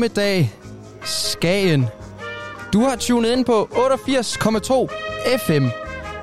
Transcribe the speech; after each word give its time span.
formiddag, 0.00 0.52
Skagen. 1.04 1.86
Du 2.72 2.80
har 2.80 2.96
tunet 2.96 3.30
ind 3.30 3.44
på 3.44 3.68
88,2 3.72 4.88
FM. 5.38 5.66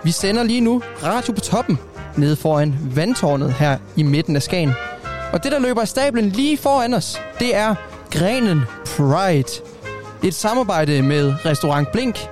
Vi 0.03 0.11
sender 0.11 0.43
lige 0.43 0.61
nu 0.61 0.81
radio 1.03 1.33
på 1.33 1.39
toppen, 1.39 1.79
nede 2.15 2.35
foran 2.35 2.75
vandtårnet 2.95 3.53
her 3.53 3.77
i 3.95 4.03
midten 4.03 4.35
af 4.35 4.43
Skagen. 4.43 4.73
Og 5.33 5.43
det, 5.43 5.51
der 5.51 5.59
løber 5.59 5.81
af 5.81 5.88
stablen 5.88 6.29
lige 6.29 6.57
foran 6.57 6.93
os, 6.93 7.21
det 7.39 7.55
er 7.55 7.75
Grenen 8.11 8.61
Pride. 8.85 9.63
Et 10.23 10.33
samarbejde 10.33 11.01
med 11.01 11.45
Restaurant 11.45 11.91
Blink, 11.91 12.29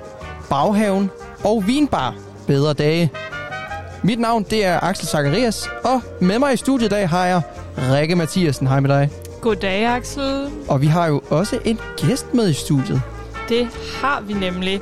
Baghaven 0.49 1.09
og 1.43 1.67
Vinbar 1.67 2.15
Bedre 2.47 2.73
Dage. 2.73 3.11
Mit 4.03 4.19
navn, 4.19 4.43
det 4.43 4.65
er 4.65 4.79
Axel 4.79 5.07
Zacharias, 5.07 5.69
og 5.83 6.01
med 6.21 6.39
mig 6.39 6.53
i 6.53 6.57
studiet 6.57 6.85
i 6.85 6.89
dag 6.89 7.09
har 7.09 7.25
jeg 7.25 7.41
Rikke 7.77 8.15
Mathiasen. 8.15 8.67
Hej 8.67 8.79
med 8.79 8.89
dig. 8.89 9.24
Goddag, 9.45 9.85
Axel. 9.85 10.51
Og 10.69 10.81
vi 10.81 10.87
har 10.87 11.07
jo 11.07 11.21
også 11.29 11.59
en 11.65 11.79
gæst 11.97 12.33
med 12.33 12.49
i 12.49 12.53
studiet. 12.53 13.01
Det 13.49 13.67
har 14.01 14.21
vi 14.21 14.33
nemlig. 14.33 14.81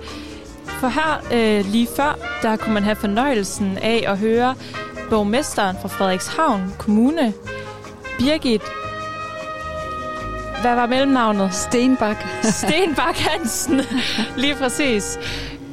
For 0.66 0.88
her 0.88 1.24
øh, 1.34 1.66
lige 1.66 1.88
før, 1.96 2.20
der 2.42 2.56
kunne 2.56 2.74
man 2.74 2.84
have 2.84 2.96
fornøjelsen 2.96 3.78
af 3.78 4.04
at 4.08 4.18
høre 4.18 4.56
borgmesteren 5.10 5.78
fra 5.82 5.88
Frederikshavn 5.88 6.74
Kommune, 6.80 7.34
Birgit. 8.20 8.62
Hvad 10.62 10.76
var 10.76 10.86
mellemnavnet? 10.86 11.54
Stenbak. 11.54 12.18
Stenbak 12.44 13.16
Hansen. 13.16 13.82
lige 14.44 14.56
præcis. 14.56 15.20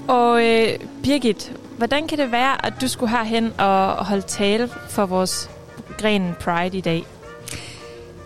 Og 0.09 0.47
øh, 0.47 0.69
Birgit, 1.03 1.53
hvordan 1.79 2.09
kan 2.09 2.19
det 2.19 2.33
være, 2.33 2.67
at 2.67 2.73
du 2.81 2.89
skulle 2.89 3.11
herhen 3.11 3.53
og 3.59 4.05
holde 4.05 4.23
tale 4.23 4.69
for 4.89 5.07
vores 5.07 5.51
grenen 5.99 6.35
Pride 6.41 6.79
i 6.79 6.81
dag? 6.81 7.07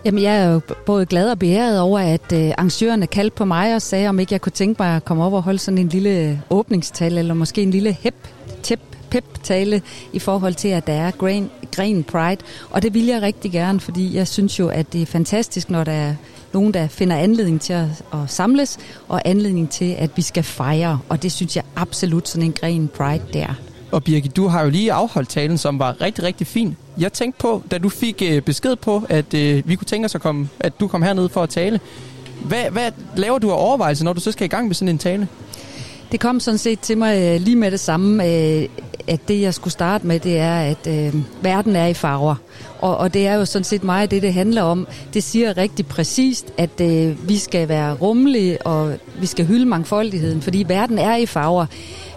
Jamen, 0.05 0.23
jeg 0.23 0.37
er 0.37 0.51
jo 0.51 0.59
både 0.85 1.05
glad 1.05 1.31
og 1.31 1.39
beæret 1.39 1.79
over, 1.79 1.99
at 1.99 2.33
øh, 2.33 2.51
arrangørerne 2.57 3.07
kaldte 3.07 3.35
på 3.35 3.45
mig 3.45 3.75
og 3.75 3.81
sagde, 3.81 4.07
om 4.07 4.19
ikke 4.19 4.33
jeg 4.33 4.41
kunne 4.41 4.51
tænke 4.51 4.83
mig 4.83 4.95
at 4.95 5.05
komme 5.05 5.23
over 5.23 5.35
og 5.37 5.43
holde 5.43 5.59
sådan 5.59 5.77
en 5.77 5.89
lille 5.89 6.41
åbningstale, 6.49 7.19
eller 7.19 7.33
måske 7.33 7.61
en 7.61 7.71
lille 7.71 7.91
hep, 7.91 8.15
tip, 8.63 8.79
pep-tale 9.09 9.81
i 10.13 10.19
forhold 10.19 10.53
til, 10.53 10.67
at 10.67 10.87
der 10.87 10.93
er 10.93 11.11
Green, 11.11 11.49
Green 11.75 12.03
Pride. 12.03 12.41
Og 12.69 12.81
det 12.81 12.93
vil 12.93 13.05
jeg 13.05 13.21
rigtig 13.21 13.51
gerne, 13.51 13.79
fordi 13.79 14.15
jeg 14.15 14.27
synes 14.27 14.59
jo, 14.59 14.67
at 14.67 14.93
det 14.93 15.01
er 15.01 15.05
fantastisk, 15.05 15.69
når 15.69 15.83
der 15.83 15.91
er 15.91 16.13
nogen, 16.53 16.73
der 16.73 16.87
finder 16.87 17.15
anledning 17.15 17.61
til 17.61 17.73
at, 17.73 17.85
at 18.13 18.19
samles, 18.27 18.77
og 19.07 19.21
anledning 19.25 19.69
til, 19.69 19.95
at 19.97 20.09
vi 20.15 20.21
skal 20.21 20.43
fejre. 20.43 20.99
Og 21.09 21.23
det 21.23 21.31
synes 21.31 21.55
jeg 21.55 21.63
absolut 21.75 22.27
sådan 22.27 22.45
en 22.45 22.53
Green 22.53 22.87
Pride, 22.87 23.23
der. 23.33 23.43
er. 23.43 23.74
Og 23.95 24.03
Birgit, 24.03 24.35
du 24.35 24.47
har 24.47 24.63
jo 24.63 24.69
lige 24.69 24.93
afholdt 24.93 25.29
talen, 25.29 25.57
som 25.57 25.79
var 25.79 26.01
rigtig, 26.01 26.23
rigtig 26.23 26.47
fin. 26.47 26.77
Jeg 26.97 27.13
tænkte 27.13 27.39
på, 27.39 27.63
da 27.71 27.77
du 27.77 27.89
fik 27.89 28.21
øh, 28.25 28.41
besked 28.41 28.75
på, 28.75 29.03
at 29.09 29.33
øh, 29.33 29.69
vi 29.69 29.75
kunne 29.75 29.85
tænke 29.85 30.05
os, 30.05 30.15
at, 30.15 30.21
komme, 30.21 30.49
at 30.59 30.79
du 30.79 30.87
kom 30.87 31.01
herned 31.01 31.29
for 31.29 31.43
at 31.43 31.49
tale. 31.49 31.79
Hvad, 32.43 32.63
hvad 32.71 32.91
laver 33.15 33.39
du 33.39 33.51
af 33.51 33.55
overvejelser, 33.57 34.05
når 34.05 34.13
du 34.13 34.19
så 34.19 34.31
skal 34.31 34.45
i 34.45 34.47
gang 34.47 34.67
med 34.67 34.75
sådan 34.75 34.89
en 34.89 34.97
tale? 34.97 35.27
Det 36.11 36.19
kom 36.19 36.39
sådan 36.39 36.57
set 36.57 36.79
til 36.79 36.97
mig 36.97 37.21
øh, 37.21 37.41
lige 37.41 37.55
med 37.55 37.71
det 37.71 37.79
samme, 37.79 38.25
øh, 38.25 38.67
at 39.07 39.27
det 39.27 39.41
jeg 39.41 39.53
skulle 39.53 39.71
starte 39.71 40.07
med, 40.07 40.19
det 40.19 40.37
er, 40.37 40.59
at 40.59 40.87
øh, 40.87 41.15
verden 41.41 41.75
er 41.75 41.85
i 41.85 41.93
farver. 41.93 42.35
Og, 42.79 42.97
og 42.97 43.13
det 43.13 43.27
er 43.27 43.33
jo 43.33 43.45
sådan 43.45 43.63
set 43.63 43.83
meget 43.83 44.11
det, 44.11 44.21
det 44.21 44.33
handler 44.33 44.61
om. 44.61 44.87
Det 45.13 45.23
siger 45.23 45.57
rigtig 45.57 45.85
præcist, 45.85 46.53
at 46.57 46.81
øh, 46.81 47.29
vi 47.29 47.37
skal 47.37 47.69
være 47.69 47.93
rummelige, 47.93 48.67
og 48.67 48.93
vi 49.19 49.25
skal 49.25 49.45
hylde 49.45 49.65
mangfoldigheden, 49.65 50.41
fordi 50.41 50.65
verden 50.67 50.99
er 50.99 51.15
i 51.15 51.25
farver. 51.25 51.65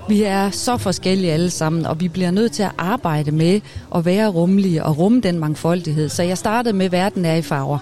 Vi 0.09 0.23
er 0.23 0.51
så 0.51 0.77
forskellige 0.77 1.33
alle 1.33 1.51
sammen, 1.51 1.87
og 1.87 2.01
vi 2.01 2.09
bliver 2.09 2.31
nødt 2.31 2.53
til 2.53 2.63
at 2.63 2.71
arbejde 2.79 3.31
med 3.31 3.61
at 3.95 4.05
være 4.05 4.29
rummelige 4.29 4.85
og 4.85 4.99
rumme 4.99 5.21
den 5.21 5.39
mangfoldighed. 5.39 6.09
Så 6.09 6.23
jeg 6.23 6.39
startede 6.39 6.77
med, 6.77 6.87
at 6.87 6.93
verden 6.93 7.25
er 7.25 7.35
i 7.35 7.43
farver. 7.43 7.79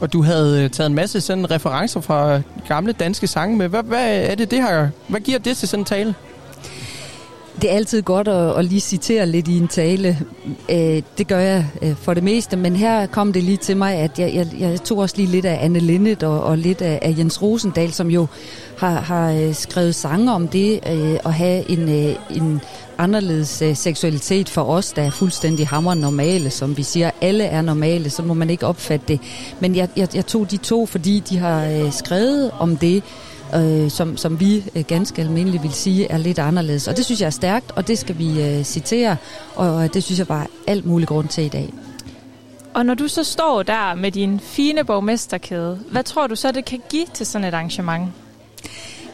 Og 0.00 0.12
du 0.12 0.22
havde 0.22 0.64
øh, 0.64 0.70
taget 0.70 0.88
en 0.88 0.94
masse 0.94 1.20
sådan 1.20 1.50
referencer 1.50 2.00
fra 2.00 2.40
gamle 2.68 2.92
danske 2.92 3.26
sange 3.26 3.56
med. 3.56 3.68
Hvad, 3.68 3.82
hvad 3.82 4.30
er 4.30 4.34
det, 4.34 4.50
det 4.50 4.62
her? 4.62 4.88
Hvad 5.08 5.20
giver 5.20 5.38
det 5.38 5.56
til 5.56 5.68
sådan 5.68 5.80
en 5.80 5.84
tale? 5.84 6.14
Det 7.62 7.70
er 7.72 7.74
altid 7.76 8.02
godt 8.02 8.28
at, 8.28 8.58
at 8.58 8.64
lige 8.64 8.80
citere 8.80 9.26
lidt 9.26 9.48
i 9.48 9.58
en 9.58 9.68
tale. 9.68 10.18
Øh, 10.70 11.02
det 11.18 11.28
gør 11.28 11.38
jeg 11.38 11.66
øh, 11.82 11.96
for 11.96 12.14
det 12.14 12.22
meste, 12.22 12.56
men 12.56 12.76
her 12.76 13.06
kom 13.06 13.32
det 13.32 13.42
lige 13.42 13.56
til 13.56 13.76
mig, 13.76 13.94
at 13.94 14.18
jeg, 14.18 14.34
jeg, 14.34 14.46
jeg 14.58 14.82
tog 14.84 14.98
også 14.98 15.16
lige 15.16 15.28
lidt 15.28 15.44
af 15.44 15.64
Anne 15.64 15.78
Lindet 15.78 16.22
og, 16.22 16.42
og 16.42 16.58
lidt 16.58 16.82
af, 16.82 16.98
af 17.02 17.14
Jens 17.18 17.42
Rosendal, 17.42 17.92
som 17.92 18.10
jo 18.10 18.26
har, 18.78 19.00
har 19.00 19.32
øh, 19.32 19.54
skrevet 19.54 19.94
sange 19.94 20.32
om 20.32 20.48
det 20.48 20.80
øh, 20.90 21.18
at 21.24 21.34
have 21.34 21.70
en, 21.70 21.88
øh, 21.88 22.16
en 22.36 22.60
anderledes 22.98 23.62
øh, 23.62 23.76
seksualitet 23.76 24.48
for 24.48 24.62
os, 24.62 24.92
der 24.92 25.02
er 25.02 25.10
fuldstændig 25.10 25.68
hammer 25.68 25.94
normale, 25.94 26.50
som 26.50 26.76
vi 26.76 26.82
siger. 26.82 27.10
Alle 27.20 27.44
er 27.44 27.62
normale, 27.62 28.10
så 28.10 28.22
må 28.22 28.34
man 28.34 28.50
ikke 28.50 28.66
opfatte 28.66 29.06
det. 29.08 29.20
Men 29.60 29.76
jeg, 29.76 29.88
jeg, 29.96 30.08
jeg 30.14 30.26
tog 30.26 30.50
de 30.50 30.56
to, 30.56 30.86
fordi 30.86 31.22
de 31.28 31.38
har 31.38 31.64
øh, 31.64 31.92
skrevet 31.92 32.50
om 32.58 32.76
det, 32.76 33.02
øh, 33.54 33.90
som, 33.90 34.16
som 34.16 34.40
vi 34.40 34.64
øh, 34.74 34.84
ganske 34.84 35.22
almindeligt 35.22 35.62
vil 35.62 35.72
sige 35.72 36.06
er 36.06 36.18
lidt 36.18 36.38
anderledes. 36.38 36.88
Og 36.88 36.96
det 36.96 37.04
synes 37.04 37.20
jeg 37.20 37.26
er 37.26 37.30
stærkt, 37.30 37.72
og 37.76 37.88
det 37.88 37.98
skal 37.98 38.18
vi 38.18 38.42
øh, 38.42 38.64
citere, 38.64 39.16
og 39.54 39.94
det 39.94 40.04
synes 40.04 40.18
jeg 40.18 40.26
bare 40.26 40.42
er 40.42 40.46
alt 40.66 40.86
mulig 40.86 41.08
grund 41.08 41.28
til 41.28 41.44
i 41.44 41.48
dag. 41.48 41.72
Og 42.74 42.86
når 42.86 42.94
du 42.94 43.08
så 43.08 43.24
står 43.24 43.62
der 43.62 43.94
med 43.94 44.12
din 44.12 44.40
fine 44.40 44.84
borgmesterkæde, 44.84 45.80
hvad 45.90 46.02
tror 46.02 46.26
du 46.26 46.36
så, 46.36 46.52
det 46.52 46.64
kan 46.64 46.80
give 46.90 47.06
til 47.14 47.26
sådan 47.26 47.48
et 47.48 47.54
arrangement? 47.54 48.12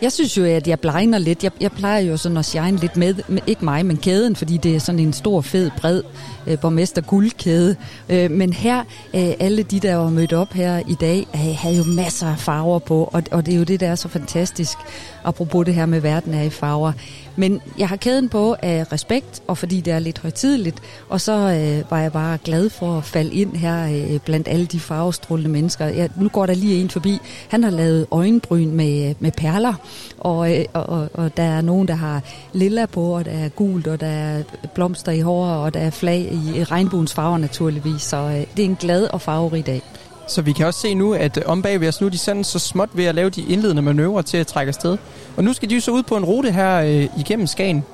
Jeg 0.03 0.13
synes 0.13 0.39
jo, 0.39 0.45
at 0.45 0.69
jeg 0.69 0.81
blegner 0.81 1.19
lidt. 1.19 1.45
Jeg, 1.45 1.53
jeg 1.61 1.73
plejer 1.73 2.01
jo 2.01 2.17
sådan 2.17 2.37
at 2.37 2.45
shine 2.45 2.77
lidt 2.77 2.97
med, 2.97 3.15
med, 3.29 3.43
ikke 3.47 3.65
mig, 3.65 3.87
men 3.87 3.97
kæden, 3.97 4.37
fordi 4.37 4.57
det 4.57 4.77
er 4.77 4.81
sådan 4.81 4.99
en 4.99 5.13
stor, 5.13 5.41
fed, 5.41 5.71
bred 5.77 6.03
øh, 6.47 6.59
borgmester 6.59 7.03
guldkæde. 7.03 7.77
Øh, 8.09 8.31
men 8.31 8.53
her, 8.53 8.79
øh, 9.15 9.31
alle 9.41 9.63
de, 9.63 9.81
der 9.81 9.95
var 9.95 10.11
mødt 10.11 10.33
op 10.33 10.53
her 10.53 10.83
i 10.89 10.95
dag, 10.95 11.27
øh, 11.35 11.41
havde 11.59 11.77
jo 11.77 11.85
masser 11.85 12.27
af 12.27 12.39
farver 12.39 12.79
på, 12.79 13.11
og, 13.13 13.23
og 13.31 13.47
det 13.47 13.55
er 13.55 13.59
jo 13.59 13.65
det, 13.65 13.81
der 13.81 13.89
er 13.89 13.95
så 13.95 14.09
fantastisk, 14.09 14.79
apropos 15.25 15.67
det 15.67 15.75
her 15.75 15.87
med 15.87 16.01
verden 16.01 16.35
er 16.35 16.43
i 16.43 16.51
farver. 16.51 16.93
Men 17.37 17.61
jeg 17.79 17.88
har 17.88 17.96
kæden 17.96 18.29
på 18.29 18.56
af 18.62 18.93
respekt, 18.93 19.43
og 19.46 19.58
fordi 19.58 19.81
det 19.81 19.93
er 19.93 19.99
lidt 19.99 20.19
højtideligt, 20.19 20.81
og 21.08 21.20
så 21.20 21.32
øh, 21.32 21.90
var 21.90 21.99
jeg 21.99 22.12
bare 22.12 22.38
glad 22.44 22.70
for 22.70 22.99
at 22.99 23.05
falde 23.05 23.34
ind 23.34 23.56
her 23.56 23.87
øh, 24.12 24.20
blandt 24.20 24.49
alle 24.49 24.67
de 24.67 24.81
farvestrålende 24.81 25.50
mennesker. 25.50 25.87
Jeg, 25.87 26.11
nu 26.17 26.29
går 26.29 26.46
der 26.46 26.55
lige 26.55 26.81
en 26.81 26.90
forbi. 26.90 27.19
Han 27.49 27.64
har 27.64 27.70
lavet 27.70 28.06
øjenbryn 28.11 28.70
med, 28.70 29.08
øh, 29.08 29.14
med 29.20 29.32
perler, 29.32 29.75
og, 30.19 30.58
øh, 30.58 30.64
og, 30.73 31.08
og 31.14 31.37
der 31.37 31.43
er 31.43 31.61
nogen, 31.61 31.88
der 31.88 31.94
har 31.94 32.23
lilla 32.52 32.87
på, 32.87 33.17
og 33.17 33.25
der 33.25 33.31
er 33.31 33.49
gult, 33.49 33.87
og 33.87 34.00
der 34.00 34.06
er 34.06 34.43
blomster 34.75 35.12
i 35.12 35.20
håret, 35.20 35.56
og 35.56 35.75
der 35.75 35.81
er 35.81 35.90
flag 35.90 36.32
i 36.32 36.64
regnbuens 36.64 37.14
farver 37.14 37.38
naturligvis. 37.38 38.02
Så 38.02 38.17
øh, 38.17 38.46
det 38.56 38.64
er 38.64 38.69
en 38.69 38.76
glad 38.81 39.06
og 39.06 39.20
farverig 39.20 39.67
dag. 39.67 39.82
Så 40.32 40.43
vi 40.43 40.52
kan 40.52 40.67
også 40.67 40.81
se 40.81 40.94
nu, 40.94 41.14
at 41.14 41.37
øh, 41.37 41.43
om 41.46 41.62
bag 41.62 41.81
ved 41.81 41.88
os 41.88 42.00
nu, 42.00 42.08
de 42.08 42.19
sådan 42.19 42.44
så 42.44 42.58
småt 42.58 42.88
ved 42.93 43.05
at 43.05 43.14
lave 43.14 43.31
de 43.31 43.43
indledende 43.43 43.82
manøvrer 43.82 44.23
til 44.23 44.37
at 44.37 44.46
trække 44.46 44.70
afsted. 44.70 44.99
Og 45.37 45.44
nu 45.44 45.52
skal 45.52 45.70
de 45.70 45.75
jo 45.75 45.81
så 45.81 45.90
ud 45.90 46.02
på 46.02 46.17
en 46.17 46.25
rute 46.25 46.52
her 46.52 46.81
øh, 46.81 47.08
igennem 47.19 47.46
Skagen, 47.46 47.84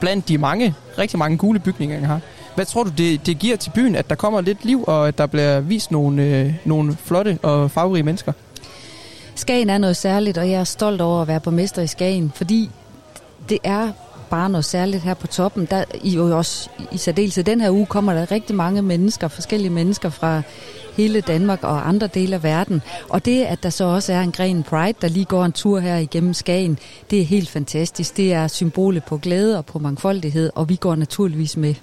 blandt 0.00 0.28
de 0.28 0.38
mange, 0.38 0.74
rigtig 0.98 1.18
mange 1.18 1.38
gule 1.38 1.58
bygninger, 1.58 1.98
jeg 1.98 2.06
har. 2.06 2.20
Hvad 2.54 2.64
tror 2.64 2.84
du, 2.84 2.90
det, 2.98 3.26
det 3.26 3.38
giver 3.38 3.56
til 3.56 3.70
byen, 3.70 3.94
at 3.94 4.10
der 4.10 4.16
kommer 4.16 4.40
lidt 4.40 4.64
liv, 4.64 4.84
og 4.86 5.08
at 5.08 5.18
der 5.18 5.26
bliver 5.26 5.60
vist 5.60 5.90
nogle, 5.90 6.22
øh, 6.22 6.54
nogle 6.64 6.96
flotte 7.04 7.38
og 7.42 7.70
farverige 7.70 8.02
mennesker? 8.02 8.32
Skagen 9.34 9.70
er 9.70 9.78
noget 9.78 9.96
særligt, 9.96 10.38
og 10.38 10.50
jeg 10.50 10.60
er 10.60 10.64
stolt 10.64 11.00
over 11.00 11.22
at 11.22 11.28
være 11.28 11.40
borgmester 11.40 11.82
i 11.82 11.86
Skagen, 11.86 12.32
fordi 12.34 12.70
det 13.48 13.58
er 13.64 13.90
bare 14.30 14.50
noget 14.50 14.64
særligt 14.64 15.02
her 15.02 15.14
på 15.14 15.26
toppen. 15.26 15.66
Der, 15.70 15.84
i, 16.02 16.14
jo 16.14 16.38
også, 16.38 16.68
I 16.92 16.96
særdeleshed 16.96 17.44
den 17.44 17.60
her 17.60 17.70
uge 17.70 17.86
kommer 17.86 18.14
der 18.14 18.30
rigtig 18.30 18.56
mange 18.56 18.82
mennesker, 18.82 19.28
forskellige 19.28 19.70
mennesker 19.70 20.10
fra 20.10 20.42
hele 20.96 21.20
Danmark 21.20 21.62
og 21.62 21.88
andre 21.88 22.06
dele 22.06 22.34
af 22.34 22.42
verden. 22.42 22.82
Og 23.08 23.24
det, 23.24 23.44
at 23.44 23.62
der 23.62 23.70
så 23.70 23.84
også 23.84 24.12
er 24.12 24.20
en 24.20 24.32
gren 24.32 24.62
Pride, 24.62 24.98
der 25.02 25.08
lige 25.08 25.24
går 25.24 25.44
en 25.44 25.52
tur 25.52 25.78
her 25.80 25.96
igennem 25.96 26.34
Skagen, 26.34 26.78
det 27.10 27.20
er 27.20 27.24
helt 27.24 27.48
fantastisk. 27.48 28.16
Det 28.16 28.32
er 28.32 28.48
symbolet 28.48 29.04
på 29.04 29.16
glæde 29.16 29.58
og 29.58 29.66
på 29.66 29.78
mangfoldighed, 29.78 30.50
og 30.54 30.68
vi 30.68 30.76
går 30.76 30.94
naturligvis 30.94 31.56
med. 31.56 31.74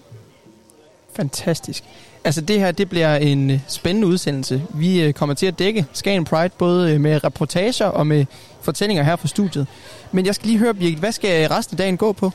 Fantastisk. 1.15 1.83
Altså 2.23 2.41
det 2.41 2.59
her, 2.59 2.71
det 2.71 2.89
bliver 2.89 3.15
en 3.15 3.51
øh, 3.51 3.59
spændende 3.67 4.07
udsendelse. 4.07 4.63
Vi 4.69 5.01
øh, 5.01 5.13
kommer 5.13 5.35
til 5.35 5.45
at 5.45 5.59
dække 5.59 5.85
Skagen 5.93 6.25
Pride, 6.25 6.49
både 6.57 6.93
øh, 6.93 7.01
med 7.01 7.23
reportager 7.23 7.85
og 7.85 8.07
med 8.07 8.25
fortællinger 8.61 9.03
her 9.03 9.15
fra 9.15 9.27
studiet. 9.27 9.67
Men 10.11 10.25
jeg 10.25 10.35
skal 10.35 10.47
lige 10.47 10.59
høre, 10.59 10.73
Birgit, 10.73 10.97
hvad 10.97 11.11
skal 11.11 11.47
resten 11.49 11.75
af 11.75 11.77
dagen 11.77 11.97
gå 11.97 12.11
på? 12.11 12.31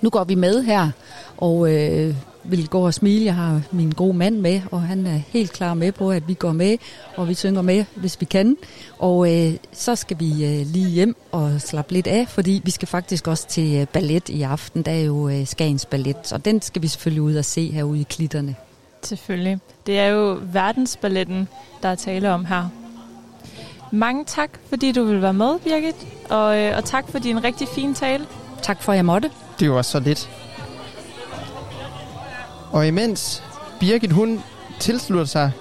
Nu 0.00 0.10
går 0.10 0.24
vi 0.24 0.34
med 0.34 0.62
her, 0.62 0.90
og 1.36 1.74
øh, 1.74 2.14
vil 2.50 2.68
gå 2.68 2.86
og 2.86 2.94
smile. 2.94 3.24
Jeg 3.24 3.34
har 3.34 3.60
min 3.72 3.90
gode 3.90 4.16
mand 4.16 4.38
med, 4.38 4.60
og 4.70 4.82
han 4.82 5.06
er 5.06 5.20
helt 5.28 5.52
klar 5.52 5.74
med 5.74 5.92
på, 5.92 6.10
at 6.10 6.28
vi 6.28 6.34
går 6.34 6.52
med, 6.52 6.78
og 7.16 7.28
vi 7.28 7.34
synger 7.34 7.62
med, 7.62 7.84
hvis 7.94 8.20
vi 8.20 8.24
kan. 8.24 8.56
Og 8.98 9.34
øh, 9.34 9.54
så 9.72 9.96
skal 9.96 10.20
vi 10.20 10.44
øh, 10.44 10.66
lige 10.66 10.88
hjem 10.88 11.16
og 11.32 11.60
slappe 11.60 11.92
lidt 11.92 12.06
af, 12.06 12.28
fordi 12.28 12.60
vi 12.64 12.70
skal 12.70 12.88
faktisk 12.88 13.28
også 13.28 13.48
til 13.48 13.76
øh, 13.76 13.86
ballet 13.86 14.28
i 14.28 14.42
aften. 14.42 14.82
Der 14.82 14.92
er 14.92 15.00
jo 15.00 15.28
øh, 15.28 15.46
Skagens 15.46 15.86
Ballet, 15.86 16.32
og 16.32 16.44
den 16.44 16.62
skal 16.62 16.82
vi 16.82 16.88
selvfølgelig 16.88 17.22
ud 17.22 17.34
og 17.34 17.44
se 17.44 17.72
herude 17.72 18.00
i 18.00 18.06
klitterne. 18.10 18.54
Selvfølgelig. 19.02 19.58
Det 19.86 19.98
er 19.98 20.06
jo 20.06 20.40
verdensballetten, 20.42 21.48
der 21.82 21.88
er 21.88 21.94
tale 21.94 22.30
om 22.30 22.44
her. 22.44 22.68
Mange 23.92 24.24
tak, 24.24 24.50
fordi 24.68 24.92
du 24.92 25.04
vil 25.04 25.22
være 25.22 25.34
med, 25.34 25.58
Birgit. 25.58 26.06
Og, 26.30 26.58
øh, 26.58 26.76
og 26.76 26.84
tak 26.84 27.08
for 27.08 27.18
din 27.18 27.44
rigtig 27.44 27.68
fine 27.68 27.94
tale. 27.94 28.26
Tak 28.62 28.82
for, 28.82 28.92
at 28.92 28.96
jeg 28.96 29.04
måtte. 29.04 29.30
Det 29.60 29.70
var 29.70 29.82
så 29.82 30.00
lidt. 30.00 30.47
Og 32.72 32.86
imens 32.86 33.42
Birgit, 33.80 34.12
hun 34.12 34.42
tilslutter 34.80 35.24
sig 35.24 35.52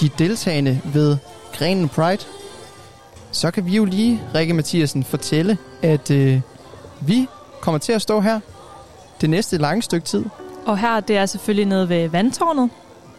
de 0.00 0.08
deltagende 0.18 0.80
ved 0.84 1.16
Grenen 1.58 1.88
Pride, 1.88 2.22
så 3.32 3.50
kan 3.50 3.66
vi 3.66 3.76
jo 3.76 3.84
lige, 3.84 4.22
Rikke 4.34 4.54
Mathiasen, 4.54 5.04
fortælle, 5.04 5.58
at 5.82 6.10
øh, 6.10 6.40
vi 7.00 7.26
kommer 7.60 7.78
til 7.78 7.92
at 7.92 8.02
stå 8.02 8.20
her 8.20 8.40
det 9.20 9.30
næste 9.30 9.58
lange 9.58 9.82
stykke 9.82 10.06
tid. 10.06 10.24
Og 10.66 10.78
her, 10.78 11.00
det 11.00 11.16
er 11.16 11.26
selvfølgelig 11.26 11.66
nede 11.66 11.88
ved 11.88 12.08
vandtårnet. 12.08 12.70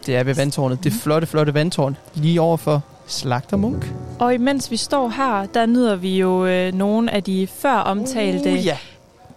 Det 0.06 0.16
er 0.16 0.24
ved 0.24 0.34
vandtårnet. 0.34 0.84
Det 0.84 0.92
flotte, 0.92 1.26
flotte 1.26 1.54
vandtårn 1.54 1.96
lige 2.14 2.40
over 2.40 2.56
for 2.56 2.82
Slagter 3.06 3.56
Munk. 3.56 3.92
Og 4.18 4.34
imens 4.34 4.70
vi 4.70 4.76
står 4.76 5.08
her, 5.08 5.46
der 5.46 5.66
nyder 5.66 5.96
vi 5.96 6.18
jo 6.18 6.46
øh, 6.46 6.74
nogle 6.74 7.12
af 7.12 7.22
de 7.22 7.46
før 7.46 7.74
omtalte 7.74 8.52
Uh, 8.52 8.66
ja. 8.66 8.78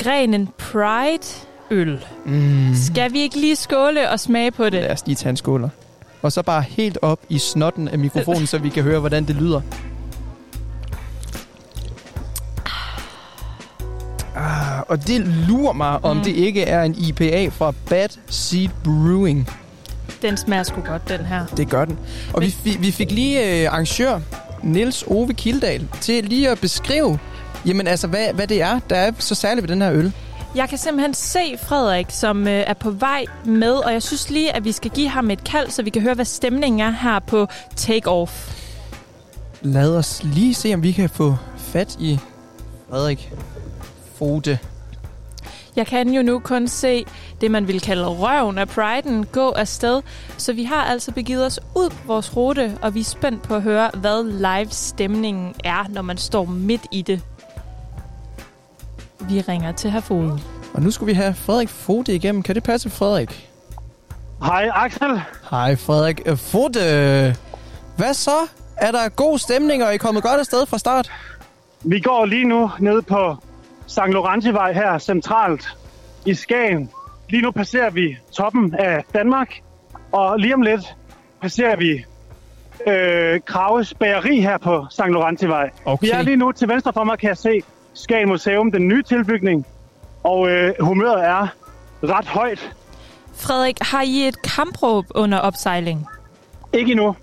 Grenen 0.04 0.50
Pride 0.58 1.26
øl. 1.74 2.06
Mm. 2.26 2.76
Skal 2.76 3.14
vi 3.14 3.20
ikke 3.22 3.40
lige 3.40 3.56
skåle 3.56 4.10
og 4.10 4.20
smage 4.20 4.52
på 4.52 4.64
det? 4.66 4.74
Lad 4.74 4.92
os 4.92 5.04
lige 5.06 5.16
tage 5.16 5.30
en 5.30 5.38
skåler. 5.38 5.70
Og 6.22 6.32
så 6.32 6.42
bare 6.42 6.62
helt 6.62 6.98
op 7.02 7.20
i 7.30 7.38
snotten 7.40 7.88
af 7.88 8.00
mikrofonen, 8.00 8.48
så 8.48 8.58
vi 8.58 8.70
kan 8.70 8.84
høre, 8.84 9.00
hvordan 9.00 9.26
det 9.26 9.36
lyder. 9.36 9.62
Ah, 14.36 14.82
og 14.88 15.08
det 15.08 15.22
lurer 15.48 15.74
mig, 15.74 16.06
om 16.06 16.18
Mm. 16.18 16.24
det 16.24 16.36
ikke 16.36 16.64
er 16.64 16.84
en 16.84 16.96
IPA 16.96 17.48
fra 17.50 17.74
Bad 17.90 18.10
Seed 18.28 18.70
Brewing. 18.84 19.50
Den 20.22 20.38
smager 20.38 20.64
sgu 20.64 20.82
godt, 20.82 21.10
den 21.10 21.26
her. 21.26 21.46
Det 21.46 21.70
gør 21.70 21.86
den. 21.86 22.00
Og 22.34 22.42
vi, 22.42 22.48
fi- 22.66 22.80
vi 22.80 22.92
fik 22.92 23.12
lige 23.12 23.62
øh, 23.64 23.68
arrangør 23.74 24.20
Niels 24.64 25.04
Ove 25.08 25.34
Kildal 25.34 25.88
til 26.02 26.24
lige 26.24 26.50
at 26.50 26.60
beskrive, 26.60 27.20
jamen 27.66 27.88
altså, 27.88 28.08
hvad, 28.08 28.34
hvad 28.34 28.48
det 28.48 28.62
er, 28.62 28.80
der 28.90 28.96
er 28.96 29.12
så 29.20 29.36
særligt 29.36 29.64
ved 29.68 29.76
den 29.76 29.82
her 29.82 29.92
øl. 29.94 30.12
Jeg 30.56 30.70
kan 30.70 30.78
simpelthen 30.78 31.14
se 31.14 31.58
Frederik, 31.58 32.06
som 32.10 32.48
øh, 32.48 32.54
er 32.68 32.74
på 32.74 32.90
vej 32.92 33.26
med, 33.46 33.74
og 33.74 33.94
jeg 33.94 34.04
synes 34.04 34.30
lige, 34.30 34.56
at 34.56 34.64
vi 34.64 34.72
skal 34.72 34.92
give 34.92 35.10
ham 35.10 35.32
et 35.32 35.44
kald, 35.44 35.70
så 35.70 35.84
vi 35.84 35.90
kan 35.90 36.02
høre, 36.02 36.14
hvad 36.14 36.26
stemningen 36.26 36.82
er 36.82 36.92
her 36.92 37.20
på 37.20 37.48
Take 37.76 38.10
Off. 38.10 38.54
Lad 39.62 39.98
os 39.98 40.24
lige 40.24 40.54
se, 40.54 40.74
om 40.74 40.84
vi 40.84 40.92
kan 40.92 41.10
få 41.10 41.36
fat 41.58 41.96
i 42.00 42.20
Frederik 42.90 43.32
Fode. 44.16 44.58
Jeg 45.76 45.88
kan 45.88 46.10
jo 46.10 46.22
nu 46.22 46.40
kun 46.40 46.68
se 46.68 47.06
det, 47.42 47.52
man 47.52 47.68
vil 47.68 47.82
kalde 47.82 48.08
røven 48.08 48.58
af 48.58 48.68
priden 48.68 49.26
gå 49.26 49.50
afsted. 49.50 50.02
Så 50.38 50.54
vi 50.54 50.64
har 50.64 50.84
altså 50.84 51.12
begivet 51.12 51.46
os 51.46 51.60
ud 51.76 51.90
på 51.90 51.98
vores 52.08 52.38
rute, 52.38 52.78
og 52.82 52.96
vi 52.96 53.00
er 53.00 53.04
spændt 53.04 53.42
på 53.42 53.56
at 53.56 53.62
høre, 53.62 53.92
hvad 53.94 54.24
live-stemningen 54.24 55.56
er, 55.64 55.86
når 55.90 56.02
man 56.02 56.18
står 56.18 56.46
midt 56.46 56.86
i 56.92 57.02
det. 57.02 57.22
Vi 59.30 59.42
ringer 59.42 59.72
til 59.72 59.92
herr 59.92 60.02
Fode. 60.02 60.40
Og 60.74 60.82
nu 60.82 60.92
skulle 60.92 61.08
vi 61.08 61.14
have 61.14 61.34
Frederik 61.34 61.70
Fode 61.70 62.16
igennem. 62.16 62.44
Kan 62.44 62.56
det 62.56 62.64
passe, 62.64 62.90
Frederik? 62.90 63.50
Hej 64.46 64.70
Axel. 64.74 65.22
Hej, 65.50 65.76
Frederik 65.76 66.22
Øh, 66.26 66.38
Fode. 66.38 67.36
Hvad 67.98 68.14
så? 68.14 68.32
Er 68.78 68.92
der 68.92 69.10
god 69.10 69.38
stemning, 69.38 69.84
og 69.84 69.90
er 69.90 69.94
I 69.94 69.98
kommet 69.98 70.24
godt 70.24 70.40
afsted 70.40 70.66
fra 70.66 70.78
start? 70.78 71.12
Vi 71.84 72.00
går 72.00 72.26
lige 72.26 72.46
nu 72.46 72.72
ned 72.80 73.02
på 73.02 73.36
St. 73.88 73.98
Laurentievej 74.08 74.74
her 74.74 74.98
centralt 74.98 75.78
i 76.26 76.34
Skagen. 76.34 76.90
Lige 77.30 77.42
nu 77.42 77.52
passerer 77.52 77.90
vi 77.90 78.18
toppen 78.32 78.76
af 78.76 79.04
Danmark, 79.14 79.60
og 80.12 80.40
lige 80.40 80.54
om 80.54 80.62
lidt 80.62 80.96
passerer 81.42 81.76
vi 81.76 82.06
øh, 82.92 83.40
Kraves 83.46 83.94
Bageri 83.94 84.40
her 84.42 84.58
på 84.58 84.86
St. 84.90 85.00
Laurentievej. 85.00 85.70
Okay. 85.86 86.06
Vi 86.08 86.12
er 86.12 86.22
lige 86.22 86.38
nu 86.38 86.52
til 86.52 86.68
venstre 86.68 86.94
for 86.94 87.04
mig, 87.04 87.20
kan 87.20 87.30
jeg 87.30 87.38
se 87.38 87.62
Skagen 87.94 88.30
Museum, 88.30 88.72
den 88.72 88.88
nye 88.88 89.04
tilbygning, 89.04 89.68
og 90.24 90.50
øh, 90.50 90.74
humøret 90.80 91.26
er 91.26 91.48
ret 92.04 92.26
højt. 92.26 92.76
Frederik, 93.36 93.78
har 93.82 94.02
I 94.02 94.28
et 94.28 94.42
kampråb 94.42 95.06
under 95.16 95.38
opsejling? 95.38 96.08
Ikke 96.74 96.92
endnu. 96.92 97.16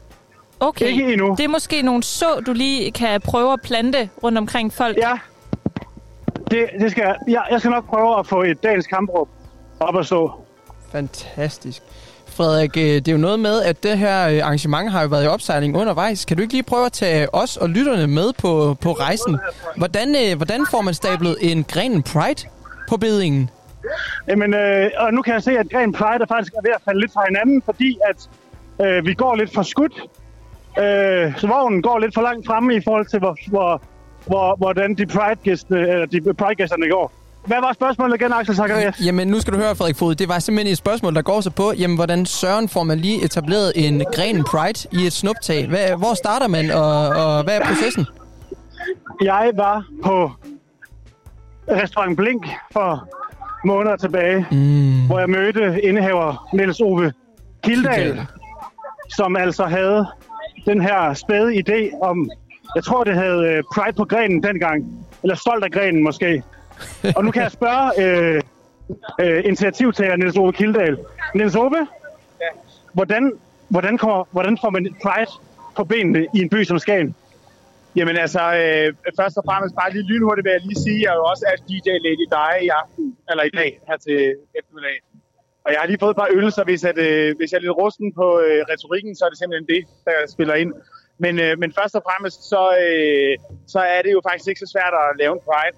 Okay. 0.60 0.86
Ikke 0.86 1.12
endnu. 1.12 1.34
Det 1.38 1.44
er 1.44 1.48
måske 1.48 1.82
nogle 1.82 2.02
så, 2.02 2.42
du 2.46 2.52
lige 2.52 2.90
kan 2.90 3.20
prøve 3.20 3.52
at 3.52 3.60
plante 3.64 4.08
rundt 4.22 4.38
omkring 4.38 4.72
folk. 4.72 4.96
Ja, 4.96 5.18
det, 6.50 6.66
det 6.80 6.90
skal, 6.90 7.14
jeg, 7.28 7.42
jeg 7.50 7.60
skal 7.60 7.70
nok 7.70 7.88
prøve 7.88 8.18
at 8.18 8.26
få 8.26 8.42
et 8.42 8.62
dagens 8.62 8.86
kampråb 8.86 9.28
op 9.80 9.96
at 9.96 10.06
stå. 10.06 10.32
Fantastisk. 10.92 11.82
Frederik, 12.40 12.76
øh, 12.76 12.82
det 12.82 13.08
er 13.08 13.12
jo 13.12 13.18
noget 13.18 13.40
med, 13.40 13.62
at 13.62 13.82
det 13.82 13.98
her 13.98 14.28
øh, 14.28 14.38
arrangement 14.46 14.90
har 14.90 15.02
jo 15.02 15.08
været 15.08 15.24
i 15.24 15.26
opsejling 15.26 15.76
undervejs. 15.76 16.24
Kan 16.24 16.36
du 16.36 16.42
ikke 16.42 16.54
lige 16.54 16.62
prøve 16.62 16.86
at 16.86 16.92
tage 16.92 17.34
os 17.34 17.56
og 17.56 17.68
lytterne 17.68 18.06
med 18.06 18.32
på, 18.38 18.76
på 18.80 18.92
rejsen? 18.92 19.38
Hvordan, 19.76 20.08
øh, 20.22 20.36
hvordan 20.36 20.66
får 20.70 20.80
man 20.80 20.94
stablet 20.94 21.36
en 21.40 21.64
Grenen 21.64 22.02
Pride 22.02 22.48
på 22.88 22.96
bedingen? 22.96 23.50
Jamen, 24.28 24.54
øh, 24.54 24.90
og 24.98 25.14
nu 25.14 25.22
kan 25.22 25.34
jeg 25.34 25.42
se, 25.42 25.58
at 25.58 25.70
Grenen 25.72 25.92
Pride 25.92 26.22
er 26.22 26.26
faktisk 26.26 26.52
er 26.52 26.62
ved 26.62 26.70
at 26.74 26.82
falde 26.84 27.00
lidt 27.00 27.12
fra 27.12 27.24
hinanden, 27.28 27.62
fordi 27.62 27.98
at 28.10 28.28
øh, 28.86 29.06
vi 29.06 29.14
går 29.14 29.34
lidt 29.34 29.54
for 29.54 29.62
skudt. 29.62 29.96
Øh, 30.78 31.38
så 31.38 31.46
vognen 31.46 31.82
går 31.82 31.98
lidt 31.98 32.14
for 32.14 32.22
langt 32.22 32.46
fremme 32.46 32.74
i 32.74 32.80
forhold 32.84 33.06
til, 33.06 33.18
hvor, 33.18 33.36
hvor, 33.48 33.82
hvor, 34.26 34.56
hvordan 34.56 34.94
de 34.94 35.06
Pride-gæsterne, 35.06 35.80
eller 35.80 36.06
de 36.06 36.34
Pride-gæsterne 36.34 36.88
går. 36.90 37.12
Hvad 37.46 37.56
var 37.60 37.72
spørgsmålet 37.72 38.20
igen, 38.20 38.32
Axel 38.32 38.56
Zacharias? 38.56 39.00
Jamen, 39.04 39.28
nu 39.28 39.40
skal 39.40 39.52
du 39.54 39.58
høre, 39.58 39.76
Frederik 39.76 39.96
Fod. 39.96 40.14
Det 40.14 40.28
var 40.28 40.38
simpelthen 40.38 40.72
et 40.72 40.78
spørgsmål, 40.78 41.14
der 41.14 41.22
går 41.22 41.40
så 41.40 41.50
på, 41.50 41.72
jamen, 41.78 41.96
hvordan 41.96 42.26
søren 42.26 42.68
får 42.68 42.82
man 42.82 42.98
lige 42.98 43.24
etableret 43.24 43.72
en 43.76 44.04
Grenen 44.14 44.44
Pride 44.44 44.88
i 44.92 45.06
et 45.06 45.12
snuptag? 45.12 45.68
Hvad, 45.68 45.88
hvor 45.98 46.14
starter 46.14 46.48
man, 46.48 46.70
og, 46.70 47.08
og 47.08 47.42
hvad 47.44 47.56
er 47.60 47.64
processen? 47.66 48.06
Jeg 49.22 49.50
var 49.54 49.84
på 50.04 50.30
restaurant 51.70 52.16
Blink 52.16 52.46
for 52.72 53.08
måneder 53.64 53.96
tilbage, 53.96 54.46
Mm. 54.50 55.06
hvor 55.06 55.18
jeg 55.18 55.30
mødte 55.30 55.80
indehaver 55.84 56.48
Niels 56.52 56.80
Ove 56.80 57.12
Kildal, 57.64 57.94
Kildal. 57.94 58.26
som 59.16 59.36
altså 59.36 59.64
havde 59.64 60.06
den 60.66 60.80
her 60.80 61.14
spæde 61.14 61.54
idé 61.54 62.02
om, 62.02 62.30
jeg 62.74 62.84
tror 62.84 63.04
det 63.04 63.14
hed 63.14 63.44
øh, 63.44 63.62
Pride 63.74 63.96
på 63.96 64.04
grenen 64.04 64.42
dengang, 64.42 64.84
eller 65.22 65.36
Stolt 65.36 65.64
af 65.64 65.70
grenen 65.70 66.04
måske. 66.04 66.42
Og 67.16 67.24
nu 67.24 67.30
kan 67.30 67.42
jeg 67.42 67.52
spørge 67.52 67.86
øh, 68.02 68.42
øh, 69.20 69.44
initiativtager 69.44 70.16
Niels 70.16 70.36
Ove 70.36 70.52
Kildal. 70.52 70.98
Niels 71.34 71.56
Ove, 71.56 71.86
hvordan, 72.92 73.32
hvordan, 73.68 73.98
kommer, 73.98 74.24
hvordan 74.30 74.58
får 74.62 74.70
man 74.70 74.94
Pride 75.02 75.30
på 75.76 75.84
benene 75.84 76.26
i 76.34 76.38
en 76.42 76.48
by 76.48 76.64
som 76.64 76.78
Skagen? 76.78 77.14
Jamen 77.96 78.16
altså, 78.16 78.40
øh, 78.40 78.94
først 79.20 79.36
og 79.38 79.44
fremmest 79.48 79.74
bare 79.80 79.92
lige 79.92 80.06
lynhurtigt 80.10 80.44
vil 80.44 80.50
jeg 80.50 80.60
lige 80.60 80.82
sige, 80.86 81.00
at 81.00 81.02
jeg 81.06 81.12
jo 81.18 81.24
også 81.32 81.44
er 81.50 81.56
DJ 81.68 81.88
Lady 82.06 82.26
Di 82.34 82.66
i 82.66 82.68
aften, 82.82 83.16
eller 83.30 83.44
i 83.44 83.52
dag, 83.60 83.80
her 83.88 83.96
til 83.96 84.18
eftermiddag. 84.58 84.96
Og 85.64 85.72
jeg 85.72 85.80
har 85.80 85.86
lige 85.86 86.02
fået 86.02 86.10
et 86.10 86.20
par 86.22 86.30
øl, 86.36 86.52
så 86.52 86.62
hvis, 86.64 86.84
at, 86.84 86.98
øh, 86.98 87.36
hvis 87.38 87.48
jeg 87.52 87.58
er 87.58 87.64
lidt 87.66 87.78
rusten 87.82 88.08
på 88.20 88.26
øh, 88.46 88.60
retorikken, 88.72 89.12
så 89.16 89.22
er 89.24 89.30
det 89.30 89.38
simpelthen 89.38 89.68
det, 89.74 89.82
der 90.04 90.16
spiller 90.34 90.54
ind. 90.54 90.72
Men, 91.24 91.34
øh, 91.44 91.58
men 91.62 91.70
først 91.78 91.94
og 91.98 92.02
fremmest, 92.08 92.38
så, 92.52 92.62
øh, 92.86 93.34
så 93.74 93.80
er 93.94 94.00
det 94.02 94.12
jo 94.16 94.20
faktisk 94.28 94.48
ikke 94.48 94.64
så 94.64 94.70
svært 94.74 94.94
at 95.02 95.08
lave 95.20 95.32
en 95.38 95.42
pride. 95.48 95.76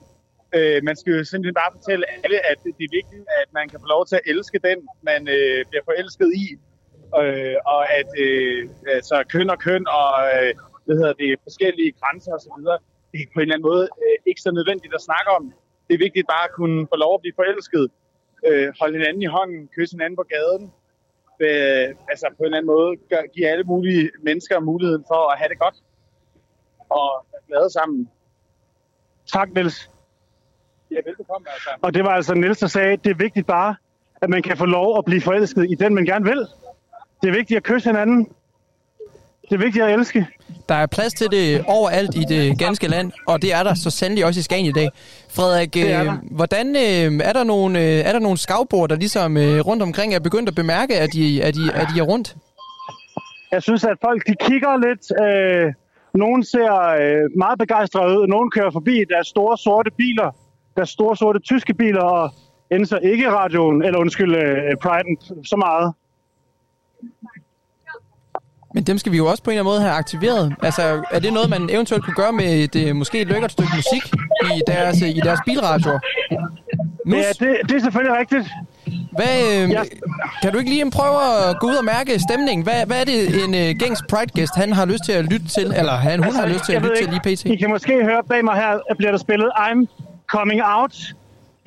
Øh, 0.57 0.79
man 0.89 0.97
skal 0.97 1.11
jo 1.13 1.25
simpelthen 1.25 1.55
bare 1.63 1.75
fortælle 1.77 2.05
alle, 2.25 2.39
at 2.51 2.57
det, 2.65 2.71
det 2.79 2.85
er 2.89 2.95
vigtigt, 3.01 3.25
at 3.41 3.49
man 3.59 3.69
kan 3.69 3.79
få 3.81 3.87
lov 3.95 4.03
til 4.07 4.17
at 4.21 4.27
elske 4.33 4.59
den, 4.69 4.79
man 5.03 5.21
øh, 5.37 5.59
bliver 5.69 5.85
forelsket 5.91 6.31
i. 6.45 6.47
Øh, 7.21 7.57
og 7.75 7.83
at 7.99 8.11
øh, 8.27 8.69
altså, 8.97 9.17
køn 9.33 9.51
og 9.55 9.59
køn 9.67 9.85
og 10.01 10.11
øh, 10.35 10.51
hvad 10.85 10.97
hedder 11.01 11.13
det, 11.23 11.31
forskellige 11.43 11.93
grænser 12.01 12.33
osv., 12.39 12.63
det 13.13 13.21
er 13.21 13.33
på 13.35 13.41
en 13.41 13.43
eller 13.43 13.55
anden 13.55 13.69
måde 13.71 13.85
øh, 14.05 14.17
ikke 14.31 14.41
så 14.41 14.51
nødvendigt 14.59 14.95
at 14.95 15.07
snakke 15.09 15.31
om. 15.39 15.45
Det 15.87 15.95
er 15.95 16.05
vigtigt 16.07 16.27
bare 16.35 16.45
at 16.49 16.55
kunne 16.59 16.81
få 16.93 16.97
lov 17.05 17.15
at 17.15 17.21
blive 17.21 17.39
forelsket, 17.41 17.85
øh, 18.47 18.69
holde 18.81 18.99
hinanden 18.99 19.23
i 19.23 19.31
hånden, 19.37 19.69
kysse 19.75 19.95
hinanden 19.97 20.17
på 20.17 20.27
gaden, 20.35 20.65
øh, 21.47 21.87
altså 22.13 22.27
på 22.37 22.43
en 22.43 22.45
eller 22.45 22.59
anden 22.59 22.73
måde 22.75 22.91
gør, 23.11 23.23
give 23.35 23.47
alle 23.53 23.65
mulige 23.65 24.11
mennesker 24.23 24.61
muligheden 24.61 25.05
for 25.11 25.21
at 25.33 25.39
have 25.39 25.49
det 25.49 25.59
godt 25.59 25.79
og 26.89 27.11
være 27.33 27.43
glade 27.49 27.71
sammen. 27.71 28.11
Tak, 29.27 29.49
Niels. 29.55 29.92
Ja, 30.93 31.01
velbekomme 31.07 31.47
altså. 31.55 31.71
Og 31.83 31.95
det 31.95 32.05
var 32.05 32.11
altså 32.11 32.35
Niels, 32.35 32.59
der 32.59 32.67
sagde, 32.67 32.93
at 32.93 33.05
det 33.05 33.11
er 33.11 33.15
vigtigt 33.15 33.47
bare, 33.47 33.75
at 34.23 34.31
man 34.31 34.43
kan 34.43 34.57
få 34.57 34.65
lov 34.65 34.99
at 34.99 35.05
blive 35.05 35.21
forelsket 35.21 35.67
i 35.71 35.75
den, 35.75 35.95
man 35.95 36.05
gerne 36.05 36.25
vil. 36.25 36.47
Det 37.23 37.29
er 37.29 37.33
vigtigt 37.33 37.57
at 37.57 37.63
kysse 37.63 37.89
hinanden. 37.89 38.29
Det 39.43 39.53
er 39.53 39.59
vigtigt 39.59 39.85
at 39.85 39.99
elske. 39.99 40.27
Der 40.69 40.75
er 40.75 40.87
plads 40.87 41.15
til 41.15 41.31
det 41.31 41.65
overalt 41.69 42.15
i 42.17 42.25
det 42.29 42.59
ganske 42.59 42.89
land, 42.89 43.13
og 43.27 43.43
det 43.43 43.55
er 43.55 43.63
der 43.63 43.75
så 43.75 43.91
sandelig 43.91 44.25
også 44.25 44.41
i 44.41 44.43
Skagen 44.43 44.67
i 44.67 44.73
dag. 44.73 44.89
Frederik, 45.31 45.77
er 45.77 46.01
øh, 46.01 46.13
hvordan 46.31 46.77
øh, 46.77 47.21
er 47.29 47.33
der 47.33 47.45
nogle 47.45 47.79
øh, 47.79 47.85
er 47.85 48.13
der 48.13 48.19
nogle 48.19 48.39
skavbord, 48.39 48.89
der 48.89 48.97
ligesom 48.97 49.37
rundt 49.39 49.83
omkring 49.83 50.15
er 50.15 50.21
begyndt 50.21 50.49
at 50.49 50.55
bemærke, 50.55 50.99
at 50.99 51.09
de, 51.13 51.43
at 51.43 51.55
de, 51.55 51.73
at 51.75 51.87
de 51.95 52.01
er 52.01 52.05
rundt? 52.05 52.37
Jeg 53.53 53.63
synes, 53.63 53.85
at 53.85 53.97
folk 54.05 54.27
de 54.27 54.35
kigger 54.41 54.77
lidt. 54.87 55.05
Øh, 55.23 55.73
nogen 56.15 56.45
ser 56.45 56.73
øh, 57.01 57.31
meget 57.37 57.59
begejstrede 57.59 58.21
ud. 58.21 58.27
Nogen 58.27 58.51
kører 58.51 58.71
forbi 58.71 59.05
deres 59.09 59.27
store 59.27 59.59
sorte 59.59 59.91
biler. 59.91 60.31
Deres 60.77 60.89
store 60.91 61.17
sorte 61.17 61.39
tyske 61.39 61.75
biler 61.75 62.03
og 62.03 62.31
ændrer 62.71 62.99
ikke 62.99 63.31
radioen, 63.31 63.85
eller 63.85 63.99
undskyld, 63.99 64.37
øh, 64.37 64.73
Pride'en 64.85 65.45
så 65.45 65.57
meget. 65.57 65.93
Men 68.75 68.83
dem 68.85 68.99
skal 68.99 69.13
vi 69.13 69.17
jo 69.17 69.27
også 69.27 69.43
på 69.43 69.51
en 69.51 69.55
eller 69.59 69.63
anden 69.63 69.73
måde 69.73 69.81
have 69.81 69.93
aktiveret. 69.93 70.55
Altså, 70.63 71.03
er 71.11 71.19
det 71.19 71.33
noget, 71.33 71.51
man 71.51 71.71
eventuelt 71.71 72.05
kunne 72.05 72.15
gøre 72.15 72.33
med 72.33 72.45
et, 72.65 72.77
øh, 72.77 72.97
måske 72.97 73.21
et 73.21 73.29
lækkert 73.29 73.53
stykke 73.53 73.71
musik 73.77 74.13
i 74.57 74.61
deres, 74.67 75.03
øh, 75.03 75.09
i 75.09 75.21
deres 75.25 75.41
bilradioer? 75.47 75.99
Nu, 77.07 77.17
Ja, 77.17 77.29
det, 77.29 77.57
det 77.69 77.77
er 77.77 77.81
selvfølgelig 77.81 78.19
rigtigt. 78.19 78.47
hvad, 79.13 79.63
øh, 79.63 79.71
Ja. 79.71 79.83
Kan 80.43 80.53
du 80.53 80.59
ikke 80.59 80.71
lige 80.71 80.91
prøve 80.91 81.49
at 81.49 81.59
gå 81.61 81.67
ud 81.67 81.75
og 81.75 81.85
mærke 81.85 82.19
stemningen? 82.19 82.63
Hvad, 82.65 82.87
hvad 82.87 83.01
er 83.01 83.05
det, 83.05 83.45
en 83.45 83.55
øh, 83.55 83.71
gængs 83.79 84.03
Pride-gæst 84.11 84.55
han 84.57 84.73
har 84.73 84.85
lyst 84.85 85.05
til 85.05 85.13
at 85.13 85.25
lytte 85.25 85.49
til? 85.49 85.67
Eller 85.77 85.93
han, 85.93 86.25
hun 86.25 86.35
har 86.35 86.47
lyst 86.47 86.65
til 86.65 86.73
at 86.73 86.77
Altså, 86.77 86.91
lytte 87.05 87.13
ved 87.13 87.21
til 87.23 87.35
lige 87.35 87.37
pt? 87.37 87.45
I 87.55 87.57
kan 87.57 87.71
måske 87.71 88.05
høre 88.05 88.23
bag 88.29 88.45
mig 88.45 88.55
her, 88.55 88.79
at 88.91 88.97
bliver 88.97 89.11
der 89.11 89.19
spillet 89.19 89.51
I'm 89.57 89.87
Coming 90.35 90.63
Out. 90.65 90.95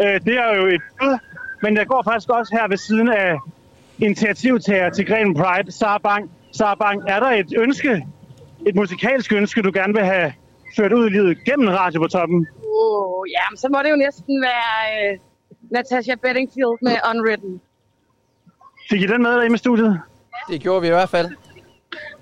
Øh, 0.01 0.21
det 0.27 0.35
er 0.43 0.55
jo 0.55 0.65
et 0.67 0.81
bud, 0.99 1.17
men 1.61 1.77
jeg 1.77 1.87
går 1.87 2.01
faktisk 2.03 2.29
også 2.29 2.55
her 2.55 2.67
ved 2.67 2.77
siden 2.77 3.09
af 3.09 3.37
initiativtager 3.99 4.89
til 4.89 5.05
Grenen 5.05 5.33
Pride, 5.33 5.71
Sara 5.71 5.97
Bang. 5.97 6.31
Sara 6.51 6.75
Bang, 6.75 7.03
er 7.07 7.19
der 7.19 7.31
et 7.31 7.53
ønske, 7.57 8.05
et 8.67 8.75
musikalsk 8.75 9.33
ønske, 9.33 9.61
du 9.61 9.71
gerne 9.73 9.93
vil 9.93 10.05
have 10.05 10.33
ført 10.77 10.93
ud 10.93 11.05
i 11.07 11.09
livet 11.09 11.43
gennem 11.45 11.67
Radio 11.67 12.01
på 12.01 12.07
toppen? 12.07 12.47
Uh, 12.63 13.29
ja, 13.31 13.49
men 13.51 13.57
så 13.57 13.67
må 13.69 13.79
det 13.83 13.89
jo 13.89 13.95
næsten 13.95 14.41
være 14.41 15.11
øh, 15.11 15.19
Natasha 15.71 16.15
Bedingfield 16.15 16.77
med 16.81 16.97
Unwritten. 17.09 17.61
Fik 18.89 19.01
I 19.01 19.07
den 19.07 19.21
med 19.21 19.31
derinde 19.31 19.55
i 19.55 19.57
studiet? 19.57 20.01
Det 20.49 20.61
gjorde 20.61 20.81
vi 20.81 20.87
i 20.87 20.91
hvert 20.91 21.09
fald. 21.09 21.27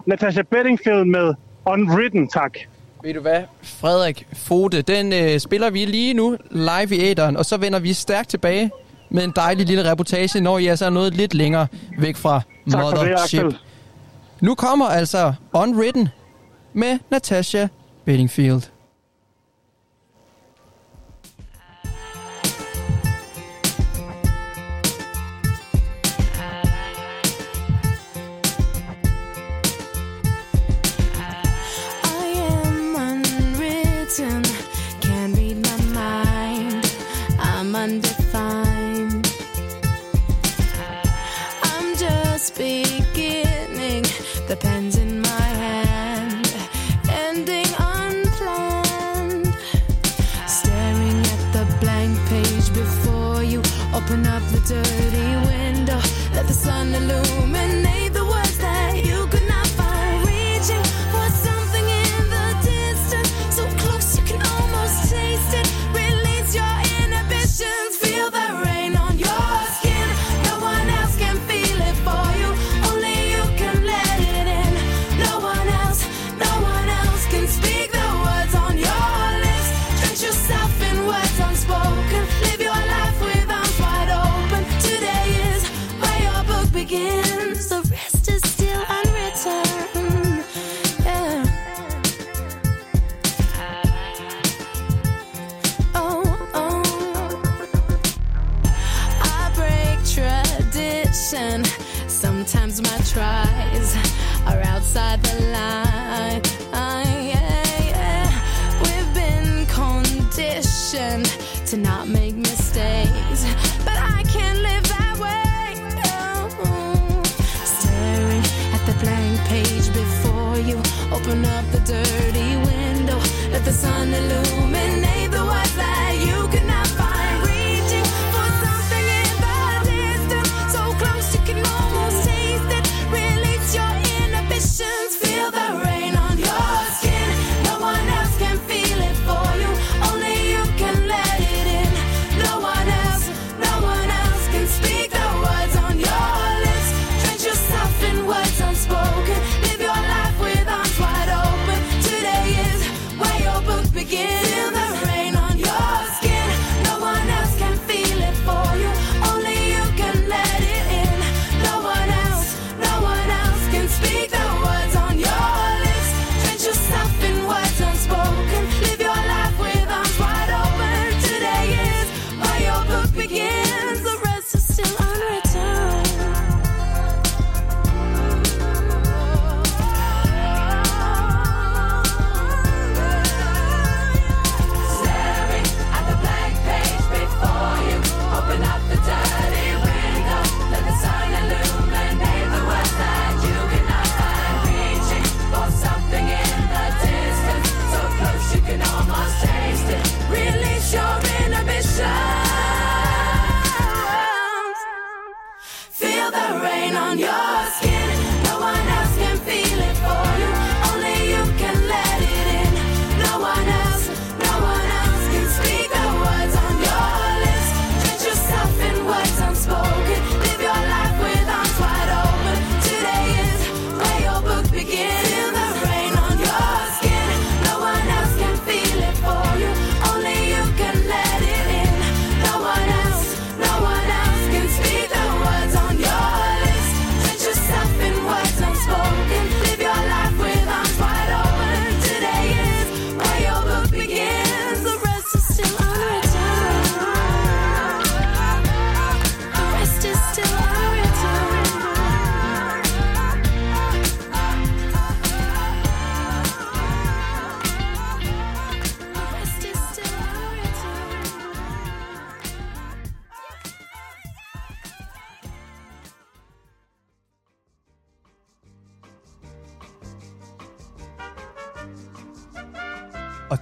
Natasha 0.05 0.41
Bedingfield 0.41 1.05
med 1.05 1.33
Unwritten, 1.65 2.27
tak. 2.27 2.57
Ved 3.03 3.13
du 3.13 3.19
hvad, 3.21 3.41
Frederik 3.61 4.27
Fode, 4.33 4.81
den 4.81 5.13
øh, 5.13 5.39
spiller 5.39 5.69
vi 5.69 5.85
lige 5.85 6.13
nu 6.13 6.37
live 6.51 6.95
i 6.95 7.01
æderen, 7.01 7.37
og 7.37 7.45
så 7.45 7.57
vender 7.57 7.79
vi 7.79 7.93
stærkt 7.93 8.29
tilbage 8.29 8.71
med 9.09 9.23
en 9.23 9.33
dejlig 9.35 9.65
lille 9.65 9.91
reportage, 9.91 10.41
når 10.41 10.57
I 10.57 10.67
altså 10.67 10.85
er 10.85 10.89
noget 10.89 11.13
lidt 11.13 11.33
længere 11.33 11.67
væk 11.99 12.15
fra 12.15 12.41
Tak 12.71 12.79
det, 12.79 12.93
Mothership. 12.93 13.53
Nu 14.41 14.55
kommer 14.55 14.85
altså 14.85 15.33
Unwritten 15.53 16.09
med 16.73 16.99
Natasha 17.11 17.67
Bedingfield. 18.05 18.61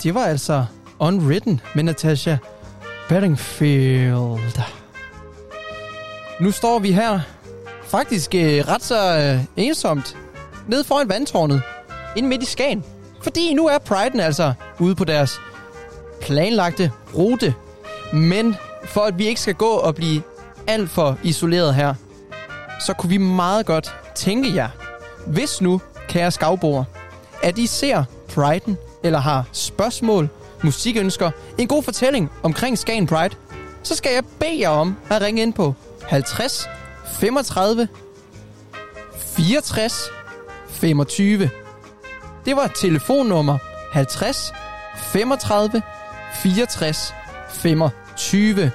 Det 0.03 0.15
var 0.15 0.25
altså 0.25 0.65
Unwritten 0.99 1.61
med 1.75 1.83
Natasha 1.83 2.37
Bedingfield. 3.09 4.61
Nu 6.39 6.51
står 6.51 6.79
vi 6.79 6.91
her 6.91 7.19
faktisk 7.83 8.35
øh, 8.35 8.67
ret 8.67 8.83
så 8.83 9.17
øh, 9.17 9.45
ensomt 9.57 10.17
nede 10.67 10.83
foran 10.83 11.09
vandtårnet, 11.09 11.61
inde 12.15 12.29
midt 12.29 12.43
i 12.43 12.45
Skagen. 12.45 12.83
Fordi 13.21 13.53
nu 13.53 13.67
er 13.67 13.77
Pride'en 13.77 14.21
altså 14.21 14.53
ude 14.79 14.95
på 14.95 15.03
deres 15.03 15.39
planlagte 16.21 16.91
rute. 17.15 17.53
Men 18.13 18.55
for 18.83 19.01
at 19.01 19.17
vi 19.17 19.27
ikke 19.27 19.41
skal 19.41 19.55
gå 19.55 19.71
og 19.71 19.95
blive 19.95 20.21
alt 20.67 20.89
for 20.89 21.17
isoleret 21.23 21.75
her, 21.75 21.93
så 22.85 22.93
kunne 22.93 23.09
vi 23.09 23.17
meget 23.17 23.65
godt 23.65 23.95
tænke 24.15 24.55
jer, 24.55 24.69
hvis 25.27 25.61
nu, 25.61 25.81
kære 26.07 26.31
skavboer, 26.31 26.83
at 27.43 27.57
I 27.57 27.67
ser 27.67 28.03
Pride'en, 28.29 28.90
eller 29.03 29.19
har 29.19 29.45
spørgsmål, 29.51 30.29
musikønsker, 30.63 31.31
en 31.57 31.67
god 31.67 31.83
fortælling 31.83 32.31
omkring 32.43 32.77
Skagen 32.77 33.07
Pride, 33.07 33.35
så 33.83 33.95
skal 33.95 34.13
jeg 34.13 34.23
bede 34.39 34.59
jer 34.59 34.69
om 34.69 34.97
at 35.09 35.21
ringe 35.21 35.41
ind 35.41 35.53
på 35.53 35.73
50 36.01 36.67
35 37.19 37.87
64 39.15 40.09
25. 40.69 41.49
Det 42.45 42.55
var 42.55 42.67
telefonnummer 42.67 43.57
50 43.91 44.53
35 44.95 45.81
64 46.33 47.13
25. 47.49 48.71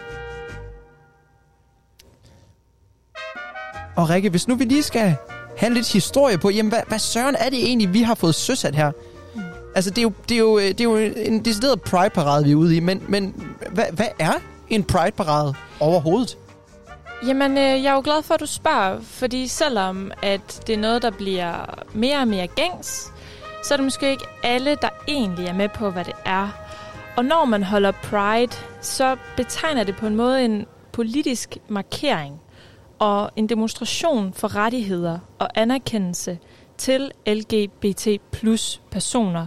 Og 3.97 4.11
Rikke, 4.11 4.31
hvis 4.31 4.49
nu 4.49 4.55
vi 4.55 4.65
lige 4.65 4.83
skal 4.83 5.17
have 5.57 5.75
lidt 5.75 5.93
historie 5.93 6.39
på, 6.39 6.51
jamen 6.51 6.71
hvad, 6.71 6.81
hvad 6.89 6.99
søren 6.99 7.35
er 7.35 7.51
det 7.51 7.59
egentlig, 7.59 7.93
vi 7.93 8.03
har 8.03 8.15
fået 8.15 8.35
søsat 8.35 8.75
her? 8.75 8.93
Altså, 9.77 9.91
det 9.91 9.99
er 9.99 10.03
jo, 10.03 10.13
det 10.29 10.35
er 10.35 10.39
jo, 10.39 10.59
øh, 10.59 10.65
det 10.65 10.81
er 10.81 10.85
jo 10.85 10.97
en 10.97 11.45
decideret 11.45 11.83
Pride-parade, 11.83 12.45
vi 12.45 12.51
er 12.51 12.55
ude 12.55 12.77
i, 12.77 12.81
men, 12.81 13.03
men 13.09 13.45
hvad, 13.73 13.85
hvad 13.93 14.07
er 14.19 14.33
en 14.69 14.85
Pride-parade 14.85 15.55
overhovedet? 15.81 16.39
Jamen, 17.27 17.51
øh, 17.51 17.65
jeg 17.65 17.85
er 17.85 17.95
jo 17.95 18.01
glad 18.05 18.23
for, 18.23 18.35
at 18.35 18.41
du 18.41 18.47
spørger, 18.47 19.01
fordi 19.01 19.47
selvom 19.47 20.13
at 20.23 20.63
det 20.67 20.73
er 20.73 20.79
noget, 20.79 21.03
der 21.03 21.11
bliver 21.11 21.85
mere 21.95 22.19
og 22.19 22.29
mere 22.29 22.47
gængs, 22.47 23.13
så 23.65 23.75
er 23.75 23.77
det 23.77 23.85
måske 23.85 24.11
ikke 24.11 24.25
alle, 24.43 24.77
der 24.83 24.89
egentlig 25.09 25.47
er 25.47 25.55
med 25.55 25.69
på, 25.69 25.91
hvad 25.91 26.05
det 26.05 26.15
er. 26.25 26.49
Og 27.17 27.25
når 27.25 27.45
man 27.45 27.63
holder 27.63 27.91
Pride, 27.91 28.53
så 28.81 29.17
betegner 29.37 29.85
det 29.85 29.97
på 29.97 30.07
en 30.07 30.17
måde 30.17 30.45
en 30.45 30.67
politisk 30.93 31.57
markering 31.69 32.41
og 32.99 33.31
en 33.37 33.49
demonstration 33.49 34.33
for 34.33 34.57
rettigheder 34.57 35.19
og 35.39 35.49
anerkendelse 35.55 36.39
til 36.79 37.11
LGBT 37.27 38.09
plus 38.33 38.81
personer. 38.91 39.47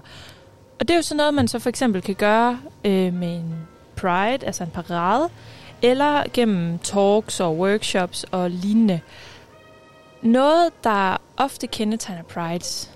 Og 0.79 0.87
det 0.87 0.89
er 0.89 0.95
jo 0.95 1.01
sådan 1.01 1.17
noget, 1.17 1.33
man 1.33 1.47
så 1.47 1.59
for 1.59 1.69
eksempel 1.69 2.01
kan 2.01 2.15
gøre 2.15 2.59
øh, 2.85 3.13
med 3.13 3.35
en 3.35 3.67
Pride, 3.95 4.45
altså 4.45 4.63
en 4.63 4.69
parade, 4.69 5.29
eller 5.81 6.23
gennem 6.33 6.79
talks 6.79 7.39
og 7.39 7.57
workshops 7.57 8.25
og 8.31 8.49
lignende. 8.49 8.99
Noget, 10.21 10.83
der 10.83 11.17
ofte 11.37 11.67
kendetegner 11.67 12.23
Prides, 12.23 12.91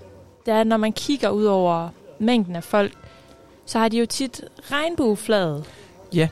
det 0.46 0.54
er, 0.54 0.64
når 0.64 0.76
man 0.76 0.92
kigger 0.92 1.28
ud 1.28 1.44
over 1.44 1.88
mængden 2.18 2.56
af 2.56 2.64
folk, 2.64 2.92
så 3.66 3.78
har 3.78 3.88
de 3.88 3.98
jo 3.98 4.06
tit 4.06 4.44
regnbueflaget. 4.62 5.64
Ja, 6.14 6.28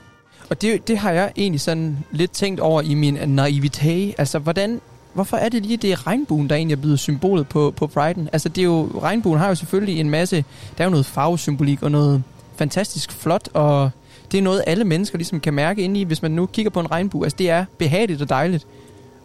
og 0.51 0.63
det, 0.63 0.89
det 0.89 0.99
har 0.99 1.11
jeg 1.11 1.33
egentlig 1.37 1.61
sådan 1.61 1.99
lidt 2.11 2.31
tænkt 2.31 2.61
over 2.61 2.83
i 2.83 2.95
min 2.95 3.15
naivete. 3.15 4.15
Altså, 4.19 4.39
hvordan, 4.39 4.81
hvorfor 5.15 5.37
er 5.37 5.49
det 5.49 5.67
lige, 5.67 5.77
det 5.77 5.93
er 5.93 6.07
regnbuen, 6.07 6.51
der 6.51 6.57
egentlig 6.57 6.77
er 6.77 6.81
blevet 6.81 6.99
symbolet 6.99 7.49
på, 7.49 7.71
på 7.77 7.91
Pride'en? 7.97 8.27
Altså, 8.33 8.49
det 8.49 8.59
er 8.59 8.65
jo, 8.65 8.91
regnbuen 9.03 9.39
har 9.39 9.49
jo 9.49 9.55
selvfølgelig 9.55 10.01
en 10.01 10.11
masse, 10.11 10.45
der 10.79 10.85
er 10.85 10.85
jo 10.85 10.91
noget 10.91 11.07
farvesymbolik 11.07 11.83
og 11.83 11.91
noget 11.91 12.23
fantastisk 12.57 13.13
flot, 13.13 13.49
og 13.55 13.91
det 14.33 14.39
er 14.39 14.43
noget, 14.43 14.65
alle 14.67 14.85
mennesker 14.85 15.19
ligesom 15.19 15.41
kan 15.41 15.55
mærke 15.55 15.83
ind 15.83 15.97
i, 15.97 16.03
hvis 16.03 16.23
man 16.23 16.31
nu 16.31 16.47
kigger 16.47 16.71
på 16.71 16.81
en 16.81 16.91
regnbue. 16.91 17.25
Altså, 17.25 17.37
det 17.37 17.51
er 17.51 17.65
behageligt 17.79 18.23
og 18.23 18.29
dejligt. 18.29 18.67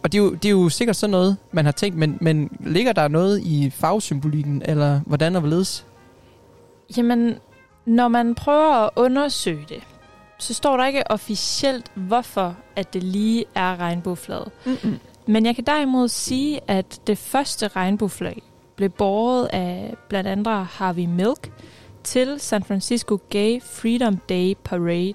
Og 0.02 0.12
det 0.12 0.18
er 0.18 0.22
jo, 0.22 0.30
det 0.30 0.44
er 0.44 0.50
jo 0.50 0.68
sikkert 0.68 0.96
sådan 0.96 1.10
noget, 1.10 1.36
man 1.52 1.64
har 1.64 1.72
tænkt, 1.72 1.98
men, 1.98 2.18
men 2.20 2.50
ligger 2.60 2.92
der 2.92 3.08
noget 3.08 3.40
i 3.40 3.70
farvesymbolikken, 3.70 4.62
eller 4.64 5.00
hvordan 5.06 5.34
og 5.34 5.40
hvorledes? 5.40 5.86
Jamen, 6.96 7.34
når 7.86 8.08
man 8.08 8.34
prøver 8.34 8.84
at 8.84 8.90
undersøge 8.96 9.64
det, 9.68 9.82
så 10.38 10.54
står 10.54 10.76
der 10.76 10.86
ikke 10.86 11.10
officielt, 11.10 11.86
hvorfor 11.94 12.56
at 12.76 12.94
det 12.94 13.02
lige 13.02 13.44
er 13.54 13.80
regnbueflaget. 13.80 14.50
Mm-mm. 14.64 14.98
Men 15.28 15.46
jeg 15.46 15.54
kan 15.54 15.64
derimod 15.64 16.08
sige, 16.08 16.60
at 16.66 17.00
det 17.06 17.18
første 17.18 17.68
regnbueflag 17.68 18.42
blev 18.76 18.90
båret 18.90 19.48
af 19.52 19.94
blandt 20.08 20.28
andet 20.28 20.66
Harvey 20.66 21.04
Milk 21.04 21.52
til 22.04 22.40
San 22.40 22.64
Francisco 22.64 23.18
Gay 23.30 23.62
Freedom 23.62 24.16
Day 24.16 24.54
Parade 24.64 25.14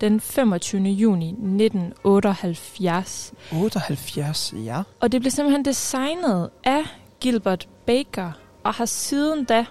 den 0.00 0.20
25. 0.20 0.82
juni 0.82 1.28
1978. 1.28 3.32
78, 3.52 4.54
ja. 4.64 4.82
Og 5.00 5.12
det 5.12 5.20
blev 5.20 5.30
simpelthen 5.30 5.64
designet 5.64 6.50
af 6.64 6.82
Gilbert 7.20 7.68
Baker, 7.86 8.32
og 8.64 8.74
har 8.74 8.86
siden 8.86 9.44
da, 9.44 9.66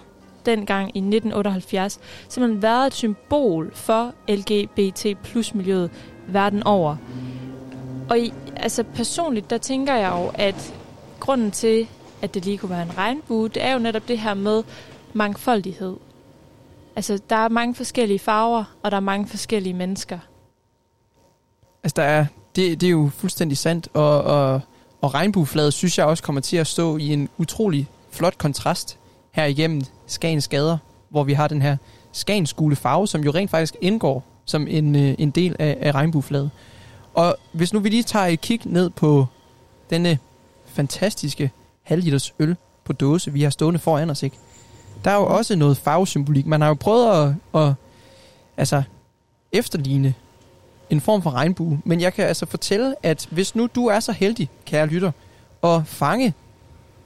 dengang 0.46 0.84
i 0.84 1.00
1978, 1.00 2.00
simpelthen 2.30 2.62
været 2.62 2.88
et 2.88 2.94
symbol 2.94 3.76
for 3.76 4.14
LGBT 4.30 5.06
plus 5.24 5.54
miljøet 5.54 5.92
verden 6.28 6.64
over. 6.64 6.96
Og 8.10 8.20
i, 8.20 8.34
altså 8.56 8.84
personligt, 8.84 9.50
der 9.50 9.58
tænker 9.58 9.96
jeg 9.96 10.12
jo, 10.12 10.32
at 10.34 10.74
grunden 11.20 11.52
til, 11.52 11.88
at 12.22 12.34
det 12.34 12.46
lige 12.46 12.58
kunne 12.58 12.70
være 12.70 12.82
en 12.82 12.98
regnbue, 12.98 13.50
det 13.50 13.64
er 13.64 13.74
jo 13.74 13.80
netop 13.80 14.08
det 14.08 14.20
her 14.20 14.34
med 14.34 14.64
mangfoldighed. 15.14 15.96
Altså, 16.96 17.20
der 17.30 17.36
er 17.36 17.50
mange 17.50 17.76
forskellige 17.76 18.20
farver, 18.20 18.64
og 18.84 18.92
der 18.92 18.98
er 18.98 19.02
mange 19.02 19.28
forskellige 19.28 19.74
mennesker. 19.74 20.20
Altså, 21.84 21.94
der 21.96 22.04
er, 22.04 22.26
det, 22.56 22.82
det 22.82 22.88
er 22.88 22.92
jo 22.92 23.10
fuldstændig 23.14 23.58
sandt, 23.58 23.88
og, 23.94 24.22
og, 24.24 24.62
og 25.02 25.14
regnbueflaget 25.14 25.74
synes 25.74 25.98
jeg 25.98 26.06
også 26.06 26.24
kommer 26.24 26.42
til 26.42 26.58
at 26.58 26.68
stå 26.68 26.98
i 26.98 27.14
en 27.14 27.30
utrolig 27.38 27.88
flot 28.12 28.38
kontrast 28.38 29.00
her 29.32 29.46
igennem 29.46 29.82
Skagens 30.08 30.48
gader, 30.48 30.78
hvor 31.10 31.24
vi 31.24 31.34
har 31.34 31.48
den 31.48 31.62
her 31.62 31.78
Skagens 32.12 32.54
gule 32.54 32.76
farve, 32.76 33.08
som 33.08 33.24
jo 33.24 33.32
rent 33.32 33.52
faktisk 33.52 33.76
indgår 33.82 34.24
som 34.46 34.68
en, 34.68 34.96
øh, 34.96 35.16
en 35.18 35.32
del 35.32 35.56
af, 35.60 35.78
af 35.82 35.92
regnbueflaget. 35.92 36.52
Og 37.14 37.38
hvis 37.52 37.74
nu 37.74 37.80
vi 37.80 37.90
lige 37.90 38.04
tager 38.04 38.26
et 38.26 38.42
kig 38.42 38.62
ned 38.66 38.90
på 38.90 39.26
denne 39.90 40.20
fantastiske 40.66 41.52
halvliters 41.84 42.34
øl 42.40 42.56
på 42.84 42.94
dåse, 42.94 43.34
vi 43.34 43.44
har 43.44 43.50
stående 43.50 43.80
foran 43.80 44.10
os, 44.10 44.24
ikke? 44.24 44.38
Der 45.04 45.12
er 45.12 45.16
jo 45.16 45.26
også 45.26 45.56
noget 45.56 45.78
farvesymbolik. 45.78 46.46
Man 46.46 46.62
har 46.62 46.68
jo 46.68 46.74
prøvet 46.74 47.36
at, 47.54 47.62
at 47.62 47.74
altså, 48.58 48.84
efterligne 49.52 50.14
en 50.90 51.02
form 51.02 51.22
for 51.22 51.32
regnbue. 51.32 51.82
Men 51.86 52.02
jeg 52.02 52.14
kan 52.14 52.26
altså 52.26 52.46
fortælle, 52.46 52.96
at 53.04 53.28
hvis 53.32 53.56
nu 53.56 53.68
du 53.76 53.88
er 53.88 54.00
så 54.00 54.12
heldig, 54.12 54.50
kære 54.66 54.88
lytter, 54.88 55.12
at 55.64 55.88
fange 55.88 56.34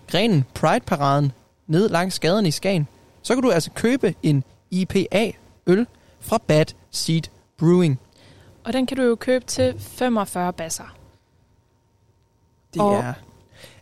grenen 0.07 0.45
Pride-paraden 0.53 1.31
ned 1.67 1.89
langs 1.89 2.19
gaden 2.19 2.45
i 2.45 2.51
Skagen, 2.51 2.87
så 3.21 3.33
kan 3.33 3.43
du 3.43 3.51
altså 3.51 3.71
købe 3.71 4.15
en 4.23 4.43
IPA-øl 4.71 5.87
fra 6.19 6.37
Bad 6.47 6.65
Seed 6.91 7.21
Brewing. 7.57 7.99
Og 8.67 8.73
den 8.73 8.85
kan 8.85 8.97
du 8.97 9.03
jo 9.03 9.15
købe 9.15 9.45
til 9.45 9.79
45 9.79 10.53
basser. 10.53 10.95
Det 12.73 12.81
Og- 12.81 12.95
er... 12.95 13.13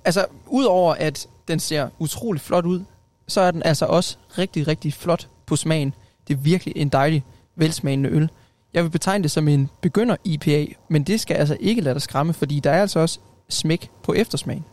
Altså, 0.05 0.25
udover 0.47 0.93
at 0.93 1.27
den 1.47 1.59
ser 1.59 1.89
utrolig 1.99 2.41
flot 2.41 2.65
ud, 2.65 2.83
så 3.27 3.41
er 3.41 3.51
den 3.51 3.63
altså 3.63 3.85
også 3.85 4.17
rigtig, 4.37 4.67
rigtig 4.67 4.93
flot 4.93 5.27
på 5.45 5.55
smagen. 5.55 5.93
Det 6.27 6.33
er 6.33 6.37
virkelig 6.37 6.77
en 6.77 6.89
dejlig, 6.89 7.23
velsmagende 7.55 8.09
øl. 8.09 8.29
Jeg 8.73 8.83
vil 8.83 8.89
betegne 8.89 9.23
det 9.23 9.31
som 9.31 9.47
en 9.47 9.69
begynder 9.81 10.15
IPA, 10.23 10.65
men 10.87 11.03
det 11.03 11.19
skal 11.19 11.35
altså 11.37 11.57
ikke 11.59 11.81
lade 11.81 11.93
dig 11.93 12.01
skræmme, 12.01 12.33
fordi 12.33 12.59
der 12.59 12.71
er 12.71 12.81
altså 12.81 12.99
også 12.99 13.19
smæk 13.49 13.89
på 14.03 14.13
eftersmagen. 14.13 14.65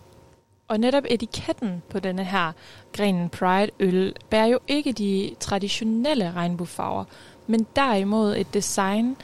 Og 0.68 0.80
netop 0.80 1.04
etiketten 1.10 1.82
på 1.90 1.98
denne 1.98 2.24
her 2.24 2.52
Grenen 2.92 3.28
Pride 3.28 3.70
øl 3.80 4.14
bærer 4.30 4.46
jo 4.46 4.58
ikke 4.68 4.92
de 4.92 5.34
traditionelle 5.40 6.30
regnbuefarver, 6.32 7.04
men 7.46 7.66
derimod 7.76 8.36
et 8.36 8.54
design, 8.54 9.16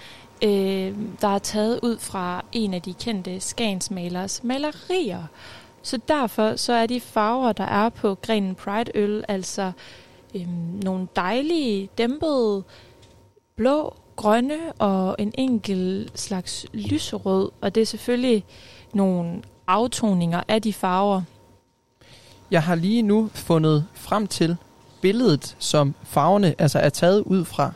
øh, 0.44 0.94
der 1.20 1.28
er 1.28 1.38
taget 1.38 1.80
ud 1.82 1.98
fra 1.98 2.44
en 2.52 2.74
af 2.74 2.82
de 2.82 2.94
kendte 2.94 3.40
Skagensmalers 3.40 4.44
malerier. 4.44 5.22
Så 5.82 5.98
derfor 6.08 6.56
så 6.56 6.72
er 6.72 6.86
de 6.86 7.00
farver, 7.00 7.52
der 7.52 7.64
er 7.64 7.88
på 7.88 8.14
Grenen 8.14 8.54
Pride 8.54 8.90
øl, 8.94 9.24
altså 9.28 9.72
øh, 10.34 10.48
nogle 10.82 11.08
dejlige, 11.16 11.88
dæmpede, 11.98 12.62
blå, 13.56 13.96
grønne 14.16 14.72
og 14.78 15.16
en 15.18 15.32
enkelt 15.38 16.20
slags 16.20 16.66
lyserød. 16.72 17.50
Og 17.60 17.74
det 17.74 17.80
er 17.80 17.86
selvfølgelig 17.86 18.44
nogle 18.94 19.42
aftoninger 19.66 20.42
af 20.48 20.62
de 20.62 20.72
farver, 20.72 21.22
Jeg 22.50 22.62
har 22.62 22.74
lige 22.74 23.02
nu 23.02 23.30
fundet 23.34 23.86
frem 23.94 24.26
til 24.26 24.56
billedet, 25.00 25.56
som 25.58 25.94
farverne 26.02 26.54
altså 26.58 26.78
er 26.78 26.88
taget 26.88 27.20
ud 27.20 27.44
fra. 27.44 27.72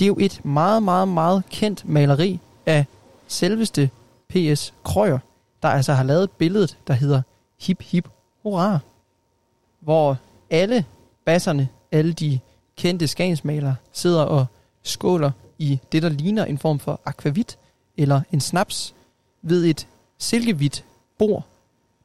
Det 0.00 0.04
er 0.04 0.08
jo 0.08 0.16
et 0.20 0.44
meget, 0.44 0.82
meget, 0.82 1.08
meget 1.08 1.42
kendt 1.50 1.88
maleri 1.88 2.40
af 2.66 2.84
selveste 3.26 3.90
P.S. 4.28 4.74
Krøyer, 4.84 5.18
der 5.62 5.68
altså 5.68 5.92
har 5.92 6.02
lavet 6.02 6.30
billedet, 6.30 6.78
der 6.86 6.94
hedder 6.94 7.22
Hip 7.60 7.82
Hip 7.82 8.08
Hurra, 8.42 8.78
hvor 9.80 10.16
alle 10.50 10.84
basserne, 11.24 11.68
alle 11.92 12.12
de 12.12 12.38
kendte 12.76 13.08
skagensmalere, 13.08 13.76
sidder 13.92 14.22
og 14.22 14.46
skåler 14.82 15.30
i 15.58 15.80
det, 15.92 16.02
der 16.02 16.08
ligner 16.08 16.44
en 16.44 16.58
form 16.58 16.78
for 16.78 17.00
akvavit 17.04 17.58
eller 17.96 18.20
en 18.32 18.40
snaps 18.40 18.94
ved 19.42 19.64
et 19.64 19.86
silkehvidt 20.18 20.84
bord. 21.18 21.44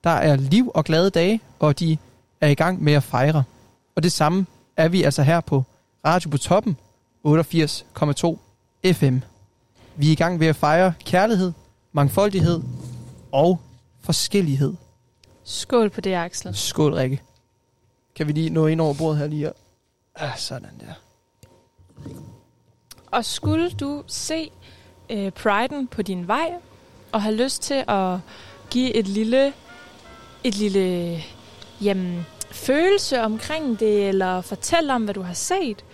Der 0.04 0.10
er 0.10 0.36
liv 0.36 0.72
og 0.74 0.86
glade 0.86 1.10
dage, 1.10 1.42
og 1.60 1.80
de 1.80 1.98
er 2.42 2.48
i 2.48 2.56
gang 2.56 2.84
med 2.84 2.94
at 2.94 3.04
fejre. 3.04 3.44
Og 3.96 4.04
det 4.04 4.12
samme 4.12 4.46
er 4.78 4.88
vi 4.88 5.04
altså 5.04 5.24
her 5.24 5.42
på 5.42 5.64
Radio 6.06 6.30
på 6.30 6.38
Toppen, 6.38 6.78
88,2 7.26 8.38
FM. 8.94 9.18
Vi 9.96 10.08
er 10.08 10.12
i 10.12 10.16
gang 10.16 10.40
ved 10.40 10.48
at 10.48 10.56
fejre 10.56 10.94
kærlighed, 11.06 11.52
mangfoldighed 11.92 12.62
og 13.32 13.62
forskellighed. 14.02 14.74
Skål 15.44 15.90
på 15.90 16.02
det, 16.02 16.14
Axel. 16.14 16.56
Skål, 16.56 16.94
Rikke. 16.94 17.22
Kan 18.16 18.28
vi 18.28 18.32
lige 18.32 18.50
nå 18.50 18.68
ind 18.68 18.82
over 18.82 18.94
bordet 18.94 19.18
her 19.18 19.28
lige? 19.28 19.52
Ah, 20.16 20.38
sådan 20.38 20.70
der. 20.80 20.94
Og 23.12 23.26
skulle 23.26 23.70
du 23.70 24.04
se 24.08 24.52
øh, 25.10 25.32
Priden 25.32 25.88
på 25.88 26.02
din 26.02 26.28
vej, 26.28 26.54
og 27.12 27.22
have 27.22 27.36
lyst 27.36 27.62
til 27.62 27.84
at 27.88 28.20
give 28.70 28.94
et 28.94 29.08
lille, 29.08 29.54
et 30.44 30.56
lille 30.56 31.18
jamen, 31.82 32.26
følelse 32.52 33.22
omkring 33.22 33.80
det, 33.80 34.10
eller 34.10 34.42
fortælle 34.42 34.94
om, 34.94 35.04
hvad 35.04 35.14
du 35.14 35.22
har 35.22 35.34
set, 35.34 35.86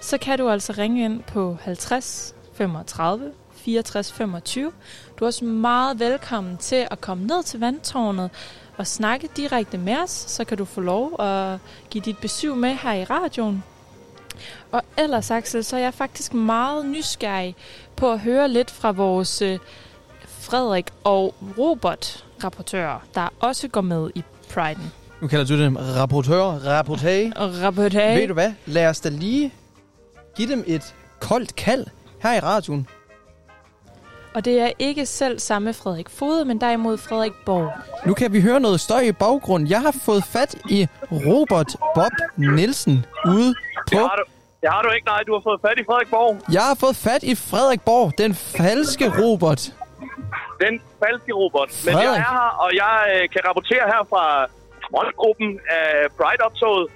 så 0.00 0.18
kan 0.18 0.38
du 0.38 0.48
altså 0.48 0.72
ringe 0.78 1.04
ind 1.04 1.22
på 1.22 1.56
50 1.60 2.34
35 2.54 3.32
64 3.54 4.12
25. 4.12 4.72
Du 5.18 5.24
er 5.24 5.26
også 5.26 5.44
meget 5.44 6.00
velkommen 6.00 6.56
til 6.56 6.86
at 6.90 7.00
komme 7.00 7.26
ned 7.26 7.42
til 7.42 7.60
vandtårnet 7.60 8.30
og 8.76 8.86
snakke 8.86 9.28
direkte 9.36 9.78
med 9.78 9.96
os, 9.96 10.10
så 10.10 10.44
kan 10.44 10.58
du 10.58 10.64
få 10.64 10.80
lov 10.80 11.20
at 11.20 11.58
give 11.90 12.02
dit 12.04 12.18
besøg 12.18 12.56
med 12.56 12.74
her 12.74 12.92
i 12.92 13.04
radioen. 13.04 13.64
Og 14.72 14.82
ellers, 14.98 15.30
Axel, 15.30 15.64
så 15.64 15.76
er 15.76 15.80
jeg 15.80 15.94
faktisk 15.94 16.34
meget 16.34 16.86
nysgerrig 16.86 17.56
på 17.96 18.12
at 18.12 18.20
høre 18.20 18.48
lidt 18.48 18.70
fra 18.70 18.90
vores 18.90 19.42
øh, 19.42 19.58
Frederik 20.24 20.86
og 21.04 21.34
Robert 21.58 22.24
rapportører, 22.44 22.98
der 23.14 23.28
også 23.40 23.68
går 23.68 23.80
med 23.80 24.10
i 24.14 24.22
Priden. 24.54 24.92
Nu 25.20 25.28
kalder 25.28 25.44
du 25.44 25.62
dem 25.62 25.76
rapportør, 25.76 26.42
rapportage. 26.44 27.32
Rapportage. 27.36 28.20
Ved 28.20 28.28
du 28.28 28.34
hvad? 28.34 28.52
Lad 28.66 28.86
os 28.86 29.00
da 29.00 29.08
lige 29.08 29.52
give 30.36 30.50
dem 30.50 30.64
et 30.66 30.94
koldt 31.20 31.56
kald 31.56 31.86
her 32.22 32.32
i 32.34 32.40
radioen. 32.40 32.88
Og 34.34 34.44
det 34.44 34.60
er 34.60 34.70
ikke 34.78 35.06
selv 35.06 35.38
samme 35.38 35.72
Frederik 35.74 36.10
Fode, 36.10 36.44
men 36.44 36.60
derimod 36.60 36.98
Frederik 36.98 37.32
Borg. 37.46 37.72
Nu 38.06 38.14
kan 38.14 38.32
vi 38.32 38.40
høre 38.40 38.60
noget 38.60 38.80
støj 38.80 39.00
i 39.00 39.12
baggrunden. 39.12 39.68
Jeg 39.68 39.80
har 39.80 39.94
fået 40.04 40.24
fat 40.24 40.54
i 40.70 40.88
Robert 41.12 41.76
Bob 41.94 42.12
Nielsen 42.36 43.06
ude 43.26 43.54
på... 43.76 43.90
Det 43.90 43.98
har, 43.98 44.16
du, 44.16 44.24
det 44.60 44.68
har 44.70 44.82
du 44.82 44.90
ikke, 44.90 45.06
nej. 45.06 45.22
Du 45.26 45.32
har 45.32 45.42
fået 45.48 45.60
fat 45.66 45.76
i 45.78 45.84
Frederik 45.88 46.10
Borg. 46.10 46.32
Jeg 46.52 46.62
har 46.70 46.74
fået 46.74 46.96
fat 46.96 47.22
i 47.22 47.34
Frederik 47.34 47.80
Borg, 47.80 48.12
den 48.18 48.34
falske 48.34 49.06
Robert. 49.20 49.62
Den 50.64 50.74
falske 51.02 51.32
Robert. 51.40 51.70
Men 51.84 51.92
Frederik. 51.94 52.06
jeg 52.06 52.12
er 52.24 52.32
her, 52.38 52.48
og 52.64 52.70
jeg 52.82 52.96
øh, 53.14 53.22
kan 53.34 53.40
rapportere 53.48 53.84
her 53.92 54.02
fra 54.12 54.24
frontgruppen 54.90 55.50
af 55.80 55.88
Pride-optoget, 56.18 56.86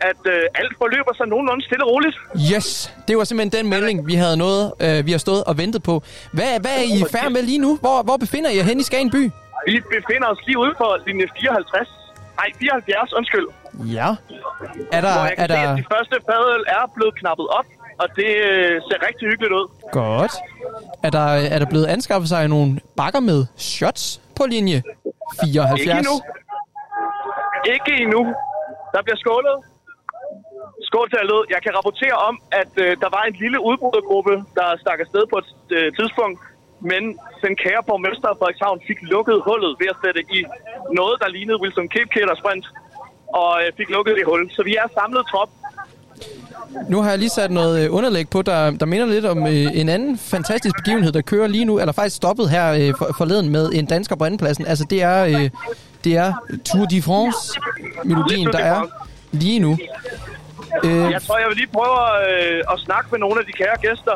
at 0.00 0.20
øh, 0.34 0.40
alt 0.60 0.72
forløber 0.78 1.12
sig 1.18 1.26
nogenlunde 1.26 1.64
stille 1.64 1.84
og 1.84 1.90
roligt. 1.92 2.16
Yes, 2.52 2.94
det 3.08 3.16
var 3.18 3.24
simpelthen 3.24 3.52
den 3.58 3.70
melding, 3.70 4.06
vi 4.06 4.14
havde 4.14 4.36
noget, 4.36 4.72
øh, 4.80 5.06
vi 5.06 5.10
har 5.10 5.18
stået 5.18 5.44
og 5.44 5.58
ventet 5.58 5.82
på. 5.82 6.02
Hvad, 6.32 6.60
hvad 6.60 6.74
er 6.82 6.86
I 6.96 7.04
færd 7.12 7.30
med 7.32 7.42
lige 7.42 7.58
nu? 7.58 7.76
Hvor, 7.80 8.02
hvor 8.02 8.16
befinder 8.16 8.50
I 8.50 8.56
jer 8.56 8.62
hen 8.62 8.80
i 8.80 8.82
Skagen 8.82 9.10
by? 9.10 9.22
Vi 9.66 9.80
befinder 9.96 10.28
os 10.34 10.38
lige 10.46 10.58
ude 10.58 10.74
for 10.80 10.90
linje 11.06 11.26
54. 11.40 11.88
Nej, 12.38 12.48
74, 12.60 13.12
undskyld. 13.12 13.46
Ja. 13.98 14.08
Er 14.92 15.00
der, 15.00 15.12
hvor 15.16 15.24
jeg 15.24 15.34
er 15.36 15.46
se, 15.46 15.54
der... 15.54 15.72
at 15.72 15.78
de 15.78 15.84
første 15.94 16.16
fadøl 16.26 16.64
er 16.68 16.82
blevet 16.94 17.14
knappet 17.20 17.46
op, 17.58 17.64
og 17.98 18.08
det 18.16 18.30
øh, 18.50 18.80
ser 18.88 18.98
rigtig 19.08 19.28
hyggeligt 19.30 19.52
ud. 19.52 19.66
Godt. 19.92 20.32
Er 21.02 21.10
der, 21.10 21.26
er 21.54 21.58
der 21.58 21.66
blevet 21.66 21.86
anskaffet 21.86 22.28
sig 22.28 22.48
nogle 22.48 22.80
bakker 22.96 23.20
med 23.20 23.46
shots 23.56 24.20
på 24.36 24.42
linje 24.46 24.82
74? 25.40 25.80
Ikke 25.80 25.92
endnu. 25.98 26.14
Ikke 27.74 28.02
endnu. 28.02 28.20
Der 28.94 29.02
bliver 29.02 29.16
skålet. 29.16 29.56
Skål 30.88 31.08
til 31.10 31.18
alle. 31.22 31.38
Jeg 31.54 31.60
kan 31.64 31.72
rapportere 31.78 32.16
om, 32.28 32.34
at 32.60 32.72
øh, 32.84 32.90
der 33.02 33.10
var 33.16 33.22
en 33.30 33.36
lille 33.44 33.58
udbrydergruppe, 33.68 34.34
der 34.58 34.66
stak 34.82 34.98
afsted 35.04 35.22
på 35.32 35.36
et 35.42 35.48
øh, 35.78 35.86
tidspunkt, 35.98 36.38
men 36.90 37.02
den 37.44 37.54
kære 37.64 37.82
borgmester 37.88 38.28
af 38.32 38.36
Frederikshavn 38.38 38.78
fik 38.88 38.98
lukket 39.14 39.38
hullet 39.48 39.72
ved 39.80 39.88
at 39.94 39.98
sætte 40.04 40.20
i 40.38 40.40
noget, 40.98 41.16
der 41.22 41.28
lignede 41.36 41.58
Wilson 41.62 41.88
og 42.32 42.36
Sprint, 42.40 42.66
og 43.42 43.50
øh, 43.62 43.68
fik 43.78 43.88
lukket 43.96 44.12
det 44.18 44.24
hul. 44.30 44.42
Så 44.56 44.60
vi 44.68 44.72
er 44.82 44.86
samlet 44.98 45.24
trop. 45.32 45.50
Nu 46.88 47.02
har 47.02 47.10
jeg 47.10 47.18
lige 47.18 47.28
sat 47.28 47.50
noget 47.50 47.84
øh, 47.84 47.94
underlæg 47.94 48.28
på, 48.28 48.42
der, 48.42 48.70
der 48.70 48.86
minder 48.86 49.06
lidt 49.06 49.24
om 49.24 49.46
øh, 49.46 49.80
en 49.80 49.88
anden 49.88 50.18
fantastisk 50.18 50.74
begivenhed, 50.76 51.12
der 51.12 51.20
kører 51.20 51.46
lige 51.46 51.64
nu, 51.64 51.78
eller 51.78 51.92
faktisk 51.92 52.16
stoppet 52.16 52.50
her 52.50 52.72
øh, 52.72 52.94
for, 52.98 53.14
forleden 53.18 53.48
med 53.48 53.70
en 53.72 53.86
dansker 53.86 54.16
på 54.16 54.24
andenpladsen. 54.24 54.66
Altså 54.66 54.84
det 54.90 55.02
er, 55.02 55.24
øh, 55.24 55.50
det 56.04 56.16
er 56.16 56.32
Tour 56.64 56.84
de 56.84 57.02
France-melodien, 57.02 58.46
der 58.46 58.58
er 58.58 58.82
lige 59.32 59.58
nu. 59.58 59.78
Øh, 60.84 61.10
Jeg 61.16 61.22
tror, 61.22 61.38
jeg 61.38 61.48
vil 61.48 61.56
lige 61.56 61.72
prøve 61.78 61.98
øh, 62.30 62.72
at 62.72 62.78
snakke 62.86 63.06
med 63.12 63.18
nogle 63.24 63.36
af 63.40 63.46
de 63.46 63.52
kære 63.52 63.76
gæster. 63.86 64.14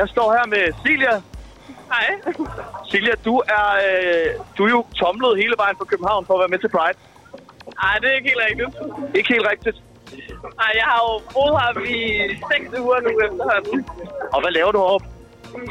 Jeg 0.00 0.06
står 0.14 0.28
her 0.36 0.46
med 0.54 0.64
Silja. 0.82 1.14
Hej. 1.92 2.08
Silja, 2.90 3.14
du 3.24 3.34
er, 3.56 3.66
øh, 3.86 4.28
du 4.58 4.60
er 4.64 4.70
jo 4.76 4.84
tomlet 5.02 5.32
hele 5.42 5.54
vejen 5.62 5.76
fra 5.78 5.84
København 5.84 6.26
for 6.26 6.34
at 6.34 6.40
være 6.42 6.52
med 6.54 6.58
til 6.58 6.68
Pride. 6.76 6.98
Ej, 7.86 7.94
det 8.00 8.08
er 8.10 8.16
ikke 8.18 8.30
helt 8.32 8.44
rigtigt. 8.48 8.70
Ikke 9.18 9.28
helt 9.34 9.46
rigtigt. 9.52 9.76
Ej, 10.64 10.70
jeg 10.80 10.86
har 10.90 10.98
jo 11.08 11.12
boet 11.34 11.54
her 11.60 11.72
i 11.96 11.98
seks 12.50 12.68
uger 12.84 13.00
nu 13.06 13.10
efterhånden. 13.26 13.86
Og 14.34 14.38
hvad 14.42 14.52
laver 14.58 14.72
du 14.72 14.78
heroppe? 14.78 15.06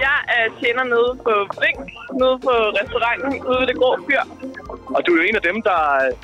Jeg 0.05 0.19
er 0.37 0.45
tjener 0.59 0.85
nede 0.93 1.11
på 1.25 1.33
Blink, 1.57 1.85
nede 2.21 2.35
på 2.45 2.53
restauranten 2.79 3.31
ude 3.49 3.59
ved 3.59 3.67
det 3.71 3.77
grå 3.81 3.89
fyr. 4.07 4.21
Og 4.95 4.99
du 5.05 5.09
er 5.11 5.17
jo 5.19 5.27
en 5.29 5.39
af 5.39 5.45
dem, 5.49 5.57
der 5.69 5.81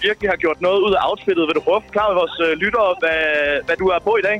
virkelig 0.07 0.29
har 0.33 0.39
gjort 0.43 0.59
noget 0.67 0.79
ud 0.85 0.93
af 0.97 1.01
outfittet. 1.09 1.47
Vil 1.47 1.57
du 1.57 1.65
prøve 1.67 1.79
at 1.81 1.87
forklare 1.89 2.19
vores 2.21 2.35
øh, 2.45 2.51
lyttere, 2.63 2.89
hvad, 3.01 3.21
hvad 3.65 3.75
du 3.81 3.85
er 3.95 3.99
på 4.07 4.13
i 4.21 4.25
dag? 4.29 4.37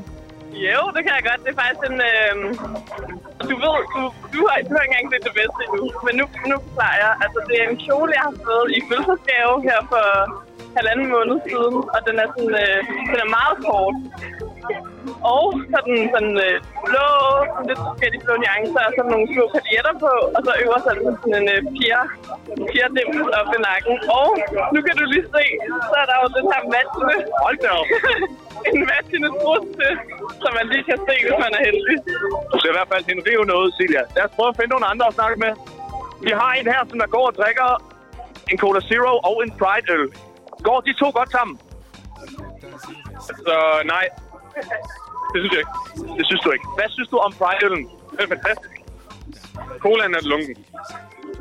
Jo, 0.74 0.82
det 0.94 1.00
kan 1.04 1.12
jeg 1.16 1.24
godt. 1.30 1.40
Det 1.44 1.50
er 1.52 1.60
faktisk 1.62 1.82
en... 1.90 1.98
Øh... 2.10 2.34
Du 3.50 3.54
ved, 3.64 3.78
du, 3.94 4.00
du, 4.34 4.38
har, 4.48 4.54
du 4.68 4.72
har 4.74 4.82
ikke 4.84 4.92
engang 4.92 5.06
set 5.12 5.24
det 5.28 5.34
bedste 5.40 5.60
endnu. 5.66 5.84
Men 6.06 6.14
nu, 6.20 6.24
nu 6.50 6.56
forklarer 6.66 6.98
jeg. 7.04 7.12
Altså, 7.24 7.38
det 7.48 7.54
er 7.62 7.66
en 7.72 7.78
kjole, 7.84 8.10
jeg 8.16 8.24
har 8.28 8.36
fået 8.46 8.66
i 8.76 8.78
fødselsdagsgave 8.88 9.54
her 9.68 9.78
for 9.92 10.04
halvanden 10.78 11.06
måned 11.16 11.36
siden. 11.48 11.76
Og 11.94 12.00
den 12.06 12.14
er 12.22 12.28
sådan... 12.34 12.54
Øh, 12.64 12.78
den 13.10 13.18
er 13.24 13.30
meget 13.38 13.56
kort. 13.66 13.96
Og 15.34 15.46
så 15.70 15.78
den 15.88 15.98
sådan 16.14 16.36
øh, 16.46 16.56
blå, 16.88 17.06
sådan 17.52 17.68
lidt 17.70 17.80
forskellige 17.88 18.22
blå 18.24 18.34
nuancer, 18.42 18.82
og 18.88 18.92
så 18.96 19.02
nogle 19.12 19.26
små 19.32 19.44
paljetter 19.54 19.94
på, 20.04 20.12
og 20.36 20.40
så 20.46 20.52
øverst 20.64 20.86
er 20.90 20.94
der 20.96 21.02
sådan 21.22 21.36
en 21.40 21.46
øh, 21.54 21.60
pier, 21.76 22.02
pierdims 22.70 23.28
op 23.38 23.50
i 23.56 23.58
nakken. 23.68 23.94
Og 24.18 24.28
nu 24.74 24.78
kan 24.86 24.94
du 24.98 25.04
lige 25.12 25.26
se, 25.36 25.44
så 25.90 25.94
er 26.02 26.06
der 26.10 26.16
jo 26.22 26.26
den 26.38 26.46
her 26.52 26.62
matchende, 26.74 27.16
Hold 27.44 27.58
da 27.64 27.70
op. 27.80 27.88
en 28.68 28.80
matchende 28.90 29.30
trus 29.40 29.64
til, 29.78 29.92
som 30.42 30.50
man 30.58 30.66
lige 30.72 30.84
kan 30.90 30.98
se, 31.08 31.14
hvis 31.24 31.38
man 31.44 31.52
er 31.58 31.62
heldig. 31.68 31.96
Du 32.50 32.56
ser 32.60 32.70
i 32.72 32.76
hvert 32.78 32.90
fald 32.92 33.04
henrive 33.10 33.44
noget, 33.52 33.68
Silja. 33.76 34.02
Lad 34.16 34.24
os 34.26 34.34
prøve 34.36 34.50
at 34.52 34.56
finde 34.58 34.72
nogle 34.74 34.86
andre 34.92 35.06
at 35.10 35.14
snakke 35.18 35.36
med. 35.44 35.52
Vi 36.26 36.32
har 36.40 36.50
en 36.58 36.66
her, 36.74 36.82
som 36.90 36.98
der 37.02 37.08
går 37.16 37.26
og 37.30 37.34
drikker 37.40 37.68
en 38.50 38.58
Cola 38.62 38.80
Zero 38.88 39.12
og 39.28 39.36
en 39.44 39.50
Pride-øl. 39.60 40.06
Går 40.68 40.78
de 40.86 40.92
to 41.02 41.08
godt 41.18 41.30
sammen? 41.36 41.54
Så 43.46 43.56
nej. 43.94 44.06
Det 45.32 45.38
synes 45.40 45.52
jeg 45.54 45.60
ikke. 45.64 45.74
Det 46.18 46.24
synes 46.28 46.42
du 46.44 46.50
ikke. 46.56 46.66
Hvad 46.78 46.88
synes 46.96 47.08
du 47.12 47.16
om 47.26 47.32
Pride-øllen? 47.40 47.84
Den 48.10 48.20
er 48.24 48.30
fantastisk. 48.34 48.74
Colaen 49.84 50.14
er 50.14 50.22
lunken. 50.32 50.56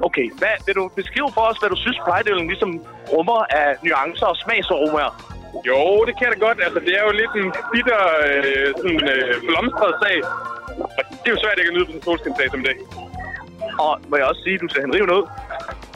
Okay, 0.08 0.28
hvad, 0.40 0.56
vil 0.66 0.76
du 0.80 0.86
beskrive 1.02 1.30
for 1.38 1.44
os, 1.50 1.58
hvad 1.60 1.70
du 1.70 1.80
synes 1.86 1.98
Pride-øllen 2.08 2.48
ligesom 2.54 2.72
rummer 3.14 3.40
af 3.62 3.68
nuancer 3.86 4.28
og 4.34 4.38
smagsaromaer? 4.44 5.12
Jo, 5.70 5.80
det 6.08 6.14
kan 6.18 6.24
jeg 6.28 6.34
da 6.36 6.40
godt. 6.48 6.60
Altså, 6.66 6.80
det 6.88 6.94
er 7.00 7.04
jo 7.08 7.12
lidt 7.22 7.34
en 7.42 7.50
bitter, 7.74 8.02
øh, 8.28 8.68
sådan, 8.80 9.02
øh, 9.14 9.34
blomstret 9.50 9.94
sag. 10.04 10.18
Og 10.98 11.02
det 11.22 11.28
er 11.30 11.36
jo 11.36 11.42
svært 11.44 11.58
ikke 11.60 11.72
at 11.72 11.76
nyde 11.78 11.86
på 11.90 11.96
en 11.98 12.04
solskinsdag 12.08 12.48
som 12.52 12.64
dag. 12.70 12.78
Og 13.86 13.92
må 14.10 14.14
jeg 14.18 14.26
også 14.32 14.42
sige, 14.46 14.56
at 14.56 14.62
du 14.62 14.68
ser 14.74 14.82
henrive 14.86 15.08
noget? 15.14 15.26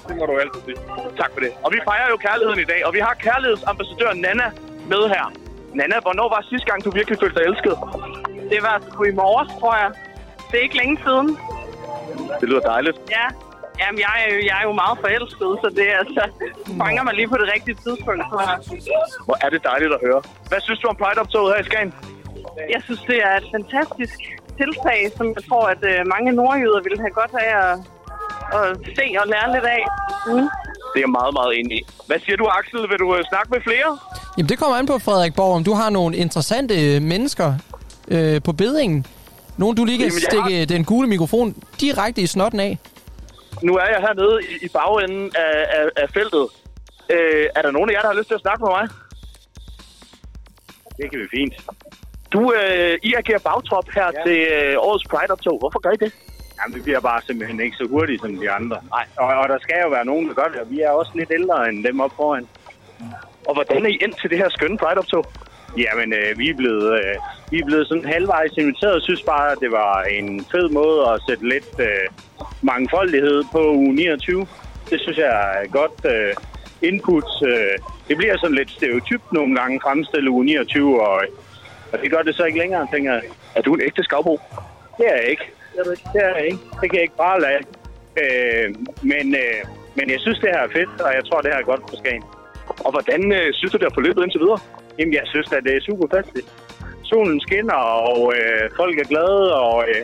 Det 0.08 0.16
må 0.20 0.26
du 0.26 0.34
altid 0.44 0.62
sige. 0.68 0.78
Tak 1.22 1.32
for 1.34 1.40
det. 1.46 1.52
Og 1.66 1.70
vi 1.76 1.80
fejrer 1.90 2.08
jo 2.14 2.18
kærligheden 2.28 2.60
i 2.66 2.68
dag, 2.74 2.86
og 2.88 2.92
vi 2.98 3.00
har 3.08 3.14
kærlighedsambassadør 3.28 4.12
Nana 4.14 4.48
med 4.92 5.04
her. 5.14 5.26
Nana, 5.80 5.96
hvornår 6.06 6.28
var 6.36 6.42
sidste 6.52 6.68
gang, 6.70 6.80
du 6.86 6.92
virkelig 7.00 7.18
følte 7.24 7.36
dig 7.40 7.46
elsket? 7.50 7.76
Det 8.52 8.60
var 8.68 8.76
sgu 8.92 9.04
i 9.04 9.16
morges, 9.22 9.50
tror 9.60 9.76
jeg. 9.82 9.90
Det 10.50 10.56
er 10.60 10.64
ikke 10.68 10.78
længe 10.82 10.98
siden. 11.06 11.28
Det 12.40 12.46
lyder 12.50 12.64
dejligt. 12.74 12.98
Ja. 13.18 13.28
Jamen, 13.82 14.00
jeg 14.06 14.14
er, 14.24 14.28
jo, 14.34 14.40
jeg 14.50 14.56
er 14.62 14.66
jo 14.70 14.74
meget 14.84 14.98
forelsket, 15.04 15.52
så 15.64 15.68
det 15.78 15.86
er 15.94 15.98
altså, 16.04 16.24
fanger 16.82 17.04
mig 17.08 17.14
lige 17.20 17.30
på 17.34 17.38
det 17.42 17.48
rigtige 17.56 17.78
tidspunkt. 17.86 18.24
Så. 18.32 18.36
Hvor 19.28 19.38
er 19.46 19.50
det 19.54 19.62
dejligt 19.72 19.92
at 19.98 20.00
høre. 20.06 20.22
Hvad 20.50 20.62
synes 20.62 20.80
du 20.80 20.88
om 20.88 20.96
Pride-optoget 21.02 21.48
her 21.54 21.60
i 21.64 21.66
Skagen? 21.70 21.94
Jeg 22.76 22.82
synes, 22.86 23.02
det 23.12 23.18
er 23.28 23.34
et 23.42 23.48
fantastisk 23.56 24.20
tiltag, 24.60 25.00
som 25.18 25.26
jeg 25.36 25.44
tror, 25.50 25.66
at 25.76 25.82
øh, 25.92 26.00
mange 26.14 26.32
nordjyder 26.32 26.82
ville 26.88 27.00
have 27.06 27.16
godt 27.22 27.34
af 27.46 27.50
at, 27.66 27.74
at 28.54 28.78
se 28.98 29.06
og 29.22 29.28
lære 29.28 29.48
lidt 29.56 29.66
af. 29.66 29.84
Mm. 30.28 30.48
Det 30.94 31.00
er 31.02 31.06
jeg 31.08 31.10
meget, 31.10 31.34
meget 31.34 31.60
enig 31.60 31.78
i. 31.78 31.82
Hvad 32.08 32.20
siger 32.20 32.38
du, 32.38 32.46
Axel? 32.46 32.80
Vil 32.90 33.00
du 33.00 33.16
øh, 33.16 33.24
snakke 33.32 33.50
med 33.52 33.62
flere? 33.62 34.00
Jamen 34.38 34.50
det 34.50 34.60
kommer 34.60 34.78
an 34.78 34.86
på, 34.86 35.00
Frederik 35.00 35.36
Borg, 35.36 35.56
om 35.56 35.64
du 35.64 35.74
har 35.74 35.90
nogle 35.90 36.18
interessante 36.18 36.96
øh, 36.96 37.02
mennesker 37.02 37.54
øh, 38.08 38.42
på 38.44 38.52
bedingen. 38.52 39.06
Nogen, 39.58 39.78
du 39.78 39.86
lige 39.86 39.98
kan 39.98 40.08
Jamen, 40.08 40.22
jeg 40.22 40.32
stikke 40.32 40.66
den 40.74 40.86
gule 40.86 41.08
mikrofon 41.08 41.56
direkte 41.82 42.22
i 42.22 42.28
snotten 42.28 42.60
af. 42.60 42.78
Nu 43.64 43.76
er 43.76 43.86
jeg 43.94 44.00
hernede 44.00 44.40
i, 44.44 44.66
i 44.66 44.70
bagenden 44.70 45.32
af, 45.36 45.66
af, 45.80 45.86
af 46.04 46.10
feltet. 46.10 46.48
Øh, 47.10 47.46
er 47.56 47.62
der 47.62 47.72
nogen 47.72 47.90
af 47.90 47.94
jer, 47.94 48.02
der 48.02 48.08
har 48.08 48.16
lyst 48.16 48.28
til 48.28 48.36
at 48.36 48.42
snakke 48.42 48.62
med 48.64 48.70
mig? 48.70 48.88
Det 50.98 51.12
kan 51.12 51.20
vi 51.20 51.28
fint. 51.38 51.54
Du, 52.34 52.54
øh, 52.54 52.98
I 53.04 53.14
agerer 53.14 53.40
bagtrop 53.40 53.88
her. 53.96 54.06
Ja. 54.06 54.24
til 54.26 54.40
øh, 54.56 54.76
årets 54.78 55.06
Pride-optog. 55.12 55.60
Hvorfor 55.60 55.80
gør 55.80 55.92
I 55.92 56.00
det? 56.06 56.12
Jamen, 56.58 56.76
vi 56.76 56.82
bliver 56.82 57.00
bare 57.00 57.22
simpelthen 57.28 57.60
ikke 57.60 57.78
så 57.78 57.88
hurtige 57.90 58.20
som 58.20 58.38
de 58.38 58.52
andre. 58.52 58.78
Nej. 58.96 59.06
Og, 59.18 59.28
og 59.42 59.50
der 59.50 59.60
skal 59.60 59.76
jo 59.84 59.90
være 59.90 60.06
nogen, 60.06 60.28
der 60.28 60.34
gør 60.34 60.48
det, 60.54 60.60
og 60.62 60.72
vi 60.72 60.80
er 60.82 60.90
også 60.90 61.12
lidt 61.16 61.32
ældre 61.40 61.70
end 61.70 61.84
dem 61.84 62.00
op 62.00 62.12
foran. 62.16 62.48
Og 63.48 63.54
hvordan 63.54 63.86
er 63.86 63.90
I 63.90 63.98
endt 64.02 64.18
til 64.22 64.30
det 64.30 64.38
her 64.38 64.50
skønne 64.50 64.78
Pride-optog? 64.78 65.26
Jamen, 65.78 66.14
øh, 66.14 66.40
vi, 66.40 66.50
er 66.50 66.56
blevet, 66.56 66.88
øh, 67.00 67.16
vi 67.52 67.60
er 67.60 67.66
blevet 67.66 67.88
sådan 67.88 68.06
halvvejs 68.06 68.54
inviteret. 68.58 68.94
Jeg 68.94 69.02
synes 69.02 69.24
bare, 69.24 69.52
at 69.52 69.58
det 69.62 69.72
var 69.72 70.04
en 70.04 70.46
fed 70.52 70.70
måde 70.70 71.10
at 71.12 71.22
sætte 71.28 71.50
lidt 71.50 71.74
øh, 71.80 72.06
mangfoldighed 72.62 73.44
på 73.52 73.62
uge 73.74 73.94
29. 73.96 74.48
Det 74.90 75.02
synes 75.02 75.18
jeg 75.18 75.32
er 75.62 75.68
godt 75.80 76.00
øh, 76.14 76.34
input. 76.90 77.30
Øh, 77.52 77.76
det 78.08 78.18
bliver 78.18 78.38
sådan 78.38 78.56
lidt 78.56 78.72
stereotypt 78.72 79.34
nogle 79.34 79.56
gange 79.60 79.80
fremstillet 79.84 80.30
uge 80.30 80.46
29, 80.46 81.02
og, 81.02 81.22
og 81.94 82.00
det 82.02 82.12
gør 82.12 82.22
det 82.22 82.36
så 82.36 82.44
ikke 82.44 82.60
længere, 82.60 82.88
tænker 82.94 83.14
jeg. 83.14 83.22
Er 83.56 83.62
du 83.62 83.74
en 83.74 83.82
ægte 83.82 84.04
skavbo? 84.04 84.40
Det 84.98 85.06
er 85.08 85.16
jeg 85.16 85.30
ikke. 85.30 85.46
Det 85.78 85.86
du 85.86 85.92
ikke. 85.92 86.10
Det 86.14 86.22
er 86.24 86.36
jeg 86.36 86.46
ikke. 86.46 86.64
Det 86.80 86.86
kan 86.90 86.96
jeg 87.00 87.06
ikke 87.08 87.24
bare 87.28 87.42
lade. 87.46 87.62
Øh, 88.22 88.68
men, 89.12 89.26
øh, 89.44 89.62
men 89.98 90.06
jeg 90.14 90.20
synes, 90.20 90.40
det 90.40 90.50
her 90.56 90.64
er 90.68 90.76
fedt, 90.80 91.02
og 91.06 91.12
jeg 91.18 91.24
tror, 91.26 91.42
det 91.42 91.52
her 91.54 91.60
er 91.60 91.72
godt 91.72 91.84
for 91.90 91.98
Skagen. 92.02 92.24
Og 92.86 92.92
hvordan 92.96 93.22
øh, 93.40 93.48
synes 93.54 93.72
du, 93.72 93.78
det 93.78 93.88
har 93.90 93.98
forløbet 94.00 94.24
indtil 94.24 94.42
videre? 94.46 94.60
Jamen, 94.98 95.14
jeg 95.14 95.26
synes 95.34 95.48
at 95.52 95.64
det 95.68 95.74
er 95.76 95.88
super 95.90 96.08
festligt. 96.16 96.50
Solen 97.10 97.40
skinner, 97.46 97.80
og 98.10 98.34
øh, 98.38 98.64
folk 98.80 98.96
er 99.00 99.08
glade, 99.14 99.46
og, 99.66 99.78
øh, 99.90 100.04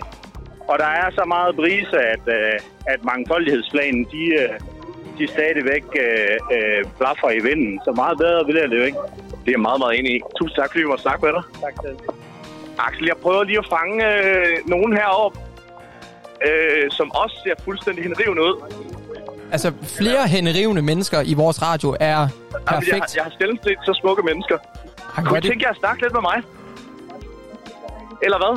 og 0.69 0.75
der 0.83 0.91
er 1.01 1.07
så 1.19 1.23
meget 1.35 1.55
brise, 1.55 1.97
at, 2.13 2.25
øh, 2.37 2.57
at 2.93 2.99
mangfoldighedsplanen, 3.11 4.03
de, 4.13 4.23
øh, 4.41 4.53
de 5.17 5.27
stadigvæk 5.27 5.85
øh, 6.05 6.37
øh, 6.55 6.81
blaffer 6.99 7.29
i 7.39 7.41
vinden. 7.47 7.81
Så 7.85 7.91
meget 8.01 8.17
bedre 8.23 8.45
bliver 8.45 8.67
det 8.67 8.77
jo 8.81 8.85
ikke. 8.89 9.01
Det 9.43 9.49
er 9.49 9.57
jeg 9.57 9.67
meget, 9.69 9.79
meget 9.83 9.99
enig 9.99 10.11
i. 10.15 10.21
Tusind 10.37 10.55
tak, 10.57 10.69
fordi 10.69 10.81
vi 10.83 10.91
måtte 10.91 11.05
snakke 11.07 11.21
med 11.25 11.33
dig. 11.37 11.43
Tak 11.65 11.75
til 11.81 11.93
Axel, 12.85 13.05
jeg 13.05 13.17
prøver 13.23 13.43
lige 13.43 13.63
at 13.63 13.71
fange 13.75 13.97
øh, 14.17 14.57
nogen 14.65 14.93
heroppe, 14.97 15.39
øh, 16.47 16.91
som 16.91 17.11
også 17.15 17.35
ser 17.45 17.53
fuldstændig 17.63 18.03
henrivende 18.03 18.41
ud. 18.41 18.55
Altså, 19.51 19.73
flere 19.83 20.27
hænderivende 20.27 20.81
mennesker 20.81 21.21
i 21.21 21.33
vores 21.33 21.61
radio 21.61 21.95
er 21.99 22.07
Jamen, 22.07 22.29
Jeg, 22.53 22.59
har- 22.67 22.79
perfekt. 22.79 23.15
jeg 23.15 23.23
har 23.23 23.33
sjældent 23.37 23.63
set 23.63 23.77
så 23.85 23.93
smukke 24.01 24.23
mennesker. 24.23 24.57
Han 25.15 25.25
Kunne 25.25 25.37
I 25.37 25.41
tænke 25.41 25.63
jer 25.65 25.69
at 25.69 25.77
snakke 25.77 26.01
lidt 26.01 26.13
med 26.13 26.21
mig? 26.21 26.37
Eller 28.25 28.37
hvad? 28.43 28.53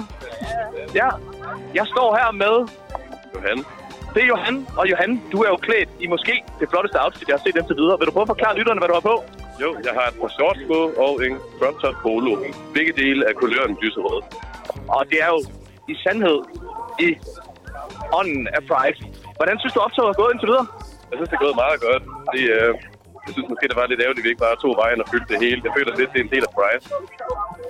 Ja. 1.00 1.08
Jeg 1.74 1.86
står 1.92 2.08
her 2.18 2.28
med... 2.44 2.54
Johan. 3.34 3.58
Det 4.14 4.22
er 4.22 4.26
Johan. 4.26 4.56
Og 4.78 4.84
Johan, 4.90 5.22
du 5.32 5.38
er 5.44 5.48
jo 5.48 5.56
klædt 5.56 5.88
i 6.00 6.06
måske 6.06 6.34
det 6.60 6.66
flotteste 6.70 6.96
outfit, 7.04 7.28
jeg 7.28 7.34
har 7.38 7.42
set 7.46 7.56
indtil 7.60 7.76
videre. 7.82 7.96
Vil 7.98 8.06
du 8.08 8.12
prøve 8.16 8.26
at 8.28 8.32
forklare 8.34 8.54
lytterne, 8.58 8.78
hvad 8.80 8.88
du 8.88 8.94
har 9.00 9.06
på? 9.12 9.16
Jo, 9.62 9.68
jeg 9.86 9.92
har 9.98 10.04
et 10.10 10.16
par 10.20 10.30
shorts 10.38 10.60
på 10.72 10.78
og 11.04 11.12
en 11.26 11.34
crop 11.58 11.76
top 11.82 11.96
polo. 12.02 12.32
Begge 12.76 12.92
dele 13.02 13.20
af 13.28 13.34
kuløren 13.40 13.72
lyserød. 13.82 14.20
Og 14.96 15.02
det 15.10 15.18
er 15.26 15.30
jo 15.34 15.40
i 15.92 15.94
sandhed 16.04 16.38
i 17.06 17.08
ånden 18.18 18.44
af 18.56 18.62
Pride. 18.70 18.98
Hvordan 19.38 19.56
synes 19.60 19.74
du, 19.76 19.80
optoget 19.86 20.10
er 20.12 20.18
gået 20.20 20.32
indtil 20.32 20.50
videre? 20.52 20.66
Jeg 21.10 21.16
synes, 21.18 21.30
det 21.30 21.36
er 21.38 21.44
gået 21.46 21.58
meget 21.64 21.78
godt. 21.88 22.02
Det, 22.34 22.42
øh, 22.56 22.72
jeg 23.26 23.32
synes 23.34 23.48
måske, 23.52 23.68
det 23.70 23.78
var 23.80 23.86
lidt 23.92 24.02
ærgerligt, 24.04 24.22
at 24.22 24.26
vi 24.26 24.30
ikke 24.32 24.46
bare 24.48 24.58
tog 24.64 24.72
vejen 24.82 24.98
og 25.02 25.06
fyldte 25.12 25.28
det 25.32 25.38
hele. 25.44 25.58
Jeg 25.66 25.72
føler 25.78 25.92
lidt, 26.00 26.10
det 26.12 26.18
er 26.20 26.26
en 26.28 26.34
del 26.36 26.44
af 26.48 26.52
Pride. 26.56 26.82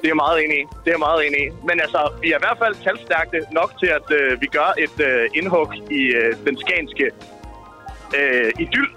Det 0.02 0.08
er 0.14 0.18
meget 0.24 0.38
enig 0.44 0.56
i. 0.62 0.64
Det 0.84 0.90
er 0.96 1.00
meget 1.08 1.20
enig 1.26 1.40
i. 1.46 1.48
Men 1.68 1.76
altså, 1.84 2.00
vi 2.22 2.28
er 2.32 2.38
i 2.40 2.44
hvert 2.44 2.58
fald 2.62 2.74
talstærke 2.86 3.38
nok 3.58 3.70
til, 3.80 3.90
at 3.98 4.08
øh, 4.18 4.30
vi 4.42 4.48
gør 4.58 4.70
et 4.84 4.96
øh, 5.08 5.22
indhug 5.38 5.68
i 6.00 6.02
øh, 6.20 6.30
den 6.46 6.56
skanske 6.64 7.06
øh, 8.18 8.50
idyll. 8.64 8.90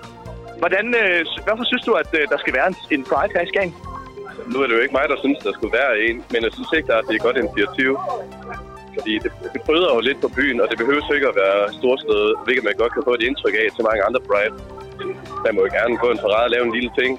Hvordan, 0.61 0.85
øh, 1.01 1.19
hvorfor 1.45 1.65
synes 1.71 1.83
du, 1.87 1.93
at 2.03 2.11
øh, 2.19 2.23
der 2.31 2.37
skal 2.43 2.53
være 2.57 2.67
en, 2.71 2.77
en 2.95 3.01
Pride 3.09 3.33
her 3.35 3.43
i 3.47 3.49
Skagen? 3.51 3.73
Nu 4.51 4.55
er 4.61 4.67
det 4.67 4.75
jo 4.77 4.83
ikke 4.85 4.97
mig, 4.99 5.05
der 5.13 5.19
synes, 5.23 5.37
der 5.47 5.53
skulle 5.57 5.73
være 5.81 5.93
en, 6.07 6.15
men 6.31 6.39
jeg 6.45 6.51
synes 6.57 6.71
ikke, 6.77 6.89
at 6.93 7.03
det 7.07 7.13
er 7.13 7.19
et 7.21 7.27
godt 7.27 7.37
initiativ. 7.43 7.91
Fordi 8.99 9.13
det, 9.23 9.31
det 9.55 9.61
bryder 9.67 9.89
jo 9.95 9.99
lidt 10.07 10.19
på 10.25 10.29
byen, 10.37 10.57
og 10.61 10.67
det 10.69 10.77
behøver 10.81 11.13
ikke 11.17 11.31
at 11.31 11.39
være 11.43 11.59
storstedet, 11.79 12.31
hvilket 12.45 12.63
man 12.67 12.75
godt 12.81 12.93
kan 12.95 13.03
få 13.07 13.13
et 13.17 13.23
indtryk 13.27 13.55
af 13.63 13.67
til 13.75 13.83
mange 13.89 14.01
andre 14.07 14.21
Pride. 14.29 14.55
Man 15.45 15.51
må 15.55 15.59
jo 15.65 15.71
gerne 15.79 15.95
gå 16.03 16.07
en 16.11 16.23
parade 16.25 16.47
og 16.47 16.53
lave 16.55 16.65
en 16.67 16.75
lille 16.77 16.91
ting. 16.99 17.11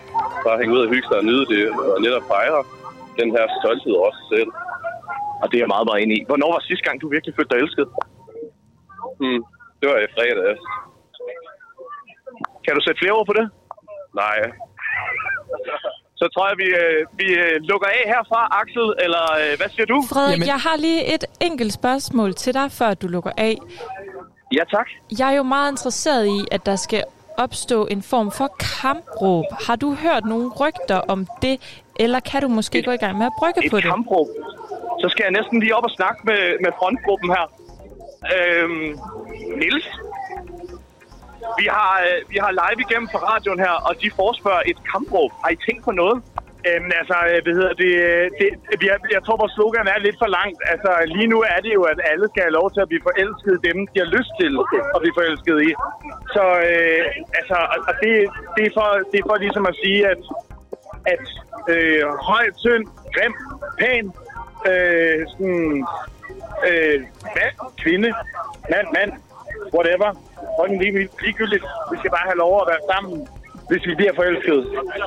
Bare 0.46 0.58
hænge 0.60 0.74
ud 0.76 0.84
og 0.84 0.90
hygge 0.92 1.06
sig 1.08 1.18
og 1.20 1.26
nyde 1.30 1.44
det, 1.52 1.62
og 1.94 1.98
netop 2.06 2.24
fejre 2.32 2.60
den 3.20 3.28
her 3.36 3.44
stolthed 3.58 3.94
sig 4.18 4.26
selv. 4.34 4.50
Og 5.42 5.46
det 5.48 5.56
er 5.56 5.64
jeg 5.64 5.74
meget, 5.74 5.86
meget 5.88 6.02
enig 6.02 6.16
i. 6.18 6.26
Hvornår 6.28 6.50
var 6.52 6.62
sidste 6.68 6.84
gang, 6.86 6.96
du 7.00 7.08
virkelig 7.14 7.34
følte 7.34 7.52
dig 7.52 7.60
elsket? 7.62 7.86
Hmm, 9.20 9.40
det 9.80 9.86
var 9.90 9.98
i 9.98 10.12
fredags. 10.14 10.62
Kan 12.64 12.72
du 12.74 12.80
sætte 12.82 13.00
flere 13.00 13.16
ord 13.18 13.26
på 13.26 13.36
det? 13.38 13.46
Nej. 14.22 14.38
Så 16.20 16.28
tror 16.34 16.44
jeg, 16.50 16.56
vi, 16.64 16.68
øh, 16.82 17.00
vi 17.20 17.28
øh, 17.42 17.54
lukker 17.70 17.88
af 17.98 18.02
herfra, 18.12 18.40
Axel, 18.60 18.88
eller 19.04 19.24
øh, 19.42 19.52
hvad 19.58 19.68
siger 19.74 19.86
du? 19.86 19.98
Frederik, 20.12 20.32
Jamen... 20.32 20.46
jeg 20.46 20.60
har 20.66 20.76
lige 20.76 21.14
et 21.14 21.24
enkelt 21.40 21.72
spørgsmål 21.72 22.34
til 22.34 22.54
dig, 22.54 22.72
før 22.78 22.94
du 22.94 23.06
lukker 23.06 23.32
af. 23.36 23.56
Ja, 24.56 24.64
tak. 24.76 24.88
Jeg 25.18 25.32
er 25.32 25.36
jo 25.36 25.42
meget 25.42 25.70
interesseret 25.70 26.26
i, 26.26 26.40
at 26.50 26.66
der 26.66 26.76
skal 26.76 27.02
opstå 27.38 27.86
en 27.86 28.02
form 28.02 28.30
for 28.30 28.48
kampråb. 28.82 29.44
Har 29.66 29.76
du 29.76 29.94
hørt 29.94 30.24
nogle 30.24 30.48
rygter 30.60 31.00
om 31.14 31.26
det, 31.42 31.84
eller 32.04 32.20
kan 32.20 32.42
du 32.42 32.48
måske 32.48 32.78
et, 32.78 32.84
gå 32.84 32.90
i 32.90 33.02
gang 33.04 33.18
med 33.18 33.26
at 33.26 33.32
brygge 33.38 33.64
et 33.64 33.70
på 33.70 33.76
det? 33.76 33.84
kampråb. 33.84 34.28
Så 35.00 35.06
skal 35.08 35.22
jeg 35.26 35.32
næsten 35.38 35.60
lige 35.60 35.76
op 35.76 35.84
og 35.84 35.90
snakke 35.90 36.20
med, 36.24 36.42
med 36.64 36.70
frontgruppen 36.78 37.30
her. 37.36 37.44
Øhm, 38.34 38.88
Nils, 39.60 39.86
vi 41.58 41.66
har, 41.76 41.92
øh, 42.06 42.18
vi 42.32 42.36
har 42.44 42.50
live 42.62 42.80
igennem 42.86 43.08
på 43.14 43.18
radioen 43.30 43.60
her, 43.66 43.74
og 43.88 43.92
de 44.02 44.08
forespørger 44.20 44.62
et 44.70 44.78
kampråb. 44.92 45.30
Har 45.42 45.50
I 45.56 45.58
tænkt 45.66 45.82
på 45.88 45.92
noget? 46.02 46.16
Øhm, 46.68 46.90
altså, 47.00 47.16
øh, 47.30 47.38
hvad 47.44 47.54
hedder 47.58 47.74
det, 47.84 47.92
øh, 48.08 48.24
det, 48.38 48.48
jeg, 48.90 48.98
jeg 49.16 49.22
tror, 49.24 49.36
vores 49.42 49.54
slogan 49.56 49.86
er 49.94 49.98
lidt 50.06 50.18
for 50.22 50.30
langt. 50.38 50.58
Altså, 50.72 50.90
lige 51.16 51.28
nu 51.34 51.38
er 51.54 51.60
det 51.66 51.72
jo, 51.78 51.82
at 51.92 51.98
alle 52.10 52.26
skal 52.28 52.42
have 52.46 52.58
lov 52.60 52.66
til 52.70 52.80
at 52.84 52.90
blive 52.90 53.06
forelsket 53.08 53.54
dem, 53.68 53.76
de 53.92 53.96
har 54.02 54.10
lyst 54.16 54.32
til 54.40 54.52
at 54.94 54.98
blive 55.02 55.16
forelsket 55.18 55.56
i. 55.68 55.70
Så, 56.34 56.44
øh, 56.70 57.02
altså, 57.38 57.56
og 57.72 57.78
og 57.88 57.94
det, 58.02 58.12
det, 58.56 58.62
er 58.68 58.72
for, 58.78 58.88
det 59.10 59.18
er 59.20 59.26
for 59.30 59.36
ligesom 59.44 59.64
at 59.70 59.76
sige, 59.82 60.00
at, 60.12 60.22
at 61.14 61.24
øh, 61.72 62.02
høj, 62.30 62.44
tynd, 62.64 62.84
grim, 63.14 63.34
pæn, 63.80 64.04
øh, 64.70 65.18
sådan, 65.32 65.86
øh, 66.68 66.98
mand, 67.36 67.54
kvinde, 67.82 68.10
mand, 68.72 68.88
mand, 68.96 69.12
whatever. 69.74 70.10
Fucking 70.56 70.78
lige, 70.82 70.92
ligegyldigt. 71.24 71.64
Vi 71.92 71.96
skal 72.00 72.10
bare 72.16 72.26
have 72.30 72.38
lov 72.44 72.52
at 72.62 72.66
være 72.72 72.82
sammen, 72.92 73.14
hvis 73.70 73.82
vi 73.88 73.94
bliver 74.00 74.14
forelsket. 74.20 74.58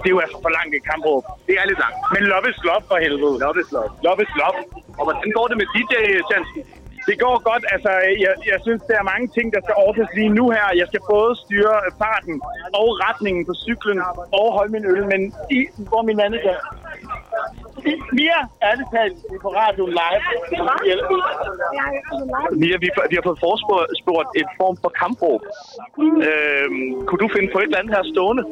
Det 0.01 0.07
er 0.09 0.15
jo 0.17 0.21
altså 0.25 0.37
for 0.45 0.51
langt 0.57 0.71
et 0.77 0.83
kampråb. 0.91 1.23
Det 1.47 1.53
er 1.59 1.65
lidt 1.71 1.79
langt. 1.83 1.97
Men 2.13 2.21
love 2.31 2.45
is 2.51 2.59
love 2.69 2.83
for 2.89 2.97
helvede. 3.05 3.35
Love 3.43 3.57
is 3.63 3.69
love. 3.77 3.89
Love 4.07 4.19
is 4.25 4.33
love. 4.41 4.57
Og 4.99 5.03
hvordan 5.07 5.27
går 5.37 5.45
det 5.51 5.57
med 5.61 5.67
DJ-chancen? 5.75 6.59
Det 7.09 7.15
går 7.25 7.35
godt. 7.49 7.63
Altså, 7.73 7.91
jeg, 8.25 8.33
jeg 8.51 8.59
synes, 8.65 8.81
der 8.89 8.95
er 9.01 9.05
mange 9.13 9.27
ting, 9.35 9.45
der 9.55 9.61
skal 9.65 9.75
ordnes 9.85 10.09
lige 10.19 10.31
nu 10.39 10.45
her. 10.57 10.65
Jeg 10.81 10.87
skal 10.91 11.01
både 11.13 11.31
styre 11.43 11.75
farten 12.01 12.35
og 12.79 12.87
retningen 13.05 13.41
på 13.49 13.53
cyklen 13.65 13.99
og 14.39 14.45
holde 14.57 14.71
min 14.75 14.85
øl. 14.93 15.03
Men 15.13 15.21
i, 15.57 15.59
hvor 15.89 15.99
er 16.03 16.07
min 16.09 16.17
manager? 16.23 16.55
I- 17.91 18.01
Mia, 18.17 18.39
ærligt 18.69 18.89
talt, 18.95 19.17
vi 19.29 19.35
er 19.39 19.41
på 19.47 19.51
radio 19.63 19.83
live. 19.99 20.21
Mia, 22.61 22.75
vi, 22.83 22.87
vi 23.11 23.15
har 23.19 23.23
fået 23.29 23.39
forespurgt 23.45 24.29
et 24.41 24.49
form 24.61 24.75
for 24.83 24.91
kampråb. 25.01 25.41
Øhm, 26.29 26.85
kunne 27.07 27.21
du 27.25 27.29
finde 27.35 27.49
på 27.53 27.57
et 27.61 27.67
eller 27.69 27.79
andet 27.81 27.91
her 27.97 28.03
stående? 28.13 28.43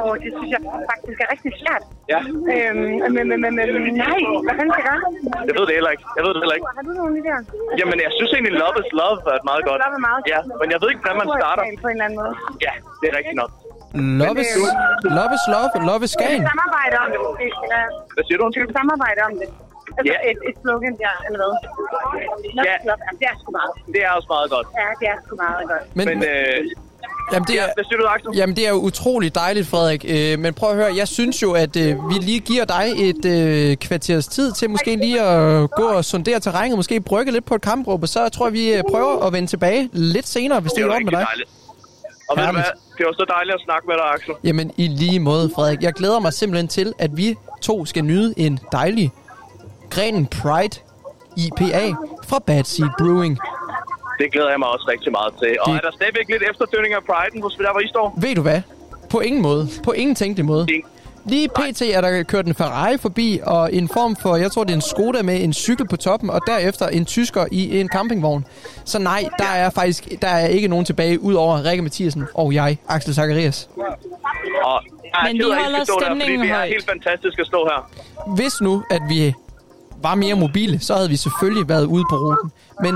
Og 0.00 0.12
det 0.22 0.30
synes 0.36 0.50
jeg 0.56 0.60
faktisk 0.92 1.18
er 1.24 1.28
rigtig 1.34 1.52
svært. 1.62 1.82
Ja. 2.12 2.20
Øhm, 2.52 2.92
men, 3.14 3.24
men, 3.30 3.38
men, 3.44 3.52
men, 3.58 3.94
nej, 4.06 4.18
hvad 4.46 4.54
fanden 4.58 4.72
skal 4.74 4.84
jeg 4.84 4.90
gøre? 4.90 5.00
Jeg 5.48 5.54
ved 5.58 5.64
det 5.68 5.74
heller 5.78 5.92
ikke. 5.94 6.04
Jeg 6.16 6.22
ved 6.26 6.30
det 6.34 6.40
heller 6.42 6.56
ikke. 6.58 6.66
Har 6.78 6.84
du 6.88 6.92
nogle 7.00 7.14
idéer? 7.20 7.40
Jamen, 7.80 7.97
jeg 8.06 8.12
synes 8.18 8.30
egentlig, 8.36 8.54
Love 8.62 8.76
is 8.82 8.90
Love 9.00 9.18
er 9.32 9.36
et 9.40 9.46
meget 9.50 9.62
godt. 9.68 9.78
Love 9.84 9.96
er 10.00 10.04
meget 10.10 10.22
Ja, 10.32 10.40
men 10.60 10.66
jeg 10.72 10.78
ved 10.82 10.88
ikke, 10.92 11.02
hvordan 11.04 11.18
man 11.22 11.28
starter. 11.40 11.62
På 11.84 11.88
en 11.90 11.94
eller 11.96 12.06
anden 12.08 12.18
måde. 12.22 12.34
Ja, 12.66 12.72
det 13.00 13.06
er 13.10 13.14
rigtigt 13.20 13.38
nok. 13.42 13.50
Love 14.22 14.36
is, 14.44 14.50
love 15.18 15.32
is 15.38 15.44
love, 15.54 15.68
love 15.90 16.02
is 16.06 16.12
Skagen. 16.16 16.42
vi 16.44 16.48
samarbejde 16.54 16.94
om 17.04 17.08
det? 17.12 17.18
Hvad 18.14 18.24
siger 18.26 18.38
du? 18.40 18.44
Vi 18.68 18.74
samarbejde 18.80 19.20
om 19.28 19.34
det? 19.40 19.48
Altså 19.98 20.12
Ja. 20.12 20.30
et, 20.30 20.38
et 20.48 20.56
slogan 20.62 20.94
der, 21.02 21.14
eller 21.26 21.38
hvad? 21.42 21.52
Love 22.56 22.66
Ja. 22.68 22.74
is 22.80 22.84
love. 22.88 23.00
Jamen, 23.06 23.18
det 23.20 23.26
er 23.32 23.36
sgu 23.40 23.50
meget. 23.58 23.72
Det 23.94 24.00
er 24.06 24.10
også 24.18 24.28
meget 24.34 24.48
godt. 24.54 24.66
Ja, 24.80 24.86
det 25.00 25.06
er 25.12 25.16
sgu 25.24 25.32
meget 25.46 25.64
godt. 25.72 25.84
Men, 25.98 26.04
Men, 26.10 26.18
øh, 26.32 26.58
Jamen, 27.32 27.46
det 27.46 27.54
ja, 27.54 27.62
er, 27.62 27.82
siger 27.88 27.96
du, 28.00 28.06
Axel? 28.06 28.30
jamen, 28.34 28.56
det 28.56 28.66
er 28.66 28.70
jo 28.70 28.76
utroligt 28.76 29.34
dejligt, 29.34 29.66
Frederik. 29.66 30.04
Øh, 30.08 30.38
men 30.38 30.54
prøv 30.54 30.70
at 30.70 30.76
høre, 30.76 30.92
jeg 30.96 31.08
synes 31.08 31.42
jo, 31.42 31.52
at 31.52 31.76
øh, 31.76 32.08
vi 32.08 32.14
lige 32.14 32.40
giver 32.40 32.64
dig 32.64 32.92
et 32.96 33.24
øh, 33.24 33.76
kvarters 33.76 34.26
tid 34.28 34.52
til 34.52 34.70
måske 34.70 34.96
lige 34.96 35.20
at 35.22 35.70
gå 35.70 35.82
og 35.82 36.04
sondere 36.04 36.40
terrænet, 36.40 36.76
måske 36.76 37.00
brygge 37.00 37.32
lidt 37.32 37.44
på 37.44 37.54
et 37.54 37.62
kampråb, 37.62 38.02
og 38.02 38.08
så 38.08 38.28
tror 38.28 38.46
jeg, 38.46 38.52
vi 38.52 38.72
øh, 38.74 38.82
prøver 38.90 39.26
at 39.26 39.32
vende 39.32 39.48
tilbage 39.48 39.88
lidt 39.92 40.28
senere, 40.28 40.60
hvis 40.60 40.72
det, 40.72 40.84
Det 40.84 40.90
er 40.92 40.98
med 41.00 41.10
dig. 41.10 41.12
dejligt. 41.12 41.50
Og 42.30 42.36
ved 42.36 42.46
du 42.46 42.52
hvad? 42.52 42.62
Det 42.98 43.06
var 43.06 43.12
så 43.12 43.26
dejligt 43.28 43.54
at 43.54 43.60
snakke 43.64 43.86
med 43.86 43.94
dig, 43.94 44.04
Axel. 44.14 44.34
Jamen, 44.44 44.70
i 44.76 44.86
lige 44.86 45.20
måde, 45.20 45.50
Frederik. 45.54 45.82
Jeg 45.82 45.92
glæder 45.92 46.20
mig 46.20 46.32
simpelthen 46.32 46.68
til, 46.68 46.92
at 46.98 47.16
vi 47.16 47.34
to 47.62 47.84
skal 47.86 48.04
nyde 48.04 48.34
en 48.36 48.58
dejlig 48.72 49.10
Grenen 49.90 50.26
Pride 50.26 50.76
IPA 51.36 51.94
fra 52.24 52.38
Bad 52.46 52.64
Seed 52.64 52.88
Brewing. 52.98 53.38
Det 54.18 54.26
glæder 54.32 54.50
jeg 54.50 54.58
mig 54.58 54.68
også 54.68 54.86
rigtig 54.90 55.12
meget 55.12 55.32
til. 55.42 55.56
Og 55.60 55.66
Det- 55.72 55.76
er 55.76 55.80
der 55.80 55.92
stadigvæk 55.98 56.26
lidt 56.28 56.42
efterdønning 56.50 56.94
af 56.94 57.02
Pride'en, 57.10 57.42
hos 57.42 57.54
der 57.54 57.72
hvor 57.72 57.80
I 57.80 57.88
står? 57.88 58.18
Ved 58.20 58.34
du 58.34 58.42
hvad? 58.42 58.60
På 59.10 59.20
ingen 59.20 59.42
måde. 59.42 59.68
På 59.84 59.92
ingen 59.92 60.14
tænkelig 60.14 60.44
måde. 60.46 60.66
Lige 61.24 61.48
pt. 61.48 61.82
er 61.82 62.00
der 62.00 62.22
kørt 62.22 62.46
en 62.46 62.54
Ferrari 62.54 62.98
forbi, 62.98 63.40
og 63.42 63.72
en 63.74 63.88
form 63.88 64.16
for, 64.16 64.36
jeg 64.36 64.50
tror 64.52 64.64
det 64.64 64.70
er 64.70 64.74
en 64.74 64.80
Skoda 64.82 65.22
med 65.22 65.44
en 65.44 65.52
cykel 65.52 65.88
på 65.88 65.96
toppen, 65.96 66.30
og 66.30 66.40
derefter 66.46 66.86
en 66.88 67.04
tysker 67.06 67.46
i 67.52 67.80
en 67.80 67.88
campingvogn. 67.88 68.44
Så 68.84 68.98
nej, 68.98 69.24
der 69.38 69.44
er 69.44 69.70
faktisk 69.70 70.08
der 70.22 70.28
er 70.28 70.46
ikke 70.46 70.68
nogen 70.68 70.84
tilbage, 70.84 71.20
ud 71.20 71.34
over 71.34 71.64
Rikke 71.64 71.82
Mathiasen 71.82 72.24
og 72.34 72.54
jeg, 72.54 72.76
Axel 72.88 73.14
Zacharias. 73.14 73.68
Og 73.76 73.84
jeg 75.04 75.10
er 75.14 75.26
Men 75.26 75.36
vi 75.36 75.42
holder 75.42 75.84
stå 75.84 75.94
der, 76.00 76.06
fordi 76.08 76.20
stemningen 76.20 76.40
det 76.40 76.50
er 76.50 76.54
højt. 76.56 76.68
helt 76.68 76.90
fantastisk 76.90 77.38
at 77.38 77.46
stå 77.46 77.68
her. 77.70 77.90
Hvis 78.34 78.60
nu, 78.60 78.82
at 78.90 79.02
vi 79.08 79.34
var 80.02 80.14
mere 80.14 80.34
mobile, 80.34 80.80
så 80.80 80.94
havde 80.94 81.08
vi 81.08 81.16
selvfølgelig 81.16 81.68
været 81.68 81.86
ude 81.86 82.04
på 82.10 82.16
ruten. 82.16 82.50
Men 82.84 82.94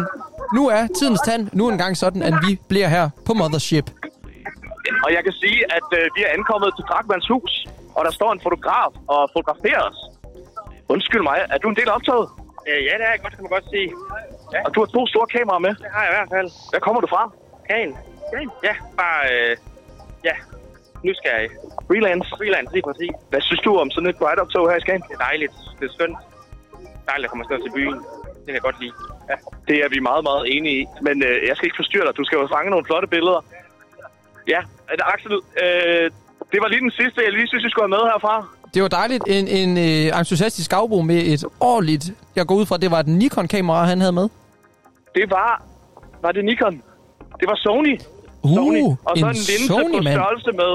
nu 0.56 0.62
er 0.68 0.82
tidens 0.98 1.20
tand 1.28 1.48
nu 1.52 1.64
engang 1.68 1.96
sådan, 1.96 2.22
at 2.22 2.34
vi 2.46 2.58
bliver 2.68 2.88
her 2.88 3.10
på 3.26 3.32
Mothership. 3.34 3.86
Og 5.04 5.10
jeg 5.16 5.22
kan 5.26 5.34
sige, 5.42 5.58
at 5.78 5.88
øh, 5.98 6.04
vi 6.16 6.20
er 6.26 6.30
ankommet 6.38 6.68
til 6.76 6.84
Drakmans 6.90 7.28
hus, 7.28 7.52
og 7.96 8.04
der 8.06 8.12
står 8.18 8.30
en 8.32 8.40
fotograf 8.46 8.92
og 9.14 9.20
fotograferer 9.34 9.82
os. 9.90 10.00
Undskyld 10.88 11.22
mig, 11.30 11.38
er 11.54 11.58
du 11.58 11.68
en 11.68 11.76
del 11.76 11.88
af 11.88 11.94
optaget? 11.98 12.26
Øh, 12.68 12.80
ja, 12.88 12.92
det 12.98 13.04
er 13.08 13.12
jeg 13.14 13.20
godt, 13.24 13.34
kan 13.36 13.44
man 13.46 13.54
godt 13.56 13.68
sige. 13.74 13.88
Ja. 14.54 14.60
Og 14.66 14.70
du 14.74 14.78
har 14.82 14.88
to 14.96 15.02
store 15.12 15.26
kameraer 15.34 15.62
med. 15.66 15.72
Det 15.84 15.90
har 15.94 16.02
jeg 16.04 16.10
i 16.12 16.16
hvert 16.18 16.30
fald. 16.34 16.48
Hvad 16.72 16.80
kommer 16.86 17.00
du 17.04 17.08
fra? 17.14 17.22
Kagen. 17.68 17.92
Ja, 18.68 18.74
bare... 19.00 19.20
Øh, 19.32 19.52
ja, 20.28 20.34
nysgerrig. 21.06 21.48
Freelance. 21.88 22.28
Freelance, 22.38 22.70
lige 22.76 22.86
præcis. 22.88 23.14
Hvad 23.30 23.42
synes 23.48 23.62
du 23.66 23.72
om 23.82 23.88
sådan 23.94 24.10
et 24.12 24.16
Pride-optog 24.20 24.64
her 24.70 24.76
i 24.80 24.84
Skagen? 24.84 25.02
Det 25.08 25.14
er 25.18 25.24
dejligt. 25.28 25.54
Det 25.78 25.84
er 25.88 25.92
skønt. 25.96 26.18
Dejligt 27.08 27.26
at 27.26 27.30
komme 27.30 27.44
afsted 27.44 27.58
til 27.66 27.72
byen. 27.78 27.98
Det 28.42 28.48
kan 28.50 28.54
jeg 28.58 28.66
godt 28.68 28.78
lide. 28.82 28.94
Ja. 29.30 29.36
Det 29.68 29.76
er 29.84 29.88
vi 29.94 29.98
meget, 30.10 30.22
meget 30.30 30.44
enige 30.56 30.76
i. 30.82 30.86
Men 31.06 31.16
øh, 31.28 31.36
jeg 31.48 31.54
skal 31.56 31.66
ikke 31.66 31.80
forstyrre 31.82 32.06
dig. 32.06 32.14
Du 32.20 32.24
skal 32.24 32.36
jo 32.36 32.48
fange 32.56 32.70
nogle 32.70 32.84
flotte 32.88 33.08
billeder. 33.14 33.40
Ja, 34.48 34.60
er 34.90 34.96
det 35.00 35.04
Axel, 35.14 35.36
øh, 35.62 36.06
det 36.52 36.58
var 36.62 36.68
lige 36.68 36.80
den 36.80 36.94
sidste, 37.00 37.16
jeg 37.26 37.32
lige 37.32 37.48
synes, 37.48 37.64
vi 37.64 37.70
skulle 37.70 37.86
have 37.88 37.96
med 37.96 38.04
herfra. 38.12 38.34
Det 38.74 38.82
var 38.82 38.88
dejligt. 38.88 39.24
En, 39.26 39.48
en 39.48 39.70
øh, 39.78 40.18
entusiastisk 40.20 40.72
afbro 40.72 41.00
med 41.00 41.20
et 41.32 41.44
ordentligt... 41.60 42.04
Jeg 42.36 42.46
går 42.46 42.54
ud 42.54 42.66
fra, 42.66 42.74
at 42.74 42.82
det 42.82 42.90
var 42.90 43.00
et 43.00 43.06
Nikon-kamera, 43.06 43.84
han 43.84 44.00
havde 44.00 44.12
med. 44.12 44.28
Det 45.14 45.30
var... 45.30 45.62
Var 46.22 46.32
det 46.32 46.44
Nikon? 46.44 46.82
Det 47.40 47.46
var 47.48 47.54
Sony. 47.54 48.00
Uh, 48.42 48.54
Sony. 48.54 48.82
Og 49.04 49.18
så 49.18 49.24
en 49.24 49.30
en 49.30 49.34
linse 49.34 49.66
Sony, 49.66 49.96
på 49.96 50.02
størrelse 50.02 50.52
med 50.52 50.74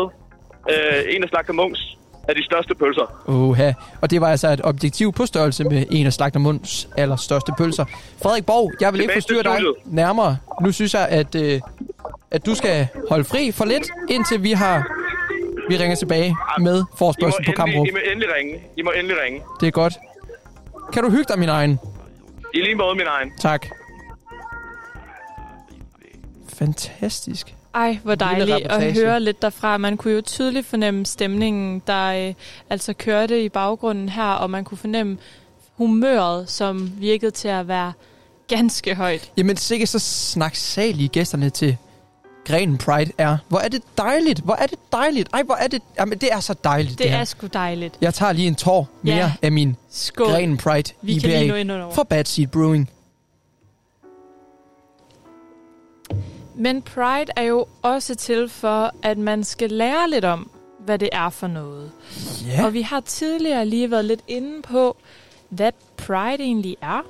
øh, 0.73 1.15
en 1.15 1.23
af 1.23 1.29
Slagter 1.29 1.53
Munks 1.53 1.97
af 2.27 2.35
de 2.35 2.43
største 2.43 2.75
pølser. 2.75 3.23
Oha. 3.27 3.71
Og 4.01 4.11
det 4.11 4.21
var 4.21 4.27
altså 4.27 4.47
et 4.47 4.61
objektiv 4.63 5.13
på 5.13 5.25
størrelse 5.25 5.63
med 5.63 5.85
en 5.91 6.05
af 6.05 6.13
Slagter 6.13 6.39
Munds 6.39 6.89
allerstørste 6.97 7.51
pølser. 7.57 7.85
Frederik 8.23 8.45
Borg, 8.45 8.71
jeg 8.81 8.93
vil 8.93 9.01
ikke 9.01 9.13
forstyrre 9.13 9.43
dig 9.43 9.59
nærmere. 9.85 10.37
Nu 10.61 10.71
synes 10.71 10.93
jeg, 10.93 11.07
at, 11.09 11.35
øh, 11.35 11.61
at 12.31 12.45
du 12.45 12.55
skal 12.55 12.87
holde 13.09 13.23
fri 13.23 13.51
for 13.51 13.65
lidt, 13.65 13.89
indtil 14.09 14.43
vi 14.43 14.51
har 14.51 14.87
vi 15.69 15.77
ringer 15.77 15.95
tilbage 15.95 16.35
med 16.59 16.77
I 16.77 16.81
må, 16.81 16.85
forspørgsel 16.97 17.45
på 17.45 17.51
Kammerup. 17.51 17.87
I 17.87 17.91
må 17.91 17.97
endelig 18.11 18.29
ringe. 18.37 18.63
I 18.77 18.81
må 18.81 18.91
endelig 18.91 19.17
ringe. 19.23 19.41
Det 19.59 19.67
er 19.67 19.71
godt. 19.71 19.97
Kan 20.93 21.03
du 21.03 21.09
hygge 21.09 21.25
dig, 21.29 21.39
min 21.39 21.49
egen? 21.49 21.79
I 22.53 22.61
lige 22.61 22.75
måde, 22.75 22.95
min 22.95 23.07
egen. 23.07 23.31
Tak. 23.39 23.67
Fantastisk. 26.53 27.56
Ej, 27.77 27.97
hvor 28.03 28.15
dejligt 28.15 28.67
at 28.71 28.93
høre 28.93 29.19
lidt 29.19 29.41
derfra. 29.41 29.77
Man 29.77 29.97
kunne 29.97 30.13
jo 30.13 30.21
tydeligt 30.21 30.67
fornemme 30.67 31.05
stemningen, 31.05 31.81
der 31.87 32.27
øh, 32.27 32.33
altså 32.69 32.93
kørte 32.93 33.43
i 33.43 33.49
baggrunden 33.49 34.09
her, 34.09 34.23
og 34.31 34.49
man 34.49 34.63
kunne 34.63 34.77
fornemme 34.77 35.17
humøret, 35.77 36.49
som 36.49 36.91
virkede 36.97 37.31
til 37.31 37.47
at 37.47 37.67
være 37.67 37.93
ganske 38.47 38.95
højt. 38.95 39.31
Jamen, 39.37 39.57
sikkert 39.57 39.89
så 39.89 39.99
snaksalige 39.99 41.07
gæsterne 41.09 41.49
til 41.49 41.77
Grenen 42.45 42.77
Pride 42.77 43.11
er. 43.17 43.37
Hvor 43.47 43.59
er 43.59 43.67
det 43.67 43.81
dejligt. 43.97 44.39
Hvor 44.39 44.53
er 44.55 44.65
det 44.65 44.79
dejligt. 44.91 45.29
Ej, 45.33 45.43
hvor 45.43 45.55
er 45.55 45.67
det... 45.67 45.81
Jamen, 45.99 46.17
det 46.17 46.29
er 46.33 46.39
så 46.39 46.55
dejligt, 46.63 46.89
det, 46.91 46.99
Det 46.99 47.09
her. 47.11 47.17
er 47.17 47.23
sgu 47.25 47.47
dejligt. 47.53 47.97
Jeg 48.01 48.13
tager 48.13 48.31
lige 48.33 48.47
en 48.47 48.55
tår 48.55 48.87
mere 49.01 49.15
Ja. 49.15 49.31
af 49.41 49.51
min 49.51 49.75
Skål. 49.91 50.27
Grenen 50.27 50.57
Pride 50.57 50.93
Vi 51.01 51.19
kan 51.19 51.45
IPA 51.45 51.89
for 51.91 52.03
Bad 52.03 52.25
Seed 52.25 52.47
Brewing. 52.47 52.89
Men 56.57 56.81
Pride 56.81 57.31
er 57.35 57.41
jo 57.41 57.65
også 57.81 58.15
til 58.15 58.49
for, 58.49 58.93
at 59.03 59.17
man 59.17 59.43
skal 59.43 59.71
lære 59.71 60.09
lidt 60.09 60.25
om, 60.25 60.49
hvad 60.79 60.99
det 60.99 61.09
er 61.11 61.29
for 61.29 61.47
noget. 61.47 61.91
Ja. 62.47 62.65
Og 62.65 62.73
vi 62.73 62.81
har 62.81 62.99
tidligere 62.99 63.65
lige 63.65 63.91
været 63.91 64.05
lidt 64.05 64.21
inde 64.27 64.61
på, 64.61 64.97
hvad 65.49 65.71
Pride 65.97 66.43
egentlig 66.43 66.75
er, 66.81 67.01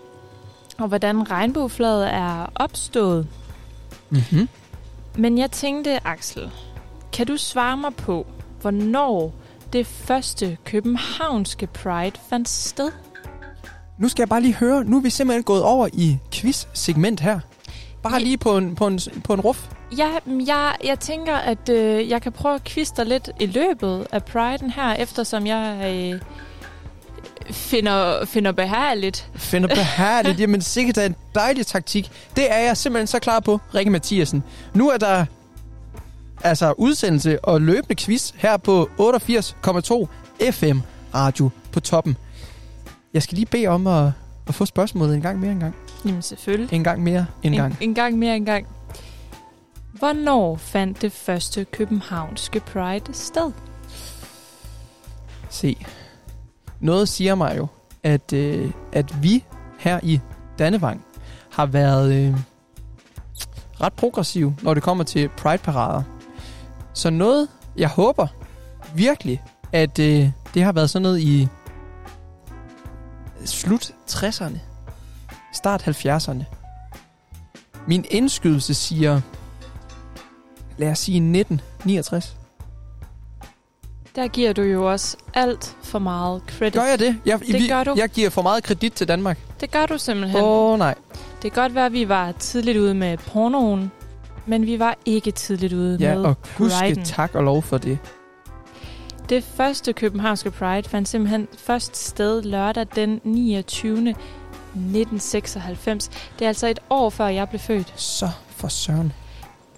og 0.78 0.88
hvordan 0.88 1.32
regnbueflaget 1.32 2.14
er 2.14 2.52
opstået. 2.56 3.28
Mm-hmm. 4.10 4.50
Men 5.18 5.38
jeg 5.38 5.52
tænkte, 5.52 6.08
Axel, 6.08 6.52
kan 7.14 7.28
du 7.28 7.38
svare 7.38 7.78
mig 7.78 7.96
på, 7.96 8.28
hvornår 8.62 9.34
det 9.74 9.88
første 9.88 10.58
københavnske 10.66 11.68
Pride 11.68 12.20
fandt 12.30 12.50
sted? 12.50 12.92
Nu 13.98 14.10
skal 14.10 14.22
jeg 14.22 14.30
bare 14.30 14.42
lige 14.42 14.56
høre. 14.56 14.84
Nu 14.84 14.98
er 14.98 15.02
vi 15.02 15.10
simpelthen 15.10 15.44
gået 15.44 15.64
over 15.64 15.88
i 15.94 16.18
quiz-segment 16.32 17.20
her. 17.20 17.40
Bare 18.04 18.20
lige 18.20 18.38
på 18.38 18.58
en, 18.58 18.76
på 18.76 18.88
en, 18.88 19.00
på 19.24 19.34
en 19.34 19.42
ruf. 19.42 19.68
Ja, 19.98 20.10
jeg, 20.48 20.76
jeg 20.84 21.00
tænker, 21.00 21.36
at 21.36 21.70
øh, 21.70 22.10
jeg 22.10 22.22
kan 22.22 22.32
prøve 22.32 22.56
at 22.56 22.92
dig 22.98 23.06
lidt 23.06 23.30
i 23.40 23.46
løbet 23.46 24.08
af 24.12 24.22
Pride'en 24.30 24.72
her, 24.76 24.94
eftersom 24.94 25.48
jeg 25.48 25.82
øh, 25.86 26.22
finder, 27.52 28.26
finder 28.26 28.52
behageligt. 28.52 29.30
Finder 29.36 29.68
behageligt. 29.68 30.40
Jamen 30.42 30.62
sikkert 30.62 30.98
er 30.98 31.06
en 31.06 31.16
dejlig 31.36 31.68
taktik. 31.68 32.12
Det 32.36 32.52
er 32.54 32.60
jeg 32.60 32.78
simpelthen 32.78 33.08
så 33.08 33.20
klar 33.20 33.40
på, 33.40 33.60
Rikke 33.76 33.92
Mathiasen. 33.92 34.44
Nu 34.74 34.90
er 34.90 34.98
der 34.98 35.26
altså 36.44 36.74
udsendelse 36.78 37.46
og 37.46 37.62
løbende 37.62 37.96
quiz 37.96 38.32
her 38.36 38.58
på 38.58 38.90
88,2 39.00 40.08
FM 40.52 40.80
Radio 41.16 41.50
på 41.72 41.80
toppen. 41.80 42.18
Jeg 43.14 43.24
skal 43.24 43.36
lige 43.36 43.46
bede 43.46 43.68
om 43.68 43.88
at, 43.88 44.12
at 44.48 44.56
få 44.56 44.66
spørgsmålet 44.66 45.16
en 45.16 45.22
gang 45.22 45.40
mere 45.40 45.52
en 45.52 45.60
gang. 45.60 45.76
Jamen 46.06 46.22
selvfølgelig. 46.22 46.74
En 46.74 46.84
gang 46.84 47.04
mere 47.04 47.26
en 47.44 47.54
gang. 47.54 47.78
En, 47.82 47.90
en 47.90 47.96
gang 47.96 48.18
mere 48.18 48.36
en 48.36 48.46
gang. 48.46 48.68
Hvornår 49.94 50.56
fandt 50.56 51.02
det 51.02 51.12
første 51.12 51.66
københavnske 51.66 52.60
Pride 52.60 53.14
sted? 53.14 53.52
Se. 55.50 55.86
Noget 56.80 57.10
siger 57.10 57.36
mig 57.36 57.58
jo, 57.58 57.68
at, 58.04 58.34
øh, 58.34 58.72
at 58.94 59.24
vi 59.24 59.44
her 59.80 60.00
i 60.04 60.20
Dannevang 60.60 61.06
har 61.52 61.66
været 61.66 62.14
øh, 62.14 62.36
ret 63.82 63.94
progressive, 63.94 64.56
når 64.62 64.74
det 64.74 64.84
kommer 64.84 65.04
til 65.04 65.30
Pride-parader. 65.30 66.04
Så 66.94 67.10
noget, 67.10 67.48
jeg 67.78 67.90
håber 67.90 68.28
virkelig, 68.96 69.44
at 69.72 70.00
øh, 70.00 70.30
det 70.54 70.64
har 70.64 70.72
været 70.72 70.90
sådan 70.90 71.04
noget 71.04 71.20
i 71.20 71.48
slut 73.46 73.92
60'erne, 74.10 74.58
start 75.58 75.88
70'erne. 75.88 76.44
Min 77.88 78.06
indskydelse 78.12 78.74
siger, 78.74 79.22
lad 80.78 80.92
os 80.92 81.00
sige 81.00 81.16
1969. 81.16 82.38
Der 84.16 84.28
giver 84.28 84.54
du 84.54 84.62
jo 84.62 84.92
også 84.92 85.18
alt 85.34 85.76
for 85.84 86.00
meget 86.00 86.42
credit. 86.58 86.74
Gør 86.74 86.84
jeg 86.84 87.00
det? 87.00 87.18
Jeg, 87.26 87.40
Det 87.40 87.54
vi, 87.54 87.68
gør 87.68 87.84
du. 87.84 87.94
Jeg 87.98 88.10
giver 88.10 88.30
for 88.30 88.42
meget 88.42 88.64
kredit 88.64 88.94
til 88.94 89.08
Danmark. 89.08 89.38
Det 89.62 89.72
gør 89.72 89.86
du 89.86 89.98
simpelthen. 89.98 90.42
Åh, 90.42 90.72
oh, 90.72 90.80
nej. 90.80 90.96
Det 91.42 91.54
kan 91.54 91.62
godt 91.62 91.76
være, 91.76 91.86
at 91.86 91.94
vi 91.94 92.10
var 92.10 92.32
tidligt 92.32 92.78
ude 92.78 92.94
med 92.94 93.18
pornoen, 93.18 93.92
men 94.46 94.66
vi 94.66 94.80
var 94.80 94.96
ikke 95.06 95.32
tidligt 95.32 95.74
ude 95.74 95.98
Ja, 96.00 96.16
med 96.16 96.24
og 96.24 96.36
huske 96.58 97.02
tak 97.04 97.36
og 97.36 97.44
lov 97.44 97.62
for 97.62 97.78
det. 97.78 97.98
Det 99.30 99.44
første 99.44 99.94
københavnske 99.94 100.52
Pride 100.52 100.90
fandt 100.90 101.08
simpelthen 101.08 101.48
først 101.58 101.98
sted 101.98 102.42
lørdag 102.42 102.88
den 102.96 103.22
29. 103.24 104.16
1996. 104.78 106.08
Det 106.40 106.46
er 106.46 106.48
altså 106.48 106.68
et 106.68 106.80
år 106.90 107.10
før 107.10 107.28
jeg 107.28 107.50
blev 107.50 107.60
født. 107.60 107.94
Så 107.96 108.30
for 108.50 108.68
søren. 108.68 109.14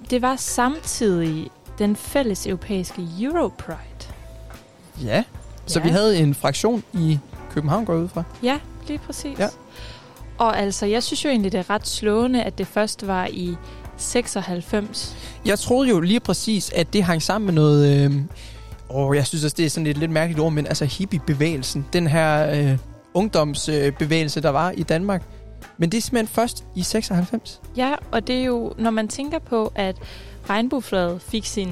Det 0.10 0.22
var 0.22 0.36
samtidig 0.36 1.50
den 1.80 1.96
fælles 1.96 2.48
europæiske 2.48 3.08
Europride. 3.22 3.78
Ja. 5.04 5.24
Så 5.66 5.80
Ja. 5.80 5.84
vi 5.86 5.90
havde 5.92 6.18
en 6.18 6.34
fraktion 6.36 6.84
i 6.94 7.20
København, 7.52 7.86
går 7.86 7.96
ud 7.96 8.08
fra. 8.08 8.24
Ja, 8.44 8.60
lige 8.88 8.98
præcis. 9.00 9.40
Ja. 9.40 9.48
Og 10.38 10.60
altså, 10.60 10.86
jeg 10.86 11.04
synes 11.04 11.26
jo 11.26 11.30
egentlig, 11.30 11.52
det 11.52 11.58
er 11.58 11.70
ret 11.70 11.88
slående, 11.88 12.44
at 12.44 12.58
det 12.58 12.68
først 12.68 13.08
var 13.08 13.28
i 13.32 13.56
96. 13.98 15.16
Jeg 15.46 15.60
troede 15.60 15.90
jo 15.90 16.00
lige 16.00 16.20
præcis, 16.20 16.72
at 16.76 16.94
det 16.94 17.04
hang 17.04 17.22
sammen 17.22 17.46
med 17.46 17.54
noget... 17.54 18.06
Øh, 18.06 18.16
åh, 18.90 19.16
jeg 19.16 19.28
synes 19.28 19.44
også, 19.44 19.56
det 19.58 19.66
er 19.66 19.70
sådan 19.70 19.88
et 19.88 19.98
lidt 19.98 20.12
mærkeligt 20.12 20.40
ord, 20.40 20.52
men 20.54 20.68
altså 20.68 20.86
hippie-bevægelsen. 20.86 21.86
Den 21.94 22.08
her 22.08 22.52
øh, 22.52 22.78
ungdomsbevægelse, 23.20 24.42
der 24.42 24.50
var 24.50 24.72
i 24.72 24.84
Danmark. 24.84 25.24
Men 25.78 25.90
det 25.90 25.98
er 25.98 26.02
simpelthen 26.02 26.28
først 26.28 26.64
i 26.76 26.84
96. 26.84 27.62
Ja, 27.78 27.94
og 28.12 28.28
det 28.28 28.40
er 28.40 28.44
jo, 28.44 28.74
når 28.78 28.92
man 28.92 29.08
tænker 29.08 29.40
på, 29.40 29.72
at 29.76 29.96
regnbueflaget 30.50 31.22
fik 31.22 31.46
sin 31.46 31.70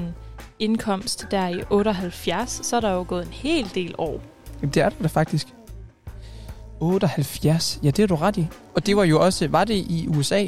indkomst 0.60 1.28
der 1.32 1.48
i 1.48 1.62
78, 1.70 2.60
så 2.64 2.76
er 2.76 2.80
der 2.80 2.92
jo 2.92 3.06
gået 3.08 3.26
en 3.26 3.34
hel 3.34 3.72
del 3.76 3.96
år. 3.98 4.22
Jamen, 4.62 4.74
det 4.74 4.82
er 4.82 4.90
det 4.90 4.98
da 5.04 5.08
faktisk. 5.08 5.48
78. 6.80 7.80
Ja, 7.84 7.90
det 7.90 8.04
er 8.04 8.08
du 8.08 8.16
ret 8.16 8.38
i. 8.38 8.48
Og 8.76 8.86
det 8.86 8.98
var 8.98 9.04
jo 9.04 9.22
også, 9.22 9.48
var 9.48 9.64
det 9.64 9.76
i 9.76 10.08
USA, 10.08 10.46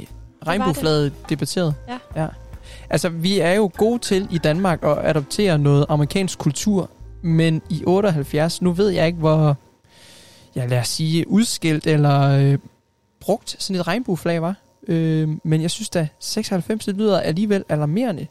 regnbueflaget 0.47 1.29
debatteret? 1.29 1.75
Ja. 1.87 2.21
ja. 2.21 2.27
Altså, 2.89 3.09
vi 3.09 3.39
er 3.39 3.53
jo 3.53 3.71
gode 3.77 3.99
til 3.99 4.27
i 4.31 4.37
Danmark 4.37 4.83
at 4.83 4.97
adoptere 5.03 5.59
noget 5.59 5.85
amerikansk 5.89 6.39
kultur, 6.39 6.89
men 7.21 7.61
i 7.69 7.83
78, 7.87 8.61
nu 8.61 8.71
ved 8.71 8.89
jeg 8.89 9.07
ikke, 9.07 9.19
hvor, 9.19 9.57
ja 10.59 10.65
lad 10.65 10.79
os 10.79 10.87
sige, 10.87 11.27
udskilt 11.27 11.87
eller 11.87 12.21
øh, 12.39 12.57
brugt 13.19 13.55
sådan 13.59 13.79
et 13.79 13.87
regnbueflag 13.87 14.41
var. 14.41 14.55
Øh, 14.87 15.29
men 15.43 15.61
jeg 15.61 15.71
synes 15.71 15.89
da, 15.89 16.07
96 16.19 16.85
det 16.85 16.95
lyder 16.95 17.19
alligevel 17.19 17.63
alarmerende. 17.69 18.27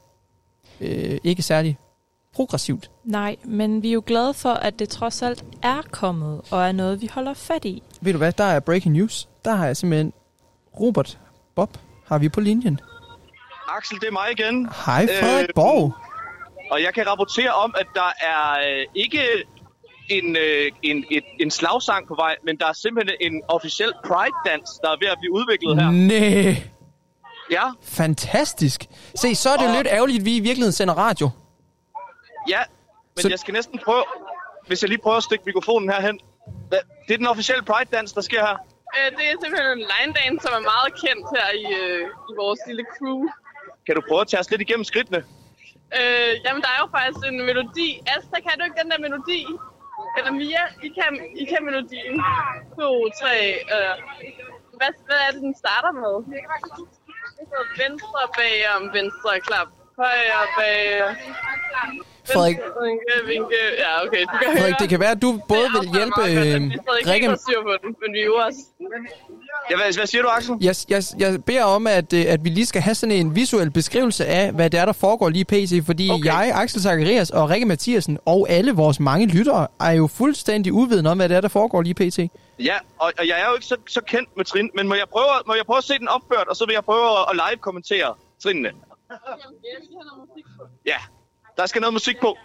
Øh, 0.80 1.18
ikke 1.24 1.42
særlig 1.42 1.78
progressivt. 2.34 2.90
Nej, 3.04 3.36
men 3.44 3.82
vi 3.82 3.88
er 3.88 3.92
jo 3.92 4.02
glade 4.06 4.34
for, 4.34 4.52
at 4.52 4.78
det 4.78 4.88
trods 4.88 5.22
alt 5.22 5.44
er 5.62 5.82
kommet, 5.90 6.40
og 6.50 6.62
er 6.62 6.72
noget, 6.72 7.00
vi 7.00 7.10
holder 7.12 7.34
fat 7.34 7.64
i. 7.64 7.82
Ved 8.00 8.12
du 8.12 8.18
hvad, 8.18 8.32
der 8.32 8.44
er 8.44 8.60
breaking 8.60 8.94
news. 8.94 9.28
Der 9.44 9.54
har 9.54 9.66
jeg 9.66 9.76
simpelthen 9.76 10.12
Robert 10.80 11.18
Bob 11.54 11.78
har 12.06 12.18
vi 12.18 12.28
på 12.28 12.40
linjen. 12.40 12.80
Axel, 13.76 14.00
det 14.00 14.06
er 14.06 14.12
mig 14.12 14.28
igen. 14.32 14.68
Hej 14.86 15.06
Frederik 15.20 15.54
Borg. 15.54 15.92
Og 16.70 16.82
jeg 16.82 16.94
kan 16.94 17.06
rapportere 17.06 17.52
om, 17.52 17.74
at 17.78 17.86
der 17.94 18.12
er 18.20 18.42
øh, 18.68 18.86
ikke 18.94 19.22
en, 20.08 20.36
øh, 20.36 20.70
en, 20.82 21.04
et, 21.10 21.24
en 21.40 21.50
slagsang 21.50 22.08
på 22.08 22.14
vej, 22.14 22.36
men 22.44 22.56
der 22.58 22.66
er 22.66 22.72
simpelthen 22.72 23.16
en 23.20 23.42
officiel 23.48 23.92
Pride-dans, 24.06 24.70
der 24.82 24.88
er 24.90 24.96
ved 25.00 25.08
at 25.08 25.18
blive 25.20 25.32
udviklet 25.32 25.82
her. 25.82 25.90
Næh. 25.90 26.56
Ja, 27.50 27.64
Fantastisk. 27.82 28.80
Se, 29.14 29.34
så 29.34 29.48
er 29.50 29.56
det 29.56 29.68
Og- 29.68 29.74
lidt 29.76 29.86
ærgerligt, 29.86 30.18
at 30.20 30.24
vi 30.24 30.36
i 30.36 30.40
virkeligheden 30.40 30.72
sender 30.72 30.94
radio. 30.94 31.30
ja. 32.48 32.60
Men 33.16 33.22
Så- 33.22 33.28
jeg 33.28 33.38
skal 33.38 33.54
næsten 33.54 33.78
prøve, 33.84 34.04
hvis 34.66 34.82
jeg 34.82 34.88
lige 34.88 35.02
prøver 35.02 35.16
at 35.16 35.22
stikke 35.22 35.44
mikrofonen 35.46 35.88
herhen. 35.90 36.16
Det 37.06 37.14
er 37.14 37.18
den 37.22 37.26
officielle 37.26 37.64
Pride-dans, 37.64 38.12
der 38.12 38.20
sker 38.20 38.40
her. 38.48 38.56
Øh, 38.96 39.08
det 39.18 39.24
er 39.30 39.34
simpelthen 39.42 39.70
en 39.78 39.86
line 39.92 40.12
dance, 40.20 40.38
som 40.44 40.52
er 40.60 40.64
meget 40.72 40.90
kendt 41.04 41.24
her 41.36 41.46
i, 41.62 41.64
øh, 41.82 42.02
i 42.30 42.32
vores 42.42 42.60
lille 42.68 42.84
crew. 42.94 43.20
Kan 43.86 43.94
du 43.98 44.02
prøve 44.08 44.20
at 44.20 44.28
tage 44.28 44.40
os 44.40 44.50
lidt 44.50 44.60
igennem 44.66 44.84
skridtene? 44.90 45.20
Øh, 45.98 46.32
jamen, 46.44 46.60
der 46.64 46.70
er 46.76 46.80
jo 46.84 46.88
faktisk 46.98 47.20
en 47.30 47.38
melodi. 47.50 47.88
Asta, 48.14 48.36
kan 48.46 48.52
du 48.58 48.62
ikke 48.66 48.78
den 48.82 48.90
der 48.92 48.98
melodi? 49.06 49.40
Eller 50.16 50.32
Mia, 50.32 50.64
I 50.82 50.88
kan, 50.88 51.12
I 51.36 51.44
kan 51.44 51.64
melodien. 51.64 52.14
To, 52.78 52.88
tre, 53.20 53.36
øh. 53.74 53.94
Hvad, 54.78 54.92
hvad 55.06 55.16
er 55.26 55.30
det, 55.34 55.42
den 55.42 55.54
starter 55.54 55.92
med? 56.02 56.14
Venstre 57.82 58.20
bagom, 58.38 58.82
venstre 58.98 59.40
klap. 59.40 59.68
Højre 59.98 60.46
bag. 60.58 61.16
Frederik. 62.32 62.56
Vinke, 62.56 63.26
vinke. 63.26 63.56
Ja, 63.78 64.06
okay, 64.06 64.22
du 64.22 64.36
kan 64.42 64.46
Frederik, 64.46 64.62
høre. 64.62 64.76
det 64.80 64.88
kan 64.88 65.00
være, 65.00 65.10
at 65.10 65.22
du 65.22 65.40
både 65.48 65.60
er 65.60 65.80
vil 65.80 65.90
hjælpe 65.96 66.22
øh, 66.22 66.28
er 66.28 67.12
Rikke... 67.12 67.28
helt 67.28 67.40
styr 67.40 67.62
på 67.62 67.74
den, 67.82 67.96
men 68.02 68.12
vi 68.12 68.20
øver 68.20 68.44
os. 68.48 68.54
Ja, 69.70 69.76
hvad, 69.76 69.96
hvad 69.96 70.06
siger 70.06 70.22
du, 70.22 70.28
Axel? 70.28 70.54
Jeg, 70.60 70.74
jeg, 70.88 71.02
jeg 71.18 71.44
beder 71.44 71.64
om, 71.64 71.86
at, 71.86 72.12
øh, 72.12 72.24
at 72.28 72.44
vi 72.44 72.48
lige 72.48 72.66
skal 72.66 72.82
have 72.82 72.94
sådan 72.94 73.14
en 73.14 73.34
visuel 73.34 73.70
beskrivelse 73.70 74.26
af, 74.26 74.52
hvad 74.52 74.70
det 74.70 74.80
er, 74.80 74.84
der 74.84 74.92
foregår 74.92 75.28
lige 75.28 75.44
pt. 75.44 75.86
Fordi 75.86 76.10
okay. 76.10 76.24
jeg, 76.24 76.52
Axel 76.54 76.82
Zacharias 76.82 77.30
og 77.30 77.50
Rikke 77.50 77.66
Mathiasen 77.66 78.18
og 78.26 78.46
alle 78.50 78.72
vores 78.72 79.00
mange 79.00 79.26
lyttere 79.26 79.66
er 79.80 79.92
jo 79.92 80.06
fuldstændig 80.06 80.72
uvidende 80.72 81.10
om, 81.10 81.18
hvad 81.18 81.28
det 81.28 81.36
er, 81.36 81.40
der 81.40 81.48
foregår 81.48 81.82
lige 81.82 81.94
pt. 81.94 82.18
Ja, 82.58 82.76
og, 82.98 83.12
og 83.18 83.28
jeg 83.28 83.40
er 83.40 83.48
jo 83.48 83.54
ikke 83.54 83.66
så, 83.66 83.76
så 83.88 84.00
kendt 84.00 84.36
med 84.36 84.44
trin, 84.44 84.70
men 84.74 84.88
må 84.88 84.94
jeg, 84.94 85.08
prøve, 85.12 85.26
må 85.46 85.54
jeg 85.54 85.66
prøve 85.66 85.78
at 85.78 85.84
se 85.84 85.98
den 85.98 86.08
opført, 86.08 86.48
og 86.48 86.56
så 86.56 86.66
vil 86.66 86.72
jeg 86.72 86.84
prøve 86.84 87.06
at, 87.18 87.24
at 87.30 87.34
live-kommentere 87.36 88.14
trinene. 88.42 88.70
Ja, 90.86 90.96
der 91.56 91.66
skal 91.66 91.80
noget 91.80 91.92
musik 91.92 92.20
på. 92.20 92.36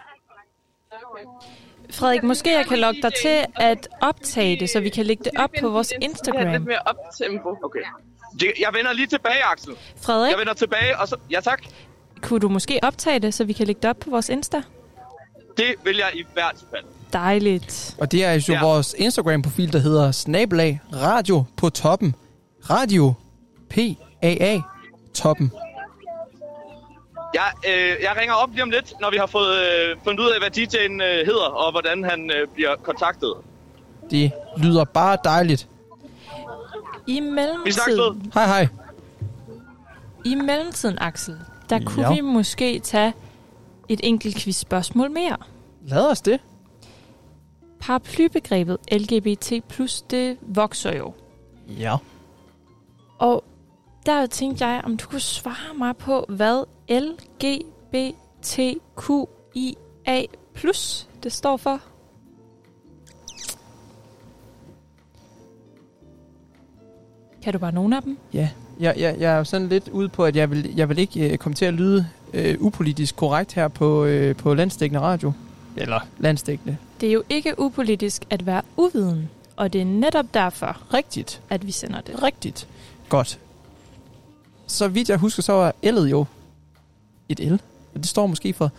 Frederik, 1.92 2.24
måske 2.24 2.58
jeg 2.58 2.66
kan 2.66 2.80
logge 2.80 3.02
dig 3.02 3.12
til 3.22 3.46
at 3.56 3.88
optage 4.02 4.60
det, 4.60 4.70
så 4.70 4.80
vi 4.80 4.90
kan 4.90 5.06
lægge 5.06 5.24
det 5.24 5.32
op 5.40 5.50
på 5.62 5.70
vores 5.70 5.88
Det 5.88 5.96
er 5.96 6.00
lidt 6.00 6.10
Instagram. 6.12 6.62
mere 6.62 6.80
op-tempo. 6.86 7.50
Okay. 7.64 7.80
Det- 8.40 8.54
Jeg 8.60 8.70
vender 8.74 8.94
lige 8.94 9.08
tilbage, 9.08 9.44
Axel. 9.52 9.74
Frederik? 10.02 10.32
Jeg 10.32 10.40
vender 10.40 10.54
tilbage, 10.54 11.00
og 11.00 11.08
så... 11.08 11.16
Ja, 11.32 11.40
tak. 11.40 11.62
Kunne 12.22 12.40
du 12.40 12.50
måske 12.50 12.80
optage 12.84 13.20
det, 13.20 13.34
så 13.34 13.44
vi 13.44 13.54
kan 13.54 13.68
lægge 13.68 13.82
det 13.82 13.90
op 13.90 13.98
på 14.00 14.10
vores 14.10 14.30
Insta? 14.30 14.62
Det 15.58 15.76
vil 15.84 15.98
jeg 15.98 16.12
i 16.14 16.24
hvert 16.34 16.56
fald. 16.72 16.86
Dejligt. 17.14 17.96
Og 18.00 18.12
det 18.12 18.24
er 18.26 18.34
jo 18.34 18.42
Ja. 18.50 18.54
ja. 18.54 18.62
vores 18.66 18.96
Instagram-profil, 18.98 19.74
der 19.74 19.80
hedder 19.80 20.12
snabelag 20.12 20.80
radio 20.94 21.44
på 21.58 21.70
toppen. 21.70 22.16
Radio 22.70 23.14
P-A-A 23.70 24.60
toppen. 25.14 25.52
Jeg, 27.34 27.52
øh, 27.68 27.96
jeg 28.04 28.14
ringer 28.20 28.34
op 28.36 28.50
lige 28.52 28.64
om 28.64 28.70
lidt, 28.70 28.94
når 29.02 29.12
vi 29.12 29.18
har 29.18 29.26
fået 29.26 29.56
øh, 29.58 29.98
fundet 30.04 30.24
ud 30.24 30.30
af, 30.30 30.40
hvad 30.40 30.58
DJ'en 30.58 31.04
øh, 31.04 31.26
hedder, 31.26 31.46
og 31.46 31.72
hvordan 31.72 32.04
han 32.04 32.32
øh, 32.32 32.48
bliver 32.48 32.76
kontaktet. 32.84 33.34
Det 34.12 34.32
lyder 34.58 34.84
bare 34.84 35.18
dejligt. 35.24 35.68
I 37.08 37.20
Vi 37.20 37.20
snakkes 37.72 37.88
ved. 37.88 37.96
mellemtiden, 38.12 38.32
Hej 38.34 38.46
hej. 38.46 38.68
i 40.26 40.36
mellemtiden 40.36 40.98
Axel, 41.02 41.40
der 41.70 41.80
kunne 41.86 42.08
Ja. 42.08 42.14
vi 42.14 42.22
måske 42.22 42.80
tage 42.80 43.14
et 43.90 44.00
enkelt 44.04 44.36
quiz-spørgsmål 44.36 45.12
mere. 45.12 45.38
Lad 45.88 46.12
os 46.12 46.22
det. 46.22 46.40
Paraplybegrebet 47.80 48.78
LGBT+, 48.92 49.52
det 50.12 50.38
vokser 50.42 50.96
jo. 50.98 51.14
Ja. 51.68 51.96
Og 53.20 53.44
der 54.06 54.26
tænkte 54.26 54.66
jeg, 54.66 54.82
om 54.84 54.98
du 54.98 55.08
kunne 55.08 55.20
svare 55.20 55.74
mig 55.78 55.98
på, 55.98 56.26
hvad 56.30 56.64
LGBTQIA+, 56.90 58.14
det 61.24 61.32
står 61.34 61.58
for. 61.58 61.80
Kan 67.44 67.54
du 67.54 67.60
bare 67.60 67.72
nogle 67.72 67.96
af 67.96 68.02
dem? 68.04 68.18
Ja, 68.34 68.50
jeg, 68.80 68.94
jeg, 68.98 69.16
jeg 69.20 69.34
er 69.34 69.38
jo 69.38 69.44
sådan 69.44 69.68
lidt 69.68 69.88
ude 69.88 70.10
på, 70.10 70.26
at 70.26 70.36
jeg 70.36 70.52
vil, 70.52 70.74
jeg 70.76 70.90
vil 70.90 71.00
ikke 71.00 71.32
øh, 71.32 71.38
komme 71.38 71.56
til 71.56 71.66
at 71.66 71.74
lyde 71.74 72.08
øh, 72.34 72.56
upolitisk 72.60 73.16
korrekt 73.16 73.54
her 73.54 73.68
på, 73.68 74.06
øh, 74.06 74.36
på 74.36 74.54
landstækkende 74.54 75.02
radio. 75.02 75.34
Eller 75.78 76.00
landstækkende. 76.20 76.78
Det 77.02 77.10
er 77.10 77.14
jo 77.14 77.24
ikke 77.30 77.60
upolitisk 77.60 78.26
at 78.30 78.46
være 78.46 78.62
uviden, 78.78 79.30
og 79.56 79.74
det 79.74 79.82
er 79.82 79.86
netop 79.86 80.26
derfor, 80.34 80.78
Rigtigt. 80.94 81.42
at 81.50 81.68
vi 81.68 81.72
sender 81.72 82.02
det. 82.02 82.24
Rigtigt. 82.24 82.68
Godt. 83.10 83.40
Så 84.68 84.88
vidt 84.88 85.10
jeg 85.10 85.18
husker, 85.18 85.44
så 85.44 85.54
er 85.54 85.72
L'et 85.92 86.10
jo 86.10 86.26
et 87.30 87.40
L. 87.40 87.54
Og 87.94 88.00
det 88.00 88.06
står 88.06 88.28
måske 88.28 88.54
for 88.54 88.72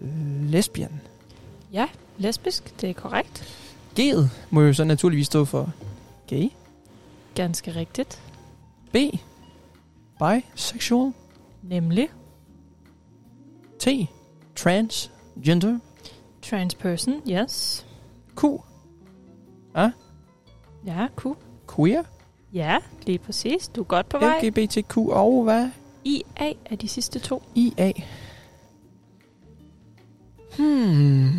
øh, 0.00 0.50
lesbian. 0.50 1.00
Ja, 1.72 1.86
lesbisk, 2.18 2.80
det 2.80 2.90
er 2.90 2.94
korrekt. 2.94 3.56
G'et 4.00 4.28
må 4.50 4.60
jo 4.60 4.72
så 4.72 4.84
naturligvis 4.84 5.26
stå 5.26 5.44
for 5.44 5.72
gay. 6.26 6.48
Ganske 7.34 7.74
rigtigt. 7.74 8.22
B. 8.92 8.96
Bisexual. 10.18 11.12
Nemlig 11.62 12.08
T. 13.78 13.86
Transgender. 14.56 15.78
transperson, 16.42 17.14
yes. 17.30 17.86
Q. 18.36 18.44
A. 19.74 19.90
Ja, 20.86 21.06
Q. 21.16 21.26
Queer. 21.76 22.02
Ja, 22.52 22.78
lige 23.06 23.18
præcis. 23.18 23.68
Du 23.68 23.80
er 23.80 23.84
godt 23.84 24.08
på 24.08 24.18
vej. 24.18 24.40
LGBTQ 24.42 24.96
og 24.96 25.44
hvad? 25.44 25.68
IA 26.04 26.52
er 26.64 26.76
de 26.76 26.88
sidste 26.88 27.18
to. 27.18 27.42
IA. 27.54 27.92
Hmm. 30.56 31.30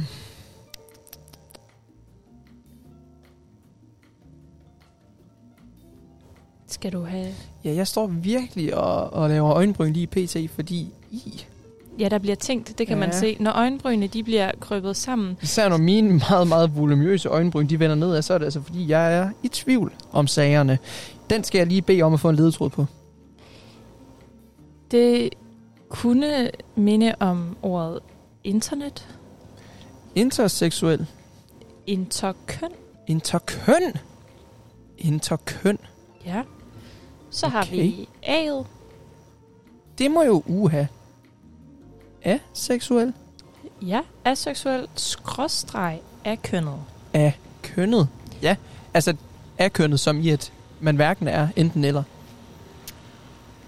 Skal 6.68 6.94
du 6.94 7.04
have... 7.04 7.34
Ja, 7.64 7.74
jeg 7.74 7.88
står 7.88 8.08
virkelig 8.08 8.76
og, 8.76 9.14
og 9.14 9.30
laver 9.30 9.54
øjenbryn 9.54 9.94
lige 9.94 10.08
pt, 10.08 10.52
fordi 10.56 10.94
I... 11.12 11.46
Ja, 12.00 12.10
der 12.10 12.18
bliver 12.18 12.36
tænkt, 12.36 12.78
det 12.78 12.88
kan 12.88 12.98
ja. 12.98 13.06
man 13.06 13.14
se. 13.14 13.38
Når 13.40 13.52
øjenbrynene 13.52 14.08
de 14.08 14.24
bliver 14.24 14.52
krøbet 14.60 14.98
sammen, 14.98 15.38
Især 15.42 15.70
når 15.70 15.78
mine 15.78 16.22
meget, 16.30 16.48
meget 16.48 16.76
volumøse 16.76 17.30
øjenbryn, 17.30 17.68
de 17.68 17.80
vender 17.80 17.96
nedad, 17.96 18.22
så 18.22 18.34
er 18.34 18.38
det 18.38 18.46
altså 18.46 18.62
fordi, 18.62 18.90
jeg 18.90 19.14
er 19.16 19.30
i 19.44 19.48
tvivl 19.48 19.94
om 20.12 20.28
sagerne. 20.28 20.80
Den 21.30 21.44
skal 21.44 21.58
jeg 21.60 21.68
lige 21.68 21.82
bede 21.82 22.02
om 22.02 22.14
at 22.14 22.20
få 22.20 22.30
en 22.30 22.36
ledetråd 22.36 22.70
på. 22.70 22.86
det 24.92 25.30
kunne 25.90 26.52
minde 26.76 27.16
om 27.20 27.58
ordet 27.62 28.00
internet, 28.44 29.08
Interseksuel. 30.16 31.06
interkøn. 31.88 32.70
Interkøn. 33.08 33.94
Interkøn. 34.98 35.78
Ja. 36.26 36.42
Så 37.30 37.46
okay. 37.46 37.56
har 37.58 37.68
vi 37.72 38.08
A'et. 38.24 38.66
Det 39.98 40.12
må 40.12 40.24
jo 40.24 40.44
uha. 40.46 40.86
Aseksuel. 42.24 43.14
Ja, 43.82 44.02
aseksuel 44.26 44.88
skråstreg 44.96 46.00
af 46.26 46.42
kønnet. 46.42 46.80
Af 47.14 47.40
kønnet. 47.64 48.08
Ja, 48.42 48.56
altså 48.94 49.16
af 49.58 49.74
kønnet, 49.74 50.00
som 50.00 50.20
i 50.20 50.30
at 50.30 50.54
man 50.80 50.96
hverken 50.96 51.28
er 51.28 51.48
enten 51.56 51.84
eller. 51.84 52.04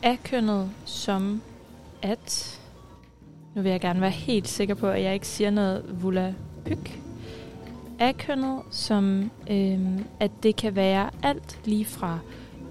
Af 0.03 0.19
kønnet 0.23 0.71
som 0.85 1.41
at... 2.01 2.59
Nu 3.55 3.61
vil 3.61 3.71
jeg 3.71 3.81
gerne 3.81 4.01
være 4.01 4.09
helt 4.09 4.47
sikker 4.47 4.75
på, 4.75 4.87
at 4.87 5.03
jeg 5.03 5.13
ikke 5.13 5.27
siger 5.27 5.49
noget 5.49 5.83
vulapyk. 6.01 6.99
A-kønnet, 7.99 8.61
som 8.71 9.31
øh, 9.49 9.79
at 10.19 10.31
det 10.43 10.55
kan 10.55 10.75
være 10.75 11.09
alt 11.23 11.59
lige 11.65 11.85
fra 11.85 12.19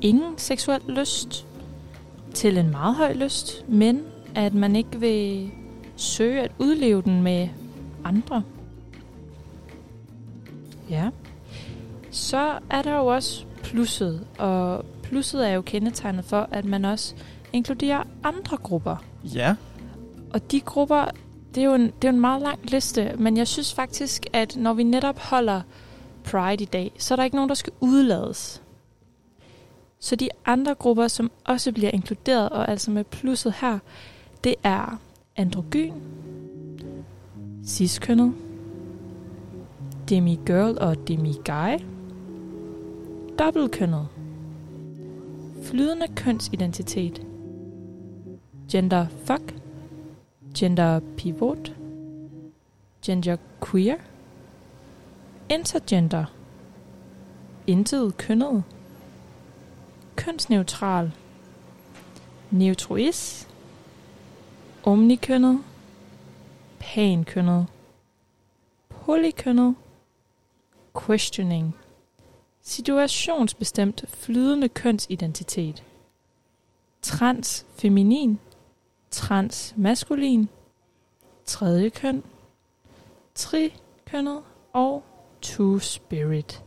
ingen 0.01 0.39
seksuel 0.39 0.81
lyst 0.89 1.47
til 2.35 2.59
en 2.59 2.71
meget 2.71 2.95
høj 2.95 3.13
lyst, 3.13 3.65
men 3.69 4.03
at 4.35 4.55
man 4.55 4.77
ikke 4.77 5.01
vil 5.01 5.51
søge 6.03 6.41
at 6.41 6.51
udleve 6.59 7.03
den 7.03 7.23
med 7.23 7.49
andre. 8.05 8.43
Ja. 10.91 11.11
Så 12.11 12.59
er 12.71 12.83
der 12.83 12.97
jo 12.97 13.07
også 13.07 13.45
plusset, 13.63 14.27
og 14.39 14.85
plusset 15.03 15.49
er 15.49 15.53
jo 15.53 15.63
kendetegnet 15.63 16.25
for, 16.25 16.49
at 16.51 16.65
man 16.65 16.85
også 16.85 17.15
inkluderer 17.53 18.03
andre 18.25 18.57
grupper. 18.57 18.97
Ja. 19.25 19.55
Og 20.33 20.51
de 20.51 20.61
grupper, 20.61 21.05
det 21.55 21.61
er, 21.61 21.65
jo 21.65 21.75
en, 21.75 21.83
det 21.83 22.05
er 22.05 22.09
jo 22.09 22.15
en 22.15 22.21
meget 22.21 22.43
lang 22.43 22.71
liste, 22.71 23.15
men 23.19 23.37
jeg 23.37 23.49
synes 23.49 23.75
faktisk, 23.75 24.27
at 24.33 24.57
når 24.57 24.73
vi 24.73 24.83
netop 24.83 25.19
holder 25.19 25.63
Pride 26.25 26.63
i 26.63 26.67
dag, 26.67 26.93
så 26.99 27.15
er 27.15 27.17
der 27.17 27.25
ikke 27.25 27.37
nogen, 27.37 27.49
der 27.49 27.55
skal 27.55 27.73
udlades. 27.81 28.63
Så 29.99 30.17
de 30.17 30.29
andre 30.45 30.75
grupper, 30.75 31.09
som 31.09 31.31
også 31.45 31.73
bliver 31.73 31.91
inkluderet, 31.91 32.49
og 32.49 32.69
altså 32.69 32.91
med 32.91 33.05
plusset 33.05 33.55
her, 33.61 33.79
det 34.45 34.55
er 34.63 35.01
androgyn, 35.37 35.93
ciskønnet, 37.67 38.35
demigirl 40.09 40.79
og 40.81 41.09
demiguy, 41.09 41.79
dobbeltkønnet, 43.39 44.09
flydende 45.63 46.07
kønsidentitet, 46.17 47.27
gender 48.71 49.07
fuck, 49.25 49.55
gender 50.59 51.01
pivot, 51.17 51.73
gender 53.05 53.37
queer, 53.71 53.97
intergender, 55.51 56.25
intet 57.67 58.17
kønnet, 58.17 58.63
kønsneutral, 60.17 61.13
neutrois, 62.51 63.49
omnikønnet, 64.85 65.65
pankønnet, 66.79 67.67
polykønnet, 68.89 69.75
questioning, 71.07 71.77
situationsbestemt 72.63 74.05
flydende 74.09 74.69
kønsidentitet, 74.69 75.85
transfeminin, 77.03 78.39
transmaskulin, 79.11 80.49
tredje 81.45 81.89
køn, 81.89 82.23
trikønnet 83.35 84.43
og 84.73 85.05
two-spirit. 85.43 86.65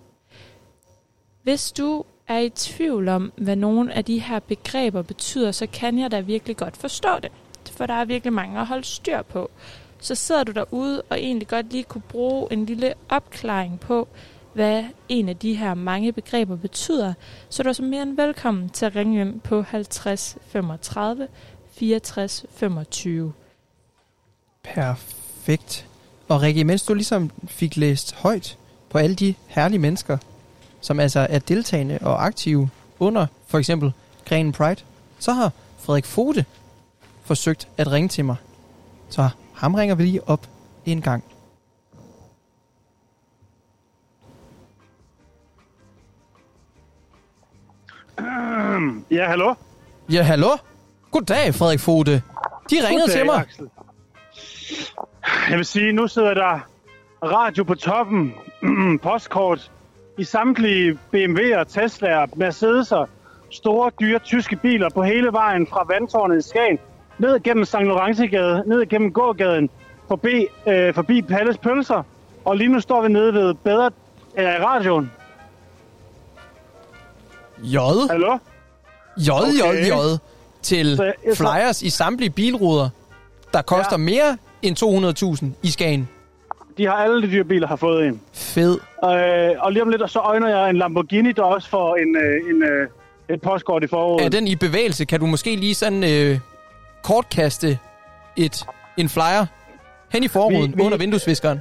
Hvis 1.43 1.71
du 1.71 2.03
er 2.27 2.39
i 2.39 2.49
tvivl 2.49 3.07
om, 3.07 3.31
hvad 3.37 3.55
nogle 3.55 3.93
af 3.93 4.05
de 4.05 4.19
her 4.19 4.39
begreber 4.39 5.01
betyder, 5.01 5.51
så 5.51 5.67
kan 5.67 5.99
jeg 5.99 6.11
da 6.11 6.19
virkelig 6.19 6.57
godt 6.57 6.77
forstå 6.77 7.19
det. 7.23 7.31
For 7.75 7.85
der 7.85 7.93
er 7.93 8.05
virkelig 8.05 8.33
mange 8.33 8.59
at 8.59 8.65
holde 8.65 8.83
styr 8.83 9.21
på. 9.21 9.49
Så 9.99 10.15
sidder 10.15 10.43
du 10.43 10.51
derude 10.51 11.01
og 11.09 11.19
egentlig 11.19 11.47
godt 11.47 11.71
lige 11.71 11.83
kunne 11.83 12.01
bruge 12.01 12.47
en 12.53 12.65
lille 12.65 12.93
opklaring 13.09 13.79
på, 13.79 14.07
hvad 14.53 14.83
en 15.09 15.29
af 15.29 15.37
de 15.37 15.55
her 15.55 15.73
mange 15.73 16.11
begreber 16.11 16.55
betyder, 16.55 17.13
så 17.49 17.63
er 17.63 17.67
du 17.67 17.73
så 17.73 17.83
mere 17.83 18.01
end 18.01 18.15
velkommen 18.15 18.69
til 18.69 18.85
at 18.85 18.95
ringe 18.95 19.13
hjem 19.13 19.39
på 19.39 19.61
50 19.61 20.37
35 20.47 21.27
64 21.71 22.45
25. 22.51 23.33
Perfekt. 24.63 25.87
Og 26.27 26.41
Rikke, 26.41 26.63
mens 26.63 26.83
du 26.83 26.93
ligesom 26.93 27.31
fik 27.47 27.77
læst 27.77 28.15
højt 28.15 28.57
på 28.89 28.97
alle 28.97 29.15
de 29.15 29.35
herlige 29.47 29.79
mennesker, 29.79 30.17
som 30.81 30.99
altså 30.99 31.27
er 31.29 31.39
deltagende 31.39 31.99
og 32.01 32.25
aktive 32.25 32.69
under 32.99 33.27
for 33.47 33.57
eksempel 33.57 33.93
Green 34.25 34.51
Pride, 34.51 34.81
så 35.19 35.33
har 35.33 35.51
Frederik 35.79 36.05
Fode 36.05 36.45
forsøgt 37.25 37.67
at 37.77 37.91
ringe 37.91 38.09
til 38.09 38.25
mig. 38.25 38.35
Så 39.09 39.29
ham 39.55 39.73
ringer 39.73 39.95
vi 39.95 40.03
lige 40.03 40.29
op 40.29 40.47
en 40.85 41.01
gang. 41.01 41.23
Ja, 49.11 49.27
hallo? 49.27 49.53
Ja, 50.11 50.21
hallo? 50.21 50.49
Goddag, 51.11 51.55
Frederik 51.55 51.79
Fode. 51.79 52.21
De 52.69 52.75
ringede 52.87 53.01
Goddag, 53.01 53.17
til 53.17 53.25
mig. 53.25 53.35
Axel. 53.35 53.69
Jeg 55.49 55.57
vil 55.57 55.65
sige, 55.65 55.93
nu 55.93 56.07
sidder 56.07 56.33
der 56.33 56.59
radio 57.23 57.63
på 57.63 57.75
toppen, 57.75 58.33
postkort 59.03 59.71
i 60.17 60.23
samtlige 60.23 60.91
BMW'er, 60.91 61.63
Tesla'er, 61.63 62.25
Mercedes'er, 62.35 63.07
store, 63.51 63.91
dyre 63.99 64.19
tyske 64.19 64.55
biler 64.55 64.89
på 64.89 65.03
hele 65.03 65.31
vejen 65.31 65.67
fra 65.67 65.83
vandtårnet 65.83 66.37
i 66.37 66.49
Skagen, 66.49 66.79
ned 67.19 67.39
gennem 67.43 67.65
St. 67.65 67.73
Laurentiegade, 67.81 68.63
ned 68.65 68.85
gennem 68.85 69.11
gågaden, 69.13 69.69
forbi, 70.07 70.47
øh, 70.67 70.93
forbi 70.93 71.21
Palles 71.21 71.57
Pølser, 71.57 72.03
og 72.45 72.57
lige 72.57 72.67
nu 72.67 72.79
står 72.79 73.01
vi 73.01 73.09
nede 73.09 73.33
ved 73.33 73.53
bedre 73.53 73.91
øh, 74.37 74.45
radioen. 74.45 75.11
J. 77.63 77.77
Hallo? 78.09 78.37
J, 79.17 79.29
Okay. 79.29 79.87
J. 79.87 79.91
Til 80.61 80.95
Så 80.97 81.03
jeg- 81.03 81.13
jeg- 81.25 81.37
flyers 81.37 81.81
i 81.81 81.89
samtlige 81.89 82.29
bilruder, 82.29 82.89
der 83.53 83.61
koster 83.61 83.91
Ja. 83.91 83.97
mere 83.97 84.37
end 84.61 84.75
200.000 84.75 85.45
i 85.63 85.69
Skagen. 85.71 86.09
De 86.77 86.85
har 86.85 86.93
alle 86.93 87.21
de 87.21 87.31
dyre 87.31 87.43
biler 87.43 87.67
har 87.67 87.75
fået 87.75 88.07
en. 88.07 88.21
Fed. 88.33 88.79
Øh, 89.05 89.49
og 89.59 89.71
lige 89.71 89.81
om 89.83 89.89
lidt, 89.89 90.11
så 90.11 90.19
øjner 90.19 90.49
jeg 90.49 90.69
en 90.69 90.77
Lamborghini, 90.77 91.31
der 91.31 91.43
også 91.43 91.69
får 91.69 91.95
en, 91.95 92.15
øh, 92.17 92.55
en, 92.55 92.63
øh, 92.63 92.87
et 93.29 93.41
postkort 93.41 93.83
i 93.83 93.87
foråret. 93.87 94.25
Er 94.25 94.29
den 94.29 94.47
i 94.47 94.55
bevægelse? 94.55 95.05
Kan 95.05 95.19
du 95.19 95.25
måske 95.25 95.55
lige 95.55 95.75
sådan 95.75 96.03
øh, 96.03 96.39
kortkaste 97.05 97.79
et, 98.37 98.65
en 98.97 99.09
flyer 99.09 99.45
hen 100.13 100.23
i 100.23 100.27
forruden 100.27 100.71
Vi- 100.71 100.75
vi- 100.77 100.81
under 100.83 100.97
vinduesviskeren? 100.97 101.59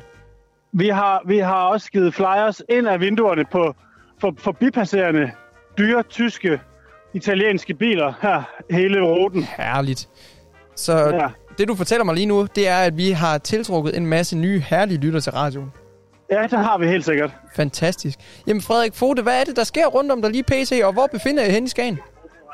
Vi 0.73 0.89
har, 0.89 1.23
vi 1.27 1.39
har 1.39 1.63
også 1.67 1.91
givet 1.91 2.15
flyers 2.15 2.63
ind 2.69 2.89
af 2.89 3.01
vinduerne 3.01 3.45
på 3.53 3.75
for, 4.21 4.35
forbipasserende 4.39 5.31
dyre, 5.79 6.03
tyske, 6.03 6.61
italienske 7.15 7.75
biler 7.75 8.13
her 8.23 8.43
hele 8.71 9.01
ruten. 9.01 9.43
Herligt. 9.43 10.09
Så 10.77 10.99
Ja. 10.99 11.29
det, 11.59 11.69
du 11.69 11.75
fortæller 11.75 12.05
mig 12.05 12.15
lige 12.15 12.27
nu, 12.27 12.47
det 12.57 12.69
er, 12.69 12.77
at 12.79 12.97
vi 12.97 13.11
har 13.11 13.39
tiltrukket 13.39 13.97
en 13.97 14.07
masse 14.07 14.37
nye, 14.37 14.61
herlige 14.61 14.99
lytter 14.99 15.21
til 15.21 15.33
radioen. 15.33 15.73
Ja, 16.33 16.43
det 16.43 16.59
har 16.59 16.79
vi 16.79 16.87
helt 16.87 17.05
sikkert. 17.05 17.31
Fantastisk. 17.57 18.19
Jamen 18.47 18.63
Frederik 18.63 18.95
Fode, 18.95 19.23
hvad 19.23 19.41
er 19.41 19.45
det, 19.45 19.57
der 19.57 19.65
sker 19.65 19.87
rundt 19.87 20.13
om 20.13 20.23
dig 20.23 20.31
lige 20.31 20.43
PC, 20.45 20.81
og 20.85 20.93
hvor 20.93 21.07
befinder 21.07 21.43
jeg 21.43 21.53
hen 21.53 21.65
i 21.65 21.69
Skagen? 21.69 21.99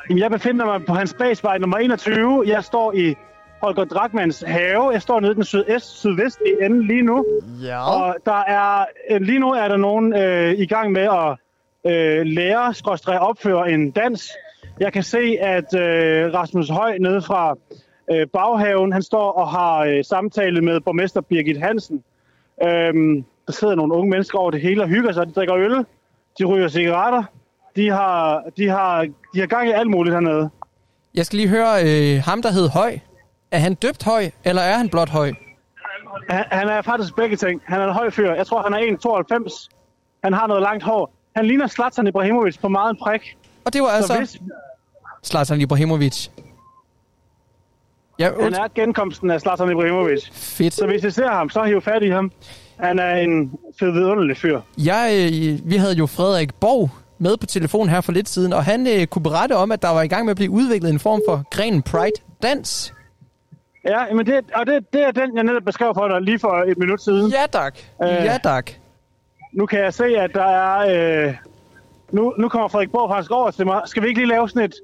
Jamen, 0.09 0.19
Jeg 0.23 0.31
befinder 0.31 0.65
mig 0.65 0.85
på 0.87 0.93
hans 0.95 1.15
basevej 1.15 1.59
nummer 1.59 1.79
21. 1.79 2.45
Jeg 2.47 2.65
står 2.65 2.93
i 2.93 3.15
Holger 3.63 3.85
Drachmanns 3.85 4.45
have. 4.47 4.91
Jeg 4.91 5.03
står 5.03 5.21
nede 5.21 5.33
i 5.33 5.35
den 5.35 5.45
sydøst, 5.45 5.99
sydvestlige 6.01 6.65
ende 6.65 6.87
lige 6.87 7.03
nu. 7.03 7.25
Ja. 7.63 7.91
Og 7.91 8.17
der 8.27 8.43
er, 8.47 8.85
øh, 9.11 9.21
lige 9.21 9.39
nu 9.39 9.51
er 9.51 9.69
der 9.69 9.77
nogen 9.77 10.15
øh, 10.15 10.53
i 10.53 10.67
gang 10.67 10.93
med 10.93 11.03
at 11.03 11.37
øh, 11.93 12.27
lære, 12.27 12.75
skråstrej 12.75 13.17
opføre 13.17 13.71
en 13.73 13.91
dans. 13.91 14.31
Jeg 14.81 14.93
kan 14.93 15.03
se, 15.03 15.37
at 15.41 15.75
øh, 15.75 16.35
Rasmus 16.35 16.69
Høj 16.69 16.99
nede 16.99 17.23
fra 17.23 17.57
øh, 18.13 18.27
Baghaven, 18.27 18.93
han 18.93 19.03
står 19.03 19.33
og 19.33 19.49
har 19.49 19.79
øh, 19.79 20.05
samtale 20.05 20.61
med 20.61 20.81
borgmester 20.81 21.21
Birgit 21.21 21.61
Hansen. 21.61 22.05
Øhm, 22.63 23.25
der 23.47 23.53
sidder 23.53 23.75
nogle 23.75 23.95
unge 23.95 24.11
mennesker 24.11 24.39
over 24.39 24.51
det 24.51 24.61
hele 24.61 24.83
og 24.83 24.89
hygger 24.89 25.13
sig. 25.13 25.27
De 25.27 25.33
drikker 25.33 25.57
øl, 25.57 25.85
de 26.39 26.45
ryger 26.45 26.69
cigaretter. 26.69 27.23
De 27.77 27.89
har, 27.91 28.43
de 28.57 28.69
har, 28.69 29.07
de 29.35 29.41
har 29.41 29.47
gang 29.47 29.69
i 29.69 29.73
alt 29.73 29.91
muligt 29.91 30.15
hernede. 30.15 30.51
Jeg 31.15 31.27
skal 31.27 31.37
lige 31.37 31.49
høre, 31.49 31.85
øh, 31.85 32.23
ham 32.25 32.43
der 32.43 32.51
hed 32.51 32.69
Høj, 32.69 32.99
er 33.51 33.59
han 33.59 33.75
døbt 33.75 34.03
Høj, 34.05 34.31
eller 34.45 34.63
er 34.63 34.77
han 34.77 34.89
blot 34.89 35.09
Høj? 35.09 35.33
Han, 36.31 36.45
han 36.51 36.69
er 36.69 36.83
faktisk 36.83 37.17
begge 37.17 37.37
ting. 37.37 37.63
Han 37.65 37.81
er 37.81 37.87
en 37.87 37.93
høj 37.93 38.11
fyr. 38.11 38.33
Jeg 38.33 38.47
tror, 38.47 38.63
han 38.63 38.73
er 38.75 38.79
1,92. 38.79 39.69
Han 40.25 40.33
har 40.33 40.47
noget 40.47 40.63
langt 40.63 40.85
hår. 40.85 41.13
Han 41.37 41.47
ligner 41.47 41.67
Zlatan 41.67 42.07
Ibrahimovic 42.07 42.59
på 42.59 42.69
meget 42.69 42.91
en 42.91 42.97
prik. 43.03 43.37
Og 43.65 43.73
det 43.73 43.83
var 43.83 43.89
altså 43.89 44.13
Så 44.13 44.19
hvis, 44.19 44.39
Zlatan 45.25 45.61
Ibrahimovic. 45.61 46.29
Ja, 48.19 48.25
han 48.25 48.47
und... 48.47 48.55
er 48.55 48.69
genkomsten 48.75 49.31
af 49.31 49.41
Zlatan 49.41 49.71
Ibrahimovic. 49.71 50.29
Fedt. 50.33 50.75
Så 50.75 50.87
hvis 50.87 51.05
I 51.05 51.11
ser 51.11 51.29
ham, 51.29 51.51
så 51.51 51.63
hiv 51.63 51.81
fat 51.81 52.03
i 52.03 52.09
ham. 52.09 52.33
Han 52.81 52.99
er 52.99 53.15
en 53.17 53.53
fed 53.79 53.91
vidunderlig 53.91 54.37
fyr. 54.37 54.61
Jeg, 54.79 55.31
øh, 55.33 55.71
vi 55.71 55.77
havde 55.77 55.95
jo 55.95 56.07
Frederik 56.07 56.55
Borg 56.55 56.91
med 57.21 57.37
på 57.37 57.47
telefon 57.47 57.89
her 57.89 58.01
for 58.01 58.13
lidt 58.13 58.29
siden, 58.29 58.53
og 58.53 58.65
han 58.65 58.87
øh, 58.87 59.07
kunne 59.07 59.23
berette 59.23 59.53
om, 59.57 59.73
at 59.73 59.83
der 59.83 59.89
var 59.89 60.03
i 60.03 60.09
gang 60.09 60.25
med 60.25 60.31
at 60.31 60.37
blive 60.37 60.51
udviklet 60.51 60.91
en 60.93 60.99
form 60.99 61.21
for 61.29 61.45
Grenen 61.51 61.83
Pride 61.83 62.21
dans. 62.43 62.95
Ja, 63.85 64.15
men 64.15 64.27
det, 64.27 64.45
og 64.55 64.67
det, 64.67 64.93
det 64.93 65.03
er 65.05 65.11
den, 65.11 65.37
jeg 65.37 65.45
netop 65.45 65.63
beskrev 65.63 65.95
for 65.95 66.09
dig 66.09 66.21
lige 66.23 66.39
for 66.39 66.65
et 66.69 66.79
minut 66.79 67.03
siden. 67.03 67.31
Ja, 67.31 67.47
tak. 67.53 67.79
Øh, 68.03 68.09
Ja, 68.09 68.39
tak. 68.43 68.71
Nu 69.53 69.67
kan 69.67 69.79
jeg 69.81 69.95
se, 69.95 70.05
at 70.05 70.31
der 70.35 70.45
er... 70.45 71.27
Øh, 71.27 71.35
nu, 72.13 72.35
nu 72.39 72.49
kommer 72.49 72.69
Frederik 72.69 72.91
Borg 72.91 73.11
faktisk 73.11 73.31
over 73.31 73.51
til 73.51 73.67
mig. 73.67 73.83
Skal 73.87 74.03
vi 74.03 74.09
ikke 74.09 74.21
lige 74.21 74.29
lave 74.29 74.49
sådan 74.49 74.63
et 74.63 74.75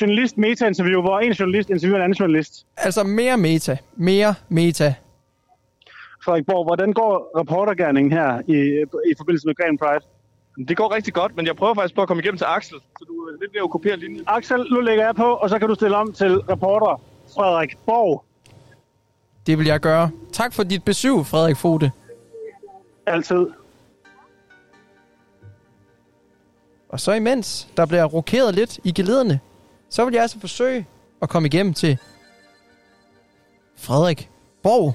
journalist-meta-interview, 0.00 1.00
hvor 1.00 1.20
en 1.20 1.32
journalist 1.32 1.70
interviewer 1.70 1.96
en 1.98 2.02
anden 2.04 2.16
journalist? 2.20 2.66
Altså 2.76 3.02
mere 3.04 3.36
meta. 3.36 3.76
Mere 3.96 4.34
meta. 4.48 4.94
Frederik 6.24 6.46
Borg, 6.46 6.64
hvordan 6.64 6.92
går 6.92 7.38
reportergærningen 7.40 8.12
her 8.12 8.40
i, 8.46 8.58
i 9.10 9.14
forbindelse 9.16 9.46
med 9.46 9.54
Grand 9.54 9.78
Pride? 9.78 10.04
Det 10.68 10.76
går 10.76 10.94
rigtig 10.94 11.14
godt, 11.14 11.36
men 11.36 11.46
jeg 11.46 11.56
prøver 11.56 11.74
faktisk 11.74 11.94
på 11.94 12.02
at 12.02 12.08
komme 12.08 12.22
igennem 12.22 12.38
til 12.38 12.44
Axel, 12.44 12.78
så 12.98 13.04
du 13.08 13.12
er 13.12 13.30
lidt 13.40 13.52
ved 13.52 13.60
at 13.60 13.64
okkupere 13.64 13.96
linjen. 13.96 14.24
Axel, 14.26 14.66
nu 14.70 14.80
lægger 14.80 15.04
jeg 15.04 15.14
på, 15.14 15.24
og 15.24 15.50
så 15.50 15.58
kan 15.58 15.68
du 15.68 15.74
stille 15.74 15.96
om 15.96 16.12
til 16.12 16.38
reporter 16.38 17.02
Frederik 17.34 17.78
Borg. 17.86 18.24
Det 19.46 19.58
vil 19.58 19.66
jeg 19.66 19.80
gøre. 19.80 20.10
Tak 20.32 20.52
for 20.52 20.62
dit 20.62 20.84
besøg, 20.84 21.26
Frederik 21.26 21.56
Fode. 21.56 21.90
Altid. 23.06 23.46
Og 26.88 27.00
så 27.00 27.12
imens 27.12 27.68
der 27.76 27.86
bliver 27.86 28.04
rokeret 28.04 28.54
lidt 28.54 28.78
i 28.84 28.92
gelederne, 28.92 29.40
så 29.90 30.04
vil 30.04 30.12
jeg 30.14 30.22
altså 30.22 30.40
forsøge 30.40 30.86
at 31.22 31.28
komme 31.28 31.46
igennem 31.46 31.74
til 31.74 31.98
Frederik 33.76 34.30
Borg. 34.62 34.94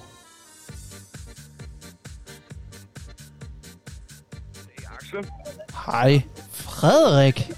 Hej, 5.85 6.21
Frederik. 6.51 7.51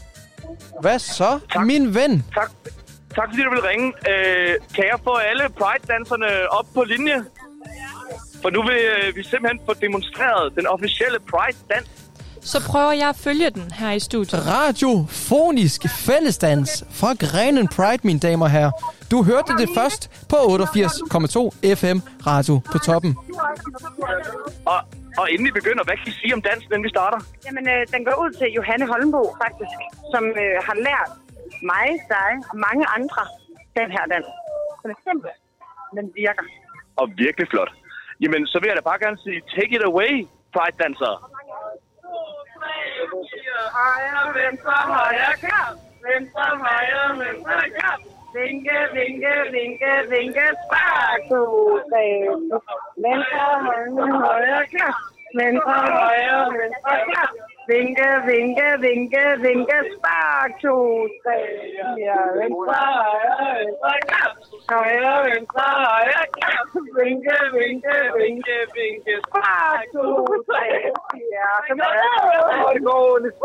Hvad 0.82 1.00
så, 1.00 1.40
tak. 1.54 1.66
min 1.66 1.96
ven? 1.96 2.26
Tak. 2.34 2.52
Tak 3.16 3.28
fordi 3.30 3.44
du 3.44 3.50
vil 3.50 3.62
ringe. 3.62 3.88
Øh, 4.12 4.56
kan 4.76 4.86
jeg 4.92 5.00
få 5.04 5.14
alle 5.30 5.44
Pride-danserne 5.60 6.50
op 6.50 6.66
på 6.76 6.84
linje? 6.84 7.26
For 8.42 8.50
nu 8.50 8.62
vil 8.64 8.80
øh, 8.96 9.16
vi 9.16 9.24
simpelthen 9.24 9.60
få 9.66 9.74
demonstreret 9.74 10.56
den 10.56 10.68
officielle 10.68 11.20
Pride-dans. 11.20 11.88
Så 12.54 12.58
prøver 12.72 12.92
jeg 13.02 13.10
at 13.10 13.20
følge 13.28 13.50
den 13.50 13.72
her 13.80 13.92
i 13.92 14.02
studiet. 14.10 14.48
Radiofonisk 14.56 15.82
fællesdans 16.08 16.70
fra 17.00 17.10
Grenen 17.24 17.68
Pride, 17.76 18.02
mine 18.10 18.20
damer 18.28 18.46
og 18.46 18.52
herrer. 18.58 18.72
Du 19.12 19.18
hørte 19.30 19.52
det 19.62 19.68
først 19.80 20.02
på 20.32 20.36
88,2 20.36 21.76
FM 21.82 21.98
Radio 22.32 22.56
på 22.72 22.78
toppen. 22.88 23.12
Og, 24.74 24.80
og 25.22 25.26
inden 25.32 25.46
vi 25.50 25.54
begynder, 25.60 25.84
hvad 25.88 25.98
kan 26.00 26.08
I 26.14 26.16
sige 26.22 26.34
om 26.38 26.42
dansen, 26.50 26.70
inden 26.74 26.86
vi 26.88 26.92
starter? 26.98 27.20
Jamen, 27.46 27.64
øh, 27.74 27.82
den 27.94 28.02
går 28.08 28.16
ud 28.24 28.32
til 28.40 28.48
Johanne 28.58 28.86
Holmbo, 28.92 29.22
faktisk, 29.44 29.80
som 30.14 30.24
øh, 30.44 30.56
har 30.68 30.78
lært 30.88 31.12
mig, 31.72 31.88
dig 32.16 32.30
og 32.52 32.58
mange 32.68 32.84
andre 32.98 33.22
den 33.80 33.90
her 33.96 34.04
dans. 34.14 34.30
Den 34.82 34.90
er 34.96 35.00
simpel. 35.08 35.32
Den 35.98 36.06
virker. 36.24 36.46
Og 37.02 37.06
virkelig 37.24 37.48
flot. 37.54 37.72
Jamen, 38.24 38.42
så 38.52 38.56
vil 38.60 38.68
jeg 38.72 38.78
da 38.80 38.84
bare 38.92 39.00
gerne 39.06 39.18
sige, 39.26 39.40
take 39.56 39.72
it 39.78 39.84
away, 39.92 40.14
Pride-dansere. 40.56 41.18
Højre, 43.78 44.22
venstre, 44.38 44.76
højre, 44.94 45.32
klar. 45.44 45.68
Venstre, 46.08 46.46
højre, 46.66 47.04
venstre, 47.22 47.56
klar. 47.78 47.98
Vinke, 48.36 48.78
vinke, 48.98 49.34
vinke, 49.56 49.92
vinke, 50.14 50.46
spark. 50.64 51.22
To, 51.30 51.42
tre. 51.90 52.06
Venstre, 53.06 53.46
højre, 53.68 54.08
højre, 54.26 54.60
klar. 54.74 54.96
Venstre, 55.40 55.78
højre, 56.00 56.40
venstre, 56.60 56.94
klar. 57.10 57.30
Vinke, 57.68 58.10
vinke, 58.28 58.68
vinke, 58.80 59.24
vinke, 59.44 59.78
spark. 59.94 60.52
To, 60.64 60.76
tre, 61.24 61.38
fire. 61.76 62.20
Venstre, 62.40 62.80
højre, 63.00 64.00
klar. 64.08 64.30
Højre, 64.74 65.14
venstre, 65.28 65.66
højre, 65.88 66.22
klar. 66.36 66.62
Vinke, 67.00 67.38
vinke, 67.58 67.96
vinke, 68.20 68.58
vinke, 68.76 69.14
spark. 69.28 69.82
To, 69.94 70.04
tre, 70.50 70.66
fire. 71.12 71.50
Kom. 71.68 71.78
Det 72.74 72.82
går 72.88 73.18
lidt 73.24 73.38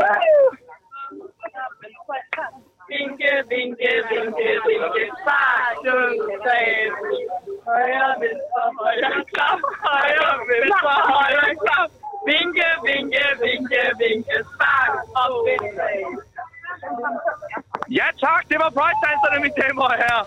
Vinke, 2.91 3.33
vinke, 3.53 3.93
vinke, 4.11 4.49
vinke, 4.67 5.05
spark. 5.19 5.75
To, 5.87 5.97
tre, 6.45 6.61
højre, 7.69 8.07
venstre, 8.23 8.63
højre, 8.81 9.11
klap. 9.33 9.59
Højre, 9.89 10.31
venstre, 10.51 10.95
højre, 11.11 11.49
klap. 11.65 11.91
Vinke, 12.31 12.69
vinke, 12.89 13.25
vinke, 13.45 13.83
vinke, 14.03 14.37
spark. 14.51 14.93
Og 15.23 15.31
venstre. 15.47 15.89
Ja 17.99 18.07
tak, 18.25 18.43
det 18.51 18.59
var 18.63 18.71
Pride-danserne, 18.79 19.37
mine 19.45 19.57
damer 19.63 19.85
og 19.93 19.97
herrer. 20.03 20.25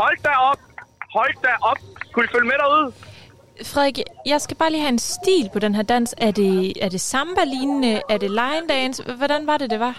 Hold 0.00 0.18
da 0.26 0.32
op. 0.50 0.60
Hold 1.16 1.34
da 1.46 1.52
op. 1.70 1.80
Kunne 2.12 2.24
I 2.24 2.28
følge 2.34 2.48
med 2.52 2.58
derude? 2.62 2.86
Frederik, 3.72 3.98
jeg 4.32 4.40
skal 4.40 4.56
bare 4.56 4.70
lige 4.70 4.84
have 4.86 4.96
en 4.98 5.04
stil 5.14 5.46
på 5.52 5.58
den 5.58 5.74
her 5.74 5.82
dans. 5.82 6.14
Er 6.18 6.30
det, 6.30 6.52
er 6.84 6.88
det 6.94 7.00
samba-lignende? 7.00 7.92
Er 8.12 8.18
det 8.24 8.30
line 8.30 8.66
dance? 8.68 8.98
Hvordan 9.22 9.46
var 9.46 9.56
det, 9.56 9.70
det 9.70 9.80
var? 9.80 9.94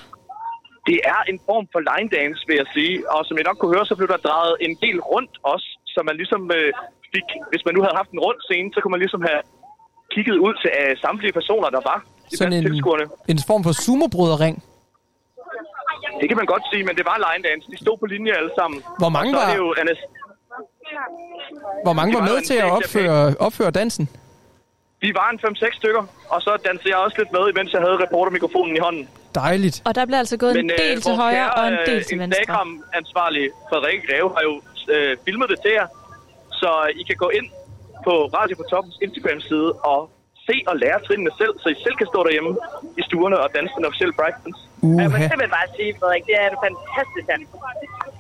Det 0.89 0.99
er 1.13 1.21
en 1.32 1.39
form 1.49 1.65
for 1.73 1.80
line 1.91 2.09
dance, 2.17 2.41
vil 2.47 2.55
jeg 2.61 2.69
sige. 2.76 2.95
Og 3.13 3.19
som 3.26 3.38
jeg 3.38 3.45
nok 3.49 3.57
kunne 3.57 3.76
høre, 3.76 3.86
så 3.86 3.95
blev 3.95 4.07
der 4.13 4.17
drejet 4.28 4.55
en 4.65 4.73
del 4.86 4.99
rundt 5.11 5.34
også. 5.53 5.67
Så 5.93 5.99
man 6.07 6.15
ligesom 6.21 6.41
øh, 6.57 6.71
fik, 7.13 7.28
hvis 7.51 7.65
man 7.65 7.73
nu 7.76 7.82
havde 7.86 7.99
haft 8.01 8.11
en 8.15 8.19
rund 8.26 8.39
scene, 8.47 8.67
så 8.73 8.78
kunne 8.80 8.95
man 8.95 9.03
ligesom 9.05 9.21
have 9.30 9.41
kigget 10.13 10.37
ud 10.45 10.53
til 10.61 10.71
øh, 10.81 10.97
samtlige 11.05 11.33
personer, 11.39 11.69
der 11.75 11.81
var 11.91 11.97
i 12.31 12.35
Sådan 12.35 12.53
en, 12.53 12.63
tilskuerne. 12.65 13.05
en 13.33 13.39
form 13.49 13.61
for 13.67 13.71
sumobrødrering. 13.85 14.57
Det 16.21 16.27
kan 16.29 16.37
man 16.41 16.45
godt 16.53 16.63
sige, 16.71 16.83
men 16.87 16.93
det 16.99 17.05
var 17.11 17.17
line 17.25 17.43
dance. 17.49 17.65
De 17.71 17.77
stod 17.83 17.97
på 17.97 18.05
linje 18.13 18.31
alle 18.39 18.51
sammen. 18.59 18.79
Hvor 19.01 19.09
mange 19.17 19.31
var- 19.33 19.49
det 19.49 19.57
jo 19.63 19.67
Annes, 19.81 19.99
Hvor 21.85 21.93
mange 21.99 22.11
var 22.13 22.19
var 22.19 22.27
med 22.31 22.41
til 22.49 22.57
at 22.65 22.71
opføre, 22.77 23.35
opføre 23.39 23.71
dansen? 23.71 24.09
vi 25.05 25.11
var 25.19 25.27
en 25.33 25.39
5-6 25.39 25.75
stykker, 25.81 26.03
og 26.33 26.39
så 26.41 26.51
dansede 26.67 26.89
jeg 26.93 26.97
også 27.05 27.15
lidt 27.21 27.31
med, 27.37 27.43
imens 27.53 27.69
jeg 27.73 27.81
havde 27.85 27.97
reportermikrofonen 28.05 28.75
i 28.75 28.79
hånden. 28.79 29.09
Dejligt. 29.35 29.81
Og 29.87 29.95
der 29.95 30.05
blev 30.05 30.17
altså 30.23 30.37
gået 30.37 30.57
en 30.59 30.71
øh, 30.71 30.77
del 30.83 31.01
til 31.01 31.13
højre 31.15 31.33
kære, 31.35 31.53
og 31.59 31.67
en 31.67 31.77
del 31.89 31.97
øh, 31.97 32.03
til 32.09 32.19
venstre. 32.19 32.39
Instagram-ansvarlig 32.41 33.45
Frederik 33.69 33.99
Greve 34.07 34.29
har 34.35 34.43
jo 34.49 34.53
øh, 34.93 35.17
filmet 35.25 35.47
det 35.51 35.59
til 35.65 35.71
jer, 35.79 35.87
så 36.61 36.69
I 37.01 37.03
kan 37.09 37.15
gå 37.23 37.29
ind 37.39 37.47
på 38.07 38.13
Radio 38.37 38.55
på 38.59 38.65
Toppens 38.71 38.97
Instagram-side 39.05 39.69
og 39.91 39.99
se 40.47 40.55
og 40.69 40.75
lære 40.83 40.99
trinene 41.07 41.31
selv, 41.41 41.53
så 41.61 41.67
I 41.75 41.77
selv 41.85 41.95
kan 42.01 42.07
stå 42.11 42.19
derhjemme 42.27 42.51
i 42.99 43.01
stuerne 43.07 43.37
og 43.43 43.47
danse 43.57 43.73
den 43.77 43.85
officielle 43.89 44.13
Bright 44.19 44.37
Dance. 44.43 44.61
Ja, 45.01 45.05
men 45.11 45.19
det 45.29 45.35
vil 45.39 45.45
jeg 45.47 45.55
bare 45.59 45.69
sige, 45.77 45.89
Frederik. 45.99 46.23
Det 46.29 46.35
er 46.41 46.47
en 46.53 46.59
fantastisk 46.67 47.25
dans. 47.31 47.45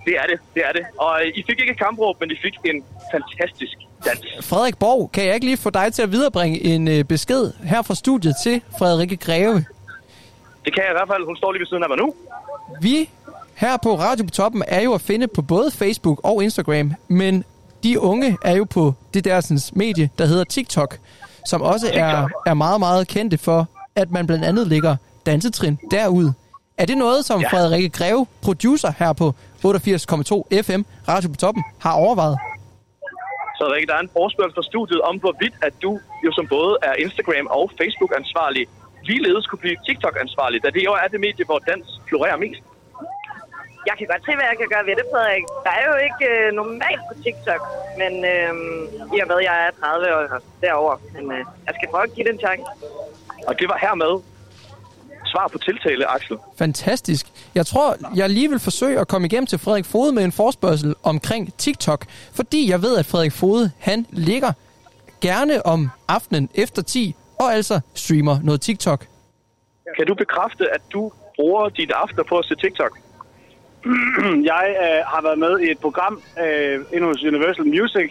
Det 0.05 0.13
er 0.21 0.25
det, 0.31 0.37
det 0.55 0.61
er 0.67 0.73
det. 0.77 0.83
Og 1.05 1.13
I 1.39 1.41
fik 1.47 1.57
ikke 1.61 1.73
et 1.77 1.81
kampråb, 1.85 2.15
men 2.21 2.27
I 2.35 2.37
fik 2.45 2.55
en 2.71 2.79
fantastisk 3.13 3.75
dans. 4.05 4.21
Frederik 4.49 4.77
Borg, 4.83 5.01
kan 5.13 5.23
jeg 5.27 5.33
ikke 5.37 5.47
lige 5.51 5.61
få 5.67 5.69
dig 5.69 5.87
til 5.93 6.01
at 6.07 6.11
viderebringe 6.11 6.57
en 6.71 6.87
øh, 6.87 7.03
besked 7.03 7.43
her 7.71 7.81
fra 7.81 7.95
studiet 7.95 8.35
til 8.43 8.55
Frederikke 8.79 9.17
Greve? 9.17 9.55
Det 10.65 10.71
kan 10.73 10.83
jeg 10.85 10.91
i 10.93 10.97
hvert 10.99 11.09
fald. 11.13 11.25
Hun 11.25 11.37
står 11.37 11.51
lige 11.51 11.59
ved 11.59 11.67
siden 11.67 11.83
af 11.83 11.89
mig 11.89 11.97
nu. 11.97 12.07
Vi 12.81 13.09
her 13.55 13.77
på 13.83 13.95
Radio 13.95 14.23
på 14.25 14.29
Toppen 14.29 14.63
er 14.67 14.81
jo 14.81 14.93
at 14.93 15.01
finde 15.01 15.27
på 15.27 15.41
både 15.41 15.71
Facebook 15.71 16.19
og 16.23 16.43
Instagram, 16.43 16.93
men 17.07 17.43
de 17.85 17.99
unge 17.99 18.37
er 18.41 18.55
jo 18.55 18.65
på 18.77 18.93
det 19.13 19.25
der 19.25 19.41
sådan, 19.41 19.61
medie, 19.73 20.09
der 20.19 20.25
hedder 20.25 20.43
TikTok, 20.43 20.91
som 21.51 21.61
også 21.61 21.87
er, 21.93 22.27
er 22.45 22.53
meget, 22.53 22.79
meget 22.79 23.07
kendte 23.07 23.37
for, 23.37 23.59
at 23.95 24.11
man 24.11 24.27
blandt 24.27 24.45
andet 24.45 24.67
lægger 24.67 24.95
dansetrin 25.25 25.75
derud. 25.91 26.27
Er 26.77 26.85
det 26.85 26.97
noget, 26.97 27.25
som 27.25 27.41
ja. 27.41 27.49
Frederikke 27.53 27.89
Greve, 27.89 28.27
producer 28.41 28.91
her 28.99 29.13
på 29.13 29.27
88,2 29.65 30.61
FM, 30.67 30.81
Radio 31.11 31.29
på 31.29 31.35
Toppen, 31.43 31.63
har 31.85 31.93
overvejet? 31.93 32.37
Så 33.57 33.63
Rikke, 33.73 33.87
der 33.87 33.95
er 33.99 34.03
en 34.07 34.13
forspørgsel 34.17 34.55
fra 34.55 34.63
studiet 34.71 35.01
om, 35.01 35.15
hvorvidt 35.23 35.55
at 35.67 35.73
du 35.81 35.91
jo 36.25 36.31
som 36.37 36.45
både 36.47 36.77
er 36.89 36.93
Instagram- 37.05 37.49
og 37.57 37.71
Facebook-ansvarlig, 37.79 38.63
ligeledes 39.03 39.45
kunne 39.47 39.63
blive 39.65 39.77
TikTok-ansvarlig, 39.87 40.63
da 40.63 40.69
det 40.75 40.83
jo 40.89 40.93
er 41.03 41.07
det 41.13 41.19
medie, 41.19 41.45
hvor 41.45 41.59
dans 41.69 41.87
florerer 42.09 42.37
mest. 42.37 42.61
Jeg 43.89 43.95
kan 43.97 44.07
godt 44.11 44.23
se, 44.27 44.31
hvad 44.37 44.47
jeg 44.51 44.57
kan 44.61 44.69
gøre 44.73 44.85
ved 44.89 44.95
det, 44.99 45.07
Frederik. 45.13 45.45
Der 45.65 45.73
er 45.79 45.83
jo 45.91 45.95
ikke 46.07 46.23
øh, 46.33 46.45
normalt 46.61 47.03
på 47.09 47.13
TikTok, 47.23 47.61
men 48.01 48.13
øh, 48.33 48.51
i 49.15 49.17
og 49.23 49.27
med, 49.31 49.39
jeg 49.49 49.55
er 49.65 49.71
30 49.79 50.15
år 50.17 50.39
derover. 50.65 50.95
Men 51.15 51.25
øh, 51.35 51.41
jeg 51.67 51.73
skal 51.77 51.87
prøve 51.91 52.03
at 52.09 52.13
give 52.15 52.25
det 52.27 52.33
en 52.33 52.43
chance. 52.47 52.69
Og 53.47 53.53
det 53.59 53.67
var 53.71 53.77
hermed 53.85 54.13
svar 55.25 55.47
på 55.47 55.57
tiltale, 55.57 56.03
Axel. 56.15 56.37
Fantastisk. 56.57 57.25
Jeg 57.55 57.65
tror, 57.65 57.95
jeg 58.15 58.29
lige 58.29 58.49
vil 58.49 58.59
forsøge 58.59 58.99
at 58.99 59.07
komme 59.07 59.25
igennem 59.27 59.47
til 59.47 59.59
Frederik 59.59 59.85
Fode 59.85 60.11
med 60.11 60.23
en 60.23 60.31
forspørgsel 60.31 60.95
omkring 61.03 61.57
TikTok, 61.57 62.05
fordi 62.35 62.69
jeg 62.69 62.81
ved, 62.81 62.97
at 62.97 63.05
Frederik 63.05 63.31
Fode, 63.31 63.71
han 63.79 64.05
ligger 64.09 64.51
gerne 65.21 65.65
om 65.65 65.89
aftenen 66.07 66.49
efter 66.55 66.81
10, 66.81 67.15
og 67.39 67.53
altså 67.53 67.79
streamer 67.93 68.37
noget 68.43 68.61
TikTok. 68.61 69.05
Kan 69.97 70.07
du 70.07 70.15
bekræfte, 70.15 70.63
at 70.75 70.81
du 70.93 71.11
bruger 71.35 71.69
dine 71.69 71.93
aftener 71.95 72.23
på 72.23 72.37
at 72.37 72.45
se 72.45 72.55
TikTok? 72.55 72.97
jeg 74.51 74.65
øh, 74.85 75.01
har 75.13 75.21
været 75.21 75.39
med 75.39 75.59
i 75.59 75.71
et 75.71 75.79
program 75.79 76.21
øh, 76.43 76.79
inde 76.93 77.07
hos 77.07 77.23
Universal 77.23 77.67
Music, 77.67 78.09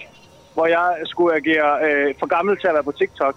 hvor 0.55 0.67
jeg 0.67 0.97
skulle 1.05 1.37
agere 1.37 1.71
øh, 1.87 2.15
for 2.19 2.27
gammel 2.27 2.57
til 2.61 2.69
at 2.69 2.75
være 2.75 2.85
på 2.91 2.93
TikTok. 2.93 3.37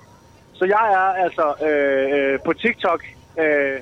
Så 0.54 0.66
jeg 0.66 0.86
er 1.00 1.24
altså 1.26 1.46
øh, 1.68 2.06
øh, 2.16 2.40
på 2.46 2.54
TikTok. 2.54 3.02
Øh, 3.40 3.80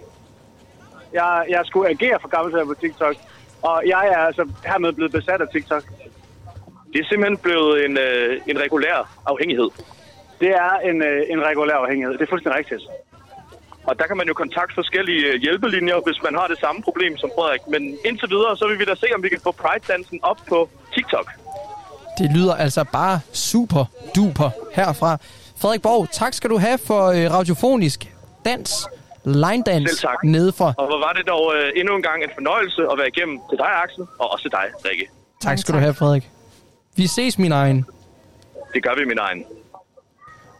jeg, 1.14 1.46
jeg 1.50 1.62
skulle 1.66 1.90
agere 1.90 2.18
for 2.22 2.28
gammel 2.28 2.52
til 2.52 2.60
at 2.60 2.68
være 2.68 2.76
på 2.76 2.82
TikTok. 2.82 3.16
Og 3.62 3.84
jeg 3.86 4.04
er 4.08 4.18
altså 4.18 4.44
hermed 4.66 4.94
blevet 4.94 5.12
besat 5.12 5.42
af 5.42 5.48
TikTok. 5.50 5.84
Det 6.94 7.00
er 7.00 7.08
simpelthen 7.10 7.38
blevet 7.38 7.86
en, 7.86 7.98
øh, 7.98 8.42
en 8.48 8.60
regulær 8.60 8.98
afhængighed. 9.26 9.70
Det 10.42 10.50
er 10.50 10.72
en, 10.90 11.04
øh, 11.04 11.22
en 11.30 11.42
regulær 11.44 11.76
afhængighed. 11.76 12.14
Det 12.18 12.22
er 12.22 12.30
fuldstændig 12.30 12.60
rigtigt. 12.60 12.84
Og 13.88 13.94
der 14.00 14.06
kan 14.08 14.18
man 14.18 14.28
jo 14.28 14.34
kontakte 14.34 14.74
forskellige 14.76 15.24
øh, 15.32 15.42
hjælpelinjer, 15.42 15.98
hvis 16.06 16.20
man 16.24 16.34
har 16.40 16.48
det 16.48 16.60
samme 16.60 16.82
problem 16.82 17.18
som 17.18 17.30
Frederik. 17.36 17.62
Men 17.74 17.82
indtil 18.08 18.30
videre, 18.30 18.58
så 18.58 18.68
vil 18.68 18.80
vi 18.80 18.86
da 18.86 18.96
se, 18.96 19.08
om 19.16 19.24
vi 19.24 19.30
kan 19.30 19.40
få 19.44 19.52
Pride-dansen 19.52 20.20
op 20.24 20.40
på 20.52 20.70
TikTok. 20.96 21.28
Det 22.20 22.32
lyder 22.36 22.56
altså 22.56 22.86
bare 22.92 23.20
super 23.34 23.86
duper 24.16 24.50
herfra. 24.74 25.18
Frederik 25.62 25.82
Borg, 25.82 26.08
tak 26.12 26.34
skal 26.34 26.50
du 26.50 26.58
have 26.58 26.78
for 26.78 27.04
øh, 27.16 27.32
radiofonisk 27.38 28.14
dans, 28.46 28.88
line 29.26 29.64
dance 29.66 29.96
Selv 29.96 30.10
tak. 30.10 30.24
nede 30.24 30.52
for. 30.52 30.74
Og 30.78 30.86
hvor 30.88 31.00
var 31.06 31.14
det 31.14 31.28
dog 31.28 31.54
øh, 31.56 31.72
endnu 31.76 31.96
en 31.96 32.02
gang 32.04 32.24
en 32.24 32.30
fornøjelse 32.36 32.82
at 32.92 32.98
være 32.98 33.08
igennem 33.08 33.40
til 33.50 33.58
dig, 33.58 33.72
Axel, 33.84 34.04
og 34.20 34.32
også 34.32 34.44
til 34.44 34.52
dig, 34.52 34.66
Rikke. 34.90 35.06
Tak 35.42 35.58
skal 35.58 35.74
du 35.76 35.80
have, 35.80 35.94
Frederik. 35.94 36.30
Vi 36.96 37.08
ses, 37.08 37.40
min 37.40 37.52
egen. 37.52 37.86
Det 38.74 38.84
gør 38.84 38.96
vi, 39.00 39.06
min 39.06 39.18
egen. 39.18 39.46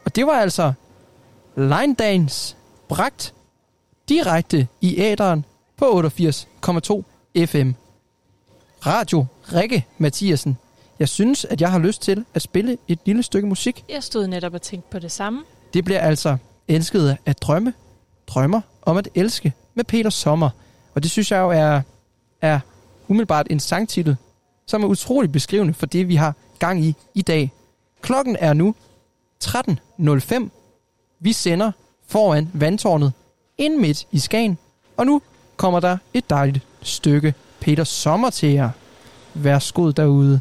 Og 0.04 0.16
det 0.16 0.26
var 0.26 0.32
altså 0.32 0.72
line 1.56 1.94
dance 1.94 2.56
bragt 2.88 3.34
direkte 4.08 4.68
i 4.80 4.94
æderen 4.98 5.44
på 5.76 6.00
88,2 6.00 6.04
FM. 7.46 7.70
Radio 8.86 9.26
Rikke 9.52 9.86
Mathiasen. 9.98 10.58
Jeg 10.98 11.08
synes, 11.08 11.44
at 11.44 11.60
jeg 11.60 11.70
har 11.70 11.78
lyst 11.78 12.02
til 12.02 12.24
at 12.34 12.42
spille 12.42 12.78
et 12.88 12.98
lille 13.04 13.22
stykke 13.22 13.48
musik. 13.48 13.84
Jeg 13.88 14.02
stod 14.02 14.26
netop 14.26 14.54
og 14.54 14.62
tænkte 14.62 14.90
på 14.90 14.98
det 14.98 15.12
samme. 15.12 15.44
Det 15.74 15.84
bliver 15.84 16.00
altså 16.00 16.36
elsket 16.68 17.16
at 17.26 17.42
drømme, 17.42 17.74
drømmer 18.26 18.60
om 18.82 18.96
at 18.96 19.08
elske 19.14 19.52
med 19.74 19.84
Peter 19.84 20.10
Sommer. 20.10 20.50
Og 20.94 21.02
det 21.02 21.10
synes 21.10 21.30
jeg 21.30 21.38
jo 21.38 21.50
er, 21.50 21.80
er 22.42 22.60
umiddelbart 23.08 23.46
en 23.50 23.60
sangtitel, 23.60 24.16
som 24.66 24.82
er 24.82 24.86
utrolig 24.86 25.32
beskrivende 25.32 25.74
for 25.74 25.86
det, 25.86 26.08
vi 26.08 26.16
har 26.16 26.34
gang 26.58 26.84
i 26.84 26.94
i 27.14 27.22
dag. 27.22 27.52
Klokken 28.00 28.36
er 28.40 28.52
nu 28.52 28.74
13.05. 29.44 30.48
Vi 31.20 31.32
sender 31.32 31.72
foran 32.06 32.50
vandtårnet 32.52 33.12
ind 33.58 33.76
midt 33.76 34.06
i 34.12 34.18
Skagen. 34.18 34.58
Og 34.96 35.06
nu 35.06 35.22
kommer 35.56 35.80
der 35.80 35.98
et 36.14 36.30
dejligt 36.30 36.64
stykke 36.82 37.34
Peter 37.60 37.84
Sommer 37.84 38.30
til 38.30 38.48
jer. 38.52 38.70
Værsgod 39.34 39.92
derude. 39.92 40.40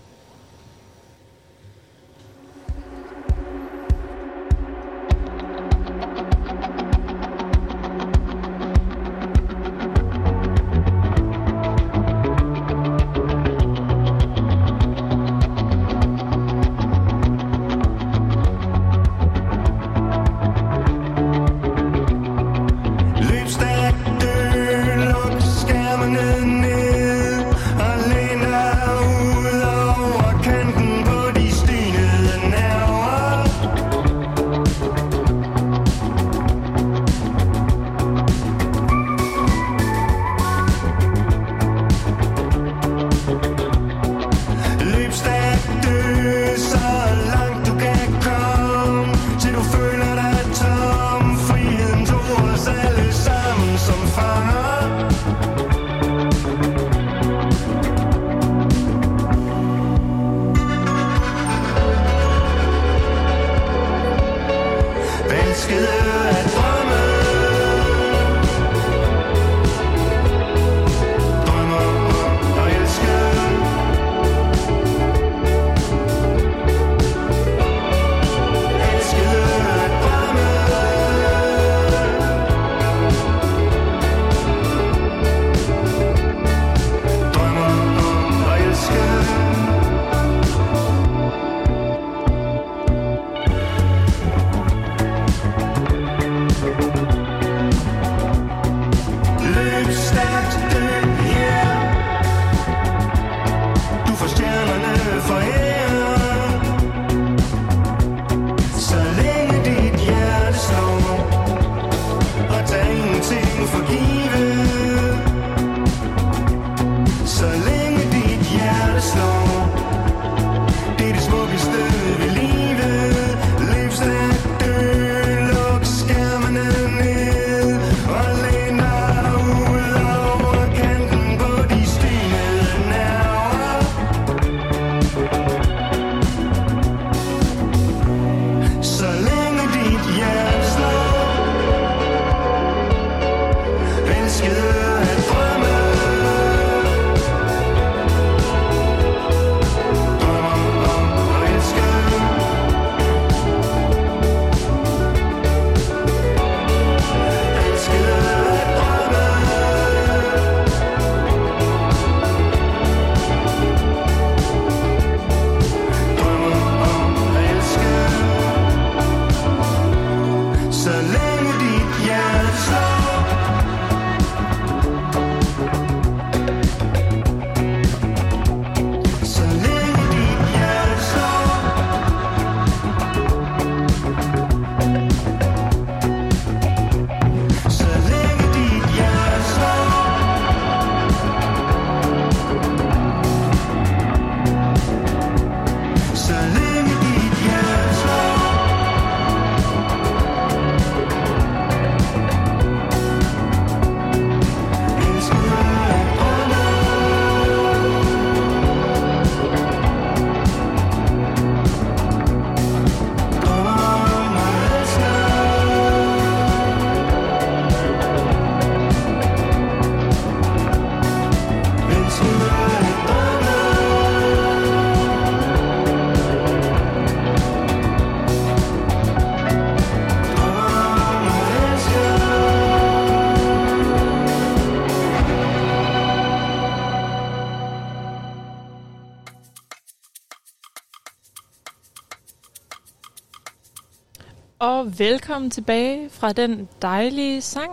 Og 244.86 245.00
velkommen 245.00 245.52
tilbage 245.52 246.10
fra 246.10 246.34
den 246.34 246.68
dejlige 246.82 247.42
sang. 247.42 247.72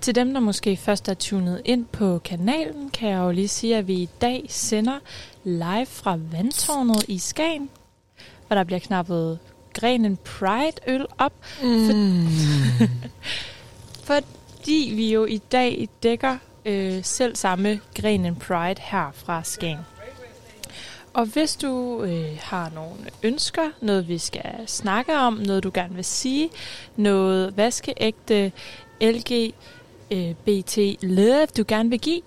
Til 0.00 0.14
dem, 0.14 0.34
der 0.34 0.40
måske 0.40 0.76
først 0.76 1.08
er 1.08 1.14
tunet 1.14 1.62
ind 1.64 1.86
på 1.86 2.18
kanalen, 2.18 2.90
kan 2.90 3.10
jeg 3.10 3.18
jo 3.18 3.30
lige 3.30 3.48
sige, 3.48 3.76
at 3.76 3.86
vi 3.86 3.94
i 3.94 4.08
dag 4.20 4.46
sender 4.48 4.98
live 5.44 5.86
fra 5.86 6.18
Vandtårnet 6.32 7.04
i 7.08 7.18
Skagen. 7.18 7.70
Og 8.48 8.56
der 8.56 8.64
bliver 8.64 8.78
knappet 8.78 9.38
grenen 9.74 10.16
Pride-øl 10.16 11.06
op. 11.18 11.32
Mm. 11.62 12.26
Fordi 14.10 14.92
vi 14.94 15.12
jo 15.12 15.24
i 15.24 15.38
dag 15.38 15.88
dækker 16.02 16.36
øh, 16.64 17.04
selv 17.04 17.36
samme 17.36 17.80
grenen 17.94 18.36
Pride 18.36 18.80
her 18.80 19.10
fra 19.12 19.44
Skagen. 19.44 19.97
Og 21.18 21.26
hvis 21.26 21.56
du 21.56 22.02
øh, 22.02 22.38
har 22.40 22.70
nogle 22.74 22.96
ønsker, 23.22 23.62
noget 23.80 24.08
vi 24.08 24.18
skal 24.18 24.54
snakke 24.66 25.18
om, 25.18 25.34
noget 25.34 25.64
du 25.64 25.70
gerne 25.74 25.94
vil 25.94 26.04
sige, 26.04 26.50
noget 26.96 27.56
vaskeægte 27.56 28.52
LG 29.00 29.54
BT 30.44 30.78
love 31.02 31.46
du 31.56 31.64
gerne 31.68 31.90
vil 31.90 32.00
give, 32.00 32.20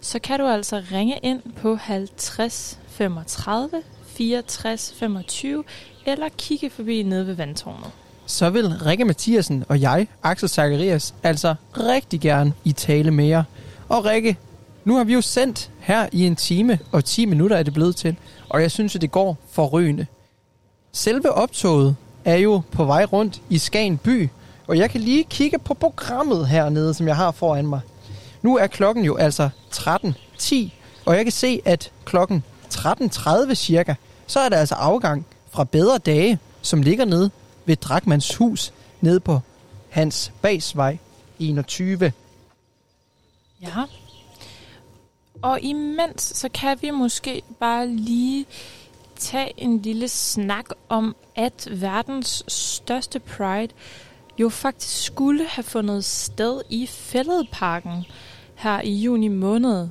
så 0.00 0.18
kan 0.18 0.40
du 0.40 0.46
altså 0.46 0.82
ringe 0.92 1.18
ind 1.22 1.42
på 1.56 1.74
50 1.74 2.78
35 2.88 3.70
64 4.06 4.94
25 4.98 5.64
eller 6.06 6.28
kigge 6.38 6.70
forbi 6.70 7.02
nede 7.02 7.26
ved 7.26 7.34
vandtårnet. 7.34 7.90
Så 8.26 8.50
vil 8.50 8.68
Rikke 8.68 9.04
Mathiasen 9.04 9.64
og 9.68 9.80
jeg, 9.80 10.06
Axel 10.22 10.48
Zacharias, 10.48 11.14
altså 11.22 11.54
rigtig 11.76 12.20
gerne 12.20 12.52
i 12.64 12.72
tale 12.72 13.10
med 13.10 13.24
jer. 13.24 13.44
Og 13.88 14.04
Rikke, 14.04 14.36
nu 14.84 14.96
har 14.96 15.04
vi 15.04 15.12
jo 15.12 15.20
sendt 15.20 15.70
her 15.78 16.08
i 16.12 16.26
en 16.26 16.36
time 16.36 16.78
og 16.92 17.04
10 17.04 17.24
minutter 17.26 17.56
er 17.56 17.62
det 17.62 17.74
blevet 17.74 17.96
til, 17.96 18.16
og 18.48 18.62
jeg 18.62 18.70
synes, 18.70 18.94
at 18.94 19.00
det 19.00 19.10
går 19.10 19.38
forrygende. 19.50 20.06
Selve 20.92 21.32
optoget 21.32 21.96
er 22.24 22.36
jo 22.36 22.62
på 22.72 22.84
vej 22.84 23.04
rundt 23.04 23.42
i 23.48 23.58
Skagen 23.58 23.98
by, 23.98 24.28
og 24.66 24.78
jeg 24.78 24.90
kan 24.90 25.00
lige 25.00 25.24
kigge 25.24 25.58
på 25.58 25.74
programmet 25.74 26.48
hernede, 26.48 26.94
som 26.94 27.08
jeg 27.08 27.16
har 27.16 27.30
foran 27.30 27.66
mig. 27.66 27.80
Nu 28.42 28.56
er 28.56 28.66
klokken 28.66 29.04
jo 29.04 29.16
altså 29.16 29.48
13.10, 29.74 30.56
og 31.04 31.16
jeg 31.16 31.24
kan 31.24 31.32
se, 31.32 31.60
at 31.64 31.92
klokken 32.04 32.44
13.30 32.74 33.54
cirka, 33.54 33.94
så 34.26 34.40
er 34.40 34.48
der 34.48 34.56
altså 34.56 34.74
afgang 34.74 35.26
fra 35.50 35.64
Bedre 35.64 35.98
Dage, 35.98 36.38
som 36.62 36.82
ligger 36.82 37.04
nede 37.04 37.30
ved 37.64 37.76
Drakmans 37.76 38.36
hus, 38.36 38.72
nede 39.00 39.20
på 39.20 39.40
Hans 39.88 40.32
Basvej 40.42 40.98
21. 41.38 42.12
Ja. 43.62 43.68
Og 45.42 45.60
imens, 45.60 46.22
så 46.22 46.48
kan 46.48 46.82
vi 46.82 46.90
måske 46.90 47.42
bare 47.60 47.88
lige 47.88 48.46
tage 49.16 49.52
en 49.56 49.82
lille 49.82 50.08
snak 50.08 50.64
om, 50.88 51.16
at 51.36 51.68
verdens 51.70 52.44
største 52.48 53.18
Pride 53.18 53.72
jo 54.38 54.48
faktisk 54.48 55.04
skulle 55.04 55.46
have 55.48 55.64
fundet 55.64 56.04
sted 56.04 56.62
i 56.70 56.86
Fælledparken 56.86 58.04
her 58.54 58.80
i 58.80 58.92
juni 58.92 59.28
måned. 59.28 59.88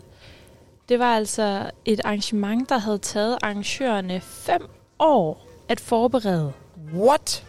Det 0.89 0.99
var 0.99 1.16
altså 1.16 1.72
et 1.86 2.02
arrangement, 2.04 2.70
der 2.70 2.78
havde 2.78 2.97
taget 2.97 3.38
arrangørerne 3.41 4.22
fem 4.22 4.70
år 4.99 5.47
at 5.70 5.80
forberede. 5.80 6.54
What? 6.93 7.45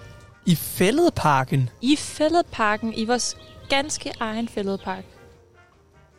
I 0.47 0.55
Fælledparken? 0.55 1.71
I 1.81 1.97
Fælledparken, 1.97 2.95
i 2.95 3.05
vores 3.05 3.37
ganske 3.69 4.13
egen 4.21 4.49
Fælledpark. 4.49 5.05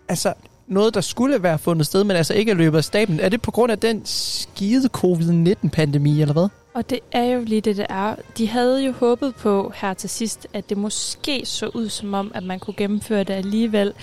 Altså, 0.08 0.34
noget, 0.68 0.93
der 0.93 1.01
skulle 1.01 1.43
være 1.43 1.59
fundet 1.59 1.86
sted, 1.86 2.03
men 2.03 2.18
altså 2.18 2.34
ikke 2.34 2.51
er 2.51 2.55
løbet 2.55 2.78
af 2.78 2.84
staben. 2.84 3.20
Er 3.20 3.30
det 3.30 3.41
på 3.41 3.51
grund 3.51 3.72
af 3.72 3.80
den 3.80 4.01
skide 4.05 4.89
covid-19-pandemi, 4.89 6.22
eller 6.22 6.34
hvad? 6.34 6.47
Og 6.74 6.89
det 6.89 6.99
er 7.11 7.24
jo 7.24 7.41
lige 7.43 7.61
det, 7.61 7.78
det 7.78 7.86
er. 7.89 8.16
De 8.38 8.47
havde 8.47 8.86
jo 8.86 8.91
håbet 8.91 9.36
på 9.36 9.72
her 9.76 9.93
til 9.93 10.09
sidst, 10.09 10.47
at 10.53 10.70
det 10.70 10.78
måske 10.78 11.41
så 11.45 11.68
ud 11.74 11.89
som 11.89 12.14
om, 12.14 12.32
at 12.36 12.43
man 12.43 12.59
kunne 12.59 12.74
gennemføre 12.78 13.24
det 13.24 13.34
alligevel. 13.34 13.93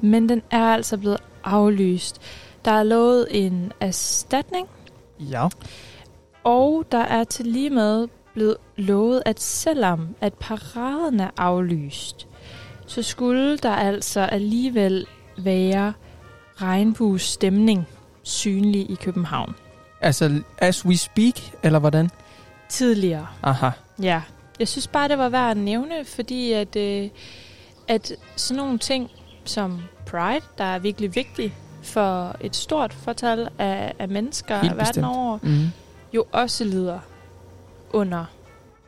Men 0.00 0.28
den 0.28 0.42
er 0.50 0.64
altså 0.64 0.96
blevet 0.96 1.18
aflyst. 1.44 2.20
Der 2.64 2.70
er 2.70 2.82
lovet 2.82 3.26
en 3.30 3.72
erstatning, 3.80 4.66
Ja. 5.30 5.48
og 6.44 6.84
der 6.92 6.98
er 6.98 7.24
til 7.24 7.46
lige 7.46 7.70
med 7.70 8.08
blevet 8.34 8.56
lovet, 8.76 9.22
at 9.26 9.40
selvom 9.40 10.08
at 10.20 10.34
paraden 10.34 11.20
er 11.20 11.30
aflyst, 11.36 12.26
så 12.86 13.02
skulle 13.02 13.56
der 13.58 13.70
altså 13.70 14.20
alligevel 14.20 15.06
være 15.44 15.92
regnbuestemning 16.56 17.86
synlig 18.22 18.90
i 18.90 18.94
København. 18.94 19.54
Altså, 20.00 20.42
as 20.58 20.86
we 20.86 20.96
speak, 20.96 21.34
eller 21.62 21.78
hvordan? 21.78 22.10
Tidligere. 22.68 23.26
Aha. 23.42 23.70
Ja, 24.02 24.22
jeg 24.58 24.68
synes 24.68 24.86
bare, 24.88 25.08
det 25.08 25.18
var 25.18 25.28
værd 25.28 25.50
at 25.50 25.56
nævne, 25.56 26.04
fordi 26.04 26.52
at, 26.52 26.76
øh, 26.76 27.08
at 27.88 28.12
sådan 28.36 28.56
nogle 28.62 28.78
ting 28.78 29.10
som 29.44 29.82
Pride, 30.06 30.44
der 30.58 30.64
er 30.64 30.78
virkelig 30.78 31.14
vigtig 31.14 31.54
for 31.82 32.36
et 32.40 32.56
stort 32.56 32.92
fortal 32.92 33.48
af, 33.58 33.92
af 33.98 34.08
mennesker 34.08 34.58
Helt 34.58 34.64
verden 34.76 34.78
bestemt. 34.86 35.06
over, 35.06 35.38
Mhm. 35.42 35.66
jo 36.14 36.24
også 36.32 36.64
lider 36.64 36.98
under 37.92 38.24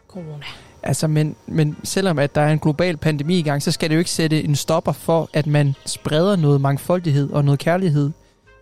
corona. 0.09 0.44
Altså, 0.83 1.09
men, 1.09 1.37
men 1.47 1.76
selvom 1.85 2.18
at 2.18 2.35
der 2.35 2.41
er 2.41 2.53
en 2.53 2.59
global 2.59 2.97
pandemi 2.97 3.39
i 3.39 3.43
gang, 3.43 3.62
så 3.62 3.72
skal 3.72 3.91
det 3.91 3.95
jo 3.95 3.99
ikke 3.99 4.11
sætte 4.11 4.45
en 4.45 4.57
stopper 4.57 4.93
for, 4.93 5.30
at 5.33 5.47
man 5.47 5.74
spreder 5.87 6.37
noget 6.37 6.61
mangfoldighed 6.61 7.30
og 7.30 7.45
noget 7.45 7.61
kærlighed. 7.61 8.11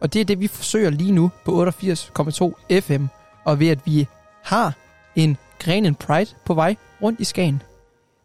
Og 0.01 0.13
det 0.13 0.21
er 0.21 0.25
det, 0.25 0.41
vi 0.41 0.47
forsøger 0.47 0.91
lige 0.91 1.13
nu 1.13 1.31
på 1.45 1.69
88,2 1.69 2.81
FM. 2.81 3.05
Og 3.45 3.61
ved 3.61 3.69
at 3.69 3.79
vi 3.85 4.07
har 4.43 4.75
en 5.17 5.37
Grenen 5.59 5.95
Pride 5.95 6.31
på 6.45 6.55
vej 6.55 6.77
rundt 7.03 7.21
i 7.21 7.25
Skagen. 7.25 7.63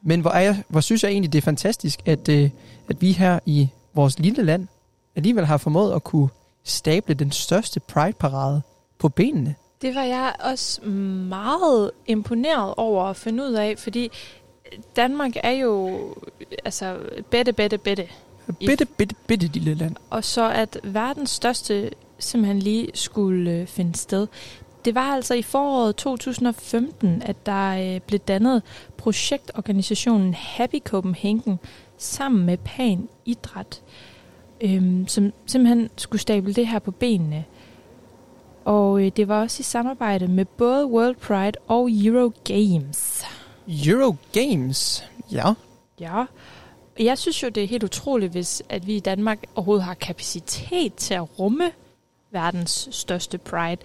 Men 0.03 0.21
hvor, 0.21 0.31
er 0.31 0.39
jeg, 0.39 0.63
hvor 0.67 0.79
synes 0.79 1.03
jeg 1.03 1.11
egentlig, 1.11 1.33
det 1.33 1.37
er 1.37 1.41
fantastisk, 1.45 1.99
at, 2.05 2.29
øh, 2.29 2.49
at 2.89 3.01
vi 3.01 3.11
her 3.11 3.39
i 3.45 3.69
vores 3.93 4.19
lille 4.19 4.43
land 4.43 4.67
alligevel 5.15 5.45
har 5.45 5.57
formået 5.57 5.93
at 5.93 6.03
kunne 6.03 6.29
stable 6.63 7.13
den 7.13 7.31
største 7.31 7.79
Pride-parade 7.79 8.61
på 8.99 9.09
benene. 9.09 9.55
Det 9.81 9.95
var 9.95 10.03
jeg 10.03 10.33
også 10.39 10.81
meget 11.29 11.91
imponeret 12.07 12.73
over 12.77 13.03
at 13.03 13.15
finde 13.15 13.43
ud 13.43 13.53
af, 13.53 13.75
fordi 13.77 14.09
Danmark 14.95 15.31
er 15.43 15.51
jo 15.51 15.99
altså 16.65 16.97
bedte, 17.29 17.53
bedte, 17.53 17.77
bedte. 17.77 18.07
Bitte, 18.59 18.85
bitte, 18.85 19.15
bitte 19.27 19.47
lille 19.47 19.73
land. 19.73 19.95
Og 20.09 20.23
så 20.23 20.49
at 20.49 20.79
verdens 20.83 21.29
største 21.29 21.91
simpelthen 22.19 22.59
lige 22.59 22.89
skulle 22.93 23.51
øh, 23.51 23.67
finde 23.67 23.95
sted. 23.95 24.27
Det 24.85 24.95
var 24.95 25.13
altså 25.13 25.33
i 25.33 25.41
foråret 25.41 25.95
2015, 25.95 27.21
at 27.25 27.45
der 27.45 27.95
øh, 27.95 28.01
blev 28.01 28.19
dannet 28.19 28.61
projektorganisationen 28.97 30.33
Happy 30.33 30.79
Copenhagen 30.83 31.59
sammen 31.97 32.45
med 32.45 32.57
Pan 32.57 33.09
Idræt, 33.25 33.81
øhm, 34.61 35.07
som 35.07 35.33
simpelthen 35.45 35.89
skulle 35.97 36.21
stable 36.21 36.53
det 36.53 36.67
her 36.67 36.79
på 36.79 36.91
benene. 36.91 37.45
Og 38.65 39.01
øh, 39.05 39.11
det 39.17 39.27
var 39.27 39.41
også 39.41 39.57
i 39.59 39.63
samarbejde 39.63 40.27
med 40.27 40.45
både 40.45 40.85
World 40.85 41.15
Pride 41.15 41.57
og 41.67 41.89
Euro 41.91 42.31
Games. 42.43 43.23
Euro 43.85 44.15
Games, 44.33 45.03
ja. 45.31 45.53
Ja, 45.99 46.25
jeg 46.99 47.17
synes 47.17 47.43
jo, 47.43 47.49
det 47.49 47.63
er 47.63 47.67
helt 47.67 47.83
utroligt, 47.83 48.31
hvis 48.31 48.61
at 48.69 48.87
vi 48.87 48.95
i 48.95 48.99
Danmark 48.99 49.39
overhovedet 49.55 49.83
har 49.85 49.93
kapacitet 49.93 50.93
til 50.95 51.13
at 51.13 51.39
rumme 51.39 51.71
verdens 52.31 52.87
største 52.91 53.37
Pride. 53.37 53.77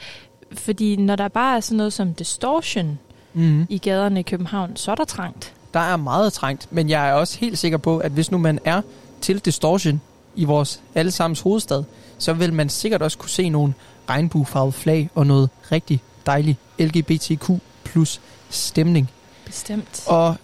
Fordi 0.52 0.96
når 0.96 1.16
der 1.16 1.28
bare 1.28 1.56
er 1.56 1.60
sådan 1.60 1.76
noget 1.76 1.92
som 1.92 2.14
distortion 2.14 2.98
Mhm. 3.32 3.66
i 3.68 3.78
gaderne 3.78 4.20
i 4.20 4.22
København, 4.22 4.76
så 4.76 4.90
er 4.90 4.94
der 4.94 5.04
trangt. 5.04 5.54
Der 5.74 5.80
er 5.80 5.96
meget 5.96 6.32
trængt, 6.32 6.68
men 6.72 6.88
jeg 6.90 7.08
er 7.08 7.12
også 7.12 7.38
helt 7.38 7.58
sikker 7.58 7.78
på, 7.78 7.98
at 7.98 8.12
hvis 8.12 8.30
nu 8.30 8.38
man 8.38 8.58
er 8.64 8.82
til 9.20 9.38
Distortion 9.38 10.00
i 10.34 10.44
vores 10.44 10.82
allesammens 10.94 11.40
hovedstad, 11.40 11.84
så 12.18 12.32
vil 12.32 12.52
man 12.52 12.68
sikkert 12.68 13.02
også 13.02 13.18
kunne 13.18 13.30
se 13.30 13.48
nogle 13.48 13.74
regnbuefarvede 14.10 14.72
flag 14.72 15.10
og 15.14 15.26
noget 15.26 15.48
rigtig 15.72 16.02
dejlig 16.26 16.56
LGBTQ 16.78 17.50
plus 17.84 18.20
stemning. 18.50 19.10
Bestemt. 19.46 20.02
Og 20.06 20.36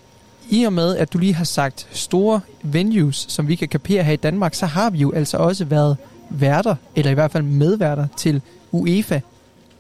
i 0.51 0.65
og 0.65 0.73
med, 0.73 0.97
at 0.97 1.13
du 1.13 1.19
lige 1.19 1.35
har 1.35 1.45
sagt 1.45 1.89
store 1.91 2.41
venues, 2.63 3.27
som 3.29 3.49
vi 3.49 3.55
kan 3.55 3.69
kapere 3.69 4.03
her 4.03 4.13
i 4.13 4.17
Danmark, 4.17 4.55
så 4.55 4.67
har 4.67 4.91
vi 4.91 4.99
jo 4.99 5.13
altså 5.13 5.37
også 5.37 5.65
været 5.65 5.97
værter, 6.31 6.77
eller 6.97 7.11
i 7.11 7.15
hvert 7.15 7.31
fald 7.31 7.43
medværter 7.43 8.07
til 8.17 8.43
UEFA 8.73 9.21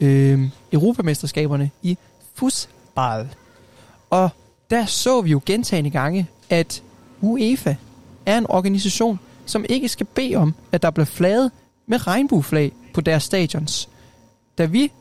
øh, 0.00 0.48
Europamesterskaberne 0.72 1.70
i 1.82 1.98
fodbold. 2.34 3.26
Og 4.10 4.30
der 4.70 4.84
så 4.84 5.20
vi 5.20 5.30
jo 5.30 5.40
gentagende 5.46 5.90
gange, 5.90 6.28
at 6.50 6.82
UEFA 7.20 7.74
er 8.26 8.38
en 8.38 8.46
organisation, 8.48 9.20
som 9.46 9.64
ikke 9.68 9.88
skal 9.88 10.06
bede 10.06 10.34
om, 10.34 10.54
at 10.72 10.82
der 10.82 10.90
bliver 10.90 11.06
flaget 11.06 11.50
med 11.86 12.06
regnbueflag 12.06 12.72
på 12.94 13.00
deres 13.00 13.22
stadions. 13.22 13.88
Da 14.58 14.64
vi 14.64 14.92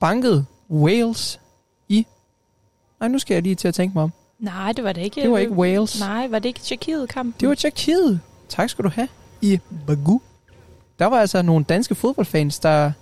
bankede 0.00 0.44
Wales 0.70 1.40
i... 1.88 2.06
Nej, 3.00 3.08
nu 3.08 3.18
skal 3.18 3.34
jeg 3.34 3.42
lige 3.42 3.54
til 3.54 3.68
at 3.68 3.74
tænke 3.74 3.94
mig 3.94 4.02
om. 4.02 4.12
Nej, 4.38 4.72
det 4.72 4.84
var 4.84 4.92
det 4.92 5.00
ikke. 5.00 5.22
Det 5.22 5.30
var 5.30 5.38
ikke 5.38 5.52
Wales. 5.52 6.00
Nej, 6.00 6.28
var 6.28 6.38
det 6.38 6.48
ikke 6.48 6.60
Tjekkiet-kampen? 6.60 7.34
Det 7.40 7.48
var 7.48 7.54
Tjekkiet. 7.54 8.20
Tak 8.48 8.70
skal 8.70 8.84
du 8.84 8.88
have. 8.88 9.08
I 9.40 9.60
Bagu. 9.86 10.20
Der 10.98 11.06
var 11.06 11.20
altså 11.20 11.42
nogle 11.42 11.64
danske 11.64 11.94
fodboldfans, 11.94 12.58
der 12.58 12.92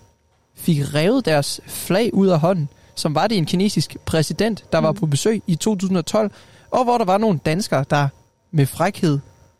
fik 0.55 0.95
revet 0.95 1.25
deres 1.25 1.61
flag 1.67 2.15
ud 2.15 2.29
af 2.29 2.41
hånden, 2.41 2.69
som 2.95 3.15
var 3.15 3.27
det 3.27 3.39
en 3.39 3.47
kinesisk 3.47 3.97
præsident, 4.07 4.65
der 4.73 4.79
var 4.79 4.93
på 4.93 5.07
besøg 5.07 5.43
i 5.47 5.55
2012. 5.55 6.31
Og 6.71 6.85
hvor 6.85 6.99
der 6.99 7.05
var 7.05 7.19
nogle 7.19 7.41
danskere, 7.45 7.85
der 7.91 8.09
med 8.51 8.67
frækhed 8.67 9.19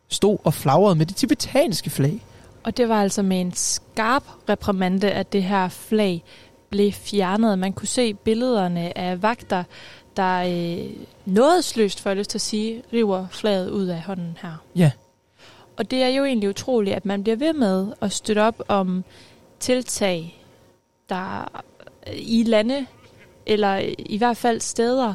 stod 0.09 0.39
og 0.45 0.55
flagrede 0.55 0.95
med 0.95 1.07
det 1.07 1.17
tibetanske 1.17 1.91
flag. 1.91 2.23
Og 2.63 2.77
det 2.77 2.89
var 2.89 3.03
altså 3.03 3.23
med 3.23 3.41
en 3.41 3.53
skarp 3.53 4.25
reprimande, 4.49 5.11
at 5.11 5.33
det 5.33 5.43
her 5.43 5.69
flag 5.69 6.25
blev 6.71 6.93
fjernet. 6.93 7.59
Man 7.59 7.73
kunne 7.73 7.89
se 7.89 8.15
billederne 8.15 8.99
af 8.99 9.23
vagter, 9.23 9.65
der 10.17 10.43
øh, 10.43 10.91
nådesløst, 11.27 12.01
får 12.01 12.11
jeg 12.11 12.17
lyst 12.17 12.31
til 12.31 12.39
at 12.39 12.43
sige, 12.43 12.83
river 12.93 13.27
flaget 13.31 13.71
ud 13.71 13.87
af 13.87 14.03
hånden 14.03 14.39
her. 14.43 14.53
Ja. 14.77 14.91
Og 15.77 15.91
det 15.91 16.03
er 16.03 16.09
jo 16.09 16.25
egentlig 16.25 16.49
utroligt, 16.49 16.97
at 16.97 17.07
man 17.07 17.23
bliver 17.23 17.37
ved 17.37 17.53
med 17.53 17.93
at 18.01 18.13
støtte 18.13 18.43
op 18.43 18.63
om 18.69 19.05
tiltag, 19.61 20.45
der 21.09 21.51
i 22.13 22.45
lande, 22.47 22.87
eller 23.47 23.95
i 23.99 24.19
hvert 24.19 24.37
fald 24.37 24.61
steder, 24.61 25.15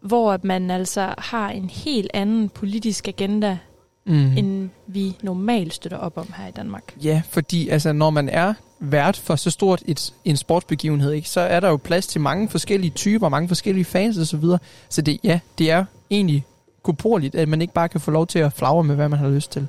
hvor 0.00 0.32
at 0.32 0.44
man 0.44 0.70
altså 0.70 1.14
har 1.18 1.50
en 1.50 1.70
helt 1.70 2.10
anden 2.14 2.48
politisk 2.48 3.08
agenda. 3.08 3.58
Mm. 4.06 4.36
end 4.36 4.70
vi 4.86 5.16
normalt 5.22 5.74
støtter 5.74 5.98
op 5.98 6.18
om 6.18 6.32
her 6.36 6.46
i 6.46 6.50
Danmark. 6.50 6.94
Ja, 7.02 7.22
fordi 7.30 7.68
altså, 7.68 7.92
når 7.92 8.10
man 8.10 8.28
er 8.28 8.54
vært 8.78 9.16
for 9.16 9.36
så 9.36 9.50
stort 9.50 9.82
et, 9.86 10.14
en 10.24 10.36
sportsbegivenhed, 10.36 11.12
ikke, 11.12 11.28
så 11.28 11.40
er 11.40 11.60
der 11.60 11.68
jo 11.68 11.76
plads 11.76 12.06
til 12.06 12.20
mange 12.20 12.48
forskellige 12.48 12.90
typer, 12.90 13.28
mange 13.28 13.48
forskellige 13.48 13.84
fans 13.84 14.16
osv. 14.16 14.24
Så, 14.24 14.36
videre. 14.36 14.58
så 14.88 15.02
det, 15.02 15.20
ja, 15.24 15.40
det 15.58 15.70
er 15.70 15.84
egentlig 16.10 16.44
kuporligt, 16.82 17.34
at 17.34 17.48
man 17.48 17.60
ikke 17.60 17.74
bare 17.74 17.88
kan 17.88 18.00
få 18.00 18.10
lov 18.10 18.26
til 18.26 18.38
at 18.38 18.52
flagre 18.52 18.84
med, 18.84 18.94
hvad 18.94 19.08
man 19.08 19.18
har 19.18 19.28
lyst 19.28 19.52
til. 19.52 19.68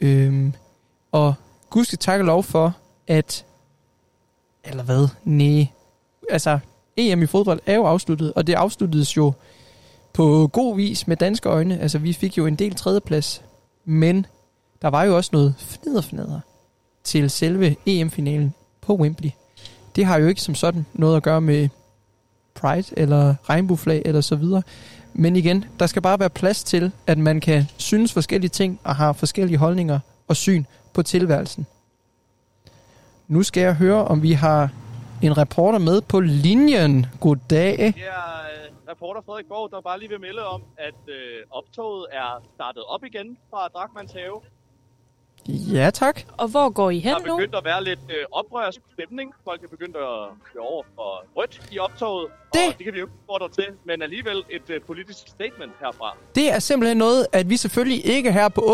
Øhm, 0.00 0.54
og 1.12 1.34
Gud 1.70 1.84
skal 1.84 1.98
takke 1.98 2.24
lov 2.24 2.42
for, 2.42 2.76
at... 3.06 3.44
Eller 4.64 4.82
hvad? 4.82 5.08
Nej. 5.24 5.66
Altså, 6.30 6.58
EM 6.96 7.22
i 7.22 7.26
fodbold 7.26 7.60
er 7.66 7.74
jo 7.74 7.84
afsluttet, 7.84 8.32
og 8.32 8.46
det 8.46 8.54
afsluttedes 8.54 9.16
jo 9.16 9.32
på 10.18 10.46
god 10.52 10.76
vis 10.76 11.06
med 11.06 11.16
danske 11.16 11.48
øjne. 11.48 11.80
Altså, 11.80 11.98
vi 11.98 12.12
fik 12.12 12.38
jo 12.38 12.46
en 12.46 12.54
del 12.54 12.74
tredjeplads, 12.74 13.42
men 13.84 14.26
der 14.82 14.88
var 14.88 15.04
jo 15.04 15.16
også 15.16 15.30
noget 15.32 15.54
fnider 15.58 16.40
til 17.04 17.30
selve 17.30 17.76
EM-finalen 17.86 18.54
på 18.80 18.94
Wembley. 18.96 19.30
Det 19.96 20.04
har 20.04 20.18
jo 20.18 20.26
ikke 20.26 20.40
som 20.40 20.54
sådan 20.54 20.86
noget 20.94 21.16
at 21.16 21.22
gøre 21.22 21.40
med 21.40 21.68
Pride 22.54 22.88
eller 22.96 23.34
regnbueflag 23.48 24.02
eller 24.04 24.20
så 24.20 24.36
videre. 24.36 24.62
Men 25.12 25.36
igen, 25.36 25.64
der 25.78 25.86
skal 25.86 26.02
bare 26.02 26.20
være 26.20 26.30
plads 26.30 26.64
til, 26.64 26.92
at 27.06 27.18
man 27.18 27.40
kan 27.40 27.66
synes 27.76 28.12
forskellige 28.12 28.50
ting 28.50 28.80
og 28.84 28.96
har 28.96 29.12
forskellige 29.12 29.58
holdninger 29.58 29.98
og 30.28 30.36
syn 30.36 30.64
på 30.92 31.02
tilværelsen. 31.02 31.66
Nu 33.28 33.42
skal 33.42 33.60
jeg 33.60 33.74
høre, 33.74 34.04
om 34.04 34.22
vi 34.22 34.32
har 34.32 34.70
en 35.22 35.38
reporter 35.38 35.78
med 35.78 36.00
på 36.00 36.20
linjen. 36.20 37.06
Goddag. 37.20 37.78
Yeah 37.78 38.37
reporter 38.88 39.20
Frederik 39.26 39.46
Borg, 39.48 39.70
der 39.70 39.80
bare 39.80 39.98
lige 39.98 40.08
vil 40.08 40.20
melde 40.20 40.46
om, 40.46 40.62
at 40.76 41.00
øh, 41.08 41.44
optoget 41.50 42.06
er 42.12 42.42
startet 42.54 42.82
op 42.84 43.04
igen 43.04 43.38
fra 43.50 43.68
Drakmans 43.68 44.12
have. 44.12 44.40
Ja, 45.48 45.90
tak. 45.90 46.20
Og 46.36 46.48
hvor 46.48 46.70
går 46.70 46.90
I 46.90 46.98
hen 46.98 47.14
Der 47.14 47.20
er 47.20 47.26
nu? 47.26 47.36
begyndt 47.36 47.54
at 47.54 47.64
være 47.64 47.84
lidt 47.84 48.00
øh, 48.10 48.24
oprørsk 48.32 48.80
stemning. 48.92 49.32
Folk 49.44 49.62
er 49.64 49.68
begyndt 49.68 49.96
at 49.96 50.18
køre 50.52 50.62
over 50.62 50.82
for 50.94 51.24
rødt 51.36 51.60
i 51.72 51.78
optoget. 51.78 52.26
Det? 52.52 52.60
Og 52.68 52.78
det 52.78 52.84
kan 52.84 52.94
vi 52.94 52.98
jo 52.98 53.04
ikke 53.04 53.16
fordre 53.26 53.48
til, 53.48 53.66
men 53.84 54.02
alligevel 54.02 54.44
et 54.50 54.70
øh, 54.70 54.80
politisk 54.82 55.18
statement 55.28 55.72
herfra. 55.80 56.16
Det 56.34 56.52
er 56.52 56.58
simpelthen 56.58 56.96
noget, 56.96 57.26
at 57.32 57.50
vi 57.50 57.56
selvfølgelig 57.56 58.06
ikke 58.06 58.32
her 58.32 58.48
på 58.48 58.60
88,2 58.60 58.66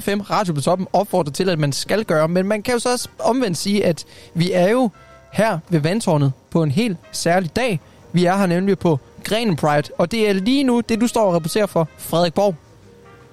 FM 0.00 0.20
Radio 0.20 0.52
på 0.54 0.60
toppen 0.60 0.86
opfordrer 0.92 1.32
til, 1.32 1.50
at 1.50 1.58
man 1.58 1.72
skal 1.72 2.04
gøre. 2.04 2.28
Men 2.28 2.46
man 2.46 2.62
kan 2.62 2.72
jo 2.74 2.78
så 2.78 2.92
også 2.92 3.08
omvendt 3.18 3.56
sige, 3.56 3.84
at 3.84 4.04
vi 4.34 4.52
er 4.52 4.68
jo 4.70 4.90
her 5.32 5.58
ved 5.68 5.80
vandtårnet 5.80 6.32
på 6.50 6.62
en 6.62 6.70
helt 6.70 6.96
særlig 7.12 7.56
dag. 7.56 7.80
Vi 8.12 8.24
er 8.24 8.36
her 8.36 8.46
nemlig 8.46 8.78
på 8.78 8.98
Grenen 9.28 9.56
Pride, 9.56 9.88
og 9.98 10.10
det 10.10 10.28
er 10.28 10.32
lige 10.32 10.64
nu 10.64 10.80
det, 10.80 11.00
du 11.00 11.06
står 11.06 11.26
og 11.26 11.34
rapporterer 11.34 11.66
for, 11.66 11.88
Frederik 11.98 12.34
Borg. 12.34 12.54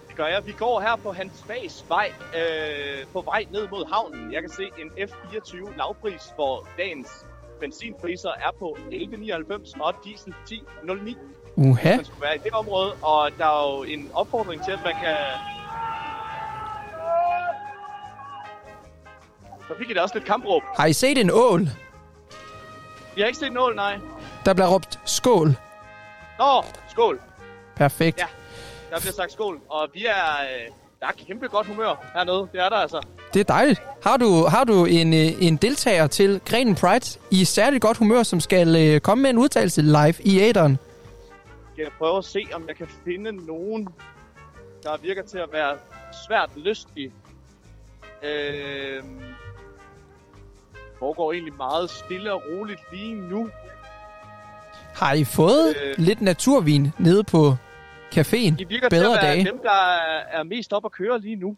Det 0.07 0.15
gør 0.15 0.25
jeg. 0.25 0.41
Vi 0.45 0.51
går 0.51 0.81
her 0.81 0.95
på 0.95 1.11
Hans 1.11 1.43
Bags 1.47 1.85
vej, 1.89 2.11
øh, 2.35 3.05
på 3.13 3.21
vej 3.21 3.45
ned 3.51 3.67
mod 3.71 3.85
havnen. 3.93 4.33
Jeg 4.33 4.41
kan 4.41 4.51
se 4.51 4.63
en 4.63 5.07
F24 5.09 5.77
lavpris, 5.77 6.21
hvor 6.35 6.67
dagens 6.77 7.07
benzinpriser 7.59 8.29
er 8.29 8.51
på 8.59 8.77
11,99 8.91 9.81
og 9.81 9.93
diesel 10.03 10.33
10,09. 10.49 11.17
Uha. 11.55 11.95
Man 11.95 12.05
skulle 12.05 12.21
være 12.21 12.35
i 12.35 12.39
det 12.43 12.51
område, 12.51 12.93
og 13.01 13.29
der 13.37 13.45
er 13.45 13.77
jo 13.77 13.83
en 13.83 14.09
opfordring 14.13 14.63
til, 14.65 14.71
at 14.71 14.79
man 14.85 14.93
kan... 14.93 15.15
Så 19.67 19.73
fik 19.79 19.89
I 19.89 19.93
da 19.93 20.01
også 20.01 20.15
lidt 20.15 20.25
kampråb. 20.25 20.61
Har 20.77 20.85
I 20.85 20.93
set 20.93 21.17
en 21.17 21.29
ål? 21.33 21.61
Jeg 23.17 23.23
har 23.23 23.27
ikke 23.27 23.39
set 23.39 23.47
en 23.47 23.57
ål, 23.57 23.75
nej. 23.75 23.99
Der 24.45 24.53
bliver 24.53 24.67
råbt 24.67 24.99
skål. 25.05 25.55
Nå, 26.39 26.63
skål. 26.89 27.21
Perfekt. 27.75 28.19
Ja, 28.19 28.25
der 28.89 28.99
bliver 28.99 29.13
sagt 29.13 29.31
skål. 29.31 29.59
Og 29.69 29.89
vi 29.93 30.05
er... 30.05 30.41
Øh, 30.41 30.71
der 30.99 31.09
er 31.09 31.25
kæmpe 31.27 31.47
godt 31.47 31.67
humør 31.67 32.11
hernede. 32.13 32.47
Det 32.51 32.61
er 32.61 32.69
der 32.69 32.75
altså. 32.75 33.01
Det 33.33 33.39
er 33.39 33.43
dejligt. 33.43 33.81
Har 34.03 34.17
du, 34.17 34.45
har 34.45 34.63
du 34.63 34.85
en, 34.85 35.13
øh, 35.13 35.43
en 35.43 35.55
deltager 35.55 36.07
til 36.07 36.41
Grenen 36.45 36.75
Pride 36.75 37.19
i 37.31 37.45
særligt 37.45 37.81
godt 37.81 37.97
humør, 37.97 38.23
som 38.23 38.39
skal 38.39 38.75
øh, 38.75 39.01
komme 39.01 39.21
med 39.21 39.29
en 39.29 39.37
udtalelse 39.37 39.81
live 39.81 40.13
i 40.19 40.39
æderen? 40.39 40.77
Skal 41.73 41.83
jeg 41.83 41.91
prøve 41.97 42.17
at 42.17 42.25
se, 42.25 42.45
om 42.53 42.67
jeg 42.67 42.75
kan 42.75 42.87
finde 43.05 43.31
nogen, 43.31 43.87
der 44.83 44.97
virker 44.97 45.23
til 45.23 45.37
at 45.37 45.49
være 45.51 45.77
svært 46.27 46.49
lystige. 46.55 47.13
Øh, 48.23 49.03
foregår 50.99 51.31
egentlig 51.31 51.53
meget 51.57 51.89
stille 51.89 52.33
og 52.33 52.41
roligt 52.51 52.79
lige 52.91 53.13
nu. 53.15 53.49
Har 54.95 55.13
I 55.13 55.23
fået 55.23 55.75
Øh. 55.77 55.89
øh. 55.89 55.95
lidt 55.97 56.21
naturvin 56.21 56.87
nede 56.99 57.23
på 57.23 57.51
caféen? 58.15 58.55
De 58.57 58.67
virker 58.67 58.89
Bedre 58.89 59.03
til 59.03 59.17
at 59.17 59.23
være 59.23 59.31
dage. 59.35 59.45
dem, 59.45 59.59
der 59.59 59.81
er, 60.37 60.43
mest 60.43 60.73
op 60.73 60.85
at 60.85 60.91
køre 60.91 61.19
lige 61.19 61.35
nu. 61.35 61.55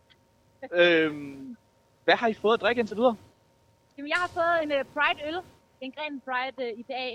øhm, 0.73 1.57
hvad 2.03 2.15
har 2.15 2.27
I 2.27 2.33
fået 2.33 2.53
at 2.53 2.61
drikke 2.61 2.79
indtil 2.79 2.97
videre? 2.97 3.15
Jamen, 3.97 4.09
jeg 4.09 4.17
har 4.17 4.27
fået 4.27 4.63
en 4.63 4.71
uh, 4.71 4.85
Pride-øl. 4.93 5.37
En 5.81 5.91
Gren 5.97 6.21
Pride 6.25 6.73
uh, 6.73 6.79
IPA. 6.79 7.09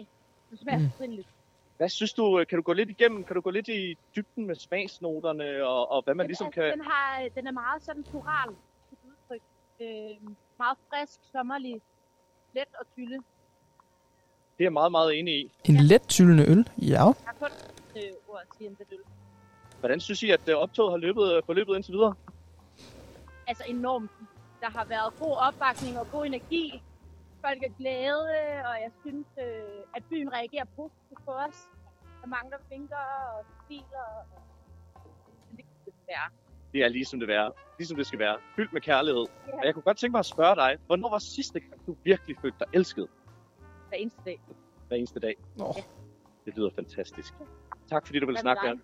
Den 0.51 0.59
smager 0.59 0.79
Mm. 0.79 0.85
mm. 0.85 0.91
fortrindeligt. 0.91 1.29
Hvad 1.77 1.89
synes 1.89 2.12
du, 2.12 2.41
øh, 2.41 2.47
kan 2.47 2.57
du 2.57 2.62
gå 2.62 2.73
lidt 2.73 2.91
igennem, 2.91 3.25
kan 3.25 3.35
du 3.35 3.41
gå 3.41 3.51
lidt 3.51 3.68
i 3.68 3.97
dybden 4.16 4.47
med 4.47 4.55
smagsnoterne, 4.55 5.66
og, 5.66 5.91
og 5.91 6.03
hvad 6.03 6.14
man 6.14 6.27
ligesom 6.27 6.51
kan... 6.51 6.64
Den, 6.73 6.81
har, 6.81 7.29
den 7.35 7.47
er 7.47 7.53
meget 7.53 7.83
sådan 7.83 8.05
floral, 8.11 8.49
udtryk. 9.09 9.41
Øh, 9.81 10.31
meget 10.59 10.79
frisk, 10.91 11.18
sommerlig, 11.33 11.81
let 12.55 12.64
og 12.81 12.87
tydelig. 12.97 13.18
Det 14.61 14.65
er 14.65 14.69
jeg 14.69 14.73
meget, 14.83 14.93
meget 14.93 15.19
enig 15.19 15.35
i. 15.41 15.51
En 15.65 15.77
let 15.77 16.03
tyllende 16.09 16.45
øl? 16.53 16.69
Ja. 16.79 17.05
Jeg 17.05 17.15
har 17.25 17.37
kun 17.39 17.51
øh, 17.97 18.03
ord 18.29 18.41
at 18.41 18.57
sige 18.57 18.69
om 18.69 18.77
den 18.77 18.87
øl. 18.93 18.99
Hvordan 19.81 20.01
synes 20.01 20.23
I, 20.23 20.31
at 20.31 20.49
øh, 20.49 20.57
optoget 20.57 20.93
har 20.93 20.99
løbet, 20.99 21.35
øh, 21.35 21.43
forløbet 21.47 21.77
indtil 21.77 21.93
videre? 21.93 22.15
Altså 23.47 23.65
enormt. 23.69 24.11
Der 24.61 24.71
har 24.71 24.85
været 24.85 25.11
god 25.21 25.37
opbakning 25.47 25.99
og 25.99 26.07
god 26.13 26.27
energi. 26.27 26.83
Folk 27.41 27.63
er 27.63 27.73
glade, 27.79 28.23
og 28.71 28.75
jeg 28.85 28.91
synes, 29.01 29.27
øh, 29.39 29.97
at 29.97 30.03
byen 30.11 30.33
reagerer 30.33 30.65
positivt 30.77 31.25
på 31.25 31.31
os. 31.31 31.59
Der 32.19 32.25
er 32.25 32.33
mange, 32.37 32.51
der 32.51 32.59
vinker 32.71 33.03
og 33.37 33.45
smiler. 33.67 34.05
Og... 34.17 34.23
Men 35.51 35.57
det 35.57 35.65
kan 35.65 35.93
det 35.93 35.95
være. 36.09 36.29
Det 36.73 36.85
er 36.85 36.89
ligesom 36.89 37.21
det 37.21 37.29
være. 37.29 37.53
Ligesom 37.79 37.97
det 37.97 38.07
skal 38.07 38.19
være. 38.19 38.37
Fyldt 38.57 38.73
med 38.73 38.81
kærlighed. 38.81 39.27
Og 39.53 39.65
jeg 39.65 39.75
kunne 39.75 39.83
godt 39.83 39.99
tænke 39.99 40.13
mig 40.13 40.19
at 40.19 40.27
spørge 40.27 40.57
dig, 40.57 40.77
hvornår 40.87 41.11
var 41.11 41.19
sidste 41.19 41.61
gang, 41.61 41.87
du 41.87 41.97
virkelig 42.05 42.37
følte 42.43 42.59
dig 42.61 42.67
elsket 42.73 43.09
Hver 43.91 43.99
eneste 43.99 44.20
dag. 44.24 44.41
hver 44.88 44.97
eneste 44.97 45.20
dag? 45.20 45.34
Oh. 45.61 45.74
Det 46.45 46.57
lyder 46.57 46.70
fantastisk. 46.74 47.34
Tak 47.91 48.07
fordi 48.07 48.18
du 48.18 48.26
ville 48.26 48.41
snakke 48.41 48.68
med. 48.68 48.78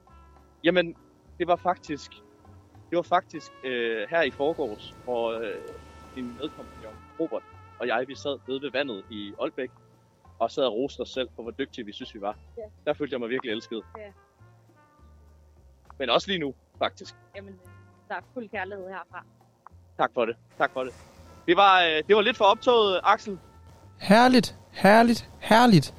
Jamen, 0.64 0.96
det 1.38 1.46
var 1.46 1.57
faktisk, 1.57 2.11
det 2.90 2.96
var 2.96 3.02
faktisk 3.02 3.52
øh, 3.64 4.09
her 4.11 4.22
i 4.22 4.30
forgårs, 4.30 4.94
hvor 5.04 5.32
øh, 5.32 5.54
din 6.14 6.26
medkompagnon 6.26 6.94
Robert 7.20 7.42
og 7.78 7.86
jeg, 7.86 8.04
vi 8.09 8.14
sad 8.14 8.38
nede 8.48 8.62
ved 8.62 8.70
vandet 8.70 9.04
i 9.11 9.34
Aalbæk, 9.40 9.70
og 10.38 10.50
sad 10.50 10.64
og 10.64 10.74
roste 10.74 11.00
os 11.00 11.09
selv 11.09 11.28
på, 11.36 11.42
hvor 11.42 11.50
dygtige 11.50 11.84
vi 11.84 11.92
synes, 11.92 12.14
vi 12.14 12.20
var. 12.20 12.38
Ja. 12.59 12.62
Der 12.84 12.92
følte 12.92 13.12
jeg 13.12 13.20
mig 13.20 13.28
virkelig 13.28 13.52
elsket. 13.52 13.82
Ja. 13.98 14.12
Men 15.98 16.11
også 16.11 16.28
lige 16.28 16.38
nu, 16.38 16.54
faktisk. 16.78 17.14
Jamen, 17.36 17.54
øh, 17.54 17.70
der 18.09 18.14
er 18.14 18.20
fuld 18.34 18.48
kærlighed 18.48 18.88
herfra. 18.88 19.24
Tak 19.98 20.11
for 20.14 20.24
det. 20.26 20.36
Tak 20.59 20.70
for 20.72 20.84
det. 20.84 20.94
Det 21.46 21.57
var, 21.57 21.82
øh, 21.82 22.02
det 22.09 22.16
var 22.16 22.22
lidt 22.22 22.36
for 22.36 22.44
optoget, 22.44 23.00
Axel. 23.04 23.38
Herligt, 24.00 24.57
herligt, 24.77 25.29
herligt. 25.39 25.95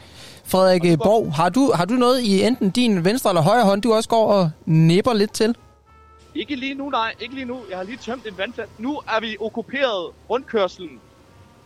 Frederik 0.46 0.86
øh, 0.86 0.98
Borg, 0.98 1.34
har 1.34 1.50
du, 1.50 1.72
har 1.76 1.86
du 1.86 1.94
noget 1.94 2.22
i 2.22 2.44
enten 2.44 2.70
din 2.70 3.06
venstre 3.06 3.30
eller 3.30 3.42
højre 3.42 3.64
hånd, 3.64 3.82
du 3.82 3.94
også 3.94 4.10
går 4.10 4.34
og 4.34 4.52
nipper 4.66 5.14
lidt 5.14 5.32
til? 5.32 5.56
Ikke 6.36 6.56
lige 6.56 6.74
nu, 6.74 6.90
nej. 6.90 7.14
Ikke 7.20 7.36
lige 7.36 7.46
nu. 7.46 7.60
Jeg 7.70 7.78
har 7.78 7.84
lige 7.84 7.98
tømt 7.98 8.28
en 8.28 8.38
vandfald. 8.38 8.70
Nu 8.78 9.02
er 9.08 9.20
vi 9.20 9.38
okkuperet 9.40 10.12
rundkørselen. 10.30 11.00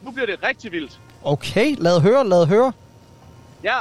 Nu 0.01 0.11
bliver 0.11 0.25
det 0.25 0.43
rigtig 0.43 0.71
vildt. 0.71 0.99
Okay, 1.23 1.75
lad 1.77 2.01
høre, 2.01 2.27
lad 2.27 2.45
høre. 2.45 2.71
Ja, 3.63 3.77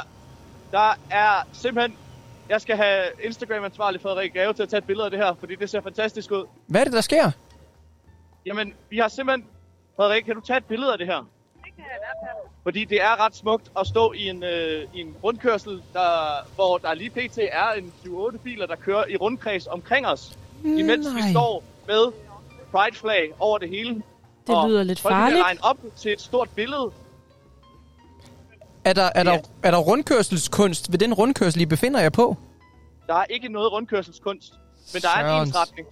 der 0.73 0.99
er 1.11 1.47
simpelthen... 1.53 1.97
Jeg 2.49 2.61
skal 2.61 2.77
have 2.77 3.05
Instagram-ansvarlig 3.25 4.01
Frederik 4.01 4.33
Greve 4.33 4.53
til 4.53 4.63
at 4.63 4.69
tage 4.69 4.79
et 4.79 4.85
billede 4.85 5.05
af 5.05 5.11
det 5.11 5.21
her, 5.21 5.35
fordi 5.41 5.55
det 5.55 5.71
ser 5.71 5.81
fantastisk 5.81 6.31
ud. 6.31 6.45
Hvad 6.67 6.81
er 6.81 6.85
det, 6.85 6.93
der 6.93 7.01
sker? 7.01 7.31
Jamen, 8.47 8.75
vi 8.91 8.99
har 8.99 9.09
simpelthen... 9.09 9.49
Frederik, 9.97 10.23
kan 10.23 10.35
du 10.35 10.41
tage 10.41 10.57
et 10.57 10.65
billede 10.65 10.93
af 10.93 10.99
det 10.99 11.07
her? 11.07 11.27
Fordi 12.63 12.85
det 12.85 13.03
er 13.03 13.25
ret 13.25 13.37
smukt 13.37 13.71
at 13.81 13.87
stå 13.87 14.13
i 14.13 14.29
en, 14.29 14.43
øh, 14.43 14.85
i 14.95 15.01
en 15.01 15.15
rundkørsel, 15.25 15.83
der, 15.93 16.45
hvor 16.55 16.79
der 16.79 16.95
lige 16.95 17.11
pt. 17.11 17.39
er 17.39 17.73
en 17.79 17.93
7-8 18.05 18.39
biler, 18.39 18.67
der 18.67 18.77
kører 18.77 19.05
i 19.09 19.17
rundkreds 19.17 19.67
omkring 19.67 20.07
os. 20.07 20.39
Imens 20.65 21.15
vi 21.15 21.21
Nej. 21.21 21.31
står 21.31 21.63
med 21.87 22.13
pride-flag 22.73 23.33
over 23.39 23.59
det 23.59 23.69
hele. 23.69 23.95
Det 24.47 24.55
og 24.57 24.69
lyder 24.69 24.83
lidt 24.83 25.01
farligt. 25.01 25.45
regne 25.45 25.61
op 25.65 25.79
til 25.97 26.13
et 26.13 26.21
stort 26.21 26.49
billede. 26.55 26.91
Er 28.85 28.93
der, 28.93 29.11
er, 29.15 29.23
der, 29.23 29.39
er 29.63 29.71
der 29.71 29.79
rundkørselskunst 29.79 30.93
ved 30.93 30.99
den 30.99 31.15
rundkørsel, 31.15 31.61
I 31.61 31.67
befinder 31.67 32.01
jer 32.01 32.11
på? 32.11 32.37
Der 33.07 33.15
er 33.15 33.25
ikke 33.25 33.49
noget 33.49 33.73
rundkørselskunst, 33.73 34.53
men 34.95 35.03
der 35.03 35.09
er 35.09 35.35
en 35.41 35.47
ensretning. 35.47 35.89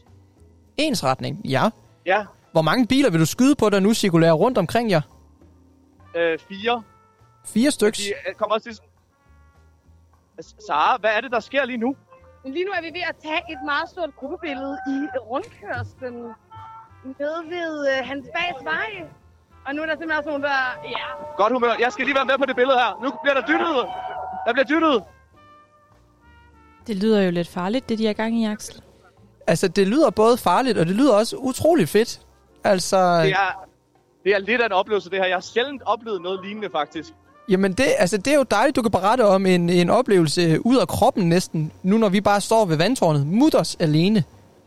Ensretning, 0.76 1.41
ja. 1.45 1.70
Ja, 2.07 2.24
Hvor 2.53 2.62
mange 2.62 2.86
biler 2.86 3.11
vil 3.11 3.20
du 3.20 3.26
skyde 3.26 3.55
på, 3.55 3.70
der 3.70 3.80
nu 3.80 3.95
cirkulerer 3.95 4.32
rundt 4.32 4.59
omkring 4.59 4.91
jer? 4.91 5.01
Øh, 6.18 6.38
fire. 6.38 6.82
Fire 7.44 7.70
styks. 7.70 7.98
De 7.98 8.08
øh, 8.28 8.34
kommer 8.34 8.54
også 8.54 8.68
til... 8.68 8.78
Sara, 10.66 10.96
hvad 10.96 11.10
er 11.10 11.20
det, 11.20 11.30
der 11.30 11.40
sker 11.40 11.64
lige 11.64 11.76
nu? 11.78 11.97
Lige 12.44 12.64
nu 12.64 12.70
er 12.70 12.80
vi 12.80 12.86
ved 12.86 13.05
at 13.09 13.16
tage 13.22 13.43
et 13.52 13.59
meget 13.64 13.88
stort 13.88 14.16
gruppebillede 14.16 14.78
i 14.88 15.18
rundkørslen 15.18 16.14
nede 17.05 17.38
ved 17.55 18.01
uh, 18.01 18.06
Hans 18.09 18.26
Bags 18.34 18.64
vej. 18.64 19.09
Og 19.66 19.74
nu 19.74 19.82
er 19.82 19.86
der 19.86 19.93
simpelthen 19.93 20.18
også 20.18 20.28
nogen, 20.28 20.43
der... 20.43 20.59
Ja, 20.84 21.34
Godt 21.36 21.52
humør. 21.52 21.74
Jeg 21.78 21.93
skal 21.93 22.05
lige 22.05 22.14
være 22.14 22.24
med 22.24 22.38
på 22.38 22.47
det 22.47 22.56
billede 22.56 22.78
her. 22.78 23.01
Nu 23.02 23.12
bliver 23.22 23.34
der 23.34 23.47
dyttet. 23.47 23.76
Der 24.47 24.52
bliver 24.52 24.64
dyttet. 24.66 25.05
Det 26.86 26.97
lyder 26.97 27.22
jo 27.22 27.30
lidt 27.30 27.48
farligt, 27.48 27.88
det 27.88 27.98
de 27.98 28.09
er 28.09 28.12
gang 28.12 28.36
i, 28.40 28.44
Axel. 28.47 28.82
Altså, 29.47 29.68
det 29.68 29.86
lyder 29.88 30.10
både 30.10 30.38
farligt, 30.38 30.78
og 30.78 30.86
det 30.86 30.94
lyder 30.97 31.14
også 31.14 31.36
utroligt 31.36 31.88
fedt. 31.90 32.20
Altså, 32.64 33.22
Det 33.22 33.30
er, 33.30 33.68
det 34.28 34.34
er 34.36 34.38
lidt 34.38 34.60
af 34.60 34.66
en 34.66 34.72
oplevelse, 34.72 35.10
det 35.10 35.18
her. 35.18 35.26
Jeg 35.26 35.36
har 35.36 35.40
sjældent 35.40 35.82
oplevet 35.86 36.22
noget 36.22 36.40
lignende, 36.44 36.68
faktisk. 36.72 37.09
jamen 37.48 37.72
det, 37.72 37.86
altså, 37.98 38.16
det 38.16 38.26
er 38.32 38.36
jo 38.36 38.42
dejligt, 38.42 38.76
du 38.76 38.82
kan 38.82 38.90
berette 38.90 39.24
om 39.26 39.46
en, 39.46 39.70
en 39.70 39.90
oplevelse 39.90 40.66
ud 40.66 40.76
af 40.76 40.88
kroppen 40.88 41.28
næsten, 41.28 41.72
nu 41.82 41.98
når 41.98 42.09
vi 42.09 42.20
bare 42.20 42.40
står 42.40 42.64
ved 42.64 42.76
vandtårnet, 42.76 43.26
mutters 43.26 43.74
alene. 43.80 44.24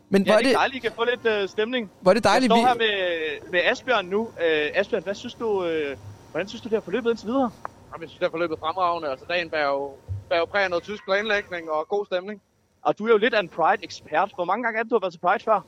Men 0.10 0.24
Ja, 0.24 0.32
hvor 0.32 0.40
det 0.42 0.52
er 0.52 0.56
dejligt, 0.58 0.76
I 0.76 0.88
kan 0.88 0.92
få 0.96 1.04
lidt 1.06 1.26
øh, 1.26 1.50
stemning. 1.50 1.92
Hvor 2.02 2.12
er 2.12 2.14
det 2.14 2.24
dejligt, 2.24 2.52
Jeg 2.54 2.58
står 2.60 2.74
vi- 2.80 2.86
her 2.86 3.42
med, 3.44 3.52
med 3.52 3.60
Asbjørn 3.72 4.06
nu. 4.06 4.22
Øh, 4.46 4.70
Asbjørn, 4.76 5.04
hvad 5.04 5.16
synes 5.16 5.34
du, 5.34 5.66
øh, 5.66 5.98
hvordan 6.32 6.48
synes 6.48 6.62
du, 6.62 6.70
det 6.70 6.76
har 6.76 6.82
forløbet 6.82 7.10
indtil 7.10 7.28
videre? 7.28 7.50
Jamen, 7.92 8.02
jeg 8.02 8.10
synes, 8.10 8.20
det 8.20 8.26
er 8.26 8.32
forløbet 8.32 8.60
fremragende. 8.60 9.10
Altså, 9.10 9.26
dagen 9.30 9.50
bærer 9.50 9.68
jo, 9.68 9.92
bærer 10.30 10.40
jo 10.40 10.46
præg 10.46 10.64
af 10.64 10.70
noget 10.70 10.84
tysk 10.84 11.04
planlægning 11.06 11.72
og 11.72 11.88
god 11.88 12.06
stemning. 12.06 12.42
Og 12.82 13.00
du 13.00 13.06
er 13.08 13.12
jo 13.12 13.18
lidt 13.18 13.34
af 13.34 13.40
en 13.40 13.50
Pride-ekspert. 13.50 14.32
Hvor 14.36 14.46
mange 14.46 14.64
gange 14.64 14.80
er 14.80 14.84
det, 14.84 14.90
du 14.92 14.96
har 14.96 15.00
været 15.06 15.14
til 15.14 15.20
Pride 15.20 15.44
før? 15.44 15.60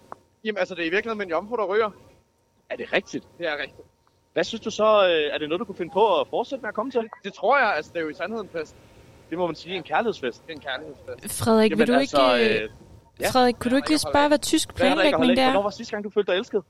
Jamen, 0.46 0.58
altså, 0.60 0.76
det 0.76 0.82
er 0.82 0.86
i 0.88 0.90
virkeligheden 0.90 1.18
min 1.20 1.30
jomfru, 1.30 1.56
der 1.56 1.66
ryger. 1.66 1.90
Er 2.74 2.78
det 2.78 2.94
rigtigt? 2.94 3.28
Det 3.38 3.48
er 3.48 3.58
rigtigt. 3.58 3.88
Hvad 4.34 4.44
synes 4.44 4.62
du 4.62 4.72
så, 4.72 5.08
øh, 5.08 5.34
er 5.34 5.38
det 5.38 5.50
noget, 5.50 5.60
du 5.60 5.66
kunne 5.66 5.76
finde 5.76 5.94
på 5.94 6.20
at 6.20 6.28
fortsætte 6.28 6.62
med 6.62 6.70
at 6.70 6.76
komme 6.76 6.92
til? 6.92 7.10
Det 7.24 7.34
tror 7.34 7.58
jeg, 7.58 7.76
altså, 7.76 7.92
det 7.94 8.00
er 8.00 8.04
jo 8.04 8.10
i 8.10 8.14
sandheden 8.14 8.46
en 8.48 8.52
fest. 8.52 8.76
Det 9.30 9.38
må 9.38 9.46
man 9.46 9.56
sige, 9.56 9.76
en 9.76 9.84
kærlighedsfest. 9.84 10.42
Det 10.48 10.50
er 10.50 10.56
en 10.56 10.62
kærlighedsfest. 10.62 11.44
Frederik, 11.44 11.78
vil 11.78 11.88
du 11.88 11.98
ikke... 12.00 12.18
øh, 12.18 12.70
ja. 13.20 13.30
Frederik, 13.30 13.56
kunne 13.60 13.72
du 13.72 13.76
ikke 13.76 13.90
lige 13.90 14.06
spørge, 14.10 14.28
hvad 14.28 14.40
tysk 14.40 14.76
planlægning 14.76 15.30
det 15.30 15.40
er? 15.40 15.46
Hvornår 15.46 15.64
var 15.64 15.70
sidste 15.70 15.92
gang, 15.92 16.04
du 16.04 16.10
følte 16.10 16.32
dig 16.32 16.38
elsket? 16.38 16.64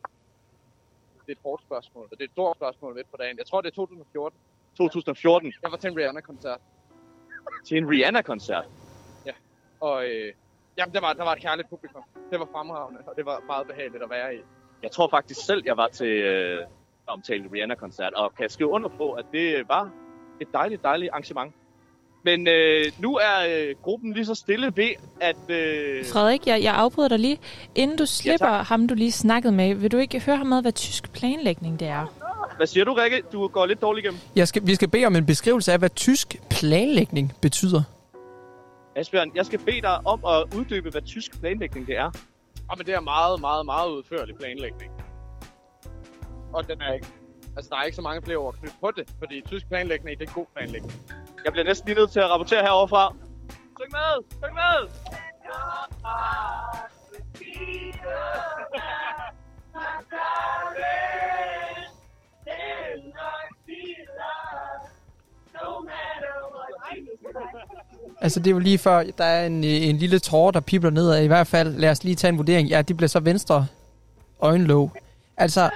Det 1.26 1.32
er 1.32 1.32
et 1.32 1.44
hårdt 1.44 1.62
spørgsmål, 1.62 2.04
og 2.04 2.18
det 2.18 2.20
er 2.20 2.26
et 2.26 2.32
stort 2.32 2.58
spørgsmål 2.58 2.96
midt 2.96 3.12
på 3.12 3.18
dagen. 3.18 3.38
Jeg 3.38 3.46
tror, 3.46 3.62
det 3.62 3.70
er 3.70 3.76
2014. 3.76 4.40
2014? 4.78 5.54
Jeg 5.64 5.72
var 5.72 5.78
til 5.78 5.90
en 5.92 5.98
Rihanna-koncert. 5.98 6.60
Til 7.66 7.78
en 7.78 7.90
Rihanna-koncert? 7.90 8.66
Ja, 9.26 9.32
og 9.80 10.06
øh, 10.06 10.34
jamen, 10.78 10.94
der, 10.94 11.02
var, 11.02 11.14
der 11.14 11.24
var 11.24 11.34
et 11.34 11.42
kærligt 11.42 11.70
publikum. 11.70 12.04
Det 12.32 12.40
var 12.40 12.48
fremragende, 12.52 13.00
og 13.08 13.14
det 13.18 13.26
var 13.26 13.44
meget 13.48 13.68
behageligt 13.68 14.04
at 14.04 14.10
være 14.10 14.36
i. 14.36 14.40
Jeg 14.84 14.92
tror 14.92 15.08
faktisk 15.10 15.46
selv, 15.46 15.64
jeg 15.66 15.78
var 15.78 15.88
til 15.88 16.08
øh, 16.08 16.60
omtalt 17.08 17.44
Rihanna-koncert, 17.54 18.14
og 18.14 18.36
kan 18.36 18.50
skrive 18.50 18.70
under 18.70 18.90
på, 18.90 19.12
at 19.12 19.26
det 19.32 19.64
var 19.68 19.90
et 20.42 20.48
dejligt, 20.54 20.84
dejligt 20.84 21.12
arrangement. 21.12 21.54
Men 22.26 22.48
øh, 22.48 22.86
nu 23.00 23.16
er 23.16 23.36
øh, 23.50 23.76
gruppen 23.82 24.14
lige 24.14 24.26
så 24.26 24.36
stille 24.36 24.74
ved, 24.76 24.90
at... 25.22 25.36
Øh, 25.50 26.06
Frederik, 26.06 26.48
jeg, 26.48 26.64
jeg 26.64 26.76
afbryder 26.76 27.10
dig 27.10 27.20
lige. 27.20 27.40
Inden 27.76 27.98
du 27.98 28.06
slipper 28.06 28.56
ja, 28.56 28.62
ham, 28.62 28.88
du 28.88 28.94
lige 28.94 29.12
snakkede 29.12 29.54
med, 29.54 29.76
vil 29.76 29.92
du 29.92 29.98
ikke 29.98 30.20
høre 30.20 30.38
ham 30.38 30.48
med, 30.48 30.62
hvad 30.62 30.72
tysk 30.72 31.14
planlægning 31.14 31.80
det 31.80 31.88
er? 31.88 32.24
hvad 32.58 32.68
siger 32.68 32.86
du, 32.86 32.94
Rikke? 32.94 33.22
Du 33.32 33.48
går 33.48 33.66
lidt 33.66 33.82
dårligt 33.82 34.06
igennem. 34.06 34.22
Jeg 34.36 34.48
skal, 34.48 34.68
vi 34.68 34.76
skal 34.76 34.88
bede 34.88 35.06
om 35.06 35.16
en 35.16 35.26
beskrivelse 35.26 35.72
af, 35.72 35.80
hvad 35.80 35.90
tysk 35.90 36.42
planlægning 36.50 37.34
betyder. 37.42 37.84
Asbjørn, 38.96 39.32
jeg 39.36 39.46
skal 39.46 39.60
bede 39.60 39.82
dig 39.82 40.08
om 40.08 40.26
at 40.26 40.58
uddybe, 40.58 40.90
hvad 40.90 41.02
tysk 41.02 41.40
planlægning 41.40 41.88
det 41.88 41.98
er. 41.98 42.12
Og 42.70 42.78
men 42.78 42.88
det 42.88 42.94
er 42.96 43.00
meget, 43.00 43.42
meget, 43.42 43.66
meget 43.66 43.90
udførlig 43.90 44.36
planlægning. 44.36 44.92
Og 46.54 46.68
den 46.68 46.82
er 46.82 46.94
ikke... 46.94 47.08
Altså, 47.56 47.70
der 47.70 47.78
er 47.78 47.84
ikke 47.84 47.96
så 47.96 48.02
mange 48.02 48.22
flere 48.22 48.38
ord 48.38 48.54
knyttet 48.54 48.80
på 48.82 48.92
det, 48.92 49.14
fordi 49.20 49.42
tysk 49.42 49.68
planlægning, 49.68 50.20
det 50.20 50.30
er 50.30 50.34
god 50.34 50.46
planlægning. 50.56 50.94
Jeg 51.46 51.52
bliver 51.52 51.66
næsten 51.66 51.88
lige 51.88 52.00
nødt 52.00 52.12
til 52.12 52.20
at 52.20 52.30
rapportere 52.30 52.62
heroverfra. 52.62 53.16
Tryk 53.78 53.92
med! 53.92 54.40
Tryk 54.42 54.54
med! 54.54 54.90
Syng 54.90 55.06
med! 55.06 56.24
Altså, 68.24 68.40
det 68.40 68.48
er 68.48 68.52
jo 68.52 68.60
lige 68.60 68.78
før, 68.78 69.04
der 69.18 69.24
er 69.26 69.46
en, 69.46 69.64
øh, 69.64 69.70
en 69.70 69.98
lille 69.98 70.20
tårer, 70.20 70.52
der 70.52 70.60
pibler 70.60 70.90
nedad. 70.90 71.24
I 71.24 71.28
hvert 71.28 71.48
fald, 71.48 71.76
lad 71.78 71.90
os 71.90 72.04
lige 72.04 72.16
tage 72.16 72.30
en 72.30 72.38
vurdering. 72.38 72.68
Ja, 72.70 72.82
det 72.82 72.98
bliver 72.98 73.08
så 73.08 73.20
venstre 73.20 73.66
øjenlåg. 74.40 74.92
Altså, 75.38 75.70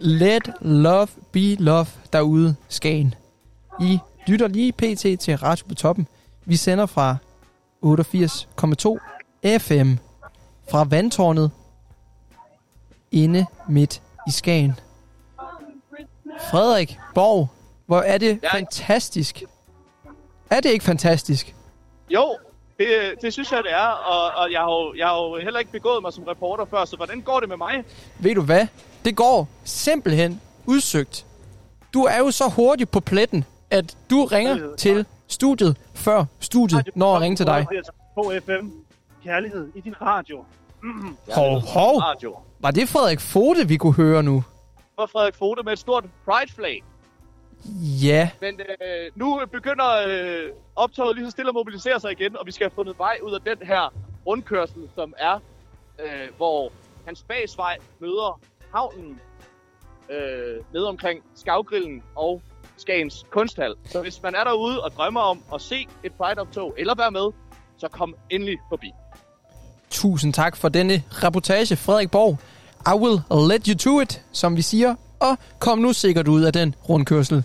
let 0.00 0.50
love 0.60 1.08
be 1.32 1.54
love 1.54 1.86
derude, 2.12 2.56
Skagen. 2.68 3.14
I 3.80 3.98
lytter 4.26 4.48
lige 4.48 4.72
pt. 4.72 5.20
til 5.20 5.36
Radio 5.36 5.66
på 5.68 5.74
toppen. 5.74 6.08
Vi 6.44 6.56
sender 6.56 6.86
fra 6.86 7.16
88,2 7.82 9.58
FM 9.58 9.92
fra 10.70 10.84
vandtårnet 10.84 11.50
inde 13.12 13.46
midt 13.68 14.02
i 14.28 14.30
Skagen. 14.30 14.72
Frederik 16.50 16.98
Borg, 17.14 17.48
hvor 17.86 18.00
er 18.00 18.18
det 18.18 18.38
Ja. 18.42 18.54
fantastisk. 18.56 19.42
Er 20.50 20.60
det 20.60 20.70
ikke 20.70 20.84
fantastisk? 20.84 21.54
Jo, 22.10 22.36
det, 22.78 22.86
det 23.22 23.32
synes 23.32 23.52
jeg, 23.52 23.62
det 23.64 23.72
er, 23.72 23.86
og, 23.86 24.42
og 24.42 24.52
jeg, 24.52 24.60
har 24.60 24.70
jo, 24.70 24.94
jeg 24.96 25.06
har 25.06 25.16
jo 25.16 25.38
heller 25.42 25.58
ikke 25.58 25.72
begået 25.72 26.02
mig 26.02 26.12
som 26.12 26.24
reporter 26.24 26.64
før, 26.64 26.84
så 26.84 26.96
hvordan 26.96 27.20
går 27.20 27.40
det 27.40 27.48
med 27.48 27.56
mig? 27.56 27.84
Ved 28.18 28.34
du 28.34 28.42
hvad? 28.42 28.66
Det 29.04 29.16
går 29.16 29.48
simpelthen 29.64 30.40
udsøgt. 30.66 31.26
Du 31.94 32.02
er 32.02 32.18
jo 32.18 32.30
så 32.30 32.48
hurtigt 32.48 32.90
på 32.90 33.00
pletten, 33.00 33.44
at 33.70 33.96
du 34.10 34.24
ringer 34.24 34.76
til 34.76 35.06
studiet, 35.28 35.76
før 35.94 36.24
studiet 36.40 36.88
når 36.94 37.16
at 37.16 37.20
ringe 37.22 37.36
til 37.36 37.46
dig. 37.46 37.66
På 38.14 38.32
FM. 38.44 38.66
Kærlighed 39.24 39.68
i 39.74 39.80
din 39.80 39.94
radio. 40.02 40.44
Hov, 41.34 41.60
hov. 41.60 41.98
Radio. 41.98 42.36
Var 42.60 42.70
det 42.70 42.88
Frederik 42.88 43.20
Fote, 43.20 43.68
vi 43.68 43.76
kunne 43.76 43.94
høre 43.94 44.22
nu? 44.22 44.44
For 44.94 45.06
Frederik 45.12 45.34
Fote 45.34 45.62
med 45.62 45.72
et 45.72 45.78
stort 45.78 46.04
pride-flag. 46.24 46.82
Ja. 48.02 48.30
Men 48.40 48.60
øh, 48.60 49.10
nu 49.14 49.40
begynder 49.52 49.90
øh, 50.08 50.50
optoget 50.76 51.16
lige 51.16 51.26
så 51.26 51.30
stille 51.30 51.48
at 51.48 51.54
mobilisere 51.54 52.00
sig 52.00 52.12
igen, 52.12 52.36
og 52.36 52.46
vi 52.46 52.52
skal 52.52 52.64
have 52.64 52.74
fundet 52.74 52.98
vej 52.98 53.18
ud 53.22 53.32
af 53.32 53.40
den 53.40 53.66
her 53.66 53.94
rundkørsel, 54.26 54.88
som 54.94 55.14
er, 55.18 55.40
øh, 56.00 56.28
hvor 56.36 56.72
Hans 57.06 57.24
Bagsvej 57.28 57.76
møder 58.00 58.40
havnen 58.74 59.20
øh, 60.10 60.64
nede 60.74 60.88
omkring 60.88 61.22
Skavgrillen 61.34 62.02
og 62.16 62.42
Skagens 62.76 63.26
Kunsthal. 63.30 63.74
Så 63.84 64.02
hvis 64.02 64.22
man 64.22 64.34
er 64.34 64.44
derude 64.44 64.84
og 64.84 64.92
drømmer 64.92 65.20
om 65.20 65.42
at 65.54 65.60
se 65.60 65.86
et 66.04 66.12
Pride-optog 66.12 66.74
eller 66.78 66.94
være 66.94 67.10
med, 67.10 67.32
så 67.78 67.88
kom 67.88 68.14
endelig 68.30 68.58
forbi. 68.68 68.92
Tusind 69.90 70.32
tak 70.32 70.56
for 70.56 70.68
denne 70.68 71.02
reportage, 71.10 71.76
Frederik 71.76 72.10
Borg. 72.10 72.38
I 72.86 72.98
will 72.98 73.48
let 73.50 73.66
you 73.66 73.76
to 73.76 74.00
it, 74.00 74.24
som 74.32 74.56
vi 74.56 74.62
siger. 74.62 74.94
Og 75.20 75.38
kom 75.58 75.78
nu 75.78 75.92
sikkert 75.92 76.28
ud 76.28 76.42
af 76.42 76.52
den 76.52 76.74
rundkørsel. 76.88 77.44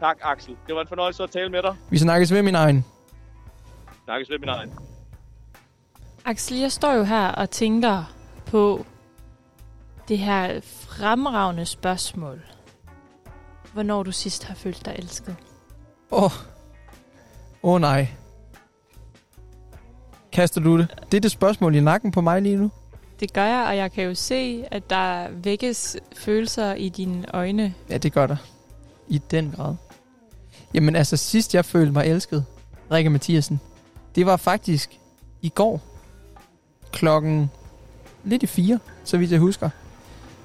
Tak, 0.00 0.18
Axel. 0.22 0.56
Det 0.66 0.74
var 0.74 0.80
en 0.80 0.88
fornøjelse 0.88 1.22
at 1.22 1.30
tale 1.30 1.48
med 1.50 1.62
dig. 1.62 1.76
Vi 1.90 1.98
snakkes 1.98 2.32
ved 2.32 2.42
min 2.42 2.54
egen. 2.54 2.84
Snakkes 4.04 4.30
ved 4.30 4.38
min 4.38 4.48
egen. 4.48 4.72
Axel, 6.24 6.58
jeg 6.58 6.72
står 6.72 6.92
jo 6.92 7.02
her 7.02 7.28
og 7.28 7.50
tænker 7.50 8.14
på 8.46 8.84
det 10.08 10.18
her 10.18 10.60
fremragende 10.62 11.66
spørgsmål. 11.66 12.42
Hvornår 13.72 14.02
du 14.02 14.12
sidst 14.12 14.44
har 14.44 14.54
følt 14.54 14.86
dig 14.86 14.94
elsket? 14.98 15.36
Åh. 16.10 16.22
Oh. 16.22 16.30
Åh 17.62 17.74
oh, 17.74 17.80
nej. 17.80 18.08
Kaster 20.32 20.60
du 20.60 20.78
det? 20.78 21.02
Det 21.10 21.16
er 21.16 21.20
det 21.20 21.30
spørgsmål 21.30 21.74
i 21.74 21.80
nakken 21.80 22.10
på 22.10 22.20
mig 22.20 22.42
lige 22.42 22.56
nu. 22.56 22.70
Det 23.20 23.32
gør 23.32 23.44
jeg, 23.44 23.66
og 23.68 23.76
jeg 23.76 23.92
kan 23.92 24.04
jo 24.04 24.14
se, 24.14 24.64
at 24.70 24.90
der 24.90 25.28
vækkes 25.30 25.96
følelser 26.16 26.74
i 26.74 26.88
dine 26.88 27.34
øjne. 27.34 27.74
Ja, 27.90 27.98
det 27.98 28.12
gør 28.12 28.26
der. 28.26 28.36
I 29.08 29.18
den 29.18 29.52
grad. 29.56 29.74
Jamen 30.74 30.96
altså, 30.96 31.16
sidst 31.16 31.54
jeg 31.54 31.64
følte 31.64 31.92
mig 31.92 32.06
elsket, 32.06 32.44
Rikke 32.90 33.10
Mathiasen, 33.10 33.60
det 34.14 34.26
var 34.26 34.36
faktisk 34.36 34.98
i 35.42 35.48
går. 35.48 35.80
Klokken 36.92 37.50
lidt 38.24 38.42
i 38.42 38.46
fire, 38.46 38.78
så 39.04 39.18
vidt 39.18 39.30
jeg 39.30 39.40
husker. 39.40 39.70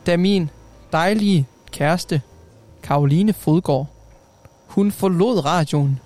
Da 0.05 0.17
min 0.17 0.49
dejlige 0.91 1.47
kæreste, 1.71 2.21
Karoline 2.83 3.33
Fodgård, 3.33 3.87
hun 4.67 4.91
forlod 4.91 5.45
radioen 5.45 5.99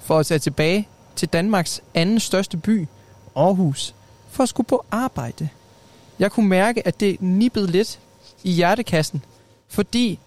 for 0.00 0.18
at 0.18 0.26
tage 0.26 0.38
tilbage 0.38 0.88
til 1.16 1.28
Danmarks 1.28 1.80
anden 1.94 2.20
største 2.20 2.56
by, 2.56 2.86
Aarhus, 3.36 3.94
for 4.28 4.42
at 4.42 4.48
skulle 4.48 4.66
på 4.66 4.84
arbejde. 4.90 5.48
Jeg 6.18 6.32
kunne 6.32 6.48
mærke, 6.48 6.86
at 6.86 7.00
det 7.00 7.22
nippede 7.22 7.66
lidt 7.66 7.98
i 8.44 8.50
hjertekassen, 8.52 9.24
fordi 9.68 10.18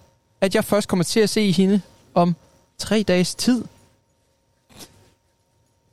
at 0.41 0.55
jeg 0.55 0.65
først 0.65 0.87
kommer 0.87 1.03
til 1.03 1.19
at 1.19 1.29
se 1.29 1.51
hende 1.51 1.81
om 2.13 2.35
tre 2.79 3.03
dages 3.03 3.35
tid. 3.35 3.65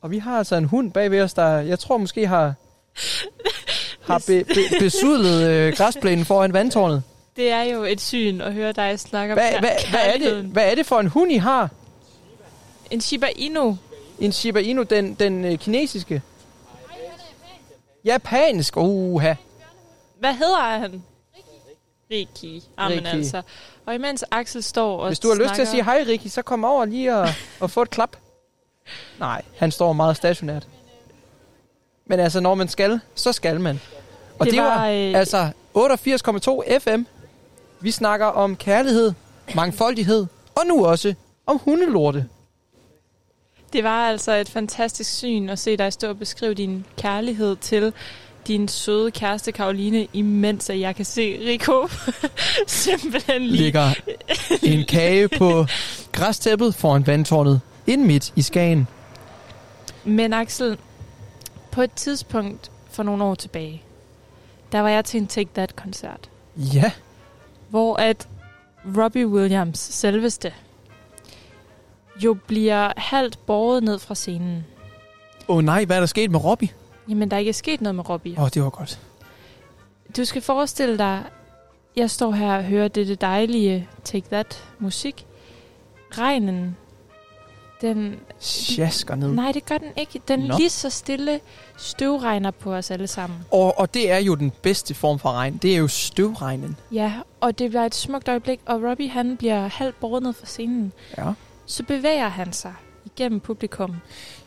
Og 0.01 0.11
vi 0.11 0.17
har 0.17 0.37
altså 0.37 0.55
en 0.55 0.65
hund 0.65 0.91
bag 0.91 1.11
ved 1.11 1.21
os, 1.21 1.33
der 1.33 1.47
jeg 1.47 1.79
tror 1.79 1.97
måske 1.97 2.27
har, 2.27 2.53
har 4.09 4.23
be, 4.27 4.43
be, 4.43 4.79
besudlet 4.79 5.47
øh, 5.49 5.73
græsplænen 5.73 6.25
foran 6.25 6.53
vandtårnet. 6.53 7.03
Det 7.35 7.51
er 7.51 7.61
jo 7.61 7.83
et 7.83 8.01
syn 8.01 8.41
at 8.41 8.53
høre 8.53 8.71
dig 8.71 8.99
snakke 8.99 9.33
om 9.33 9.39
Hvad, 9.39 9.51
kær- 9.51 9.59
hvad, 9.89 10.01
er 10.03 10.17
det, 10.17 10.43
hvad 10.43 10.71
er 10.71 10.75
det 10.75 10.85
for 10.85 10.99
en 10.99 11.07
hund, 11.07 11.31
I 11.31 11.37
har? 11.37 11.69
En 12.91 13.01
Shiba 13.01 13.27
Inu. 13.35 13.77
En 14.19 14.31
Shiba 14.31 14.59
Inu, 14.59 14.83
den, 14.83 15.13
den 15.13 15.45
øh, 15.45 15.57
kinesiske? 15.57 16.21
Japansk, 18.05 18.77
uha. 18.77 19.33
Hvad 20.19 20.33
hedder 20.33 20.79
han? 20.79 21.03
Riki. 22.11 22.63
Amen 22.77 22.97
Riki. 22.97 23.07
altså. 23.07 23.41
Og 23.87 23.95
imens 23.95 24.23
Axel 24.31 24.63
står 24.63 24.97
og 24.99 25.07
Hvis 25.07 25.19
du 25.19 25.27
har 25.27 25.35
lyst 25.35 25.53
til 25.53 25.61
at 25.61 25.67
sige 25.67 25.83
snakker- 25.83 26.03
hej, 26.05 26.11
Ricky, 26.13 26.27
så 26.27 26.41
kom 26.41 26.63
over 26.65 26.85
lige 26.85 27.15
og, 27.15 27.27
og 27.59 27.71
få 27.71 27.81
et 27.81 27.89
klap. 27.89 28.15
Nej, 29.19 29.41
han 29.57 29.71
står 29.71 29.93
meget 29.93 30.17
stationært. 30.17 30.67
Men 32.05 32.19
altså, 32.19 32.39
når 32.39 32.55
man 32.55 32.67
skal, 32.67 32.99
så 33.15 33.31
skal 33.31 33.59
man. 33.61 33.79
Og 34.39 34.45
det, 34.45 34.53
Det 34.53 34.61
var, 34.61 34.77
var 34.79 34.87
øh, 34.87 35.13
altså 35.15 35.49
88,2 35.77 36.77
FM. 36.79 37.03
Vi 37.79 37.91
snakker 37.91 38.25
om 38.25 38.55
kærlighed, 38.55 39.13
mangfoldighed, 39.55 40.25
og 40.55 40.65
nu 40.67 40.85
også 40.85 41.13
om 41.45 41.57
hundelorte. 41.63 42.25
Det 43.73 43.83
var 43.83 44.09
altså 44.09 44.31
et 44.31 44.49
fantastisk 44.49 45.13
syn 45.13 45.49
at 45.49 45.59
se 45.59 45.77
dig 45.77 45.93
stå 45.93 46.09
og 46.09 46.19
beskrive 46.19 46.53
din 46.53 46.85
kærlighed 46.97 47.55
til 47.55 47.93
din 48.47 48.67
søde 48.67 49.11
kæreste 49.11 49.51
Karoline, 49.51 50.07
imens 50.13 50.69
at 50.69 50.79
jeg 50.79 50.95
kan 50.95 51.05
se 51.05 51.39
Rico 51.45 51.87
simpelthen 52.67 53.41
lige... 53.41 53.63
Ligger 53.63 53.93
en 54.63 54.85
kage 54.85 55.27
på 55.27 55.65
græstæppet 56.11 56.75
foran 56.75 57.07
vandtårnet, 57.07 57.61
ind 57.87 58.03
midt 58.03 58.33
i 58.35 58.41
Skagen. 58.41 58.87
Men 60.03 60.33
Axel, 60.33 60.77
på 61.71 61.81
et 61.81 61.91
tidspunkt 61.91 62.71
for 62.91 63.03
nogle 63.03 63.23
år 63.23 63.35
tilbage, 63.35 63.83
der 64.71 64.79
var 64.79 64.89
jeg 64.89 65.05
til 65.05 65.21
en 65.21 65.27
Take 65.27 65.49
That-koncert, 65.55 66.29
Ja, 66.55 66.91
hvor 67.69 67.95
at 67.95 68.27
Robbie 68.97 69.27
Williams, 69.27 69.79
selveste, 69.79 70.53
jo 72.23 72.33
bliver 72.47 72.91
halvt 72.97 73.45
båret 73.45 73.83
ned 73.83 73.99
fra 73.99 74.15
scenen. 74.15 74.65
åh 75.47 75.57
oh, 75.57 75.63
nej, 75.63 75.85
hvad 75.85 75.95
er 75.95 75.99
der 75.99 76.07
sket 76.07 76.31
med 76.31 76.43
Robbie? 76.43 76.69
Jamen, 77.09 77.31
der 77.31 77.35
er 77.35 77.39
ikke 77.39 77.53
sket 77.53 77.81
noget 77.81 77.95
med 77.95 78.09
Robbie. 78.09 78.37
Åh, 78.37 78.43
oh, 78.43 78.49
det 78.53 78.63
var 78.63 78.69
godt. 78.69 78.99
Du 80.17 80.25
skal 80.25 80.41
forestille 80.41 80.97
dig, 80.97 81.23
jeg 81.95 82.09
står 82.09 82.31
her 82.31 82.57
og 82.57 82.63
hører 82.63 82.87
det, 82.87 83.21
dejlige 83.21 83.89
Take 84.03 84.27
That 84.31 84.63
musik. 84.79 85.25
Regnen, 86.11 86.77
den... 87.81 88.19
Sjasker 88.39 89.15
ned. 89.15 89.31
Nej, 89.31 89.51
det 89.51 89.65
gør 89.65 89.77
den 89.77 89.91
ikke. 89.97 90.21
Den 90.27 90.39
Nå. 90.39 90.57
lige 90.57 90.69
så 90.69 90.89
stille 90.89 91.39
støvregner 91.77 92.51
på 92.51 92.73
os 92.73 92.91
alle 92.91 93.07
sammen. 93.07 93.39
Og, 93.51 93.79
og 93.79 93.93
det 93.93 94.11
er 94.11 94.17
jo 94.17 94.35
den 94.35 94.51
bedste 94.61 94.93
form 94.93 95.19
for 95.19 95.31
regn. 95.31 95.57
Det 95.57 95.73
er 95.73 95.77
jo 95.77 95.87
støvregnen. 95.87 96.77
Ja, 96.91 97.13
og 97.41 97.59
det 97.59 97.69
bliver 97.69 97.85
et 97.85 97.95
smukt 97.95 98.27
øjeblik, 98.27 98.59
og 98.65 98.83
Robbie 98.83 99.09
han 99.09 99.37
bliver 99.37 99.67
halvt 99.67 99.99
båret 99.99 100.23
ned 100.23 100.33
fra 100.33 100.45
scenen. 100.45 100.93
Ja. 101.17 101.33
Så 101.65 101.83
bevæger 101.83 102.27
han 102.27 102.53
sig 102.53 102.73
igennem 103.05 103.39
publikum. 103.39 103.95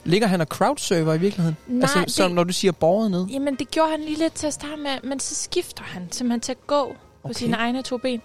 Ligger 0.04 0.26
han 0.26 0.40
og 0.40 0.46
crowdsurfer 0.46 1.12
i 1.14 1.18
virkeligheden? 1.18 1.56
Nej, 1.66 1.82
altså, 1.82 2.00
det- 2.00 2.10
som 2.12 2.30
når 2.32 2.44
du 2.44 2.52
siger 2.52 2.72
borget 2.72 3.10
ned. 3.10 3.26
Jamen, 3.26 3.54
det 3.54 3.70
gjorde 3.70 3.90
han 3.90 4.00
lige 4.00 4.18
lidt 4.18 4.32
til 4.34 4.46
at 4.46 4.54
starte 4.54 4.76
med, 4.76 4.90
men 5.10 5.20
så 5.20 5.34
skifter 5.34 5.82
han 5.84 6.12
simpelthen 6.12 6.40
til 6.40 6.52
at 6.52 6.66
gå 6.66 6.86
på 7.22 7.28
Okay. 7.28 7.34
sine 7.34 7.56
egne 7.56 7.82
to 7.82 7.96
ben. 7.98 8.22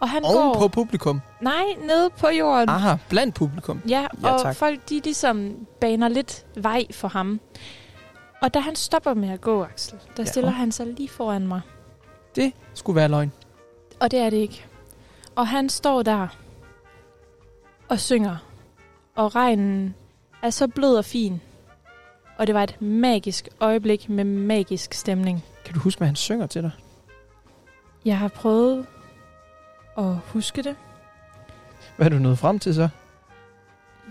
Og 0.00 0.08
han 0.10 0.24
Oven 0.24 0.36
går... 0.52 0.54
på 0.58 0.68
publikum. 0.68 1.20
Nej, 1.40 1.62
nede 1.86 2.10
på 2.10 2.28
jorden. 2.28 2.68
Aha, 2.68 2.96
blandt 3.08 3.34
publikum. 3.34 3.80
Ja, 3.88 4.06
Ja, 4.22 4.32
og 4.32 4.42
tak. 4.42 4.56
folk 4.56 4.88
de 4.88 5.00
ligesom 5.04 5.54
baner 5.80 6.08
lidt 6.08 6.44
vej 6.56 6.84
for 6.92 7.08
ham. 7.08 7.40
Og 8.42 8.54
da 8.54 8.58
han 8.58 8.76
stopper 8.76 9.14
med 9.14 9.28
at 9.30 9.40
gå, 9.40 9.62
Axel, 9.64 9.98
der 10.16 10.22
Ja. 10.22 10.24
stiller 10.24 10.50
han 10.50 10.72
sig 10.72 10.86
lige 10.86 11.08
foran 11.08 11.46
mig. 11.46 11.60
Det 12.36 12.52
skulle 12.74 12.96
være 12.96 13.08
løgn. 13.08 13.32
Og 14.00 14.10
det 14.10 14.18
er 14.18 14.30
det 14.30 14.36
ikke. 14.36 14.64
Og 15.36 15.48
han 15.48 15.68
står 15.68 16.02
der 16.02 16.28
og 17.88 18.00
synger. 18.00 18.36
Og 19.14 19.34
regnen 19.36 19.94
er 20.42 20.50
så 20.50 20.66
blød 20.68 20.96
og 20.96 21.04
fin. 21.04 21.40
Og 22.38 22.46
det 22.46 22.54
var 22.54 22.62
et 22.62 22.82
magisk 22.82 23.48
øjeblik 23.60 24.08
med 24.08 24.24
magisk 24.24 24.94
stemning. 24.94 25.44
Kan 25.64 25.74
du 25.74 25.80
huske, 25.80 25.98
hvad 25.98 26.08
han 26.08 26.16
synger 26.16 26.46
til 26.46 26.62
dig? 26.62 26.70
Jeg 28.04 28.18
har 28.18 28.28
prøvet 28.28 28.86
at 29.98 30.04
huske 30.26 30.62
det. 30.62 30.76
Hvad 31.96 32.06
er 32.06 32.10
du 32.10 32.18
nået 32.18 32.38
frem 32.38 32.58
til 32.58 32.74
så? 32.74 32.88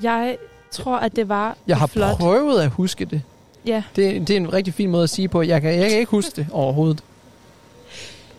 Jeg 0.01 0.37
tror, 0.71 0.97
at 0.97 1.15
det 1.15 1.29
var 1.29 1.57
Jeg 1.67 1.77
har 1.77 1.87
flot. 1.87 2.17
prøvet 2.17 2.61
at 2.61 2.69
huske 2.69 3.05
det. 3.05 3.21
Ja, 3.65 3.83
det. 3.95 4.27
Det 4.27 4.33
er 4.33 4.37
en 4.37 4.53
rigtig 4.53 4.73
fin 4.73 4.89
måde 4.89 5.03
at 5.03 5.09
sige 5.09 5.27
på. 5.27 5.41
Jeg 5.41 5.61
kan, 5.61 5.79
jeg 5.79 5.89
kan 5.89 5.99
ikke 5.99 6.11
huske 6.11 6.31
det 6.35 6.47
overhovedet. 6.51 7.03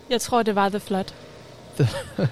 jeg 0.09 0.21
tror, 0.21 0.43
det 0.43 0.55
var 0.55 0.69
The 0.69 0.79
Flood. 0.79 1.13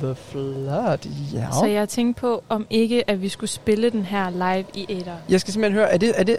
The 0.00 0.14
Flood, 0.14 0.98
ja. 1.32 1.46
Så 1.60 1.66
jeg 1.66 1.88
tænkte 1.88 2.20
på, 2.20 2.42
om 2.48 2.66
ikke, 2.70 3.10
at 3.10 3.22
vi 3.22 3.28
skulle 3.28 3.50
spille 3.50 3.90
den 3.90 4.02
her 4.02 4.30
live 4.30 4.64
i 4.74 4.86
æder. 4.88 5.16
Jeg 5.28 5.40
skal 5.40 5.52
simpelthen 5.52 5.78
høre, 5.78 5.92
er 5.92 5.98
det, 5.98 6.12
er 6.16 6.24
det, 6.24 6.36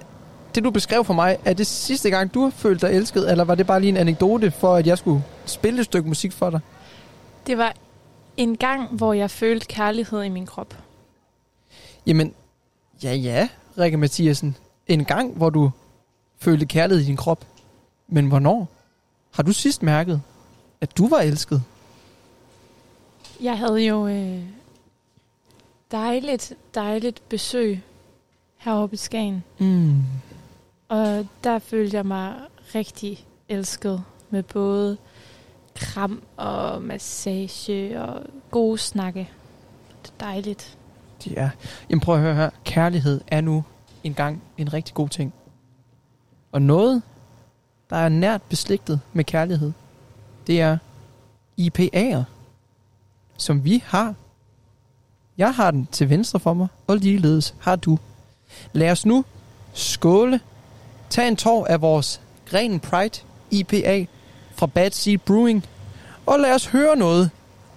det 0.56 0.64
du 0.64 0.72
beskrev 0.72 1.06
for 1.06 1.14
mig, 1.14 1.38
er 1.46 1.54
det 1.54 1.68
sidste 1.68 2.10
gang, 2.10 2.34
du 2.34 2.44
har 2.44 2.50
følt 2.50 2.82
dig 2.82 2.90
elsket, 2.90 3.32
eller 3.32 3.44
var 3.44 3.56
det 3.56 3.68
bare 3.68 3.80
lige 3.80 3.90
en 3.90 3.98
anekdote 3.98 4.52
for, 4.52 4.76
at 4.76 4.88
jeg 4.88 4.98
skulle 4.98 5.24
spille 5.46 5.80
et 5.80 5.86
stykke 5.86 6.08
musik 6.08 6.32
for 6.32 6.50
dig? 6.50 6.60
Det 7.48 7.58
var 7.58 7.74
en 8.38 8.58
gang, 8.58 8.90
hvor 8.92 9.14
jeg 9.14 9.32
følte 9.32 9.66
kærlighed 9.66 10.24
i 10.24 10.30
min 10.30 10.46
krop. 10.46 10.78
Jamen, 12.06 12.34
ja 13.04 13.14
ja, 13.14 13.48
Rikke 13.78 13.98
Mathiasen. 13.98 14.58
En 14.88 15.06
gang, 15.06 15.34
hvor 15.34 15.50
du 15.50 15.72
følte 16.40 16.66
kærlighed 16.66 17.04
i 17.04 17.08
din 17.08 17.18
krop. 17.18 17.46
Men 18.08 18.28
hvornår? 18.28 18.68
Har 19.34 19.44
du 19.44 19.52
sidst 19.52 19.84
mærket, 19.84 20.22
at 20.82 20.98
du 20.98 21.10
var 21.10 21.18
elsket? 21.18 21.64
Jeg 23.42 23.58
havde 23.58 23.80
jo 23.80 24.08
øh, 24.08 24.44
dejligt, 25.92 26.54
dejligt 26.76 27.30
besøg 27.30 27.82
heroppe 28.58 28.94
i 28.94 28.98
Skagen. 28.98 29.44
Mm. 29.60 30.04
Og 30.90 31.28
der 31.44 31.60
følte 31.60 31.98
jeg 31.98 32.06
mig 32.06 32.36
rigtig 32.76 33.26
elsket 33.50 34.04
med 34.30 34.44
både 34.44 34.98
kram 35.76 36.24
og 36.38 36.82
massage 36.82 38.02
og 38.02 38.24
gode 38.52 38.78
snakke. 38.78 39.30
Det 40.04 40.10
er 40.20 40.26
dejligt. 40.26 40.78
Det 41.24 41.40
er. 41.40 41.50
Jamen 41.90 42.00
prøv 42.00 42.16
at 42.16 42.22
høre 42.22 42.36
her. 42.36 42.50
Kærlighed 42.64 43.22
er 43.28 43.42
nu 43.42 43.64
engang 44.04 44.42
en 44.58 44.74
rigtig 44.74 44.94
god 44.94 45.10
ting. 45.10 45.34
Og 46.52 46.62
noget, 46.62 47.02
der 47.90 47.96
er 47.96 48.10
nært 48.10 48.42
beslægtet 48.42 49.00
med 49.14 49.24
kærlighed, 49.24 49.72
det 50.48 50.62
er 50.62 50.78
IPA'er, 51.60 52.24
som 53.38 53.64
vi 53.64 53.84
har. 53.86 54.14
Jeg 55.38 55.56
har 55.56 55.72
den 55.72 55.88
til 55.92 56.10
venstre 56.10 56.40
for 56.40 56.54
mig, 56.54 56.68
og 56.88 56.98
ligeledes 56.98 57.56
har 57.60 57.76
du. 57.76 58.00
Lad 58.74 58.92
os 58.92 59.06
nu 59.06 59.26
skåle. 59.74 60.40
Tag 61.10 61.28
en 61.28 61.36
tår 61.36 61.66
af 61.66 61.82
vores 61.82 62.22
Green 62.50 62.80
Pride 62.80 63.20
IPA 63.52 64.06
fra 64.56 64.66
Bad 64.66 64.92
Seed 64.92 65.18
Brewing, 65.18 65.66
og 66.26 66.40
lad 66.40 66.56
os 66.56 66.66
høre 66.66 66.96
noget 66.96 67.30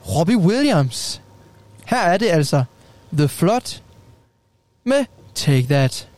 Robbie 0.09 0.39
Williams. 0.39 1.23
Her 1.87 1.99
er 1.99 2.17
det 2.17 2.29
altså 2.29 2.65
The 3.13 3.29
Flood 3.29 3.81
med 4.85 5.05
Take 5.35 5.67
That. 5.67 6.10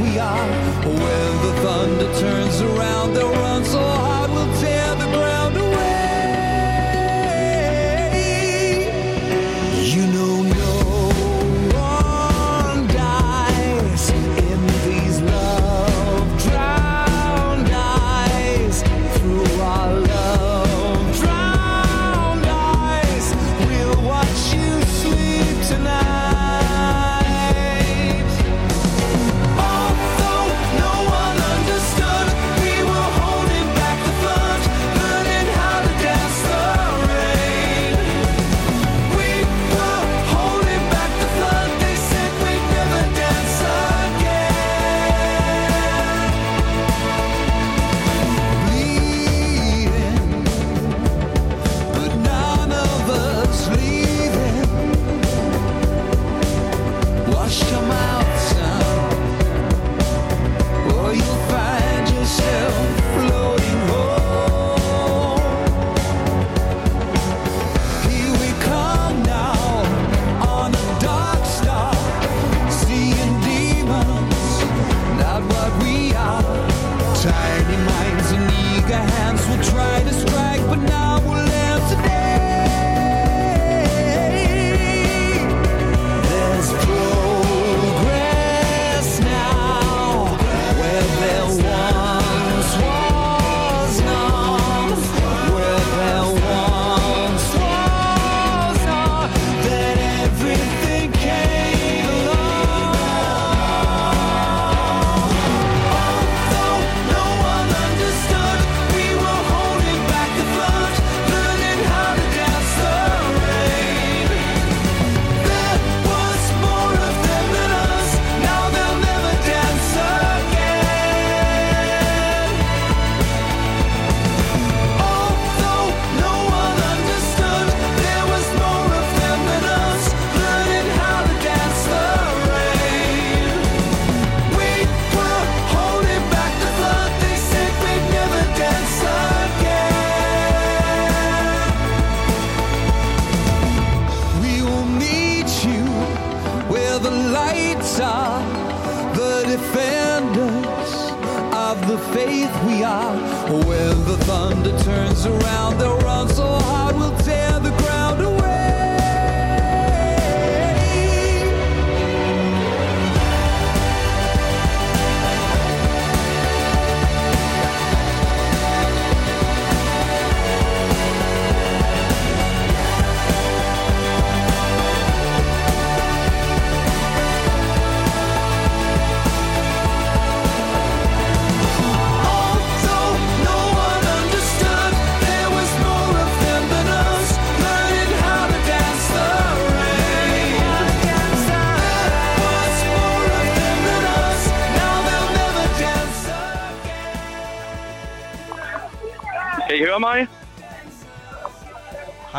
We 0.00 0.18
are. 0.18 0.48
When 0.84 1.32
the 1.44 1.52
thunder 1.62 2.20
turns 2.20 2.60
around, 2.60 3.35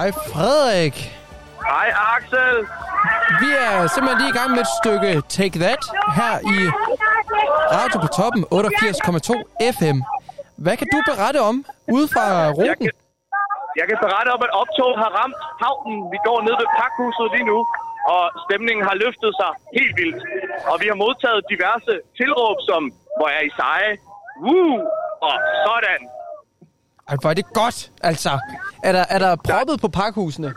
Hej 0.07 0.15
Frederik. 0.33 0.97
Hej 1.71 1.87
Axel. 2.15 2.55
Vi 3.41 3.49
er 3.67 3.73
simpelthen 3.93 4.19
lige 4.21 4.31
i 4.33 4.37
gang 4.39 4.49
med 4.55 4.61
et 4.67 4.71
stykke 4.79 5.09
Take 5.37 5.55
That 5.65 5.83
her 6.19 6.35
i 6.55 6.57
Radio 7.77 7.97
på 8.05 8.09
toppen 8.19 8.41
88,2 8.53 9.33
FM. 9.77 9.97
Hvad 10.63 10.75
kan 10.79 10.87
du 10.93 10.97
berette 11.09 11.39
om 11.49 11.55
ude 11.95 12.07
fra 12.13 12.25
Jeg 12.45 12.53
ruten? 12.57 12.85
kan, 12.87 12.95
jeg 13.79 13.85
kan 13.89 13.97
berette 14.05 14.29
om, 14.35 14.41
at 14.47 14.51
optoget 14.61 14.95
har 15.03 15.09
ramt 15.19 15.39
havnen. 15.63 15.97
Vi 16.13 16.19
går 16.27 16.39
ned 16.47 16.55
ved 16.61 16.67
pakhuset 16.79 17.27
lige 17.35 17.47
nu, 17.51 17.59
og 18.13 18.23
stemningen 18.45 18.83
har 18.89 18.95
løftet 19.03 19.31
sig 19.41 19.51
helt 19.77 19.93
vildt. 19.99 20.19
Og 20.71 20.75
vi 20.81 20.85
har 20.91 20.97
modtaget 21.05 21.41
diverse 21.53 21.93
tilråb 22.19 22.57
som, 22.69 22.81
hvor 23.17 23.29
er 23.37 23.41
I 23.49 23.51
seje? 23.59 23.91
Woo! 24.45 24.75
Og 25.29 25.35
sådan. 25.65 26.01
Ej, 27.09 27.15
hvor 27.21 27.29
er 27.29 27.33
det 27.33 27.53
godt, 27.53 27.91
altså. 28.01 28.39
Er 28.83 28.91
der, 28.91 29.05
er 29.09 29.19
der 29.19 29.35
proppet 29.35 29.81
på 29.81 29.87
pakhusene? 29.87 30.53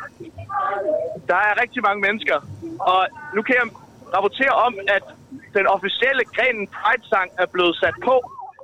Der 1.31 1.37
er 1.49 1.61
rigtig 1.63 1.83
mange 1.83 2.01
mennesker. 2.07 2.37
Og 2.81 3.01
nu 3.35 3.43
kan 3.43 3.55
jeg 3.61 3.67
rapportere 4.15 4.55
om, 4.67 4.75
at 4.97 5.05
den 5.57 5.67
officielle 5.67 6.23
grenen 6.37 6.67
Pride-sang 6.67 7.31
er 7.39 7.47
blevet 7.47 7.77
sat 7.83 7.95
på, 8.05 8.15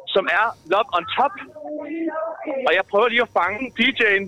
som 0.06 0.24
er 0.40 0.46
Love 0.72 0.90
on 0.96 1.04
Top. 1.16 1.34
Og 2.66 2.72
jeg 2.78 2.84
prøver 2.90 3.08
lige 3.08 3.22
at 3.22 3.28
fange 3.38 3.72
DJ'en. 3.78 4.24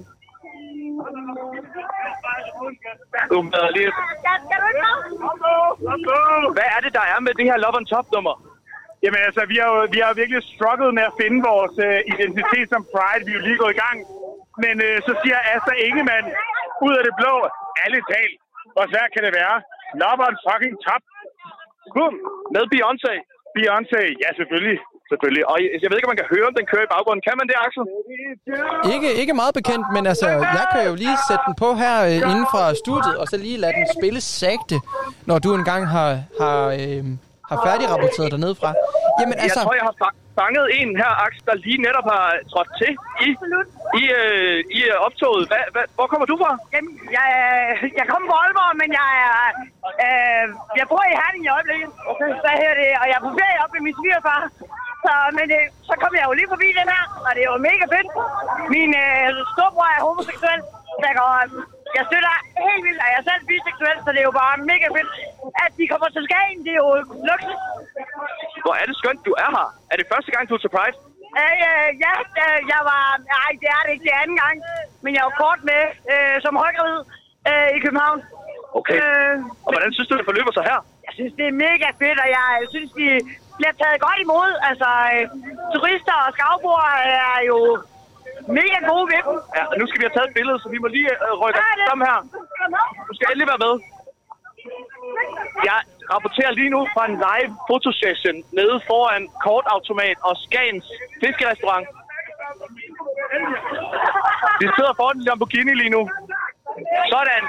Hvad 6.57 6.69
er 6.77 6.81
det, 6.85 6.93
der 6.99 7.05
er 7.15 7.21
med 7.21 7.33
det 7.39 7.45
her 7.45 7.57
Love 7.57 7.77
on 7.77 7.87
Top-nummer? 7.87 8.48
Jamen 9.05 9.21
altså, 9.29 9.43
vi 9.53 9.57
har 9.63 9.69
jo 9.75 9.79
vi 9.95 9.99
har 10.03 10.09
jo 10.13 10.17
virkelig 10.23 10.41
strugglet 10.55 10.91
med 10.99 11.05
at 11.11 11.17
finde 11.21 11.39
vores 11.51 11.75
øh, 11.87 11.99
identitet 12.15 12.67
som 12.73 12.83
Pride. 12.93 13.25
Vi 13.27 13.33
er 13.33 13.39
jo 13.39 13.47
lige 13.49 13.61
gået 13.63 13.75
i 13.77 13.83
gang. 13.85 13.99
Men 14.65 14.75
øh, 14.87 14.97
så 15.07 15.13
siger 15.23 15.39
Asta 15.53 15.73
Ingemann 15.87 16.27
ud 16.87 16.95
af 16.99 17.03
det 17.09 17.15
blå, 17.21 17.35
alle 17.85 18.01
tal, 18.13 18.31
hvor 18.75 18.85
svært 18.93 19.11
kan 19.15 19.23
det 19.27 19.33
være? 19.41 19.57
Love 20.03 20.21
on 20.27 20.37
fucking 20.47 20.77
top. 20.87 21.03
Bum, 21.95 22.15
med 22.55 22.65
Beyoncé. 22.73 23.15
Beyoncé, 23.57 24.01
ja 24.23 24.31
selvfølgelig. 24.41 24.79
Selvfølgelig. 25.11 25.45
Og 25.51 25.57
jeg 25.63 25.71
jeg 25.83 25.89
ved 25.89 25.97
ikke, 25.97 26.09
om 26.09 26.13
man 26.15 26.23
kan 26.23 26.33
høre, 26.35 26.47
om 26.51 26.57
den 26.59 26.67
kører 26.73 26.87
i 26.89 26.93
baggrunden. 26.95 27.23
Kan 27.27 27.37
man 27.41 27.47
det, 27.51 27.57
Axel? 27.65 27.85
Ikke, 28.95 29.09
ikke 29.23 29.35
meget 29.41 29.55
bekendt, 29.61 29.87
men 29.97 30.03
altså, 30.13 30.29
jeg 30.59 30.67
kan 30.73 30.83
jo 30.89 30.95
lige 31.05 31.17
sætte 31.29 31.45
den 31.49 31.55
på 31.65 31.69
her 31.83 31.97
øh, 32.11 32.31
inden 32.31 32.47
fra 32.53 32.63
studiet, 32.83 33.17
og 33.21 33.27
så 33.31 33.37
lige 33.47 33.59
lade 33.65 33.75
den 33.79 33.87
spille 33.97 34.21
sagte, 34.43 34.77
når 35.31 35.39
du 35.45 35.49
engang 35.61 35.83
har, 35.95 36.11
har, 36.41 36.61
øh, 36.81 37.05
har 37.51 37.57
færdigrapporteret 37.67 38.29
dernede 38.35 38.55
fra. 38.61 38.71
Jamen 39.19 39.35
Jeg 39.37 39.43
altså, 39.45 39.61
tror, 39.65 39.75
jeg 39.81 39.87
har 39.91 39.97
fa- 40.03 40.17
fanget 40.41 40.67
en 40.81 40.91
her, 41.03 41.13
Axel, 41.25 41.45
der 41.49 41.55
lige 41.67 41.79
netop 41.87 42.07
har 42.15 42.27
trådt 42.53 42.71
til 42.81 42.93
i, 43.27 43.29
i, 44.01 44.05
øh, 44.21 44.57
i 44.79 44.81
øh, 44.91 45.07
optoget. 45.07 45.43
Hva, 45.51 45.61
hva, 45.75 45.83
hvor 45.97 46.07
kommer 46.13 46.27
du 46.33 46.35
fra? 46.43 46.51
Jamen, 46.75 46.93
jeg, 47.17 47.27
er- 47.45 47.77
jeg 48.01 48.07
kommer 48.11 48.27
fra 48.31 48.39
Aalborg, 48.43 48.73
men 48.83 48.91
jeg 49.01 49.09
er, 49.27 49.37
øh, 50.05 50.45
jeg 50.79 50.87
bor 50.93 51.03
i 51.13 51.15
Herning 51.21 51.43
i 51.49 51.51
øjeblikket. 51.57 51.91
Okay. 52.11 52.29
Så 52.43 52.49
her 52.63 52.73
det, 52.81 52.89
og 53.01 53.07
jeg 53.11 53.17
er 53.21 53.25
på 53.29 53.33
ferie 53.41 53.59
op 53.65 53.71
med 53.77 53.83
min 53.87 53.97
svigerfar. 54.01 54.41
Så, 55.05 55.13
men 55.39 55.47
øh, 55.59 55.65
så 55.89 55.95
kom 56.03 56.13
jeg 56.19 56.25
jo 56.29 56.33
lige 56.39 56.51
forbi 56.55 56.69
den 56.81 56.89
her, 56.95 57.05
og 57.27 57.31
det 57.37 57.43
var 57.53 57.61
mega 57.71 57.85
fedt. 57.95 58.09
Min 58.75 58.91
øh, 59.05 59.29
storbror 59.53 59.89
er 59.97 60.01
homoseksuel, 60.09 60.61
så 61.01 61.05
jeg, 61.11 61.17
går, 61.21 61.33
jeg 61.97 62.03
støtter 62.09 62.35
helt 62.67 62.83
vildt, 62.87 63.01
og 63.05 63.09
jeg 63.13 63.19
er 63.23 63.27
selv 63.31 63.43
biseksuel, 63.51 63.99
så 64.05 64.09
det 64.15 64.21
er 64.23 64.29
jo 64.31 64.37
bare 64.43 64.55
mega 64.73 64.87
fedt, 64.97 65.11
at 65.65 65.71
de 65.79 65.85
kommer 65.93 66.09
til 66.15 66.23
Skagen. 66.29 66.59
Det 66.67 66.73
er 66.77 66.81
jo 66.87 66.91
luksus. 67.31 67.61
Hvor 68.65 68.75
er 68.81 68.85
det 68.91 68.97
skønt, 69.01 69.21
du 69.29 69.33
er 69.45 69.51
her. 69.57 69.69
Er 69.93 69.97
det 70.01 70.07
første 70.13 70.31
gang, 70.35 70.43
du 70.49 70.55
er 70.59 70.63
til 70.65 70.73
Pride? 70.77 70.97
Øh, 71.41 71.55
øh, 71.69 71.89
ja, 72.05 72.15
øh, 72.45 72.59
jeg 72.73 72.81
var... 72.91 73.05
Nej, 73.35 73.51
det 73.63 73.69
er 73.77 73.81
det 73.85 73.91
ikke. 73.95 74.05
Det 74.07 74.13
er 74.17 74.21
anden 74.25 74.39
gang. 74.45 74.57
Men 75.05 75.11
jeg 75.17 75.23
var 75.29 75.35
kort 75.45 75.61
med 75.71 75.83
øh, 76.13 76.37
som 76.45 76.53
højgravid 76.63 77.01
øh, 77.51 77.69
i 77.77 77.79
København. 77.85 78.19
Okay. 78.79 78.97
Øh, 79.03 79.35
Og 79.67 79.71
hvordan 79.75 79.91
synes 79.93 80.09
du, 80.09 80.15
det 80.21 80.29
forløber 80.31 80.53
sig 80.57 80.65
her? 80.71 80.79
jeg 81.07 81.13
synes, 81.19 81.33
det 81.39 81.47
er 81.49 81.57
mega 81.67 81.89
fedt, 82.03 82.19
og 82.25 82.29
jeg 82.39 82.49
synes, 82.73 82.91
de 83.01 83.07
bliver 83.59 83.75
taget 83.83 83.99
godt 84.07 84.19
imod. 84.27 84.51
Altså, 84.71 84.89
øh, 85.15 85.25
turister 85.75 86.17
og 86.27 86.31
skavboere 86.37 86.95
er 87.35 87.39
jo 87.51 87.59
mega 88.59 88.79
gode 88.91 89.07
ved 89.13 89.21
dem. 89.27 89.37
Ja, 89.59 89.65
nu 89.79 89.85
skal 89.87 89.99
vi 90.01 90.05
have 90.07 90.17
taget 90.17 90.29
et 90.31 90.37
billede, 90.39 90.59
så 90.63 90.69
vi 90.75 90.79
må 90.83 90.89
lige 90.97 91.11
øh, 91.27 91.33
rykke 91.43 91.61
os 91.61 91.71
sammen 91.89 92.05
her. 92.11 92.21
Du 93.09 93.13
skal 93.17 93.27
endelig 93.29 93.49
være 93.53 93.65
med. 93.67 93.75
Jeg 95.69 95.81
rapporterer 96.15 96.53
lige 96.61 96.71
nu 96.77 96.81
fra 96.95 97.03
en 97.11 97.17
live 97.29 97.53
fotosession 97.69 98.37
nede 98.59 98.77
foran 98.91 99.23
Kortautomat 99.45 100.19
og 100.29 100.35
Skagens 100.47 100.87
Fiskerestaurant. 101.21 101.87
Vi 104.61 104.67
sidder 104.77 104.93
foran 105.01 105.17
en 105.17 105.25
Lamborghini 105.27 105.75
lige 105.83 105.93
nu. 105.97 106.03
Sådan. 107.13 107.45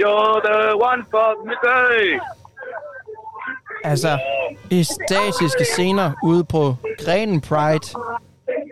You're 0.00 0.40
the 0.48 0.58
one 0.90 1.02
for 1.12 1.28
me. 1.46 2.20
Altså, 3.84 4.18
æstatiske 4.70 5.64
scener 5.64 6.12
ude 6.22 6.44
på 6.44 6.76
Grenen 7.04 7.40
Pride. 7.40 7.86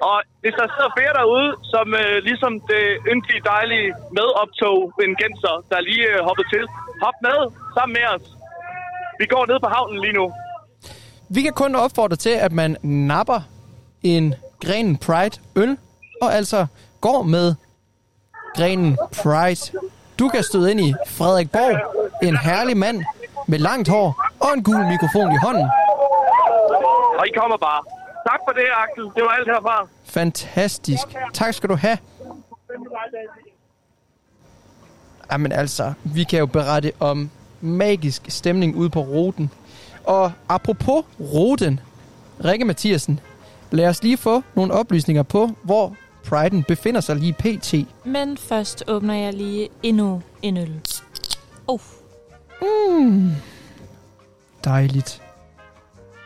Og 0.02 0.18
hvis 0.40 0.54
der 0.60 0.66
sidder 0.74 0.90
flere 0.98 1.12
derude, 1.20 1.48
som 1.72 1.86
øh, 2.02 2.16
ligesom 2.28 2.52
det 2.70 2.84
yndige, 3.12 3.42
dejlige 3.54 3.88
medoptog 4.18 4.78
en 5.04 5.14
genser, 5.22 5.54
der 5.70 5.80
lige 5.80 6.06
øh, 6.12 6.18
hoppet 6.28 6.46
til, 6.52 6.64
hop 7.02 7.16
med 7.26 7.38
sammen 7.76 7.92
med 7.98 8.04
os. 8.14 8.26
Vi 9.20 9.26
går 9.26 9.46
ned 9.46 9.58
på 9.60 9.68
havnen 9.74 10.00
lige 10.00 10.12
nu. 10.12 10.32
Vi 11.28 11.42
kan 11.42 11.52
kun 11.52 11.74
opfordre 11.74 12.16
til, 12.16 12.34
at 12.46 12.52
man 12.52 12.76
napper 12.82 13.40
en 14.02 14.34
Grenen 14.64 14.96
Pride 14.96 15.36
øl, 15.56 15.76
og 16.22 16.34
altså 16.34 16.66
går 17.00 17.22
med 17.22 17.54
Grenen 18.56 18.98
Pride. 19.22 19.78
Du 20.18 20.28
kan 20.28 20.42
støde 20.42 20.70
ind 20.70 20.80
i 20.80 20.94
Frederik 21.06 21.52
Borg, 21.52 21.78
en 22.22 22.36
herlig 22.36 22.76
mand 22.76 23.04
med 23.46 23.58
langt 23.58 23.88
hår 23.88 24.27
og 24.40 24.50
en 24.56 24.62
gul 24.62 24.86
mikrofon 24.86 25.32
i 25.32 25.38
hånden. 25.42 25.68
Og 27.18 27.26
I 27.26 27.30
kommer 27.40 27.56
bare. 27.56 27.82
Tak 28.30 28.40
for 28.46 28.52
det, 28.52 28.66
Axel. 28.82 29.04
Det 29.16 29.22
var 29.22 29.28
alt 29.28 29.48
herfra. 29.48 29.88
Fantastisk. 30.04 31.06
Tak 31.34 31.54
skal 31.54 31.68
du 31.68 31.74
have. 31.74 31.98
Jamen 35.32 35.52
altså, 35.52 35.92
vi 36.04 36.24
kan 36.24 36.38
jo 36.38 36.46
berette 36.46 36.92
om 37.00 37.30
magisk 37.60 38.22
stemning 38.28 38.76
ude 38.76 38.90
på 38.90 39.00
ruten. 39.00 39.50
Og 40.04 40.32
apropos 40.48 41.04
ruten, 41.20 41.80
Rikke 42.44 42.64
Mathiasen, 42.64 43.20
lad 43.70 43.88
os 43.88 44.02
lige 44.02 44.16
få 44.16 44.42
nogle 44.54 44.72
oplysninger 44.74 45.22
på, 45.22 45.50
hvor 45.62 45.96
Priden 46.26 46.64
befinder 46.64 47.00
sig 47.00 47.16
lige 47.16 47.32
pt. 47.32 47.74
Men 48.04 48.36
først 48.36 48.84
åbner 48.88 49.14
jeg 49.14 49.34
lige 49.34 49.68
endnu 49.82 50.22
en 50.42 50.56
øl. 50.56 50.80
Oh. 51.66 51.80
Mm. 52.62 53.32
Dejligt. 54.68 55.22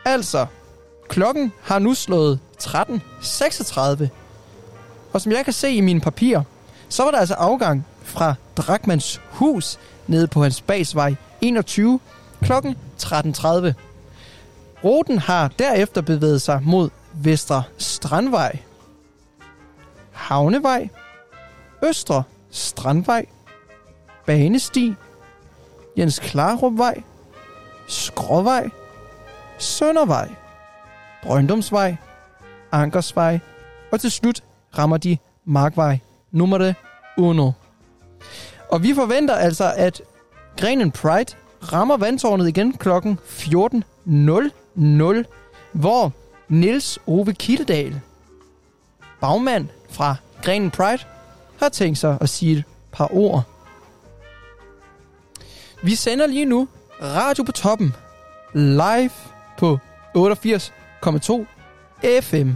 Altså, 0.05 0.45
klokken 1.07 1.53
har 1.61 1.79
nu 1.79 1.93
slået 1.93 2.39
13.36. 2.63 4.07
Og 5.13 5.21
som 5.21 5.31
jeg 5.31 5.43
kan 5.43 5.53
se 5.53 5.71
i 5.71 5.81
mine 5.81 6.01
papirer, 6.01 6.43
så 6.89 7.03
var 7.03 7.11
der 7.11 7.17
altså 7.17 7.33
afgang 7.33 7.85
fra 8.03 8.35
Drakmans 8.57 9.21
hus 9.29 9.79
nede 10.07 10.27
på 10.27 10.43
hans 10.43 10.61
basvej 10.61 11.15
21 11.41 11.99
klokken 12.41 12.75
13.30. 13.01 13.73
Ruten 14.83 15.17
har 15.17 15.47
derefter 15.59 16.01
bevæget 16.01 16.41
sig 16.41 16.61
mod 16.63 16.89
Vestre 17.13 17.63
Strandvej, 17.77 18.59
Havnevej, 20.11 20.89
Østre 21.83 22.23
Strandvej, 22.51 23.25
Banesti, 24.25 24.93
Jens 25.97 26.19
Klarupvej, 26.19 27.03
Skråvej, 27.87 28.69
Søndervej, 29.57 30.29
Brøndumsvej, 31.23 31.95
Ankersvej, 32.71 33.39
og 33.91 34.01
til 34.01 34.11
slut 34.11 34.43
rammer 34.77 34.97
de 34.97 35.17
Markvej 35.45 35.99
nummer 36.31 36.57
1. 36.57 37.53
Og 38.69 38.83
vi 38.83 38.93
forventer 38.93 39.35
altså, 39.35 39.73
at 39.77 40.01
Grenen 40.57 40.91
Pride 40.91 41.35
rammer 41.73 41.97
vandtårnet 41.97 42.47
igen 42.47 42.73
klokken 42.73 43.19
14.00, 43.25 45.23
hvor 45.71 46.11
Niels 46.47 46.99
Ove 47.07 47.33
Kildedal, 47.33 48.01
bagmand 49.21 49.67
fra 49.89 50.15
Grenen 50.43 50.71
Pride, 50.71 51.03
har 51.59 51.69
tænkt 51.69 51.97
sig 51.97 52.17
at 52.21 52.29
sige 52.29 52.57
et 52.57 52.63
par 52.91 53.15
ord. 53.15 53.43
Vi 55.83 55.95
sender 55.95 56.27
lige 56.27 56.45
nu 56.45 56.67
Radio 57.03 57.43
på 57.43 57.51
toppen 57.51 57.95
live 58.53 59.11
på 59.57 59.79
88,2 60.17 61.45
FM. 62.21 62.51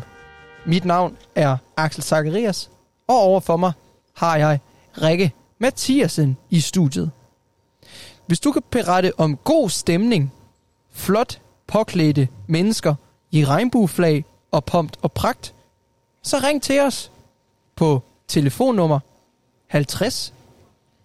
Mit 0.65 0.86
navn 0.86 1.18
er 1.36 1.57
Axel 1.78 2.03
Zacharias, 2.03 2.69
og 3.07 3.15
overfor 3.15 3.57
mig 3.57 3.72
har 4.14 4.38
jeg 4.38 4.60
Rikke 5.02 5.34
Mathiasen 5.60 6.38
i 6.49 6.60
studiet. 6.60 7.11
Hvis 8.26 8.40
du 8.40 8.52
kan 8.52 8.61
berette 8.72 9.19
om 9.19 9.38
god 9.38 9.69
stemning, 9.69 10.34
flot 10.91 11.41
påklædte 11.68 12.28
mennesker 12.48 12.95
i 13.32 13.45
regnbueflag 13.45 14.26
og 14.52 14.65
pompt 14.65 14.98
og 15.02 15.11
pragt, 15.11 15.53
så 16.22 16.40
ring 16.44 16.61
til 16.61 16.80
os 16.80 17.11
på 17.76 18.03
telefonnummer 18.28 18.99
50 19.68 20.34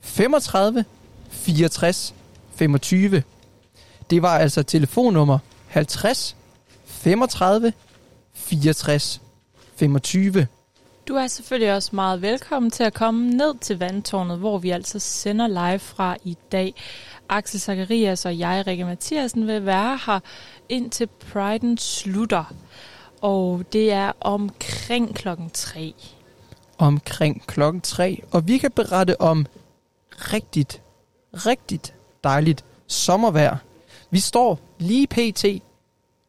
35 0.01 0.85
64 1.31 2.14
25. 2.55 3.23
Det 4.10 4.22
var 4.22 4.38
altså 4.38 4.62
telefonnummer 4.62 5.38
50 5.68 6.36
35 6.84 7.72
64 8.34 9.20
25. 9.76 10.46
Du 11.08 11.14
er 11.14 11.26
selvfølgelig 11.26 11.74
også 11.74 11.90
meget 11.92 12.22
velkommen 12.22 12.70
til 12.70 12.84
at 12.84 12.94
komme 12.94 13.30
ned 13.30 13.54
til 13.60 13.78
vandtårnet, 13.78 14.38
hvor 14.38 14.58
vi 14.58 14.70
altså 14.70 14.98
sender 14.98 15.46
live 15.46 15.78
fra 15.78 16.16
i 16.24 16.36
dag. 16.52 16.74
Axel 17.28 17.60
Zacharias 17.60 18.26
og 18.26 18.38
jeg, 18.38 18.66
Rikke 18.66 18.84
Mathiasen, 18.84 19.46
vil 19.46 19.66
være 19.66 19.98
her 20.06 20.20
indtil 20.68 21.06
Priden 21.06 21.78
slutter. 21.78 22.54
Og 23.20 23.64
det 23.72 23.92
er 23.92 24.12
omkring 24.20 25.14
klokken 25.14 25.50
3. 25.50 25.94
Omkring 26.78 27.46
klokken 27.46 27.80
3. 27.80 28.22
Og 28.30 28.48
vi 28.48 28.58
kan 28.58 28.70
berette 28.70 29.20
om 29.20 29.46
rigtigt, 30.12 30.82
rigtigt 31.32 31.94
dejligt 32.24 32.64
sommervejr. 32.86 33.56
Vi 34.12 34.20
står 34.20 34.60
lige 34.78 35.06
pt. 35.06 35.44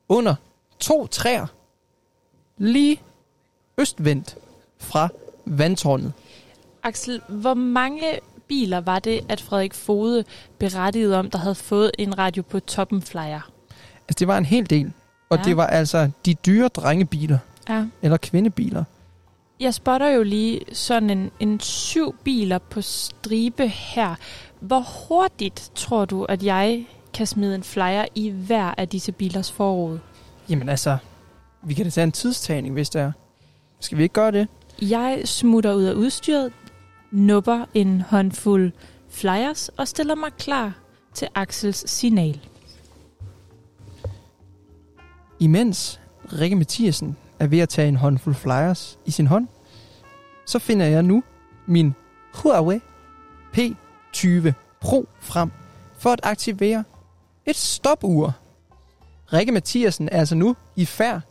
under 0.10 0.36
to 0.80 1.08
træer. 1.08 1.48
Lige 2.58 3.02
østvendt 3.78 4.38
fra 4.78 5.10
vandtårnet. 5.46 6.14
Axel, 6.84 7.22
hvor 7.28 7.54
mange 7.54 8.20
biler 8.48 8.82
var 8.82 9.00
det, 9.00 9.26
at 9.30 9.42
Frederik 9.42 9.74
Fode 9.74 10.24
berettede 10.58 11.20
om, 11.20 11.30
der 11.30 11.38
havde 11.38 11.56
fået 11.56 11.92
en 12.00 12.18
radio 12.18 12.44
på 12.44 12.60
toppen 12.60 13.02
flyer? 13.02 13.52
Altså, 14.08 14.20
det 14.20 14.28
var 14.28 14.38
en 14.38 14.46
hel 14.46 14.70
del. 14.70 14.92
Og 15.30 15.38
ja. 15.38 15.44
det 15.44 15.58
var 15.58 15.68
altså 15.68 16.12
de 16.26 16.34
dyre 16.34 16.68
drengebiler. 16.68 17.38
Ja. 17.70 17.86
Eller 18.02 18.18
kvindebiler. 18.18 18.84
Jeg 19.60 19.74
spotter 19.74 20.08
jo 20.08 20.24
lige 20.24 20.62
sådan 20.74 21.10
en, 21.10 21.32
en 21.40 21.60
syv 21.60 22.16
biler 22.24 22.58
på 22.58 22.82
stribe 22.82 23.68
her. 23.68 24.16
Hvor 24.60 25.08
hurtigt 25.08 25.72
tror 25.76 26.06
du, 26.06 26.24
at 26.24 26.44
jeg 26.44 26.86
kan 27.14 27.28
smide 27.28 27.56
en 27.56 27.64
flyer 27.64 28.06
i 28.16 28.30
hver 28.30 28.74
af 28.78 28.90
disse 28.90 29.12
bilers 29.12 29.52
forråd? 29.52 30.00
Jamen 30.50 30.70
altså, 30.70 30.98
vi 31.62 31.74
kan 31.74 31.86
da 31.86 31.90
tage 31.90 32.04
en 32.04 32.12
tidstagning, 32.12 32.74
hvis 32.74 32.90
det 32.90 33.02
er. 33.02 33.12
Skal 33.80 33.98
vi 33.98 34.04
ikke 34.04 34.14
gøre 34.14 34.32
det? 34.32 34.48
Jeg 34.82 35.22
smutter 35.26 35.74
ud 35.74 35.84
af 35.84 35.94
udstyret, 35.94 36.54
nupper 37.12 37.66
en 37.74 38.02
håndfuld 38.02 38.72
flyers 39.10 39.70
og 39.70 39.88
stiller 39.88 40.16
mig 40.16 40.30
klar 40.38 40.74
til 41.14 41.28
Axels 41.36 41.90
signal. 41.90 42.40
Imens 45.40 46.00
Rikke 46.40 46.56
Mathiasen 46.56 47.18
er 47.40 47.48
ved 47.48 47.60
at 47.60 47.70
tage 47.70 47.88
en 47.88 47.96
håndfuld 47.96 48.36
flyers 48.36 49.00
i 49.06 49.12
sin 49.12 49.28
hånd, 49.28 49.48
så 50.46 50.60
finder 50.60 50.86
jeg 50.86 51.04
nu 51.04 51.24
min 51.66 51.96
Huawei 52.34 52.80
P20 53.58 54.52
Pro 54.82 55.08
frem 55.20 55.52
for 55.98 56.10
at 56.10 56.20
aktivere 56.24 56.84
et 57.46 57.56
stopur. 57.56 58.34
Rikke 59.34 59.52
Mathiasen 59.52 60.10
er 60.12 60.20
altså 60.20 60.36
nu 60.36 60.56
i 60.76 60.86
færd 60.86 61.22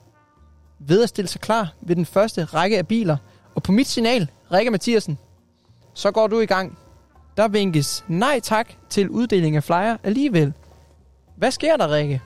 ved 0.78 1.02
at 1.02 1.08
stille 1.08 1.28
sig 1.28 1.40
klar 1.40 1.72
ved 1.80 1.96
den 1.96 2.06
første 2.06 2.44
række 2.44 2.78
af 2.78 2.86
biler. 2.88 3.16
Og 3.54 3.62
på 3.62 3.72
mit 3.72 3.86
signal, 3.86 4.30
Rikke 4.52 4.70
Mathiasen, 4.70 5.18
så 5.94 6.10
går 6.10 6.26
du 6.26 6.40
i 6.40 6.46
gang. 6.46 6.78
Der 7.36 7.48
vinkes 7.48 8.04
nej 8.08 8.40
tak 8.40 8.72
til 8.90 9.08
uddeling 9.08 9.56
af 9.56 9.64
flyer 9.64 9.96
alligevel. 10.02 10.52
Hvad 11.36 11.50
sker 11.50 11.76
der, 11.76 11.94
Rikke? 11.94 12.22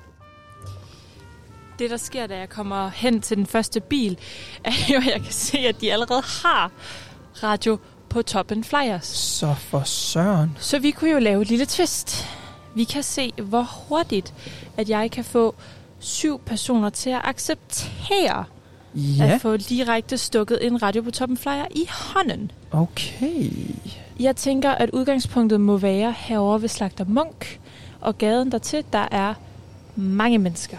Det, 1.79 1.91
der 1.91 1.97
sker, 1.97 2.27
da 2.27 2.39
jeg 2.39 2.49
kommer 2.49 2.89
hen 2.89 3.21
til 3.21 3.37
den 3.37 3.47
første 3.47 3.81
bil, 3.81 4.19
er 4.65 4.73
jo, 4.93 4.97
at 4.99 5.07
jeg 5.07 5.23
kan 5.23 5.33
se, 5.33 5.59
at 5.59 5.81
de 5.81 5.93
allerede 5.93 6.23
har 6.43 6.71
radio 7.43 7.79
på 8.09 8.23
toppen 8.23 8.65
flyers. 8.65 9.07
Så 9.07 9.55
for 9.55 9.83
søren. 9.83 10.57
Så 10.61 10.79
vi 10.79 10.91
kunne 10.91 11.11
jo 11.11 11.19
lave 11.19 11.43
et 11.43 11.49
lille 11.49 11.67
twist. 11.67 12.27
Vi 12.77 12.85
kan 12.85 13.03
se, 13.03 13.33
hvor 13.43 13.63
hurtigt, 13.89 14.35
at 14.77 14.89
jeg 14.89 15.11
kan 15.11 15.25
få 15.25 15.55
syv 15.99 16.41
personer 16.41 16.91
til 16.91 17.11
at 17.11 17.21
acceptere 17.25 18.45
Ja. 18.95 19.25
at 19.35 19.41
få 19.41 19.57
direkte 19.57 20.19
stukket 20.19 20.67
en 20.67 20.83
radio 20.83 21.03
på 21.03 21.11
toppen 21.11 21.37
flyer 21.37 21.65
i 21.71 21.89
hånden. 21.91 22.51
Okay. 22.71 23.51
Jeg 24.21 24.37
tænker, 24.37 24.71
at 24.71 24.91
udgangspunktet 24.91 25.61
må 25.61 25.77
være 25.77 26.15
herovre 26.19 26.63
ved 26.63 26.69
Slagter 26.69 27.05
Munk, 27.09 27.61
og 28.01 28.19
gaden 28.19 28.53
dertil, 28.53 28.85
der 28.93 29.09
er 29.11 29.35
mange 29.97 30.39
mennesker. 30.39 30.79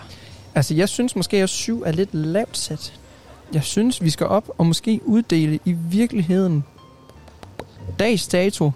Altså, 0.55 0.73
jeg 0.73 0.89
synes 0.89 1.15
måske, 1.15 1.37
at 1.37 1.49
syv 1.49 1.83
er 1.85 1.91
lidt 1.91 2.13
lavt 2.13 2.57
sat. 2.57 2.93
Jeg 3.53 3.63
synes, 3.63 4.03
vi 4.03 4.09
skal 4.09 4.27
op 4.27 4.49
og 4.57 4.65
måske 4.65 5.01
uddele 5.05 5.59
i 5.65 5.71
virkeligheden 5.71 6.63
dags 7.99 8.27
dato. 8.27 8.71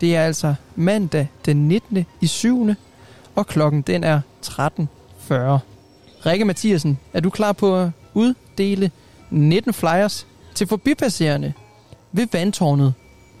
Det 0.00 0.16
er 0.16 0.22
altså 0.22 0.54
mandag 0.76 1.28
den 1.44 1.68
19. 1.68 2.06
i 2.20 2.26
7. 2.26 2.74
Og 3.34 3.46
klokken 3.46 3.82
den 3.82 4.04
er 4.04 4.20
13.40. 4.46 5.34
Rikke 6.26 6.44
Mathiasen, 6.44 6.98
er 7.12 7.20
du 7.20 7.30
klar 7.30 7.52
på 7.52 7.76
at 7.76 7.90
uddele 8.14 8.90
19 9.30 9.72
flyers 9.72 10.26
til 10.54 10.66
forbipasserende 10.66 11.52
ved 12.12 12.26
vandtårnet 12.32 12.94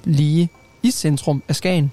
lige 0.04 0.48
i 0.82 0.90
centrum 0.90 1.42
af 1.48 1.56
Skagen? 1.56 1.92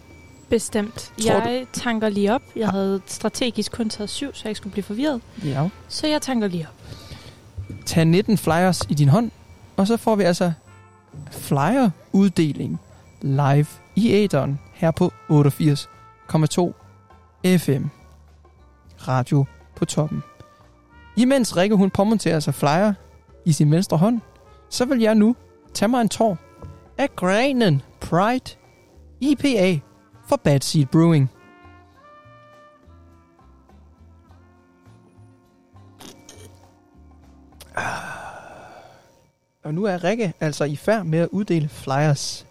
Bestemt. 0.49 1.11
Tror 1.21 1.47
jeg 1.47 1.65
tanker 1.73 2.09
lige 2.09 2.33
op. 2.33 2.41
Jeg 2.55 2.69
havde 2.69 3.01
strategisk 3.05 3.71
kun 3.71 3.89
taget 3.89 4.09
syv, 4.09 4.33
så 4.33 4.41
jeg 4.43 4.49
ikke 4.49 4.57
skulle 4.57 4.71
blive 4.71 4.83
forvirret. 4.83 5.21
Ja. 5.43 5.67
Så 5.87 6.07
jeg 6.07 6.21
tanker 6.21 6.47
lige 6.47 6.67
op. 6.67 6.73
Tag 7.85 8.05
19 8.05 8.37
flyers 8.37 8.81
i 8.89 8.93
din 8.93 9.09
hånd, 9.09 9.31
og 9.77 9.87
så 9.87 9.97
får 9.97 10.15
vi 10.15 10.23
altså 10.23 10.51
flyer-uddeling 11.31 12.79
live 13.21 13.67
i 13.95 14.11
æderen 14.11 14.59
her 14.73 14.91
på 14.91 15.11
88,2 15.29 16.73
FM. 17.57 17.87
Radio 19.07 19.45
på 19.75 19.85
toppen. 19.85 20.23
Imens 21.17 21.57
Rikke 21.57 21.75
hun 21.75 21.89
påmonterer 21.89 22.39
sig 22.39 22.53
flyer 22.53 22.93
i 23.45 23.51
sin 23.51 23.71
venstre 23.71 23.97
hånd, 23.97 24.21
så 24.69 24.85
vil 24.85 24.99
jeg 24.99 25.15
nu 25.15 25.35
tage 25.73 25.89
mig 25.89 26.01
en 26.01 26.09
tår 26.09 26.37
af 26.97 27.15
Granen 27.15 27.81
Pride 28.01 28.55
IPA 29.21 29.79
for 30.27 30.35
Bad 30.35 30.59
Seed 30.61 30.85
Brewing. 30.85 31.29
Ah. 37.75 38.15
Og 39.63 39.73
nu 39.73 39.83
er 39.83 40.03
Rikke 40.03 40.33
altså 40.39 40.63
i 40.63 40.75
færd 40.75 41.05
med 41.05 41.19
at 41.19 41.29
uddele 41.31 41.69
flyers. 41.69 42.47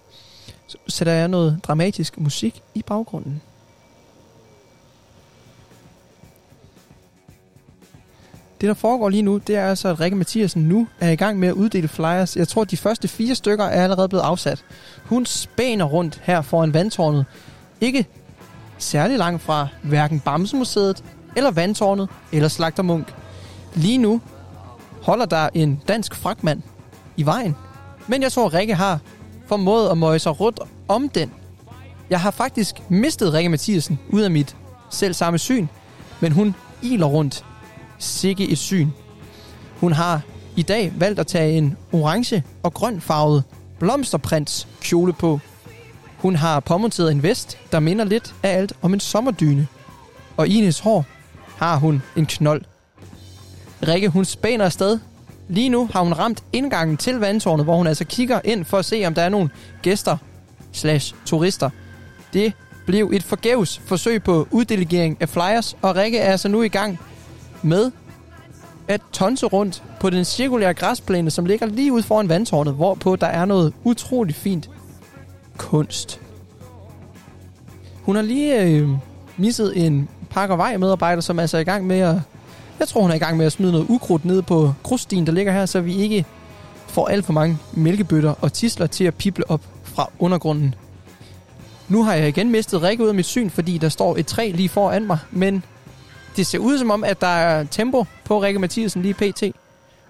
Så 0.67 0.79
sætter 0.89 1.13
jeg 1.13 1.29
noget 1.29 1.61
dramatisk 1.63 2.21
musik 2.21 2.63
i 2.75 2.83
baggrunden. 2.83 3.43
Det, 8.61 8.69
der 8.69 8.75
foregår 8.75 9.09
lige 9.09 9.23
nu, 9.23 9.39
det 9.39 9.57
er 9.57 9.69
altså, 9.69 9.89
at 9.89 10.01
Rikke 10.01 10.17
Mathiasen 10.17 10.63
nu 10.63 10.89
er 11.01 11.11
i 11.11 11.17
gang 11.17 11.39
med 11.39 11.49
at 11.49 11.55
uddele 11.55 11.89
flyers. 11.89 12.37
Jeg 12.37 12.49
tror, 12.49 12.63
at 12.63 12.71
de 12.71 12.77
første 12.77 13.09
fire 13.09 13.35
stykker 13.35 13.65
er 13.65 13.83
allerede 13.83 14.09
blevet 14.09 14.23
afsat. 14.23 14.65
Hun 15.05 15.27
spæner 15.27 15.85
rundt 15.85 16.21
her 16.25 16.43
foran 16.43 16.75
vandtårnet. 16.75 17.25
Ikke 17.81 18.07
særlig 18.79 19.19
langt 19.19 19.43
fra 19.43 19.69
hverken 19.83 20.21
Bamsemuseet, 20.21 21.05
eller 21.37 21.51
vandtårnet, 21.51 22.09
eller 22.33 22.49
Slagtermunk. 22.49 23.15
Lige 23.75 23.99
nu 23.99 24.21
holder 25.03 25.27
der 25.27 25.49
en 25.55 25.83
dansk 25.89 26.15
fragtmand 26.15 26.63
i 27.17 27.27
vejen. 27.27 27.57
Men 28.07 28.23
jeg 28.23 28.33
tror, 28.33 28.55
Rikke 28.55 28.75
har 28.75 29.01
formået 29.47 29.91
at 29.91 29.99
møje 29.99 30.19
sig 30.19 30.41
rundt 30.41 30.61
om 30.89 31.09
den. 31.09 31.33
Jeg 32.11 32.21
har 32.21 32.31
faktisk 32.31 32.75
mistet 32.89 33.33
Rikke 33.33 33.49
Mathiasen 33.49 33.99
ud 34.11 34.21
af 34.21 34.31
mit 34.31 34.57
selv 34.91 35.15
samme 35.15 35.39
syn, 35.39 35.67
men 36.21 36.33
hun 36.33 36.55
iler 36.83 37.07
rundt. 37.07 37.45
Sikke 37.99 38.49
et 38.49 38.59
syn. 38.59 38.89
Hun 39.81 39.93
har 39.93 40.21
i 40.57 40.63
dag 40.63 40.93
valgt 40.97 41.21
at 41.21 41.27
tage 41.27 41.59
en 41.59 41.77
orange 41.93 42.45
og 42.63 42.75
grøn 42.75 43.01
farvet 43.01 43.45
blomsterprins 43.79 44.69
kjole 44.81 45.13
på. 45.13 45.41
Hun 46.19 46.37
har 46.37 46.61
påmonteret 46.61 47.13
en 47.13 47.23
vest, 47.23 47.59
der 47.73 47.81
minder 47.81 48.05
lidt 48.05 48.35
af 48.43 48.51
alt 48.59 48.73
om 48.83 48.95
en 48.95 49.01
sommerdyne. 49.01 49.69
Og 50.37 50.49
i 50.49 50.55
hendes 50.55 50.79
hår 50.79 51.05
har 51.57 51.77
hun 51.77 52.03
en 52.17 52.27
knold. 52.27 52.63
Rikke, 53.89 54.09
hun 54.09 54.25
spæner 54.25 54.65
afsted. 54.65 54.99
Lige 55.49 55.69
nu 55.69 55.89
har 55.93 56.03
hun 56.03 56.13
ramt 56.13 56.45
indgangen 56.53 56.97
til 56.97 57.19
vandtårnet, 57.19 57.67
hvor 57.67 57.77
hun 57.77 57.87
altså 57.87 58.05
kigger 58.05 58.41
ind 58.45 58.65
for 58.65 58.79
at 58.79 58.85
se, 58.85 59.03
om 59.07 59.15
der 59.15 59.23
er 59.23 59.29
nogle 59.29 59.51
gæster 59.83 60.17
slash 60.73 61.15
turister. 61.27 61.71
Det 62.33 62.53
blev 62.87 63.11
et 63.13 63.23
forgæves 63.23 63.79
forsøg 63.79 64.23
på 64.23 64.49
uddelegering 64.51 65.17
af 65.21 65.29
flyers, 65.29 65.77
og 65.83 65.97
Rikke 65.97 66.19
er 66.19 66.31
altså 66.31 66.49
nu 66.49 66.63
i 66.63 66.69
gang 66.69 66.99
med 67.63 67.91
at 68.89 69.01
tonse 69.13 69.47
rundt 69.47 69.83
på 70.01 70.11
den 70.11 70.25
cirkulære 70.25 70.75
græsplæne, 70.75 71.31
som 71.31 71.47
ligger 71.47 71.67
lige 71.67 71.93
ud 71.93 72.03
foran 72.03 72.29
vandtårnet, 72.29 72.75
hvorpå 72.75 73.17
der 73.17 73.27
er 73.27 73.45
noget 73.45 73.73
utroligt 73.85 74.39
fint 74.39 74.71
kunst. 75.57 76.21
Hun 78.03 78.17
har 78.17 78.23
lige 78.23 78.63
øh, 78.63 78.89
misset 79.37 79.87
en 79.87 80.09
pakker 80.31 80.57
vejmedarbejder, 80.57 81.23
som 81.23 81.39
altså 81.39 81.57
er 81.57 81.61
i 81.61 81.65
gang 81.65 81.87
med 81.87 81.99
at... 81.99 82.17
Jeg 82.81 82.89
tror, 82.89 83.01
hun 83.01 83.11
er 83.11 83.15
i 83.15 83.19
gang 83.19 83.37
med 83.37 83.47
at 83.47 83.53
smide 83.53 83.73
noget 83.73 83.87
ukrudt 83.89 84.25
ned 84.25 84.43
på 84.43 84.75
grusstien, 84.83 85.27
der 85.27 85.33
ligger 85.33 85.53
her, 85.53 85.67
så 85.67 85.81
vi 85.81 85.95
ikke 85.95 86.25
får 86.89 87.09
alt 87.09 87.25
for 87.25 87.33
mange 87.33 87.59
mælkebøtter 87.73 88.35
og 88.41 88.53
tisler 88.53 88.87
til 88.87 89.05
at 89.05 89.15
pible 89.15 89.51
op 89.51 89.61
fra 89.83 90.11
undergrunden. 90.19 90.75
Nu 91.89 92.03
har 92.03 92.15
jeg 92.15 92.29
igen 92.29 92.51
mistet 92.51 92.83
Rikke 92.83 93.03
ud 93.05 93.09
af 93.09 93.15
mit 93.15 93.27
syn, 93.27 93.51
fordi 93.51 93.79
der 93.79 93.89
står 93.89 94.17
et 94.17 94.27
træ 94.27 94.51
lige 94.55 94.69
foran 94.69 95.07
mig, 95.07 95.19
men 95.31 95.65
det 96.37 96.47
ser 96.47 96.59
ud 96.59 96.79
som 96.79 96.91
om, 96.91 97.05
at 97.05 97.21
der 97.21 97.27
er 97.27 97.65
tempo 97.65 98.05
på 98.25 98.43
Rikke 98.43 98.59
Mathiasen 98.59 99.03
lige 99.03 99.15
pt. 99.15 99.43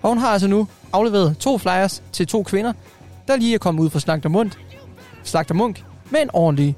Og 0.02 0.08
hun 0.08 0.18
har 0.18 0.28
altså 0.28 0.48
nu 0.48 0.68
afleveret 0.92 1.38
to 1.38 1.58
flyers 1.58 2.02
til 2.12 2.26
to 2.26 2.42
kvinder, 2.42 2.72
der 3.28 3.36
lige 3.36 3.54
er 3.54 3.58
kommet 3.58 3.82
ud 3.82 3.90
fra 3.90 4.00
Slagtermund. 4.00 4.50
Slagtermunk 5.22 5.84
med 6.10 6.20
en 6.20 6.30
ordentlig 6.32 6.76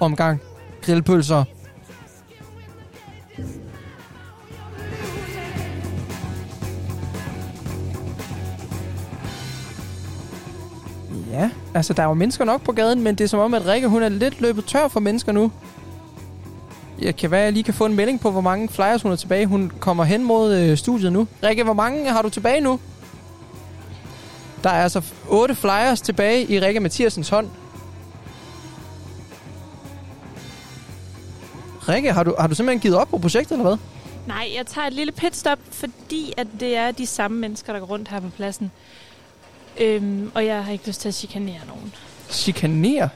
omgang 0.00 0.40
grillpølser. 0.82 1.44
Altså 11.74 11.92
der 11.92 12.02
er 12.02 12.06
jo 12.06 12.14
mennesker 12.14 12.44
nok 12.44 12.62
på 12.62 12.72
gaden, 12.72 13.02
men 13.02 13.14
det 13.14 13.24
er 13.24 13.28
som 13.28 13.40
om, 13.40 13.54
at 13.54 13.66
Rikke 13.66 13.88
hun 13.88 14.02
er 14.02 14.08
lidt 14.08 14.40
løbet 14.40 14.64
tør 14.64 14.88
for 14.88 15.00
mennesker 15.00 15.32
nu. 15.32 15.52
Jeg 17.00 17.16
kan 17.16 17.30
være, 17.30 17.40
jeg 17.40 17.52
lige 17.52 17.64
kan 17.64 17.74
få 17.74 17.86
en 17.86 17.94
melding 17.94 18.20
på, 18.20 18.30
hvor 18.30 18.40
mange 18.40 18.68
flyers 18.68 19.02
hun 19.02 19.12
er 19.12 19.16
tilbage. 19.16 19.46
Hun 19.46 19.72
kommer 19.80 20.04
hen 20.04 20.24
mod 20.24 20.54
øh, 20.54 20.78
studiet 20.78 21.12
nu. 21.12 21.26
Rikke, 21.42 21.64
hvor 21.64 21.72
mange 21.72 22.10
har 22.10 22.22
du 22.22 22.28
tilbage 22.28 22.60
nu? 22.60 22.80
Der 24.64 24.70
er 24.70 24.82
altså 24.82 25.02
otte 25.28 25.54
flyers 25.54 26.00
tilbage 26.00 26.50
i 26.50 26.60
Rikke 26.60 26.80
Mathiasens 26.80 27.28
hånd. 27.28 27.48
Rikke, 31.88 32.12
har 32.12 32.22
du, 32.22 32.34
har 32.38 32.46
du 32.46 32.54
simpelthen 32.54 32.80
givet 32.80 32.96
op 32.96 33.08
på 33.08 33.18
projektet, 33.18 33.52
eller 33.52 33.68
hvad? 33.68 33.76
Nej, 34.26 34.50
jeg 34.56 34.66
tager 34.66 34.86
et 34.86 34.92
lille 34.92 35.12
pitstop, 35.12 35.58
fordi 35.70 36.32
at 36.36 36.46
det 36.60 36.76
er 36.76 36.90
de 36.90 37.06
samme 37.06 37.38
mennesker, 37.38 37.72
der 37.72 37.80
går 37.80 37.86
rundt 37.86 38.08
her 38.08 38.20
på 38.20 38.28
pladsen. 38.28 38.70
Øhm, 39.80 40.30
og 40.34 40.46
jeg 40.46 40.64
har 40.64 40.72
ikke 40.72 40.86
lyst 40.86 41.00
til 41.00 41.08
at 41.08 41.14
chikanere 41.14 41.66
nogen. 41.66 41.92
Chikanere? 42.30 43.08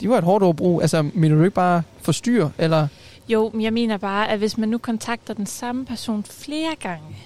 Det 0.00 0.10
var 0.10 0.18
et 0.18 0.24
hårdt 0.24 0.44
ordbrug. 0.44 0.82
Altså, 0.82 1.02
mener 1.02 1.36
du 1.36 1.42
ikke 1.42 1.54
bare 1.54 1.82
forstyrre, 1.98 2.52
eller... 2.58 2.88
Jo, 3.28 3.50
men 3.52 3.62
jeg 3.62 3.72
mener 3.72 3.96
bare, 3.96 4.28
at 4.28 4.38
hvis 4.38 4.58
man 4.58 4.68
nu 4.68 4.78
kontakter 4.78 5.34
den 5.34 5.46
samme 5.46 5.86
person 5.86 6.24
flere 6.24 6.74
gange, 6.80 7.16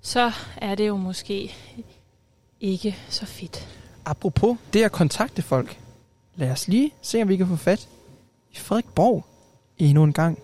så 0.00 0.32
er 0.56 0.74
det 0.74 0.88
jo 0.88 0.96
måske 0.96 1.54
ikke 2.60 2.96
så 3.08 3.26
fedt. 3.26 3.68
Apropos 4.04 4.56
det 4.72 4.82
at 4.82 4.92
kontakte 4.92 5.42
folk. 5.42 5.78
Lad 6.36 6.50
os 6.50 6.68
lige 6.68 6.92
se, 7.02 7.22
om 7.22 7.28
vi 7.28 7.36
kan 7.36 7.46
få 7.46 7.56
fat 7.56 7.88
i 8.52 8.56
Frederiksborg 8.56 9.24
endnu 9.78 10.04
en 10.04 10.12
gang. 10.12 10.38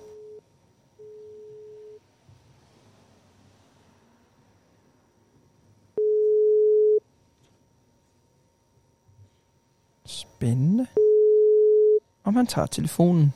Spændende. 10.39 10.87
Og 12.25 12.35
man 12.35 12.47
tager 12.47 12.67
telefonen. 12.67 13.35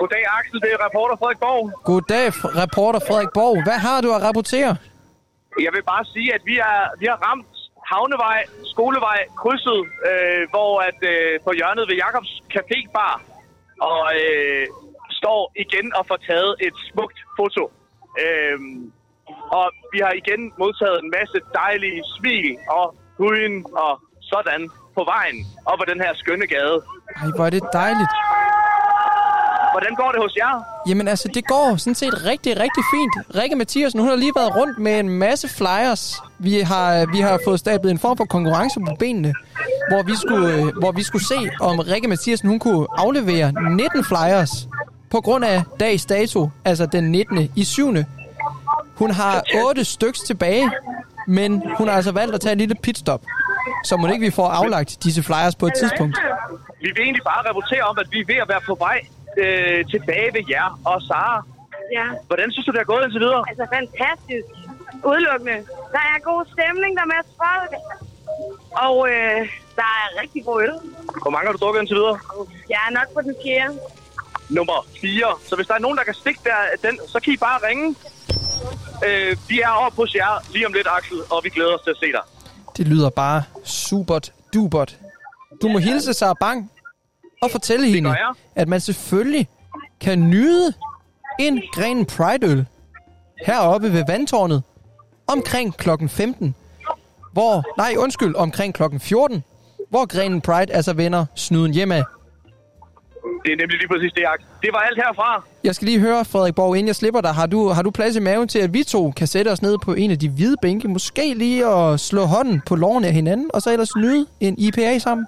Goddag, 0.00 0.24
Axel. 0.38 0.60
Det 0.64 0.70
er 0.76 0.80
reporter 0.86 1.16
Frederik 1.20 1.40
Borg. 1.46 1.62
Goddag, 1.90 2.26
reporter 2.64 3.00
Frederik 3.08 3.32
Borg. 3.34 3.56
Hvad 3.66 3.78
har 3.86 4.00
du 4.00 4.08
at 4.16 4.22
rapportere? 4.22 4.76
Jeg 5.66 5.72
vil 5.74 5.82
bare 5.92 6.04
sige, 6.14 6.34
at 6.34 6.42
vi, 6.50 6.54
er, 6.58 6.80
vi 7.00 7.06
har 7.12 7.18
ramt 7.26 7.54
Havnevej, 7.90 8.40
Skolevej, 8.72 9.20
krydset, 9.40 9.80
øh, 10.10 10.42
hvor 10.52 10.72
at 10.88 11.00
øh, 11.12 11.40
på 11.44 11.50
hjørnet 11.58 11.84
ved 11.88 11.96
Jakobs 12.04 12.32
Café 12.54 12.78
Bar, 12.94 13.22
og 13.90 14.02
øh, 14.22 14.66
står 15.20 15.52
igen 15.64 15.86
og 15.98 16.06
får 16.10 16.18
taget 16.30 16.52
et 16.66 16.76
smukt 16.90 17.18
foto. 17.38 17.64
Øh, 18.24 18.58
og 19.58 19.66
vi 19.92 19.98
har 20.04 20.12
igen 20.22 20.40
modtaget 20.62 20.98
en 21.04 21.10
masse 21.18 21.38
dejlige 21.60 22.00
smil 22.16 22.48
og 22.78 22.86
huden 23.18 23.54
og 23.84 23.92
sådan 24.32 24.60
på 24.96 25.02
vejen 25.12 25.38
op 25.70 25.78
ad 25.82 25.86
den 25.92 26.00
her 26.04 26.12
skønne 26.22 26.46
gade. 26.54 26.76
Ej, 27.20 27.28
hvor 27.36 27.46
er 27.46 27.52
det 27.56 27.62
dejligt. 27.72 28.12
Hvordan 29.74 29.94
går 29.94 30.10
det 30.14 30.20
hos 30.24 30.34
jer? 30.36 30.54
Jamen 30.88 31.08
altså, 31.08 31.28
det 31.34 31.44
går 31.46 31.76
sådan 31.76 31.94
set 31.94 32.26
rigtig, 32.26 32.52
rigtig 32.60 32.84
fint. 32.94 33.14
Rikke 33.42 33.56
Mathiasen, 33.56 34.00
hun 34.00 34.08
har 34.08 34.16
lige 34.16 34.32
været 34.36 34.56
rundt 34.56 34.78
med 34.78 35.00
en 35.00 35.08
masse 35.08 35.48
flyers. 35.48 36.22
Vi 36.38 36.60
har, 36.60 37.06
vi 37.12 37.20
har 37.20 37.40
fået 37.44 37.60
stablet 37.60 37.90
en 37.90 37.98
form 37.98 38.16
for 38.16 38.24
konkurrence 38.24 38.80
på 38.80 38.94
benene, 38.98 39.34
hvor 39.90 40.02
vi 40.02 40.16
skulle, 40.16 40.54
øh, 40.54 40.78
hvor 40.80 40.92
vi 40.92 41.02
skulle 41.02 41.24
se, 41.24 41.50
om 41.60 41.78
Rikke 41.78 42.08
Mathiasen 42.08 42.48
hun 42.48 42.58
kunne 42.58 42.86
aflevere 42.96 43.52
19 43.76 44.04
flyers 44.04 44.68
på 45.10 45.20
grund 45.20 45.44
af 45.44 45.62
dags 45.80 46.06
dato, 46.06 46.50
altså 46.64 46.86
den 46.86 47.04
19. 47.10 47.52
i 47.56 47.64
7. 47.64 47.94
Hun 48.98 49.10
har 49.10 49.42
8 49.64 49.84
styks 49.84 50.20
tilbage, 50.20 50.70
men 51.26 51.62
hun 51.78 51.88
har 51.88 51.94
altså 51.94 52.12
valgt 52.12 52.34
at 52.34 52.40
tage 52.40 52.52
et 52.52 52.58
lille 52.58 52.74
pitstop, 52.74 53.22
så 53.84 53.96
må 53.96 54.06
ikke 54.06 54.26
vi 54.26 54.30
får 54.30 54.48
aflagt 54.48 55.04
disse 55.04 55.22
flyers 55.22 55.54
på 55.54 55.66
et 55.66 55.74
tidspunkt. 55.80 56.16
Vi 56.80 56.88
vil 56.94 57.02
egentlig 57.02 57.24
bare 57.32 57.48
rapportere 57.48 57.82
om, 57.82 57.98
at 57.98 58.08
vi 58.10 58.18
er 58.20 58.26
ved 58.26 58.38
at 58.44 58.48
være 58.48 58.60
på 58.70 58.74
vej 58.74 58.98
øh, 59.42 59.84
tilbage 59.92 60.28
ved 60.36 60.44
jer 60.50 60.80
og 60.84 61.02
Sara. 61.02 61.42
Ja. 61.98 62.06
Hvordan 62.26 62.52
synes 62.52 62.66
du, 62.66 62.72
det 62.72 62.80
er 62.80 62.90
gået 62.92 63.04
indtil 63.04 63.20
videre? 63.20 63.42
Altså 63.50 63.64
fantastisk. 63.78 64.48
Udelukkende. 65.10 65.56
Der 65.94 66.02
er 66.12 66.18
god 66.30 66.42
stemning, 66.54 66.90
der 66.96 67.02
er 67.06 67.10
masser 67.16 67.32
af 67.40 67.50
folk. 67.50 67.72
Og 68.86 68.96
øh, 69.12 69.40
der 69.80 69.88
er 70.02 70.06
rigtig 70.22 70.40
god 70.48 70.56
øl. 70.62 70.74
Hvor 71.22 71.30
mange 71.34 71.46
har 71.46 71.52
du 71.56 71.60
drukket 71.64 71.80
indtil 71.80 71.96
videre? 72.00 72.18
Jeg 72.72 72.80
er 72.88 72.92
nok 72.98 73.08
på 73.16 73.20
den 73.26 73.34
fjerde. 73.44 73.74
Nummer 74.58 74.78
4. 75.00 75.34
Så 75.48 75.56
hvis 75.56 75.66
der 75.66 75.74
er 75.74 75.84
nogen, 75.86 75.98
der 75.98 76.04
kan 76.04 76.14
stikke 76.14 76.40
der, 76.44 76.58
den, 76.86 76.94
så 77.12 77.20
kan 77.20 77.32
I 77.32 77.36
bare 77.36 77.58
ringe. 77.68 77.86
Øh, 79.06 79.36
vi 79.48 79.60
er 79.60 79.68
oppe 79.68 79.96
hos 79.96 80.14
jer 80.14 80.52
lige 80.52 80.66
om 80.66 80.72
lidt, 80.72 80.86
Axel, 80.90 81.18
og 81.30 81.40
vi 81.44 81.48
glæder 81.48 81.74
os 81.74 81.80
til 81.84 81.90
at 81.90 81.96
se 82.00 82.06
dig. 82.06 82.20
Det 82.76 82.88
lyder 82.88 83.10
bare 83.10 83.42
supert 83.64 84.32
dubert. 84.54 84.96
Du 85.62 85.68
må 85.68 85.78
hilse 85.78 86.12
sig 86.14 86.34
Bang 86.40 86.70
og 87.42 87.50
fortælle 87.50 87.88
hende, 87.88 88.10
jeg. 88.10 88.32
at 88.54 88.68
man 88.68 88.80
selvfølgelig 88.80 89.48
kan 90.00 90.18
nyde 90.30 90.72
en 91.40 91.62
Grenen 91.72 92.06
Pride-øl 92.06 92.66
heroppe 93.46 93.92
ved 93.92 94.04
vandtårnet 94.08 94.62
omkring 95.26 95.76
klokken 95.76 96.08
15. 96.08 96.54
Hvor, 97.32 97.64
nej 97.76 97.94
undskyld, 97.98 98.34
omkring 98.34 98.74
klokken 98.74 99.00
14, 99.00 99.44
hvor 99.90 100.06
Grenen 100.06 100.40
Pride 100.40 100.72
altså 100.72 100.92
vender 100.92 101.26
snyden 101.34 101.74
hjemme. 101.74 102.04
Det 103.44 103.50
er 103.52 103.56
nemlig 103.62 103.78
lige 103.78 103.88
præcis 103.88 104.12
det, 104.12 104.24
Axel. 104.32 104.48
Det 104.62 104.70
var 104.72 104.78
alt 104.78 104.98
herfra. 105.04 105.42
Jeg 105.64 105.74
skal 105.74 105.86
lige 105.86 106.00
høre, 106.00 106.24
Frederik 106.24 106.54
Borg, 106.54 106.76
inden 106.76 106.86
jeg 106.86 106.96
slipper 106.96 107.20
dig. 107.20 107.32
Har 107.40 107.46
du, 107.46 107.68
har 107.68 107.82
du 107.82 107.90
plads 107.90 108.16
i 108.16 108.20
maven 108.20 108.48
til, 108.48 108.58
at 108.58 108.72
vi 108.72 108.82
to 108.84 109.10
kan 109.10 109.26
sætte 109.26 109.48
os 109.48 109.62
ned 109.62 109.78
på 109.78 109.94
en 109.94 110.10
af 110.10 110.18
de 110.18 110.28
hvide 110.28 110.56
bænke? 110.62 110.88
Måske 110.88 111.34
lige 111.34 111.66
at 111.66 112.00
slå 112.00 112.22
hånden 112.24 112.62
på 112.68 112.74
lårene 112.76 113.06
af 113.06 113.12
hinanden, 113.12 113.50
og 113.54 113.62
så 113.62 113.72
ellers 113.72 113.96
nyde 113.96 114.26
en 114.40 114.54
IPA 114.58 114.98
sammen? 114.98 115.26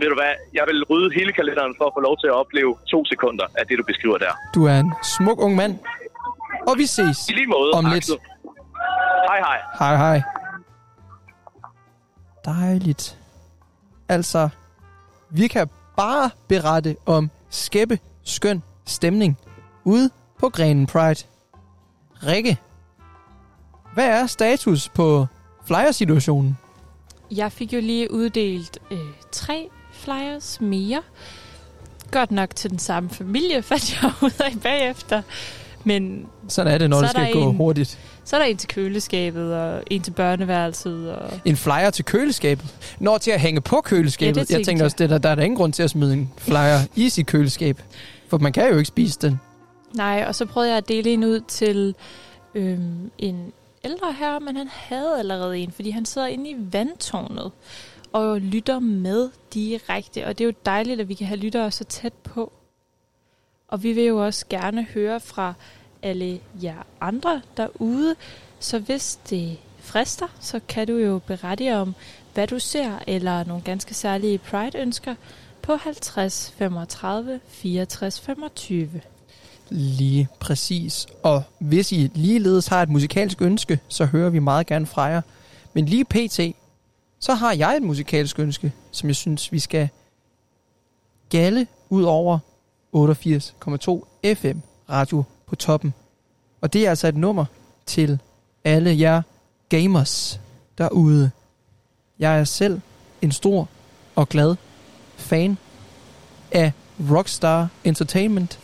Ved 0.00 0.08
du 0.08 0.14
hvad? 0.14 0.32
Jeg 0.54 0.64
vil 0.66 0.84
rydde 0.90 1.14
hele 1.18 1.32
kalenderen 1.32 1.74
for 1.78 1.84
at 1.84 1.92
få 1.96 2.00
lov 2.00 2.16
til 2.20 2.26
at 2.26 2.36
opleve 2.42 2.76
to 2.90 3.04
sekunder 3.04 3.44
af 3.58 3.66
det, 3.68 3.78
du 3.78 3.84
beskriver 3.86 4.18
der. 4.18 4.32
Du 4.54 4.64
er 4.66 4.78
en 4.80 4.92
smuk 5.02 5.38
ung 5.40 5.56
mand. 5.56 5.78
Og 6.68 6.74
vi 6.78 6.86
ses 6.86 7.28
I 7.28 7.32
lige 7.32 7.46
måde, 7.46 7.70
om 7.72 7.84
lidt. 7.84 7.96
Axel. 7.96 8.18
Hej, 9.28 9.38
hej. 9.38 9.58
Hej, 9.78 9.96
hej. 9.96 10.22
Dejligt. 12.44 13.18
Altså, 14.08 14.48
vi 15.30 15.46
kan 15.46 15.68
bare 15.98 16.30
berette 16.48 16.96
om 17.06 17.30
skæppe, 17.50 17.98
skøn 18.24 18.62
stemning 18.86 19.38
ude 19.84 20.10
på 20.38 20.48
Grenen 20.48 20.86
Pride. 20.86 21.24
Rikke, 22.26 22.56
hvad 23.94 24.06
er 24.06 24.26
status 24.26 24.88
på 24.88 25.26
flyersituationen? 25.66 26.58
Jeg 27.30 27.52
fik 27.52 27.72
jo 27.72 27.80
lige 27.80 28.12
uddelt 28.12 28.78
øh, 28.90 28.98
tre 29.32 29.68
flyers 29.92 30.60
mere. 30.60 31.02
Godt 32.10 32.30
nok 32.30 32.54
til 32.56 32.70
den 32.70 32.78
samme 32.78 33.10
familie, 33.10 33.62
fandt 33.72 34.02
jeg 34.02 34.12
ud 34.22 34.42
af 34.44 34.52
bagefter. 34.62 35.22
Men 35.84 36.26
Sådan 36.48 36.74
er 36.74 36.78
det, 36.78 36.90
når 36.90 37.00
det 37.00 37.10
skal 37.10 37.32
gå 37.32 37.50
en- 37.50 37.56
hurtigt. 37.56 37.98
Så 38.28 38.36
er 38.36 38.40
der 38.40 38.46
en 38.46 38.56
til 38.56 38.68
køleskabet, 38.68 39.54
og 39.54 39.82
en 39.90 40.02
til 40.02 40.10
børneværelset. 40.10 41.12
Og... 41.16 41.40
En 41.44 41.56
flyer 41.56 41.90
til 41.90 42.04
køleskabet. 42.04 42.74
Når 43.00 43.18
til 43.18 43.30
at 43.30 43.40
hænge 43.40 43.60
på 43.60 43.80
køleskabet. 43.80 44.36
Ja, 44.36 44.40
det 44.40 44.50
jeg 44.50 44.56
tænkte 44.56 44.70
tænkte 44.70 44.84
også, 44.84 44.96
det 44.98 45.10
der, 45.10 45.18
der 45.18 45.28
er 45.28 45.34
der 45.34 45.42
ingen 45.42 45.56
grund 45.56 45.72
til 45.72 45.82
at 45.82 45.90
smide 45.90 46.12
en 46.12 46.32
flyer 46.38 46.78
i 46.96 47.08
sit 47.08 47.26
køleskab. 47.26 47.82
For 48.28 48.38
man 48.38 48.52
kan 48.52 48.68
jo 48.68 48.76
ikke 48.76 48.88
spise 48.88 49.18
den. 49.20 49.40
Nej, 49.94 50.24
og 50.26 50.34
så 50.34 50.46
prøvede 50.46 50.70
jeg 50.70 50.78
at 50.78 50.88
dele 50.88 51.10
en 51.10 51.24
ud 51.24 51.40
til 51.40 51.94
øhm, 52.54 53.10
en 53.18 53.52
ældre 53.84 54.12
herre, 54.12 54.40
men 54.40 54.56
han 54.56 54.68
havde 54.72 55.18
allerede 55.18 55.58
en, 55.58 55.72
fordi 55.72 55.90
han 55.90 56.04
sidder 56.04 56.26
inde 56.26 56.50
i 56.50 56.56
vandtårnet 56.58 57.50
og 58.12 58.40
lytter 58.40 58.78
med 58.78 59.30
direkte. 59.54 60.26
Og 60.26 60.38
det 60.38 60.44
er 60.44 60.48
jo 60.48 60.54
dejligt, 60.66 61.00
at 61.00 61.08
vi 61.08 61.14
kan 61.14 61.26
have 61.26 61.40
lyttere 61.40 61.70
så 61.70 61.84
tæt 61.84 62.12
på. 62.12 62.52
Og 63.68 63.82
vi 63.82 63.92
vil 63.92 64.04
jo 64.04 64.24
også 64.24 64.46
gerne 64.50 64.86
høre 64.94 65.20
fra 65.20 65.54
alle 66.02 66.40
jer 66.62 66.86
andre 67.00 67.42
derude. 67.56 68.14
Så 68.60 68.78
hvis 68.78 69.18
det 69.30 69.58
frister, 69.78 70.26
så 70.40 70.60
kan 70.68 70.86
du 70.86 70.96
jo 70.96 71.18
berette 71.18 71.76
om, 71.76 71.94
hvad 72.34 72.46
du 72.46 72.58
ser, 72.58 72.98
eller 73.06 73.44
nogle 73.44 73.62
ganske 73.62 73.94
særlige 73.94 74.38
Pride-ønsker 74.38 75.14
på 75.62 75.76
50 75.76 76.54
35 76.58 77.40
64 77.48 78.20
25. 78.20 79.00
Lige 79.70 80.28
præcis. 80.40 81.06
Og 81.22 81.42
hvis 81.58 81.92
I 81.92 82.10
ligeledes 82.14 82.66
har 82.66 82.82
et 82.82 82.88
musikalsk 82.88 83.42
ønske, 83.42 83.80
så 83.88 84.04
hører 84.04 84.30
vi 84.30 84.38
meget 84.38 84.66
gerne 84.66 84.86
fra 84.86 85.02
jer. 85.02 85.20
Men 85.72 85.84
lige 85.84 86.04
pt, 86.04 86.40
så 87.20 87.34
har 87.34 87.52
jeg 87.52 87.76
et 87.76 87.82
musikalsk 87.82 88.38
ønske, 88.38 88.72
som 88.90 89.08
jeg 89.08 89.16
synes, 89.16 89.52
vi 89.52 89.58
skal 89.58 89.88
galle 91.30 91.66
ud 91.90 92.02
over 92.02 92.38
88,2 92.96 94.34
FM 94.34 94.58
radio 94.90 95.24
på 95.48 95.56
toppen. 95.56 95.94
Og 96.60 96.72
det 96.72 96.86
er 96.86 96.90
altså 96.90 97.08
et 97.08 97.16
nummer 97.16 97.44
til 97.86 98.18
alle 98.64 99.00
jer 99.00 99.22
gamers 99.68 100.40
derude. 100.78 101.30
Jeg 102.18 102.40
er 102.40 102.44
selv 102.44 102.80
en 103.22 103.32
stor 103.32 103.68
og 104.16 104.28
glad 104.28 104.56
fan 105.16 105.58
af 106.52 106.72
Rockstar 107.10 107.68
Entertainment, 107.84 108.58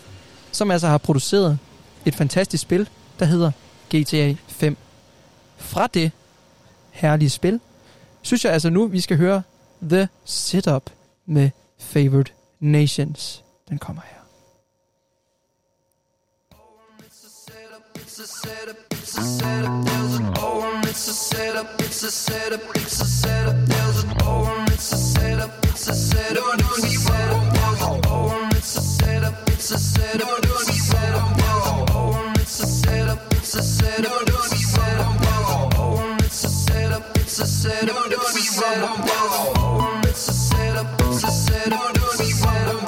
som 0.52 0.70
altså 0.70 0.89
har 0.89 0.98
produceret 0.98 1.59
et 2.05 2.15
fantastisk 2.15 2.62
spil, 2.62 2.89
der 3.19 3.24
hedder 3.24 3.51
GTA 3.89 4.35
5. 4.48 4.77
Fra 5.56 5.86
det 5.86 6.12
herlige 6.90 7.31
spil, 7.31 7.61
synes 8.23 8.44
jeg 8.44 8.52
altså 8.52 8.70
nu, 8.70 8.86
vi 8.86 9.01
skal 9.01 9.16
høre 9.16 9.43
The 9.82 10.09
Setup 10.24 10.90
med 11.27 11.51
Favored 11.78 12.27
Nations. 12.61 13.44
Den 13.69 13.78
kommer 13.78 14.02
her. 14.02 14.24
Setup, 18.45 18.77
it's 18.91 19.16
a 19.16 19.23
setup, 19.23 19.85
there's 19.87 20.16
an 20.16 20.33
oh, 20.37 20.81
it's 20.85 21.09
a 21.09 21.15
setup, 21.15 21.81
it's 21.81 22.03
a 22.03 22.11
setup, 22.11 22.61
it's 22.77 23.01
a 23.01 23.05
setup, 23.07 23.57
there's 23.66 24.05
an 24.05 24.12
oh, 24.23 24.65
it's 24.69 24.93
a 24.93 24.97
setup, 24.97 25.65
it's 25.65 25.89
a 25.89 25.95
setup, 25.95 26.59
it's 26.59 26.79
a 26.79 26.91
setup, 27.07 27.55
there's 27.55 27.83
an 27.83 28.01
oh, 28.05 28.49
it's 28.53 28.77
a 28.77 28.83
setup, 28.83 29.49
it's 29.49 29.71
a 29.71 29.79
setup, 29.79 30.29
it's 30.45 30.69
a 30.69 30.75
setup, 30.75 31.37
there's 31.37 31.66
an 31.73 31.89
oh, 31.95 32.33
it's 32.37 32.61
a 32.61 32.66
setup, 32.66 33.33
it's 33.33 33.55
a 33.55 33.62
setup, 33.62 34.21
it's 34.21 34.53
a 34.53 34.59
setup, 34.75 35.21
there's 35.25 35.51
an 35.55 35.71
oh, 35.77 36.16
it's 36.21 36.45
a 36.45 36.49
setup, 36.49 37.16
it's 37.16 37.39
a 37.39 37.47
setup, 37.47 37.97
it's 38.12 38.37
a 38.37 38.43
setup, 38.43 38.97
there's 39.09 39.37
an 39.41 39.53
oh, 39.57 40.01
it's 40.05 40.29
a 40.29 40.33
setup, 40.33 41.01
it's 41.01 41.25
a 41.25 41.31
setup, 41.31 41.97
it's 41.97 42.21
a 42.21 42.25
setup, 42.25 42.84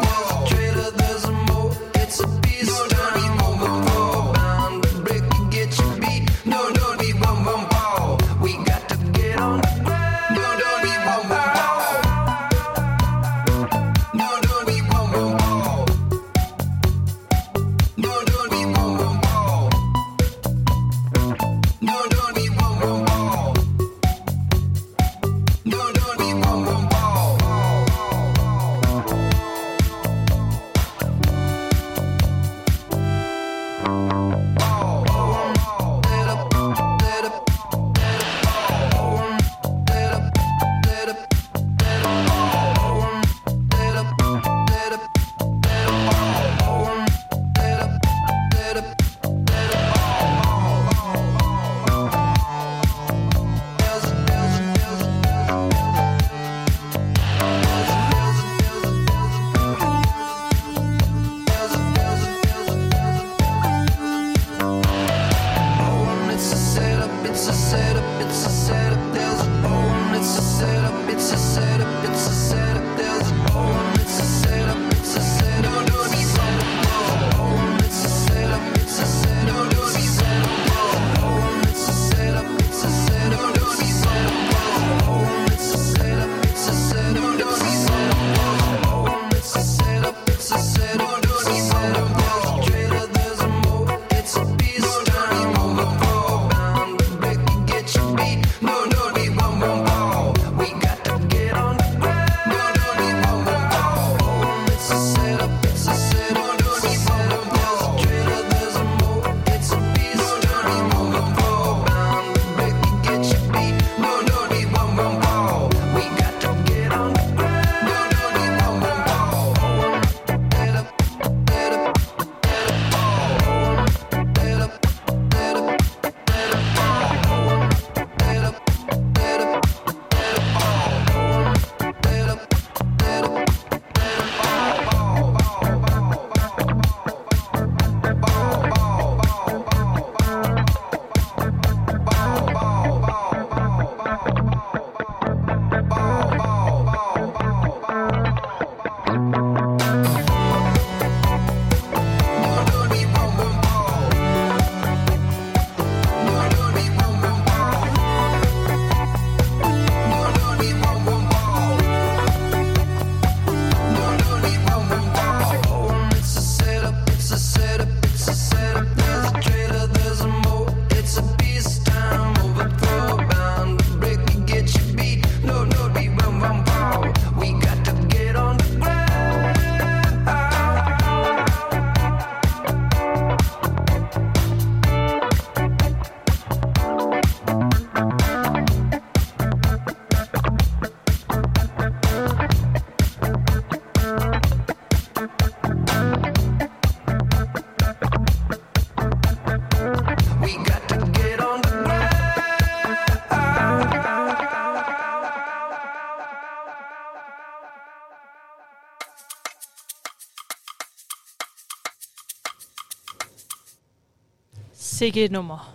Sikke 214.98 215.28
nummer. 215.28 215.74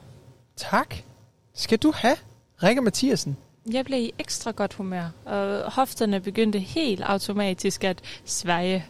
Tak. 0.58 0.96
Skal 1.54 1.78
du 1.78 1.94
have, 1.96 2.16
Rikke 2.64 2.82
Mathiasen? 2.82 3.38
Jeg 3.72 3.86
blev 3.86 4.00
i 4.00 4.12
ekstra 4.20 4.52
godt 4.52 4.74
humør, 4.74 5.10
og 5.26 5.72
hofterne 5.72 6.20
begyndte 6.20 6.60
helt 6.60 7.02
automatisk 7.02 7.84
at 7.84 8.02
sveje. 8.26 8.86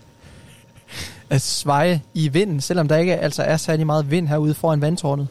At 1.29 1.41
sveje 1.41 2.01
i 2.13 2.29
vinden, 2.29 2.61
selvom 2.61 2.87
der 2.87 2.97
ikke 2.97 3.17
altså 3.17 3.43
er 3.43 3.57
særlig 3.57 3.85
meget 3.85 4.11
vind 4.11 4.27
herude 4.27 4.53
foran 4.53 4.81
vandtårnet. 4.81 5.27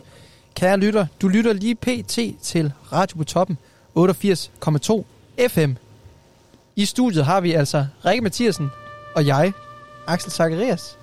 Kære 0.55 0.77
lytter, 0.77 1.07
du 1.23 1.29
lytter 1.29 1.53
lige 1.53 1.75
pt. 1.75 2.19
til 2.43 2.73
Radio 2.93 3.17
på 3.17 3.25
Toppen 3.25 3.59
88,2 3.99 5.03
FM. 5.49 5.73
I 6.77 6.85
studiet 6.85 7.25
har 7.25 7.41
vi 7.41 7.53
altså 7.53 7.87
Rikke 8.05 8.23
Mathiasen 8.23 8.71
og 9.17 9.27
jeg, 9.27 9.53
Axel 10.07 10.33
Zacharias, 10.33 10.99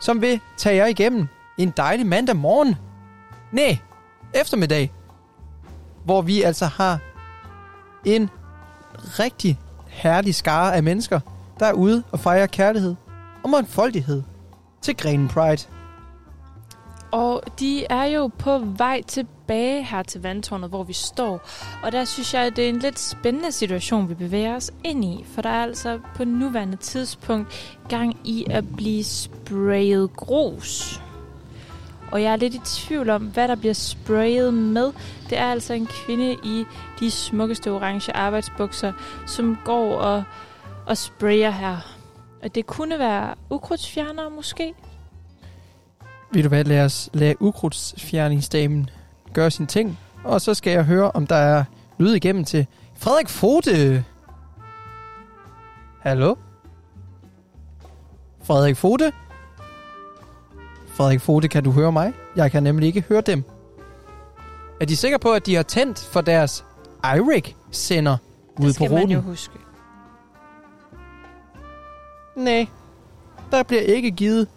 som 0.00 0.20
vil 0.20 0.40
tage 0.56 0.76
jer 0.76 0.86
igennem 0.86 1.26
en 1.58 1.72
dejlig 1.76 2.06
mandag 2.06 2.36
morgen. 2.36 2.76
Nej, 3.52 3.78
eftermiddag. 4.34 4.92
Hvor 6.04 6.22
vi 6.22 6.42
altså 6.42 6.66
har 6.66 6.98
en 8.04 8.30
rigtig 8.94 9.58
herlig 9.86 10.34
skare 10.34 10.74
af 10.74 10.82
mennesker, 10.82 11.20
der 11.58 11.66
er 11.66 11.72
ude 11.72 12.02
og 12.12 12.20
fejrer 12.20 12.46
kærlighed 12.46 12.94
og 13.44 13.50
mangfoldighed 13.50 14.22
til 14.82 14.96
Grenen 14.96 15.28
Pride. 15.28 15.68
Og 17.12 17.42
de 17.60 17.84
er 17.84 18.04
jo 18.04 18.30
på 18.38 18.58
vej 18.58 19.02
tilbage 19.02 19.84
her 19.84 20.02
til 20.02 20.22
vandtårnet, 20.22 20.68
hvor 20.70 20.84
vi 20.84 20.92
står. 20.92 21.48
Og 21.82 21.92
der 21.92 22.04
synes 22.04 22.34
jeg, 22.34 22.42
at 22.42 22.56
det 22.56 22.64
er 22.64 22.68
en 22.68 22.78
lidt 22.78 22.98
spændende 22.98 23.52
situation, 23.52 24.08
vi 24.08 24.14
bevæger 24.14 24.56
os 24.56 24.70
ind 24.84 25.04
i. 25.04 25.24
For 25.34 25.42
der 25.42 25.50
er 25.50 25.62
altså 25.62 26.00
på 26.14 26.24
nuværende 26.24 26.76
tidspunkt 26.76 27.78
gang 27.88 28.16
i 28.24 28.46
at 28.50 28.64
blive 28.76 29.04
sprayet 29.04 30.16
grus. 30.16 31.02
Og 32.12 32.22
jeg 32.22 32.32
er 32.32 32.36
lidt 32.36 32.54
i 32.54 32.60
tvivl 32.64 33.10
om, 33.10 33.22
hvad 33.22 33.48
der 33.48 33.54
bliver 33.54 33.74
sprayet 33.74 34.54
med. 34.54 34.92
Det 35.30 35.38
er 35.38 35.44
altså 35.46 35.74
en 35.74 35.86
kvinde 35.86 36.32
i 36.44 36.64
de 37.00 37.10
smukkeste 37.10 37.70
orange 37.70 38.16
arbejdsbukser, 38.16 38.92
som 39.26 39.58
går 39.64 39.96
og, 39.96 40.24
og 40.86 40.96
sprayer 40.96 41.50
her. 41.50 41.76
Og 42.42 42.54
det 42.54 42.66
kunne 42.66 42.98
være 42.98 43.34
ukrudtsfjerner 43.50 44.28
måske. 44.28 44.74
Ved 46.32 46.42
du 46.42 46.48
hvad, 46.48 46.64
lad 46.64 46.84
os 46.84 47.10
lade 47.12 47.42
ukrudtsfjerningsdamen 47.42 48.90
gøre 49.32 49.50
sin 49.50 49.66
ting. 49.66 49.98
Og 50.24 50.40
så 50.40 50.54
skal 50.54 50.70
jeg 50.70 50.84
høre, 50.84 51.10
om 51.10 51.26
der 51.26 51.36
er 51.36 51.64
lyd 51.98 52.14
igennem 52.14 52.44
til 52.44 52.66
Frederik 52.96 53.28
Fote. 53.28 54.04
Hallo? 56.00 56.34
Frederik 58.42 58.76
Fote? 58.76 59.12
Frederik 60.92 61.20
Fote, 61.20 61.48
kan 61.48 61.64
du 61.64 61.70
høre 61.70 61.92
mig? 61.92 62.12
Jeg 62.36 62.50
kan 62.50 62.62
nemlig 62.62 62.86
ikke 62.86 63.00
høre 63.08 63.20
dem. 63.20 63.44
Er 64.80 64.84
de 64.84 64.96
sikre 64.96 65.18
på, 65.18 65.32
at 65.32 65.46
de 65.46 65.54
har 65.54 65.62
tændt 65.62 65.98
for 65.98 66.20
deres 66.20 66.64
IRIC-sender 67.04 68.16
ude 68.58 68.66
Det 68.66 68.74
skal 68.74 68.88
på 68.88 68.94
man 68.94 69.02
ruten? 69.02 69.14
jo 69.16 69.20
huske. 69.20 69.54
Nej, 72.36 72.66
der 73.50 73.62
bliver 73.62 73.82
ikke 73.82 74.10
givet 74.10 74.48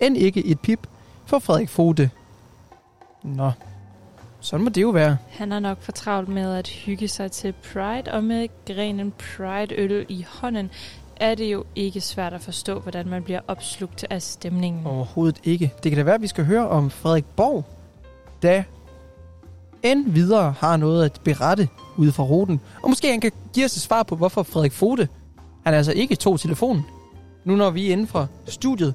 end 0.00 0.16
ikke 0.16 0.46
et 0.46 0.60
pip 0.60 0.86
for 1.26 1.38
Frederik 1.38 1.68
Fote. 1.68 2.10
Nå, 3.22 3.50
sådan 4.40 4.64
må 4.64 4.70
det 4.70 4.82
jo 4.82 4.88
være. 4.90 5.16
Han 5.30 5.52
er 5.52 5.58
nok 5.60 5.82
for 5.82 5.92
travlt 5.92 6.28
med 6.28 6.54
at 6.54 6.68
hygge 6.68 7.08
sig 7.08 7.32
til 7.32 7.54
Pride, 7.72 8.12
og 8.12 8.24
med 8.24 8.48
grenen 8.66 9.12
Pride-øl 9.18 10.06
i 10.08 10.26
hånden, 10.28 10.70
er 11.16 11.34
det 11.34 11.52
jo 11.52 11.64
ikke 11.74 12.00
svært 12.00 12.32
at 12.32 12.40
forstå, 12.40 12.78
hvordan 12.80 13.08
man 13.08 13.22
bliver 13.22 13.40
opslugt 13.48 14.04
af 14.10 14.22
stemningen. 14.22 14.86
Overhovedet 14.86 15.40
ikke. 15.44 15.72
Det 15.82 15.90
kan 15.90 15.96
da 15.98 16.02
være, 16.02 16.14
at 16.14 16.22
vi 16.22 16.26
skal 16.26 16.44
høre 16.44 16.68
om 16.68 16.90
Frederik 16.90 17.24
Borg, 17.36 17.64
da 18.42 18.64
end 19.82 20.10
videre 20.10 20.54
har 20.58 20.76
noget 20.76 21.04
at 21.04 21.20
berette 21.24 21.68
ude 21.96 22.12
fra 22.12 22.22
ruten. 22.22 22.60
Og 22.82 22.88
måske 22.90 23.10
han 23.10 23.20
kan 23.20 23.32
give 23.52 23.64
os 23.64 23.76
et 23.76 23.82
svar 23.82 24.02
på, 24.02 24.16
hvorfor 24.16 24.42
Frederik 24.42 24.72
Fote, 24.72 25.08
han 25.64 25.74
altså 25.74 25.92
ikke 25.92 26.16
tog 26.16 26.40
telefonen. 26.40 26.86
Nu 27.44 27.56
når 27.56 27.70
vi 27.70 27.88
er 27.88 27.92
inde 27.92 28.06
fra 28.06 28.26
studiet, 28.46 28.94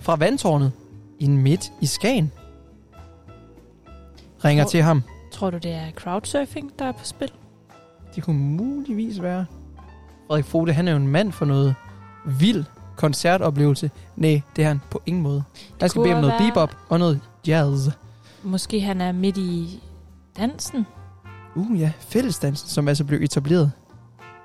fra 0.00 0.16
vandtårnet, 0.16 0.72
ind 1.18 1.36
midt 1.36 1.72
i 1.80 1.86
Skagen. 1.86 2.32
Ringer 4.44 4.64
Tror- 4.64 4.70
til 4.70 4.82
ham. 4.82 5.02
Tror 5.32 5.50
du, 5.50 5.58
det 5.58 5.70
er 5.72 5.90
crowdsurfing, 5.90 6.72
der 6.78 6.84
er 6.84 6.92
på 6.92 7.04
spil? 7.04 7.32
Det 8.14 8.22
kunne 8.22 8.38
muligvis 8.38 9.22
være. 9.22 9.46
Frederik 10.30 10.44
Fote, 10.44 10.72
han 10.72 10.88
er 10.88 10.92
jo 10.92 10.96
en 10.96 11.08
mand 11.08 11.32
for 11.32 11.44
noget 11.44 11.74
vild 12.24 12.64
koncertoplevelse. 12.96 13.90
Nej, 14.16 14.42
det 14.56 14.64
er 14.64 14.68
han 14.68 14.80
på 14.90 15.02
ingen 15.06 15.22
måde. 15.22 15.42
Han 15.80 15.88
skal 15.88 16.00
om 16.02 16.08
noget 16.08 16.26
være- 16.26 16.50
bebop 16.50 16.76
og 16.88 16.98
noget 16.98 17.20
jazz. 17.46 17.88
Måske 18.42 18.80
han 18.80 19.00
er 19.00 19.12
midt 19.12 19.36
i 19.36 19.82
dansen? 20.36 20.86
Uh 21.54 21.80
ja, 21.80 21.92
fællesdansen, 22.00 22.68
som 22.68 22.88
altså 22.88 23.04
blev 23.04 23.20
etableret. 23.22 23.72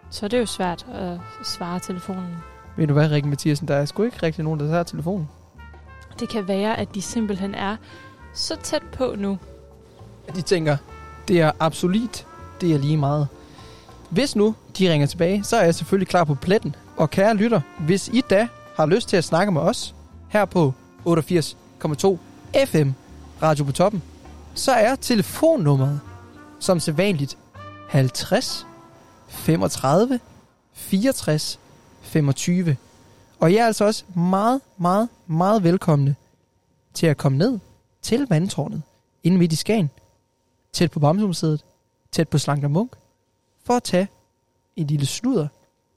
Så 0.10 0.26
er 0.26 0.28
det 0.28 0.40
jo 0.40 0.46
svært 0.46 0.86
at 0.94 1.18
svare 1.44 1.80
telefonen. 1.80 2.36
Ved 2.78 2.88
du 2.88 2.94
hvad, 2.94 3.12
Rikke 3.12 3.28
Mathiasen, 3.28 3.68
der 3.68 3.76
er 3.76 3.86
sgu 3.86 4.04
ikke 4.04 4.18
rigtig 4.24 4.44
nogen, 4.44 4.60
der 4.60 4.68
tager 4.68 4.84
telefonen. 4.84 5.30
Det 6.20 6.30
kan 6.30 6.48
være, 6.48 6.80
at 6.80 6.96
de 6.96 7.02
simpelthen 7.02 7.56
er 7.56 7.76
så 8.34 8.56
tæt 8.64 8.84
på 8.94 9.16
nu. 9.18 9.38
De 10.36 10.42
tænker, 10.42 10.78
det 11.28 11.42
er 11.42 11.52
absolut, 11.60 12.26
det 12.62 12.74
er 12.74 12.78
lige 12.78 12.98
meget. 12.98 13.28
Hvis 14.10 14.36
nu 14.36 14.56
de 14.78 14.92
ringer 14.92 15.08
tilbage, 15.08 15.44
så 15.44 15.58
er 15.58 15.64
jeg 15.64 15.76
selvfølgelig 15.76 16.08
klar 16.08 16.24
på 16.24 16.36
pletten. 16.36 16.76
Og 16.98 17.10
kære 17.10 17.36
lytter, 17.36 17.62
hvis 17.80 18.08
I 18.08 18.22
da 18.30 18.48
har 18.76 18.86
lyst 18.86 19.10
til 19.10 19.18
at 19.18 19.24
snakke 19.24 19.52
med 19.52 19.62
os 19.62 19.96
her 20.30 20.46
på 20.46 20.74
88,2 21.08 22.18
FM 22.66 22.90
Radio 23.42 23.64
på 23.64 23.72
toppen, 23.72 24.04
så 24.54 24.72
er 24.72 24.96
telefonnummeret 24.96 26.00
som 26.60 26.80
sædvanligt 26.80 27.38
50 27.88 28.66
35 29.28 30.20
64 30.74 31.60
25. 32.02 32.78
Og 33.40 33.54
jeg 33.54 33.60
er 33.60 33.66
altså 33.66 33.86
også 33.86 34.04
meget, 34.16 34.62
meget, 34.78 35.10
meget 35.28 35.64
velkomne 35.64 36.16
til 36.94 37.08
at 37.08 37.18
komme 37.18 37.38
ned 37.38 37.60
til 38.02 38.28
vandtårnet 38.30 38.82
inde 39.24 39.38
midt 39.38 39.54
i 39.54 39.56
Skagen, 39.56 39.90
tæt 40.74 40.92
på 40.92 41.00
Bamsumsædet, 41.00 41.64
tæt 42.12 42.30
på 42.30 42.38
Slanker 42.38 42.68
Munk, 42.68 42.92
for 43.64 43.74
at 43.74 43.84
tage 43.84 44.08
en 44.76 44.88
lille 44.88 45.06
sludder 45.06 45.48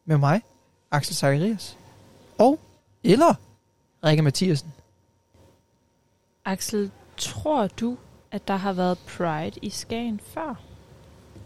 med 0.05 0.19
mig, 0.19 0.43
Axel 0.91 1.17
Zacharias, 1.17 1.77
og 2.39 2.59
eller 3.05 3.35
Rikke 4.05 4.23
Mathiasen. 4.23 4.73
Axel, 6.45 6.91
tror 7.17 7.67
du, 7.67 7.97
at 8.31 8.49
der 8.49 8.57
har 8.57 8.73
været 8.73 8.99
Pride 8.99 9.59
i 9.63 9.71
Skagen 9.71 10.21
før? 10.25 10.61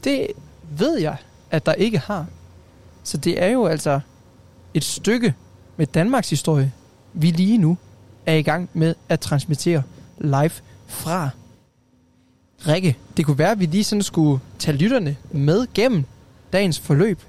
Det 0.04 0.26
ved 0.70 0.98
jeg, 0.98 1.16
at 1.50 1.66
der 1.66 1.72
ikke 1.72 1.98
har. 1.98 2.26
Så 3.02 3.16
det 3.16 3.42
er 3.42 3.46
jo 3.46 3.66
altså 3.66 4.00
et 4.74 4.84
stykke 4.84 5.34
med 5.76 5.86
Danmarks 5.86 6.30
historie, 6.30 6.72
vi 7.12 7.30
lige 7.30 7.58
nu 7.58 7.78
er 8.26 8.34
i 8.34 8.42
gang 8.42 8.70
med 8.72 8.94
at 9.08 9.20
transmittere 9.20 9.82
live 10.18 10.52
fra. 10.86 11.30
Rikke, 12.66 12.98
det 13.16 13.26
kunne 13.26 13.38
være, 13.38 13.50
at 13.50 13.60
vi 13.60 13.66
lige 13.66 13.84
sådan 13.84 14.02
skulle 14.02 14.40
tage 14.58 14.76
lytterne 14.76 15.16
med 15.30 15.66
gennem 15.74 16.04
dagens 16.52 16.80
forløb. 16.80 17.20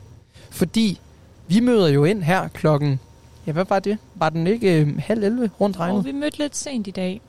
Fordi 0.49 0.99
vi 1.47 1.59
møder 1.59 1.87
jo 1.87 2.03
ind 2.03 2.23
her 2.23 2.47
klokken... 2.47 2.99
Ja, 3.47 3.51
hvad 3.51 3.65
var 3.69 3.79
det? 3.79 3.97
Var 4.15 4.29
den 4.29 4.47
ikke 4.47 4.81
øh, 4.81 4.99
halv 4.99 5.23
11 5.23 5.49
rundt 5.59 5.79
regnet? 5.79 5.97
Og 5.97 6.05
vi 6.05 6.11
mødte 6.11 6.37
lidt 6.37 6.55
sent 6.55 6.87
i 6.87 6.91
dag. 6.91 7.21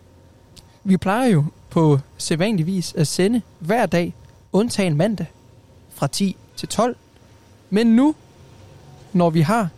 Vi 0.84 0.96
plejer 0.96 1.28
jo 1.28 1.44
på 1.70 1.98
sædvanlig 2.18 2.66
vis 2.66 2.94
at 2.94 3.06
sende 3.06 3.42
hver 3.58 3.86
dag, 3.86 4.14
undtagen 4.52 4.96
mandag, 4.96 5.26
fra 5.94 6.06
10 6.06 6.36
til 6.56 6.68
12. 6.68 6.96
Men 7.70 7.86
nu, 7.86 8.14
når 9.12 9.30
vi 9.30 9.40
har 9.40 9.68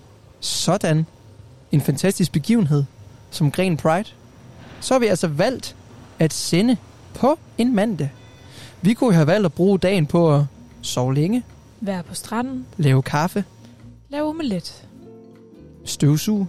sådan 0.41 1.07
en 1.73 1.81
fantastisk 1.81 2.33
begivenhed 2.33 2.85
som 3.31 3.51
Gren 3.51 3.77
Pride, 3.77 4.09
så 4.81 4.95
har 4.95 4.99
vi 4.99 5.07
altså 5.07 5.29
valgt 5.29 5.77
at 6.19 6.33
sende 6.33 6.77
på 7.15 7.39
en 7.59 7.75
mandag. 7.75 8.11
Vi 8.83 8.95
kunne 8.95 9.15
have 9.15 9.27
valgt 9.27 9.47
at 9.47 9.53
bruge 9.53 9.79
dagen 9.79 10.07
på 10.07 10.35
at 10.35 10.45
sove 10.83 11.15
længe, 11.15 11.43
Vær 11.81 12.03
på 12.03 12.15
stranden. 12.15 12.67
lave 12.77 13.03
kaffe, 13.03 13.45
Lav 14.11 14.29
omelet. 14.29 14.87
støvsuge. 15.85 16.47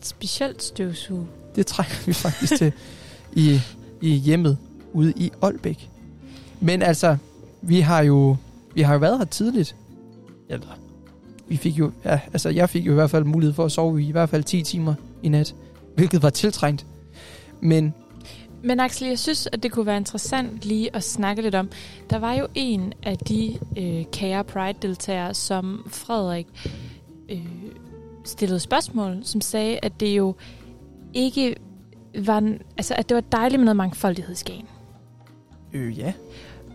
Specielt 0.00 0.62
støvsuge. 0.62 1.26
Det 1.56 1.66
trænger 1.66 1.94
vi 2.06 2.12
faktisk 2.12 2.56
til 2.56 2.72
i, 3.32 3.60
i 4.02 4.10
hjemmet 4.14 4.58
ude 4.92 5.12
i 5.16 5.30
Aalbæk. 5.42 5.90
Men 6.60 6.82
altså, 6.82 7.16
vi 7.62 7.80
har 7.80 8.00
jo, 8.02 8.36
vi 8.74 8.82
har 8.82 8.92
jo 8.92 8.98
været 8.98 9.18
her 9.18 9.24
tidligt. 9.24 9.76
Eller, 10.48 10.66
vi 11.48 11.56
fik 11.56 11.78
jo, 11.78 11.92
ja, 12.04 12.20
altså 12.32 12.48
jeg 12.48 12.70
fik 12.70 12.86
jo 12.86 12.90
i 12.90 12.94
hvert 12.94 13.10
fald 13.10 13.24
mulighed 13.24 13.54
for 13.54 13.64
at 13.64 13.72
sove 13.72 14.02
i, 14.02 14.08
i 14.08 14.12
hvert 14.12 14.28
fald 14.28 14.44
10 14.44 14.62
timer 14.62 14.94
i 15.22 15.28
nat, 15.28 15.54
hvilket 15.94 16.22
var 16.22 16.30
tiltrængt. 16.30 16.86
Men 17.60 17.94
Men 18.62 18.80
Axel, 18.80 19.08
jeg 19.08 19.18
synes, 19.18 19.48
at 19.52 19.62
det 19.62 19.72
kunne 19.72 19.86
være 19.86 19.96
interessant 19.96 20.64
lige 20.64 20.96
at 20.96 21.04
snakke 21.04 21.42
lidt 21.42 21.54
om. 21.54 21.70
Der 22.10 22.18
var 22.18 22.34
jo 22.34 22.46
en 22.54 22.92
af 23.02 23.18
de 23.18 23.58
øh, 23.78 24.04
kære 24.12 24.44
Pride-deltagere, 24.44 25.34
som 25.34 25.86
Frederik 25.90 26.46
øh, 27.28 27.46
stillede 28.24 28.60
spørgsmål, 28.60 29.18
som 29.22 29.40
sagde, 29.40 29.78
at 29.82 30.00
det 30.00 30.16
jo 30.16 30.34
ikke 31.14 31.56
var... 32.18 32.56
Altså, 32.76 32.94
at 32.94 33.08
det 33.08 33.14
var 33.14 33.20
dejligt 33.20 33.60
med 33.60 33.64
noget 33.64 33.76
mangfoldighed 33.76 34.32
i 34.32 34.38
Skagen. 34.38 34.66
Øh, 35.72 35.98
ja. 35.98 36.12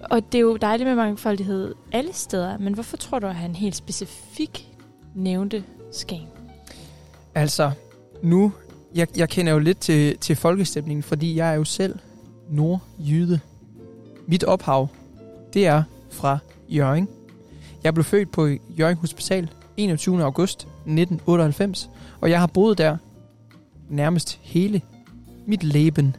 Og 0.03 0.31
det 0.31 0.38
er 0.38 0.41
jo 0.41 0.57
dejligt 0.57 0.88
med 0.88 0.95
mangfoldighed 0.95 1.76
alle 1.91 2.14
steder, 2.14 2.57
men 2.57 2.73
hvorfor 2.73 2.97
tror 2.97 3.19
du, 3.19 3.27
at 3.27 3.35
han 3.35 3.55
helt 3.55 3.76
specifik 3.76 4.68
nævnte 5.15 5.64
Skagen? 5.91 6.27
Altså, 7.35 7.72
nu, 8.22 8.51
jeg, 8.95 9.07
jeg 9.18 9.30
kender 9.30 9.53
jo 9.53 9.60
lidt 9.60 9.80
til, 9.80 10.18
til 10.18 10.36
folkestemningen, 10.36 11.03
fordi 11.03 11.36
jeg 11.36 11.49
er 11.49 11.53
jo 11.53 11.64
selv 11.64 11.99
nordjyde. 12.49 13.40
Mit 14.28 14.44
ophav, 14.44 14.88
det 15.53 15.68
er 15.68 15.84
fra 16.11 16.38
Jørgen. 16.70 17.07
Jeg 17.84 17.94
blev 17.94 18.03
født 18.03 18.32
på 18.32 18.48
Jørgen 18.80 18.98
Hospital 18.98 19.49
21. 19.78 20.24
august 20.24 20.60
1998, 20.61 21.90
og 22.22 22.30
jeg 22.30 22.40
har 22.40 22.48
boet 22.48 22.78
der 22.78 22.98
nærmest 23.90 24.40
hele 24.41 24.82
mit 25.45 25.64
leben. 25.64 26.15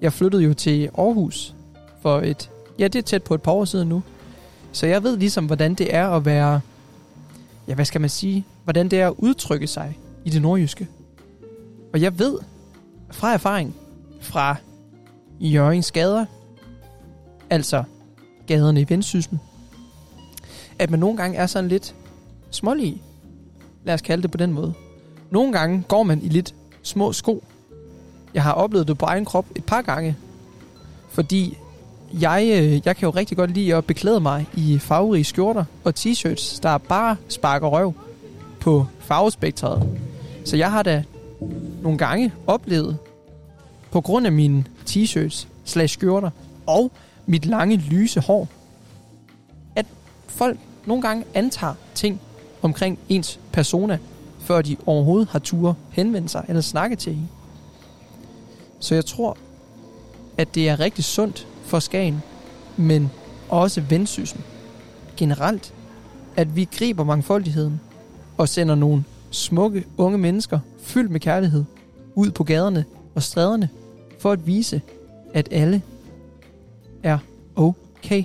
Jeg 0.00 0.12
flyttede 0.12 0.42
jo 0.42 0.54
til 0.54 0.90
Aarhus 0.98 1.54
for 2.02 2.20
et, 2.20 2.50
ja 2.78 2.88
det 2.88 2.98
er 2.98 3.02
tæt 3.02 3.22
på 3.22 3.34
et 3.34 3.42
par 3.42 3.52
år 3.52 3.64
siden 3.64 3.88
nu. 3.88 4.02
Så 4.72 4.86
jeg 4.86 5.02
ved 5.02 5.16
ligesom, 5.16 5.46
hvordan 5.46 5.74
det 5.74 5.94
er 5.94 6.08
at 6.08 6.24
være, 6.24 6.60
ja 7.68 7.74
hvad 7.74 7.84
skal 7.84 8.00
man 8.00 8.10
sige, 8.10 8.44
hvordan 8.64 8.88
det 8.88 9.00
er 9.00 9.06
at 9.06 9.14
udtrykke 9.18 9.66
sig 9.66 9.98
i 10.24 10.30
det 10.30 10.42
nordjyske. 10.42 10.88
Og 11.92 12.00
jeg 12.00 12.18
ved 12.18 12.38
fra 13.10 13.32
erfaring 13.32 13.74
fra 14.20 14.56
Jørgens 15.40 15.92
gader, 15.92 16.24
altså 17.50 17.84
gaderne 18.46 18.80
i 18.80 18.86
Vendsyssel, 18.88 19.38
at 20.78 20.90
man 20.90 21.00
nogle 21.00 21.16
gange 21.16 21.38
er 21.38 21.46
sådan 21.46 21.68
lidt 21.68 21.94
smålig. 22.50 23.02
Lad 23.84 23.94
os 23.94 24.02
kalde 24.02 24.22
det 24.22 24.30
på 24.30 24.38
den 24.38 24.52
måde. 24.52 24.74
Nogle 25.30 25.52
gange 25.52 25.84
går 25.88 26.02
man 26.02 26.22
i 26.22 26.28
lidt 26.28 26.54
små 26.82 27.12
sko. 27.12 27.44
Jeg 28.34 28.42
har 28.42 28.52
oplevet 28.52 28.88
det 28.88 28.98
på 28.98 29.04
egen 29.04 29.24
krop 29.24 29.46
et 29.54 29.64
par 29.64 29.82
gange. 29.82 30.16
Fordi 31.08 31.58
jeg, 32.20 32.42
øh, 32.42 32.80
jeg 32.86 32.96
kan 32.96 33.06
jo 33.06 33.10
rigtig 33.10 33.36
godt 33.36 33.50
lide 33.50 33.74
at 33.74 33.84
beklæde 33.84 34.20
mig 34.20 34.46
i 34.54 34.78
farverige 34.78 35.24
skjorter 35.24 35.64
og 35.84 35.94
t-shirts, 35.98 36.60
der 36.62 36.78
bare 36.78 37.16
sparker 37.28 37.68
røv 37.68 37.92
på 38.60 38.86
farvespektret. 38.98 39.98
Så 40.44 40.56
jeg 40.56 40.70
har 40.70 40.82
da 40.82 41.04
nogle 41.82 41.98
gange 41.98 42.32
oplevet, 42.46 42.98
på 43.90 44.00
grund 44.00 44.26
af 44.26 44.32
mine 44.32 44.64
t-shirts 44.86 45.46
slash 45.64 45.94
skjorter 45.94 46.30
og 46.66 46.92
mit 47.26 47.46
lange 47.46 47.76
lyse 47.76 48.20
hår, 48.20 48.48
at 49.76 49.86
folk 50.26 50.58
nogle 50.86 51.02
gange 51.02 51.24
antager 51.34 51.74
ting 51.94 52.20
omkring 52.62 52.98
ens 53.08 53.40
persona, 53.52 53.98
før 54.38 54.62
de 54.62 54.76
overhovedet 54.86 55.28
har 55.28 55.38
tur 55.38 55.76
henvende 55.90 56.28
sig 56.28 56.44
eller 56.48 56.62
snakke 56.62 56.96
til 56.96 57.12
en. 57.12 57.28
Så 58.80 58.94
jeg 58.94 59.04
tror, 59.04 59.36
at 60.38 60.54
det 60.54 60.68
er 60.68 60.80
rigtig 60.80 61.04
sundt 61.04 61.46
for 61.64 61.78
Skagen, 61.78 62.22
men 62.76 63.10
også 63.48 63.80
vendsysen 63.80 64.40
generelt, 65.16 65.74
at 66.36 66.56
vi 66.56 66.68
griber 66.78 67.04
mangfoldigheden 67.04 67.80
og 68.36 68.48
sender 68.48 68.74
nogle 68.74 69.04
smukke 69.30 69.84
unge 69.96 70.18
mennesker 70.18 70.58
fyldt 70.78 71.10
med 71.10 71.20
kærlighed 71.20 71.64
ud 72.14 72.30
på 72.30 72.44
gaderne 72.44 72.84
og 73.14 73.22
stræderne 73.22 73.68
for 74.18 74.32
at 74.32 74.46
vise, 74.46 74.82
at 75.34 75.48
alle 75.50 75.82
er 77.02 77.18
okay. 77.56 78.24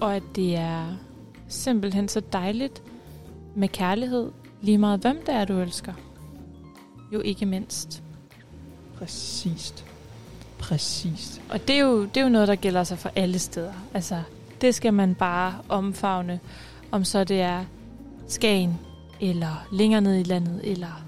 Og 0.00 0.16
at 0.16 0.22
det 0.36 0.56
er 0.56 0.96
simpelthen 1.48 2.08
så 2.08 2.22
dejligt 2.32 2.82
med 3.54 3.68
kærlighed, 3.68 4.30
lige 4.60 4.78
meget 4.78 5.00
hvem 5.00 5.22
det 5.26 5.34
er, 5.34 5.44
du 5.44 5.60
elsker. 5.60 5.92
Jo 7.12 7.20
ikke 7.20 7.46
mindst. 7.46 8.02
Præcist. 8.98 9.84
Præcist. 10.58 11.40
Og 11.50 11.68
det 11.68 11.76
er, 11.76 11.80
jo, 11.80 12.04
det 12.04 12.16
er 12.16 12.22
jo 12.22 12.28
noget, 12.28 12.48
der 12.48 12.54
gælder 12.54 12.84
sig 12.84 12.98
for 12.98 13.10
alle 13.16 13.38
steder. 13.38 13.72
Altså, 13.94 14.22
det 14.60 14.74
skal 14.74 14.94
man 14.94 15.14
bare 15.14 15.54
omfavne, 15.68 16.40
om 16.90 17.04
så 17.04 17.24
det 17.24 17.40
er 17.40 17.64
Skagen, 18.28 18.78
eller 19.22 19.66
længere 19.72 20.00
ned 20.00 20.14
i 20.14 20.22
landet, 20.22 20.60
eller 20.64 21.02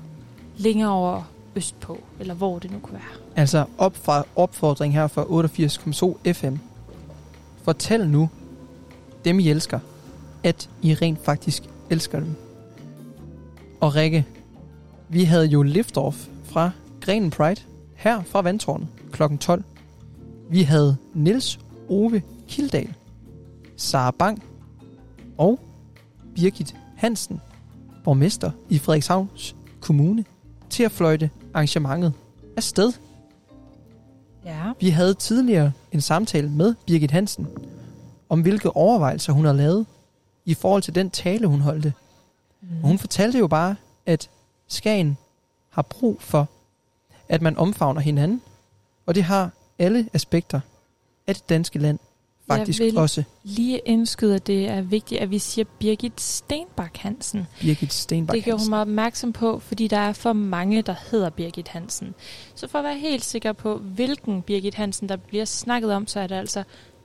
længere 0.56 0.90
over 0.90 1.22
østpå, 1.56 2.00
eller 2.20 2.34
hvor 2.34 2.58
det 2.58 2.72
nu 2.72 2.78
kunne 2.78 2.94
være. 2.94 3.20
Altså 3.36 3.64
op 3.78 3.96
fra 3.96 4.24
opfordring 4.36 4.94
her 4.94 5.06
fra 5.06 5.22
88,2 6.26 6.32
FM. 6.32 6.56
Fortæl 7.62 8.08
nu 8.08 8.28
dem, 9.24 9.38
I 9.38 9.50
elsker, 9.50 9.78
at 10.42 10.70
I 10.82 10.94
rent 10.94 11.24
faktisk 11.24 11.62
elsker 11.90 12.20
dem. 12.20 12.36
Og 13.80 13.94
Rikke, 13.94 14.26
vi 15.08 15.24
havde 15.24 15.46
jo 15.46 15.62
liftoff 15.62 16.26
fra 16.44 16.70
Grenen 17.00 17.30
Pride 17.30 17.60
her 17.94 18.22
fra 18.22 18.42
Vandtårnet 18.42 18.88
kl. 19.12 19.22
12. 19.40 19.64
Vi 20.50 20.62
havde 20.62 20.96
Nils 21.14 21.60
Ove 21.88 22.22
Kildal, 22.48 22.94
Sara 23.76 24.10
Bang 24.10 24.42
og 25.38 25.60
Birgit 26.34 26.76
Hansen, 26.96 27.40
borgmester 28.04 28.50
i 28.68 28.78
Frederikshavns 28.78 29.56
Kommune, 29.80 30.24
til 30.70 30.82
at 30.82 30.92
fløjte 30.92 31.30
arrangementet 31.54 32.12
afsted. 32.56 32.92
Ja. 34.44 34.72
Vi 34.80 34.90
havde 34.90 35.14
tidligere 35.14 35.72
en 35.92 36.00
samtale 36.00 36.50
med 36.50 36.74
Birgit 36.86 37.10
Hansen 37.10 37.48
om, 38.28 38.42
hvilke 38.42 38.76
overvejelser 38.76 39.32
hun 39.32 39.44
har 39.44 39.52
lavet 39.52 39.86
i 40.44 40.54
forhold 40.54 40.82
til 40.82 40.94
den 40.94 41.10
tale, 41.10 41.46
hun 41.46 41.60
holdte. 41.60 41.92
Mm. 42.60 42.68
Og 42.82 42.88
hun 42.88 42.98
fortalte 42.98 43.38
jo 43.38 43.46
bare, 43.46 43.76
at 44.06 44.30
Skagen 44.68 45.16
har 45.70 45.82
brug 45.82 46.22
for, 46.22 46.48
at 47.28 47.42
man 47.42 47.56
omfavner 47.56 48.00
hinanden, 48.00 48.42
og 49.06 49.14
det 49.14 49.22
har 49.22 49.50
alle 49.78 50.08
aspekter 50.12 50.60
af 51.26 51.34
det 51.34 51.48
danske 51.48 51.78
land 51.78 51.98
faktisk 52.48 52.80
jeg 52.80 52.86
vil 52.86 52.98
også. 52.98 53.22
lige 53.44 53.80
indskyde, 53.84 54.34
at 54.34 54.46
det 54.46 54.68
er 54.68 54.80
vigtigt, 54.80 55.20
at 55.20 55.30
vi 55.30 55.38
siger 55.38 55.64
Birgit 55.78 56.20
Stenbak 56.20 56.96
Hansen. 56.96 57.46
Birgit 57.60 57.92
Stenbak 57.92 58.34
Det 58.34 58.44
gjorde 58.44 58.62
hun 58.62 58.70
mig 58.70 58.80
opmærksom 58.80 59.32
på, 59.32 59.58
fordi 59.58 59.88
der 59.88 59.98
er 59.98 60.12
for 60.12 60.32
mange, 60.32 60.82
der 60.82 60.94
hedder 61.10 61.30
Birgit 61.30 61.68
Hansen. 61.68 62.14
Så 62.54 62.68
for 62.68 62.78
at 62.78 62.84
være 62.84 62.98
helt 62.98 63.24
sikker 63.24 63.52
på, 63.52 63.76
hvilken 63.76 64.42
Birgit 64.42 64.74
Hansen, 64.74 65.08
der 65.08 65.16
bliver 65.16 65.44
snakket 65.44 65.92
om, 65.92 66.06
så 66.06 66.20
er 66.20 66.26
det 66.26 66.34
altså 66.34 66.62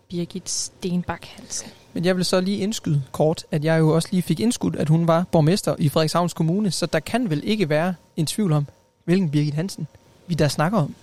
Birgit 0.09 0.49
Stenbak 0.49 1.25
Hansen. 1.25 1.69
Men 1.93 2.05
jeg 2.05 2.17
vil 2.17 2.25
så 2.25 2.41
lige 2.41 2.57
indskyde 2.57 3.03
kort, 3.11 3.45
at 3.51 3.63
jeg 3.63 3.79
jo 3.79 3.95
også 3.95 4.07
lige 4.11 4.21
fik 4.21 4.39
indskudt, 4.39 4.75
at 4.75 4.89
hun 4.89 5.07
var 5.07 5.25
borgmester 5.31 5.75
i 5.79 5.89
Frederikshavns 5.89 6.33
Kommune, 6.33 6.71
så 6.71 6.85
der 6.85 6.99
kan 6.99 7.29
vel 7.29 7.41
ikke 7.43 7.69
være 7.69 7.93
en 8.17 8.25
tvivl 8.25 8.51
om, 8.51 8.65
hvilken 9.05 9.29
Birgit 9.29 9.53
Hansen 9.53 9.87
vi 10.27 10.33
der 10.33 10.47
snakker 10.47 10.77
om. 10.77 10.95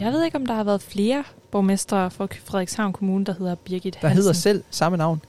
Jeg 0.00 0.12
ved 0.12 0.24
ikke, 0.24 0.36
om 0.36 0.46
der 0.46 0.54
har 0.54 0.64
været 0.64 0.82
flere 0.82 1.24
borgmestre 1.54 2.10
fra 2.10 2.26
Frederikshavn 2.44 2.92
Kommune, 2.92 3.24
der 3.24 3.34
hedder 3.34 3.54
Birgit 3.54 3.94
Der 3.94 4.08
Hansen. 4.08 4.16
hedder 4.16 4.32
selv 4.32 4.64
samme 4.70 4.98
navn. 4.98 5.22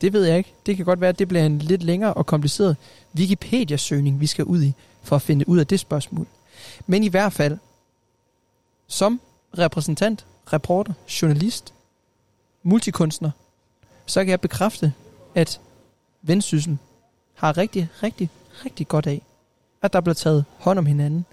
Det 0.00 0.12
ved 0.12 0.24
jeg 0.24 0.38
ikke. 0.38 0.54
Det 0.66 0.76
kan 0.76 0.84
godt 0.84 1.00
være, 1.00 1.08
at 1.08 1.18
det 1.18 1.28
bliver 1.28 1.46
en 1.46 1.58
lidt 1.58 1.82
længere 1.82 2.14
og 2.14 2.26
kompliceret 2.26 2.76
Wikipedia-søgning, 3.16 4.20
vi 4.20 4.26
skal 4.26 4.44
ud 4.44 4.62
i, 4.62 4.74
for 5.02 5.16
at 5.16 5.22
finde 5.22 5.48
ud 5.48 5.58
af 5.58 5.66
det 5.66 5.80
spørgsmål. 5.80 6.26
Men 6.86 7.02
i 7.04 7.08
hvert 7.08 7.32
fald, 7.32 7.58
som 8.86 9.20
repræsentant, 9.58 10.26
reporter, 10.52 10.92
journalist, 11.22 11.74
multikunstner, 12.62 13.30
så 14.06 14.20
kan 14.20 14.30
jeg 14.30 14.40
bekræfte, 14.40 14.92
at 15.34 15.60
Vendsyssel 16.22 16.78
har 17.34 17.56
rigtig, 17.56 17.88
rigtig, 18.02 18.30
rigtig 18.64 18.88
godt 18.88 19.06
af, 19.06 19.22
at 19.82 19.92
der 19.92 20.00
bliver 20.00 20.14
taget 20.14 20.44
hånd 20.58 20.78
om 20.78 20.86
hinanden, 20.86 21.24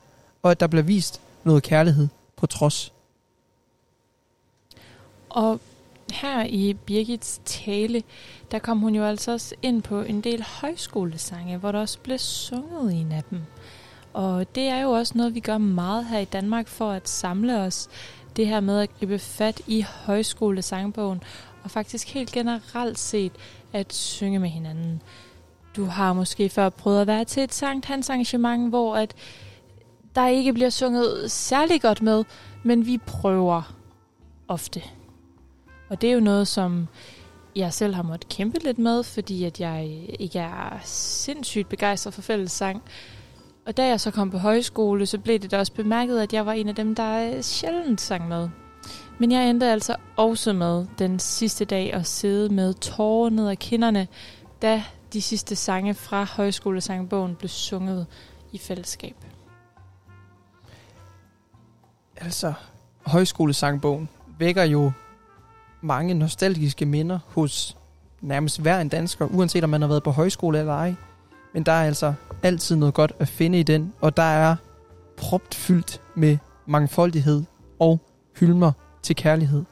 og 0.44 0.52
at 0.52 0.60
der 0.60 0.68
bliver 0.68 0.84
vist 0.84 1.22
noget 1.44 1.64
kærlighed 1.64 2.07
på 2.36 2.45
trods. 2.45 2.94
Og 5.30 5.60
her 6.12 6.44
i 6.44 6.74
Birgits 6.74 7.41
tale, 7.45 8.04
der 8.52 8.60
kom 8.60 8.80
hun 8.80 8.95
jo 8.95 9.04
altså 9.04 9.32
også 9.32 9.56
ind 9.62 9.82
på 9.82 10.02
en 10.02 10.22
del 10.22 10.44
højskolesange, 10.44 11.58
hvor 11.58 11.72
der 11.72 11.80
også 11.80 11.99
blev 11.99 12.18
sunget 12.18 12.94
i 12.94 12.95
en 12.95 13.12
af 13.12 13.24
dem. 13.24 13.41
Og 14.14 14.56
det 14.56 14.64
er 14.64 14.82
jo 14.82 14.91
også 14.91 15.14
noget, 15.18 15.36
vi 15.36 15.40
gør 15.40 15.58
meget 15.58 16.06
her 16.06 16.20
i 16.20 16.26
Danmark 16.26 16.68
for 16.68 16.91
at 16.91 17.10
samle 17.10 17.60
os. 17.60 17.90
Det 18.36 18.48
her 18.48 18.60
med 18.60 18.80
at 18.80 18.99
gribe 18.99 19.20
fat 19.20 19.62
i 19.68 19.82
højskolesangbogen, 19.82 21.24
og 21.64 21.72
faktisk 21.72 22.14
helt 22.14 22.32
generelt 22.32 22.99
set 22.99 23.32
at 23.74 23.94
synge 23.94 24.40
med 24.40 24.49
hinanden. 24.49 25.02
Du 25.76 25.86
har 25.86 26.14
måske 26.14 26.49
før 26.49 26.70
prøvet 26.70 27.02
at 27.02 27.08
være 27.08 27.26
til 27.26 27.44
et 27.44 27.54
Sankt 27.54 27.86
Hans 27.86 28.10
arrangement, 28.10 28.70
hvor 28.70 28.95
at 28.95 29.16
der 30.16 30.28
ikke 30.28 30.54
bliver 30.54 30.70
sunget 30.70 31.32
særlig 31.32 31.82
godt 31.82 32.02
med, 32.02 32.24
men 32.64 32.86
vi 32.86 32.98
prøver 32.98 33.74
ofte. 34.48 34.82
Og 35.89 36.01
det 36.01 36.09
er 36.09 36.14
jo 36.14 36.19
noget, 36.19 36.47
som 36.47 36.88
jeg 37.55 37.73
selv 37.73 37.95
har 37.95 38.03
måttet 38.03 38.30
kæmpe 38.30 38.59
lidt 38.64 38.77
med, 38.77 39.03
fordi 39.03 39.43
at 39.43 39.59
jeg 39.59 40.07
ikke 40.19 40.39
er 40.39 40.80
sindssygt 40.84 41.69
begejstret 41.69 42.14
for 42.14 42.22
fællessang. 42.22 42.81
Og 43.65 43.77
da 43.77 43.88
jeg 43.88 43.99
så 43.99 44.11
kom 44.11 44.31
på 44.31 44.38
højskole, 44.38 45.05
så 45.05 45.19
blev 45.19 45.39
det 45.39 45.51
da 45.51 45.59
også 45.59 45.73
bemærket, 45.73 46.19
at 46.19 46.34
jeg 46.34 46.45
var 46.45 46.53
en 46.53 46.68
af 46.68 46.76
dem, 46.76 46.95
der 46.95 47.41
sjældent 47.41 48.01
sang 48.01 48.27
med. 48.27 48.49
Men 49.19 49.31
jeg 49.31 49.49
endte 49.49 49.65
altså 49.65 49.95
også 50.15 50.53
med 50.53 50.85
den 50.99 51.19
sidste 51.19 51.65
dag 51.65 51.93
at 51.93 52.07
sidde 52.07 52.53
med 52.53 52.73
tårer 52.73 53.30
ned 53.30 53.49
ad 53.49 53.55
kinderne, 53.55 54.07
da 54.61 54.84
de 55.14 55.22
sidste 55.22 55.55
sange 55.55 55.93
fra 55.93 56.23
højskolesangbogen 56.23 57.35
blev 57.35 57.49
sunget 57.49 58.05
i 58.51 58.57
fællesskab. 58.57 59.15
Altså, 62.18 62.53
højskolesangbogen 63.05 64.09
vækker 64.39 64.64
jo 64.64 64.91
mange 65.82 66.14
nostalgiske 66.14 66.86
minder 66.86 67.20
hos 67.28 67.78
nærmest 68.22 68.62
hver 68.62 68.82
en 68.82 68.90
dansker, 68.90 69.26
uanset 69.26 69.64
om 69.64 69.70
man 69.70 69.82
har 69.82 69.88
været 69.88 70.04
på 70.04 70.12
højskole 70.12 70.60
eller 70.60 70.74
ej. 70.74 70.94
Men 71.54 71.64
der 71.64 71.72
er 71.72 71.84
altså 71.84 72.14
altid 72.44 72.76
noget 72.76 72.94
godt 72.94 73.14
at 73.20 73.28
finde 73.28 73.60
i 73.60 73.64
den, 73.64 73.94
og 74.02 74.18
der 74.18 74.24
er 74.24 74.56
propt 75.18 75.56
fyldt 75.56 76.02
med 76.16 76.38
mangfoldighed 76.66 77.44
og 77.80 77.99
hylmer 78.40 78.72
til 79.04 79.16
kærlighed. 79.16 79.64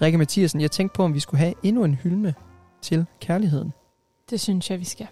Rikke 0.00 0.18
Mathiasen, 0.18 0.60
jeg 0.60 0.70
tænkte 0.70 0.96
på, 0.96 1.04
om 1.04 1.14
vi 1.14 1.20
skulle 1.20 1.38
have 1.38 1.54
endnu 1.62 1.84
en 1.84 1.94
hylme 1.94 2.34
til 2.82 3.06
kærligheden. 3.20 3.72
Det 4.30 4.40
synes 4.40 4.70
jeg, 4.70 4.80
vi 4.80 4.84
skal. 4.84 5.06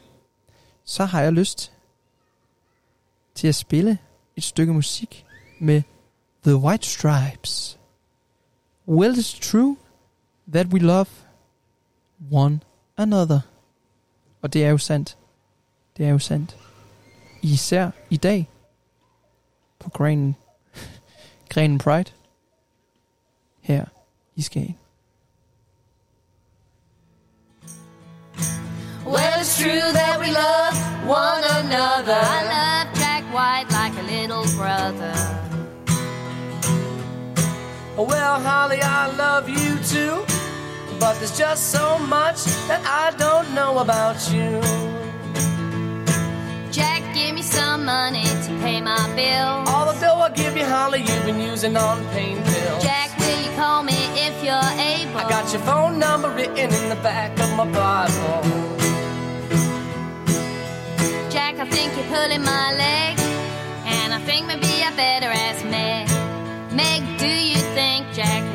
Så 0.85 1.05
har 1.05 1.20
jeg 1.20 1.32
lyst 1.32 1.73
til 3.35 3.49
at 3.49 3.55
spille 3.55 3.99
et 4.36 4.43
stykke 4.43 4.73
musik 4.73 5.27
med 5.61 5.82
The 6.44 6.57
White 6.57 6.86
Stripes. 6.86 7.78
Well, 8.86 9.18
it's 9.18 9.32
true 9.32 9.76
that 10.52 10.66
we 10.66 10.80
love 10.80 11.09
one 12.30 12.60
another. 12.96 13.40
Og 14.42 14.52
det 14.52 14.64
er 14.64 14.70
jo 14.70 14.78
sandt. 14.78 15.16
Det 15.96 16.06
er 16.06 16.10
jo 16.10 16.18
sandt. 16.18 16.56
Især 17.42 17.90
i 18.10 18.16
dag 18.16 18.50
på 19.78 19.90
Grenen, 19.90 20.36
Grenen 21.52 21.78
Pride 21.78 22.10
her 23.60 23.84
i 24.36 24.42
Skagen. 24.42 24.76
Well, 29.06 29.40
it's 29.40 29.59
true 29.59 29.92
that 29.92 30.20
we 30.20 30.30
love 30.30 30.74
one 31.06 31.44
another. 31.60 32.20
I 32.38 32.42
love 32.54 32.86
Jack 33.00 33.24
White 33.34 33.68
like 33.70 33.94
a 33.98 34.02
little 34.02 34.44
brother. 34.56 35.41
Well, 37.97 38.40
Holly, 38.40 38.81
I 38.81 39.14
love 39.16 39.48
you 39.48 39.78
too. 39.85 40.24
But 40.98 41.19
there's 41.19 41.36
just 41.36 41.70
so 41.70 41.98
much 41.98 42.44
that 42.69 42.81
I 42.86 43.14
don't 43.19 43.52
know 43.55 43.81
about 43.81 44.16
you. 44.32 44.60
Jack, 46.70 47.02
give 47.12 47.35
me 47.35 47.43
some 47.43 47.85
money 47.85 48.24
to 48.24 48.59
pay 48.62 48.81
my 48.81 48.97
bills. 49.14 49.69
All 49.69 49.93
the 49.93 49.98
dough 50.01 50.20
I 50.20 50.31
give 50.31 50.56
you, 50.56 50.64
Holly, 50.64 51.01
you've 51.01 51.27
been 51.27 51.40
using 51.40 51.77
on 51.77 52.02
pain 52.10 52.43
pills. 52.43 52.82
Jack, 52.82 53.19
will 53.19 53.43
you 53.44 53.51
call 53.56 53.82
me 53.82 53.98
if 54.14 54.43
you're 54.43 54.70
able? 54.81 55.19
I 55.19 55.28
got 55.28 55.52
your 55.52 55.60
phone 55.62 55.98
number 55.98 56.31
written 56.31 56.73
in 56.73 56.89
the 56.89 56.98
back 57.02 57.39
of 57.40 57.51
my 57.56 57.66
Bible. 57.66 58.43
Jack, 61.31 61.59
I 61.59 61.66
think 61.69 61.94
you're 61.97 62.06
pulling 62.06 62.43
my 62.43 62.73
leg. 62.73 63.19
And 63.85 64.14
I 64.14 64.20
think 64.20 64.47
maybe 64.47 64.82
I 64.82 64.94
better 64.97 65.27
ask 65.27 65.62
Meg. 65.66 66.09
Meg, 66.73 67.19
do 67.19 67.27
you 67.27 67.51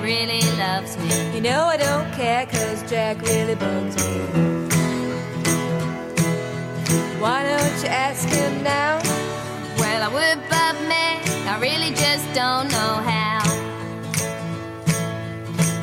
really 0.08 0.42
loves 0.58 0.98
me? 0.98 1.36
You 1.36 1.42
know 1.42 1.64
I 1.76 1.76
don't 1.76 2.10
care, 2.14 2.46
cause 2.46 2.80
Jack 2.90 3.16
really 3.32 3.56
bugs 3.56 3.96
me. 4.04 4.14
Why 7.24 7.40
don't 7.50 7.78
you 7.84 7.90
ask 8.08 8.24
him 8.30 8.54
now? 8.64 8.94
Well, 9.82 10.02
I 10.08 10.10
would, 10.18 10.40
but 10.54 10.76
Meg, 10.92 11.20
I 11.54 11.56
really 11.68 11.92
just 12.04 12.26
don't 12.42 12.68
know 12.78 12.94
how. 13.12 13.44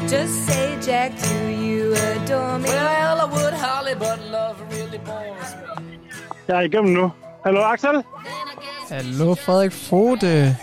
Just 0.08 0.34
say, 0.46 0.64
Jack, 0.86 1.10
do 1.28 1.38
you 1.64 1.92
adore 1.92 2.58
me? 2.58 2.70
Well, 2.70 3.20
I 3.20 3.26
would, 3.36 3.54
Holly, 3.64 3.94
but 3.94 4.18
love 4.36 4.56
really 4.72 5.00
bores 5.08 5.50
me. 5.60 5.64
Jeg 6.46 6.56
er 6.56 6.60
igennem 6.60 6.92
nu. 6.92 7.10
Hallo, 7.44 7.60
Axel? 7.60 8.02
Hallo 8.90 9.34
Frederik 9.34 9.72
Fode. 9.72 10.56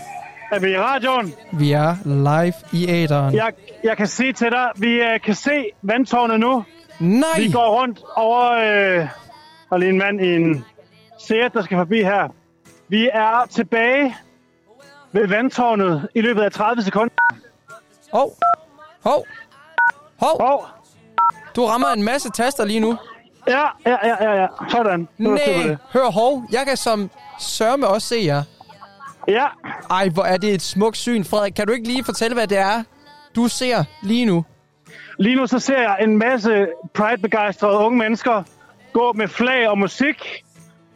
Er 0.52 0.58
vi 0.58 0.70
i 0.70 0.78
radioen? 0.78 1.34
Vi 1.52 1.72
er 1.72 1.96
live 2.04 2.54
i 2.72 2.90
æderen. 2.90 3.34
Jeg, 3.34 3.52
jeg 3.84 3.96
kan 3.96 4.06
sige 4.06 4.32
til 4.32 4.50
dig, 4.50 4.70
vi 4.76 5.00
uh, 5.00 5.20
kan 5.24 5.34
se 5.34 5.64
vandtårnet 5.82 6.40
nu. 6.40 6.64
Nej! 7.00 7.28
Vi 7.38 7.52
går 7.52 7.80
rundt 7.80 8.00
over... 8.16 8.50
Øh, 8.52 9.08
og 9.70 9.80
lige 9.80 9.88
en 9.88 9.98
mand 9.98 10.20
i 10.20 10.34
en 10.34 10.64
Seat, 11.18 11.52
der 11.54 11.62
skal 11.62 11.76
forbi 11.78 12.02
her. 12.02 12.28
Vi 12.88 13.10
er 13.12 13.46
tilbage 13.50 14.16
ved 15.12 15.28
vandtårnet 15.28 16.08
i 16.14 16.20
løbet 16.20 16.42
af 16.42 16.52
30 16.52 16.82
sekunder. 16.82 17.14
Hov. 18.12 18.36
Hov. 19.04 19.26
Hov. 20.20 20.42
Hov. 20.42 20.66
Du 21.56 21.64
rammer 21.66 21.88
en 21.88 22.02
masse 22.02 22.30
taster 22.30 22.64
lige 22.64 22.80
nu. 22.80 22.98
Ja, 23.48 23.64
ja, 23.86 23.96
ja, 24.06 24.24
ja, 24.24 24.40
ja. 24.40 24.46
Sådan. 24.68 25.08
Der 25.18 25.28
Nej, 25.28 25.76
hør 25.92 26.10
hov. 26.10 26.42
Jeg 26.52 26.66
kan 26.66 26.76
som 26.76 27.10
sørme 27.40 27.86
også 27.88 28.08
se 28.08 28.16
jer. 28.24 28.42
Ja. 29.28 29.46
Ej, 29.90 30.08
hvor 30.08 30.22
er 30.22 30.36
det 30.36 30.54
et 30.54 30.62
smukt 30.62 30.96
syn. 30.96 31.24
Frederik, 31.24 31.52
kan 31.52 31.66
du 31.66 31.72
ikke 31.72 31.88
lige 31.88 32.04
fortælle, 32.04 32.34
hvad 32.34 32.46
det 32.46 32.58
er, 32.58 32.82
du 33.36 33.48
ser 33.48 33.84
lige 34.02 34.24
nu? 34.24 34.44
Lige 35.18 35.36
nu 35.36 35.46
så 35.46 35.58
ser 35.58 35.78
jeg 35.78 35.96
en 36.00 36.18
masse 36.18 36.66
Pride-begejstrede 36.94 37.78
unge 37.78 37.98
mennesker 37.98 38.42
gå 38.92 39.12
med 39.12 39.28
flag 39.28 39.68
og 39.68 39.78
musik. 39.78 40.44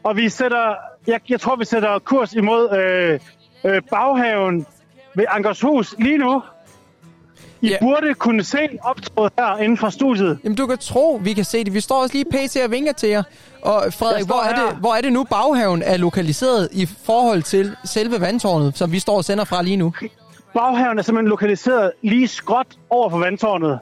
Og 0.03 0.16
vi 0.16 0.28
sætter, 0.28 0.74
jeg, 1.07 1.20
jeg 1.28 1.40
tror, 1.40 1.57
vi 1.57 1.65
sætter 1.65 1.98
kurs 1.98 2.32
imod 2.32 2.77
øh, 2.77 3.20
øh, 3.65 3.82
baghaven 3.90 4.66
ved 5.15 5.24
Ankershus 5.28 5.94
lige 5.98 6.19
nu. 6.19 6.43
I 7.60 7.68
Ja. 7.68 7.76
burde 7.80 8.14
kunne 8.14 8.44
se 8.44 8.58
optrådet 8.82 9.32
her 9.38 9.56
inden 9.56 9.78
for 9.78 9.88
studiet. 9.90 10.38
Jamen, 10.44 10.56
du 10.56 10.66
kan 10.66 10.78
tro, 10.78 11.20
vi 11.22 11.32
kan 11.32 11.44
se 11.44 11.64
det. 11.64 11.74
Vi 11.74 11.80
står 11.80 12.02
også 12.02 12.14
lige 12.14 12.24
pt. 12.24 12.56
og 12.64 12.70
vinker 12.70 12.92
til 12.92 13.08
jer. 13.08 13.22
Og 13.62 13.84
Frederik, 13.92 14.26
hvor 14.26 14.42
er, 14.42 14.56
her. 14.56 14.66
det, 14.68 14.76
hvor 14.76 14.94
er 14.94 15.00
det 15.00 15.12
nu, 15.12 15.24
baghaven 15.24 15.82
er 15.82 15.96
lokaliseret 15.96 16.68
i 16.72 16.88
forhold 17.04 17.42
til 17.42 17.76
selve 17.84 18.20
vandtårnet, 18.20 18.78
som 18.78 18.92
vi 18.92 18.98
står 18.98 19.16
og 19.16 19.24
sender 19.24 19.44
fra 19.44 19.62
lige 19.62 19.76
nu? 19.76 19.92
Baghaven 20.54 20.98
er 20.98 21.02
simpelthen 21.02 21.28
lokaliseret 21.28 21.92
lige 22.02 22.28
skråt 22.28 22.66
over 22.90 23.10
for 23.10 23.18
vandtårnet. 23.18 23.78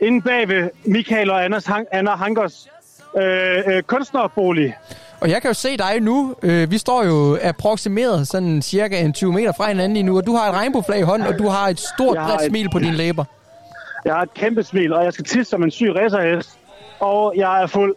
Inde 0.00 0.20
bag 0.22 0.48
ved 0.48 0.70
Michael 0.84 1.30
og 1.30 1.44
Anders 1.44 1.64
Han- 1.66 1.86
Anna 1.92 2.10
Hankers 2.10 2.68
øh, 3.18 3.58
øh, 3.66 3.82
kunstnerbolig. 3.82 4.74
Og 5.20 5.30
jeg 5.30 5.42
kan 5.42 5.48
jo 5.50 5.54
se 5.54 5.76
dig 5.76 6.00
nu. 6.00 6.34
Øh, 6.42 6.70
vi 6.70 6.78
står 6.78 7.04
jo 7.04 7.38
approximeret 7.42 8.28
sådan 8.28 8.62
cirka 8.62 9.00
en 9.00 9.12
20 9.12 9.32
meter 9.32 9.52
fra 9.56 9.68
hinanden 9.68 9.92
lige 9.92 10.02
nu, 10.02 10.16
og 10.16 10.26
du 10.26 10.34
har 10.36 10.48
et 10.48 10.54
regnbueflag 10.54 10.98
i 10.98 11.02
hånden, 11.02 11.28
og 11.28 11.38
du 11.38 11.48
har 11.48 11.68
et 11.68 11.80
stort, 11.80 12.16
bredt 12.16 12.42
et- 12.42 12.48
smil 12.48 12.70
på 12.72 12.78
dine 12.78 12.96
læber. 12.96 13.24
Jeg 14.04 14.14
har 14.14 14.22
et 14.22 14.34
kæmpe 14.34 14.62
smil, 14.62 14.92
og 14.92 15.04
jeg 15.04 15.12
skal 15.12 15.24
tisse 15.24 15.44
som 15.50 15.62
en 15.62 15.70
syg 15.70 15.88
racerhest. 15.94 16.50
Og 17.00 17.32
jeg 17.36 17.62
er 17.62 17.66
fuld. 17.66 17.94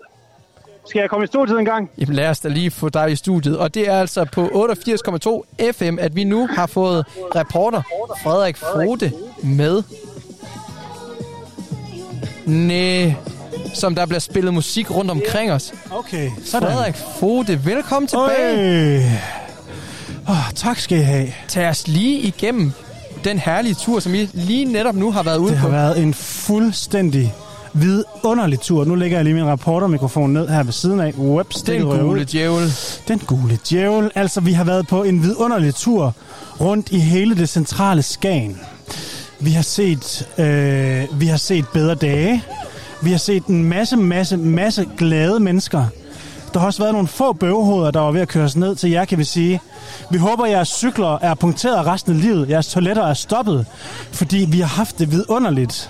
Skal 0.89 0.99
jeg 0.99 1.09
komme 1.09 1.23
i 1.23 1.27
studiet 1.27 1.59
en 1.59 1.65
gang? 1.65 1.89
Jamen 1.97 2.15
lad 2.15 2.29
os 2.29 2.39
da 2.39 2.47
lige 2.47 2.71
få 2.71 2.89
dig 2.89 3.11
i 3.11 3.15
studiet. 3.15 3.57
Og 3.57 3.73
det 3.73 3.89
er 3.89 3.99
altså 3.99 4.25
på 4.25 4.47
88,2 4.53 5.43
FM, 5.71 5.97
at 6.01 6.15
vi 6.15 6.23
nu 6.23 6.47
har 6.47 6.65
fået 6.67 7.05
reporter 7.35 7.81
Frederik 8.23 8.57
Frode 8.57 9.11
med. 9.43 9.83
Næh, 12.45 13.13
som 13.73 13.95
der 13.95 14.05
bliver 14.05 14.19
spillet 14.19 14.53
musik 14.53 14.91
rundt 14.91 15.11
omkring 15.11 15.51
os. 15.51 15.73
Okay, 15.91 16.29
sådan. 16.45 16.69
Frederik 16.71 16.95
Frode, 17.19 17.65
velkommen 17.65 18.07
tilbage. 18.07 18.97
Øh. 18.97 19.11
Oh, 20.27 20.35
tak 20.55 20.79
skal 20.79 20.97
I 20.97 21.01
have. 21.01 21.27
Tag 21.47 21.69
os 21.69 21.87
lige 21.87 22.19
igennem 22.19 22.71
den 23.23 23.39
herlige 23.39 23.73
tur, 23.73 23.99
som 23.99 24.15
I 24.15 24.29
lige 24.33 24.65
netop 24.65 24.95
nu 24.95 25.11
har 25.11 25.23
været 25.23 25.37
ude 25.37 25.51
Det 25.51 25.59
på. 25.61 25.67
har 25.69 25.77
været 25.77 25.99
en 26.03 26.13
fuldstændig 26.13 27.33
vidunderlig 27.73 28.59
tur. 28.59 28.85
Nu 28.85 28.95
lægger 28.95 29.17
jeg 29.17 29.23
lige 29.25 29.33
min 29.33 29.45
rapportermikrofon 29.45 30.29
ned 30.33 30.47
her 30.47 30.63
ved 30.63 30.73
siden 30.73 30.99
af. 30.99 31.13
Whoops, 31.17 31.61
Den 31.61 31.73
det 31.75 31.83
gule 31.83 32.03
ud. 32.03 32.25
djævel. 32.25 32.71
Den 33.07 33.19
gule 33.19 33.59
djævel. 33.69 34.11
Altså, 34.15 34.41
vi 34.41 34.51
har 34.53 34.63
været 34.63 34.87
på 34.87 35.03
en 35.03 35.23
vidunderlig 35.23 35.75
tur 35.75 36.13
rundt 36.61 36.87
i 36.91 36.99
hele 36.99 37.35
det 37.35 37.49
centrale 37.49 38.01
Skagen. 38.03 38.59
Vi 39.39 39.51
har 39.51 39.61
set, 39.61 40.27
øh, 40.37 41.19
vi 41.21 41.27
har 41.27 41.37
set 41.37 41.65
bedre 41.73 41.95
dage. 41.95 42.43
Vi 43.01 43.11
har 43.11 43.17
set 43.17 43.45
en 43.45 43.63
masse, 43.63 43.97
masse, 43.97 44.37
masse 44.37 44.85
glade 44.97 45.39
mennesker. 45.39 45.83
Der 46.53 46.59
har 46.59 46.67
også 46.67 46.79
været 46.81 46.93
nogle 46.93 47.07
få 47.07 47.33
bøvhoveder, 47.33 47.91
der 47.91 47.99
var 47.99 48.11
ved 48.11 48.21
at 48.21 48.27
køre 48.27 48.43
os 48.43 48.55
ned 48.55 48.75
til 48.75 48.89
jer, 48.91 49.05
kan 49.05 49.17
vi 49.17 49.23
sige. 49.23 49.61
Vi 50.11 50.17
håber, 50.17 50.43
at 50.45 50.51
jeres 50.51 50.67
cykler 50.67 51.17
er 51.21 51.33
punkteret 51.33 51.85
resten 51.85 52.13
af 52.13 52.21
livet. 52.21 52.49
Jeres 52.49 52.67
toiletter 52.67 53.03
er 53.03 53.13
stoppet, 53.13 53.65
fordi 54.11 54.47
vi 54.49 54.59
har 54.59 54.67
haft 54.67 54.99
det 54.99 55.11
vidunderligt. 55.11 55.89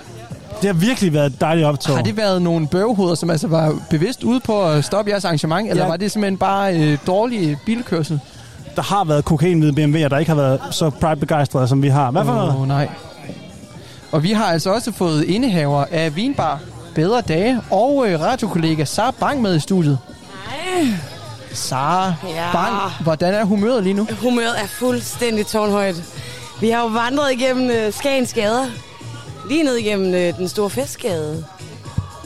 Det 0.61 0.65
har 0.65 0.73
virkelig 0.73 1.13
været 1.13 1.25
et 1.33 1.41
dejligt 1.41 1.67
optog. 1.67 1.95
Har 1.95 2.03
det 2.03 2.17
været 2.17 2.41
nogle 2.41 2.67
bøvhoveder, 2.67 3.15
som 3.15 3.29
altså 3.29 3.47
var 3.47 3.73
bevidst 3.89 4.23
ude 4.23 4.39
på 4.39 4.63
at 4.65 4.85
stoppe 4.85 5.11
jeres 5.11 5.25
arrangement, 5.25 5.69
eller 5.69 5.83
Ja. 5.83 5.89
var 5.89 5.97
det 5.97 6.11
simpelthen 6.11 6.37
bare 6.37 6.75
øh, 6.79 6.97
dårlig 7.07 7.57
bilkørsel? 7.65 8.19
Der 8.75 8.81
har 8.81 9.03
været 9.03 9.25
kokainhvide 9.25 9.71
BMW'er, 9.85 10.07
der 10.09 10.17
ikke 10.17 10.29
har 10.31 10.35
været 10.41 10.59
så 10.71 10.89
pride-begejstrede, 10.89 11.67
som 11.67 11.81
vi 11.83 11.87
har. 11.87 12.11
Hvad 12.11 12.25
for 12.25 12.33
noget? 12.33 12.55
Åh, 12.55 12.67
nej. 12.67 12.89
Og 14.11 14.23
vi 14.23 14.31
har 14.31 14.45
altså 14.45 14.73
også 14.73 14.91
fået 14.91 15.23
indehaver 15.23 15.85
af 15.91 16.15
Vinbar 16.15 16.59
Bedre 16.97 17.21
Dage 17.21 17.61
og 17.71 18.09
øh, 18.09 18.19
radiokollega 18.21 18.85
Sara 18.85 19.11
Bang 19.11 19.41
med 19.41 19.55
i 19.55 19.59
studiet. 19.59 19.99
Hej. 20.49 20.87
Sara 21.53 22.13
Ja. 22.27 22.51
Bang, 22.51 22.75
hvordan 23.03 23.33
er 23.33 23.43
humøret 23.43 23.83
lige 23.83 23.93
nu? 23.93 24.07
Humøret 24.21 24.59
er 24.61 24.67
fuldstændig 24.67 25.47
tårnhøjt. 25.47 25.95
Vi 26.61 26.69
har 26.69 26.81
jo 26.81 26.87
vandret 26.87 27.31
igennem 27.31 27.71
øh, 27.71 27.93
Skagens 27.93 28.33
gader. 28.33 28.65
Lige 29.49 29.63
ned 29.63 29.75
igennem 29.75 30.13
øh, 30.13 30.37
den 30.37 30.49
store 30.49 30.69
festgade. 30.69 31.45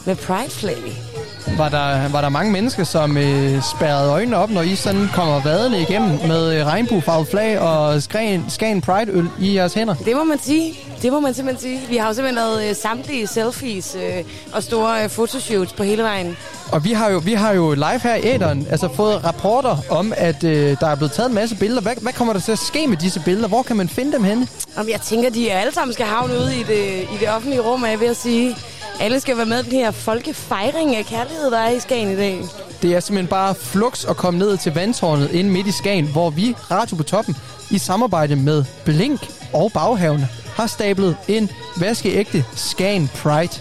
Med 0.06 0.16
Pride 0.16 0.50
Flag. 0.50 1.11
Var 1.56 1.68
der, 1.68 2.08
var 2.08 2.20
der 2.20 2.28
mange 2.28 2.52
mennesker, 2.52 2.84
som 2.84 3.16
øh, 3.16 3.62
spærrede 3.76 4.10
øjnene 4.10 4.36
op, 4.36 4.50
når 4.50 4.62
I 4.62 4.74
sådan 4.74 5.08
kommer 5.14 5.42
vadende 5.42 5.80
igennem 5.80 6.10
med 6.28 6.60
øh, 6.60 6.66
regnbuefarvet 6.66 7.28
flag 7.28 7.58
og 7.58 8.02
Skagen, 8.02 8.44
Skagen 8.48 8.80
Pride-øl 8.80 9.28
i 9.40 9.54
jeres 9.56 9.74
hænder? 9.74 9.94
Det 9.94 10.16
må 10.16 10.24
man 10.24 10.38
sige. 10.42 10.78
Det 11.02 11.12
må 11.12 11.20
man 11.20 11.34
simpelthen 11.34 11.78
sige. 11.78 11.88
Vi 11.88 11.96
har 11.96 12.08
jo 12.08 12.14
simpelthen 12.14 12.34
lavet 12.34 12.68
øh, 12.68 12.76
samtlige 12.76 13.26
selfies 13.26 13.96
øh, 13.96 14.24
og 14.52 14.62
store 14.62 15.04
øh, 15.04 15.10
fotoshoots 15.10 15.72
på 15.72 15.82
hele 15.82 16.02
vejen. 16.02 16.36
Og 16.72 16.84
vi 16.84 16.92
har 16.92 17.10
jo, 17.10 17.18
vi 17.18 17.32
har 17.32 17.52
jo 17.52 17.74
live 17.74 18.00
her 18.02 18.14
i 18.14 18.20
æderen 18.24 18.66
altså 18.70 18.88
fået 18.96 19.24
rapporter 19.24 19.76
om, 19.90 20.12
at 20.16 20.44
øh, 20.44 20.76
der 20.80 20.86
er 20.86 20.94
blevet 20.94 21.12
taget 21.12 21.28
en 21.28 21.34
masse 21.34 21.56
billeder. 21.56 21.80
Hvad, 21.82 21.92
hvad 22.00 22.12
kommer 22.12 22.32
der 22.32 22.40
til 22.40 22.52
at 22.52 22.58
ske 22.58 22.86
med 22.86 22.96
disse 22.96 23.20
billeder? 23.24 23.48
Hvor 23.48 23.62
kan 23.62 23.76
man 23.76 23.88
finde 23.88 24.12
dem 24.12 24.24
henne? 24.24 24.48
Om 24.76 24.88
jeg 24.88 25.00
tænker, 25.00 25.30
de 25.30 25.52
alle 25.52 25.74
sammen 25.74 25.94
skal 25.94 26.06
havne 26.06 26.34
ude 26.34 26.56
i 26.60 26.62
det, 26.62 27.02
i 27.14 27.16
det 27.20 27.28
offentlige 27.30 27.60
rum, 27.60 27.82
er 27.82 27.88
jeg 27.88 28.00
ved 28.00 28.08
at 28.08 28.16
sige. 28.16 28.56
Alle 29.00 29.20
skal 29.20 29.36
være 29.36 29.46
med 29.46 29.58
i 29.64 29.70
den 29.70 29.72
her 29.78 29.90
folkefejring 29.90 30.96
af 30.96 31.04
kærlighed, 31.04 31.50
der 31.50 31.58
er 31.58 31.70
i 31.70 31.80
Skagen 31.80 32.12
i 32.12 32.16
dag. 32.16 32.42
Det 32.82 32.94
er 32.94 33.00
simpelthen 33.00 33.28
bare 33.28 33.54
flux 33.54 34.04
at 34.04 34.16
komme 34.16 34.38
ned 34.38 34.56
til 34.56 34.74
vandtårnet 34.74 35.30
inde 35.30 35.50
midt 35.50 35.66
i 35.66 35.72
Skagen, 35.72 36.06
hvor 36.06 36.30
vi, 36.30 36.54
Radio 36.70 36.96
på 36.96 37.02
Toppen, 37.02 37.36
i 37.70 37.78
samarbejde 37.78 38.36
med 38.36 38.64
Blink 38.84 39.30
og 39.52 39.72
Baghavene, 39.74 40.28
har 40.54 40.66
stablet 40.66 41.16
en 41.28 41.50
vaskeægte 41.76 42.44
Skagen 42.54 43.10
Pride. 43.14 43.52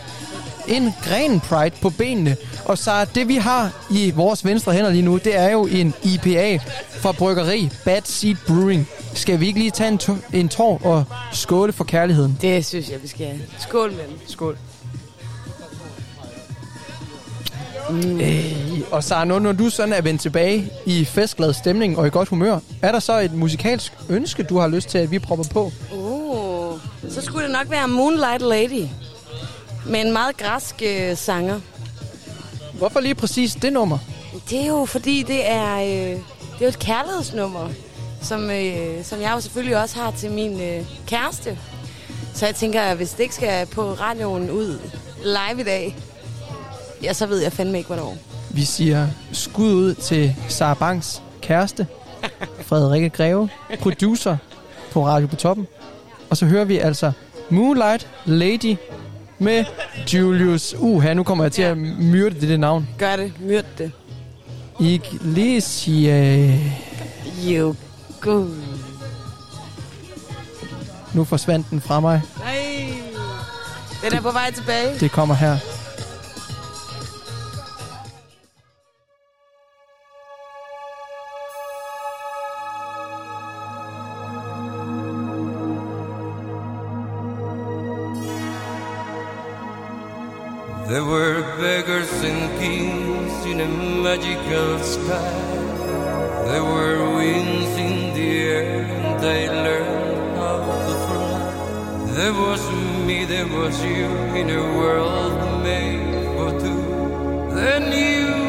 En 0.68 0.94
gren 1.04 1.40
Pride 1.40 1.76
på 1.82 1.90
benene. 1.90 2.38
Og 2.66 2.78
så 2.78 3.06
det 3.16 3.28
vi 3.28 3.36
har 3.36 3.72
i 3.92 4.12
vores 4.16 4.46
venstre 4.46 4.72
hænder 4.74 4.90
lige 4.90 5.02
nu, 5.02 5.18
det 5.18 5.38
er 5.38 5.52
jo 5.52 5.66
en 5.66 5.94
IPA 6.04 6.58
fra 6.92 7.12
bryggeri 7.12 7.70
Bad 7.86 8.02
Seed 8.06 8.36
Brewing. 8.48 8.88
Skal 9.14 9.40
vi 9.40 9.48
ikke 9.48 9.60
lige 9.60 9.72
tage 9.72 9.88
en, 9.88 9.98
to- 9.98 10.18
en 10.34 10.50
tår 10.50 10.82
og 10.84 11.04
skåle 11.32 11.74
for 11.74 11.84
kærligheden? 11.84 12.38
Det 12.42 12.66
synes 12.66 12.90
jeg, 12.90 13.04
vi 13.04 13.08
skal. 13.08 13.42
Skål 13.60 13.92
med 13.92 14.00
den. 14.08 14.16
Skål. 14.28 14.58
Mm. 17.92 18.22
Øh, 18.22 18.82
og 18.92 19.04
så 19.04 19.26
når, 19.26 19.40
når 19.40 19.52
du 19.52 19.70
sådan 19.70 19.94
er 19.94 20.02
vendt 20.02 20.22
tilbage 20.22 20.72
i 20.86 21.06
festglad 21.06 21.54
stemning 21.54 21.98
og 21.98 22.08
i 22.08 22.10
godt 22.10 22.30
humør, 22.30 22.60
er 22.82 22.92
der 22.92 23.00
så 23.00 23.20
et 23.20 23.34
musikalsk 23.34 23.94
ønske, 24.10 24.44
du 24.44 24.58
har 24.58 24.68
lyst 24.68 24.90
til, 24.90 24.98
at 24.98 25.12
vi 25.12 25.20
propper 25.20 25.46
på? 25.52 25.72
Oh, 25.96 26.80
så 27.10 27.22
skulle 27.22 27.44
det 27.44 27.52
nok 27.52 27.70
være 27.70 27.88
Moonlight 27.88 28.42
Lady. 28.42 28.88
Med 29.88 30.02
en 30.06 30.12
meget 30.12 30.38
græsk 30.38 30.76
øh, 30.86 31.18
sanger. 31.18 31.60
Hvorfor 32.74 33.00
lige 33.00 33.16
præcis 33.16 33.54
det 33.54 33.74
nummer? 33.74 33.98
Det 34.50 34.60
er 34.62 34.68
jo 34.68 34.86
fordi, 34.86 35.24
det 35.24 35.50
er, 35.50 35.76
øh, 35.76 35.88
det 35.88 36.16
er 36.60 36.62
jo 36.62 36.68
et 36.68 36.80
kærlighedsnummer, 36.80 37.70
som, 38.22 38.52
øh, 38.52 39.04
som 39.04 39.22
jeg 39.22 39.32
jo 39.36 39.42
selvfølgelig 39.42 39.78
også 39.78 40.00
har 40.00 40.12
til 40.12 40.32
min 40.32 40.62
øh, 40.62 40.86
kæreste. 41.08 41.58
Så 42.34 42.46
jeg 42.46 42.56
tænker, 42.56 42.82
at 42.82 42.98
hvis 42.98 43.10
det 43.10 43.20
ikke 43.20 43.36
skal 43.36 43.66
på 43.66 43.94
radioen 43.94 44.50
ud 44.50 44.80
live 45.24 45.62
i 45.62 45.64
dag, 45.64 45.98
ja, 47.04 47.14
så 47.14 47.26
ved 47.26 47.40
jeg 47.40 47.54
fandme 47.54 47.78
ikke, 47.78 47.88
hvornår. 47.88 48.18
Vi 48.50 48.66
siger 48.66 49.08
skud 49.32 49.74
ud 49.74 49.94
til 49.94 50.36
Sara 50.50 50.74
Banks 50.74 51.22
kæreste, 51.42 51.88
Frederikke 52.62 53.10
Greve, 53.10 53.50
producer 53.80 54.38
på 54.92 55.08
Radio 55.08 55.28
på 55.28 55.36
Toppen. 55.36 55.68
Og 56.30 56.38
så 56.38 56.46
hører 56.46 56.66
vi 56.66 56.78
altså 56.78 57.12
Moonlight 57.50 58.08
Lady 58.26 58.76
med 59.40 59.66
Julius. 60.14 60.76
Uha, 60.80 61.14
nu 61.14 61.24
kommer 61.24 61.44
jeg 61.44 61.52
til 61.52 61.62
at 61.62 61.78
myrde 61.78 62.40
det, 62.40 62.50
det 62.50 62.60
navn. 62.60 62.90
Gør 62.98 63.16
det. 63.16 63.34
Myrd 63.40 63.66
det. 63.78 63.92
Iglesia. 64.80 66.60
You 67.48 67.76
go. 68.22 68.46
Nu 71.14 71.24
forsvandt 71.24 71.70
den 71.70 71.82
fra 71.82 72.00
mig. 72.00 72.22
Nej. 72.40 72.94
Den 74.04 74.14
er 74.14 74.22
på 74.22 74.32
vej 74.32 74.52
tilbage. 74.52 75.00
Det 75.00 75.12
kommer 75.12 75.36
her. 75.36 75.58
There 90.92 91.06
were 91.06 91.42
beggars 91.58 92.12
and 92.22 92.60
kings 92.60 93.46
in 93.46 93.62
a 93.62 93.68
magical 94.04 94.78
sky. 94.80 95.32
There 96.50 96.66
were 96.66 97.16
winds 97.16 97.78
in 97.78 98.14
the 98.14 98.30
air 98.42 98.84
and 98.84 99.24
they 99.24 99.48
learned 99.48 100.36
how 100.36 100.58
to 100.88 100.96
fly. 101.08 102.14
There 102.18 102.34
was 102.34 102.62
me, 103.08 103.24
there 103.24 103.48
was 103.48 103.82
you 103.82 104.08
in 104.36 104.50
a 104.50 104.64
world 104.80 105.64
made 105.64 106.26
for 106.36 106.60
two. 106.60 107.56
Then 107.56 107.84
you 107.94 108.41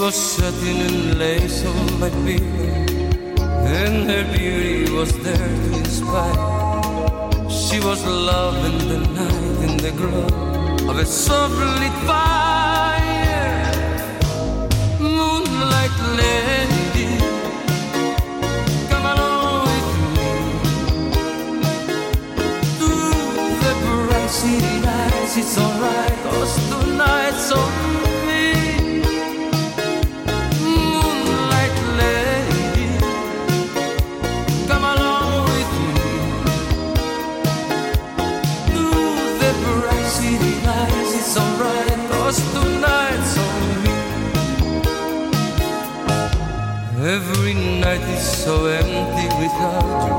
was 0.00 0.14
satin 0.14 0.80
and 0.80 1.18
lace 1.18 1.62
on 1.66 2.00
my 2.00 2.08
pillow, 2.24 2.72
and 3.66 4.08
her 4.10 4.24
beauty 4.32 4.90
was 4.90 5.12
there 5.22 5.36
to 5.36 5.70
inspire. 5.76 7.50
She 7.50 7.78
was 7.80 8.02
love 8.06 8.56
in 8.64 8.78
the 8.88 8.98
night, 9.20 9.58
in 9.68 9.76
the 9.76 9.92
glow 10.00 10.88
of 10.88 10.96
a 10.96 11.04
soft 11.04 11.52
lit 11.80 11.96
fire. 12.08 13.72
Moonlight 14.98 15.96
lady, 16.20 17.10
come 18.88 19.04
along 19.12 19.68
with 19.68 19.90
me 20.16 20.32
to 22.80 22.90
the 23.64 23.72
bright 23.84 24.30
city 24.30 24.74
lights. 24.80 25.36
It's 25.36 25.58
alright, 25.58 26.09
so 48.40 48.64
empty 48.64 49.26
without 49.38 49.84
you. 50.06 50.14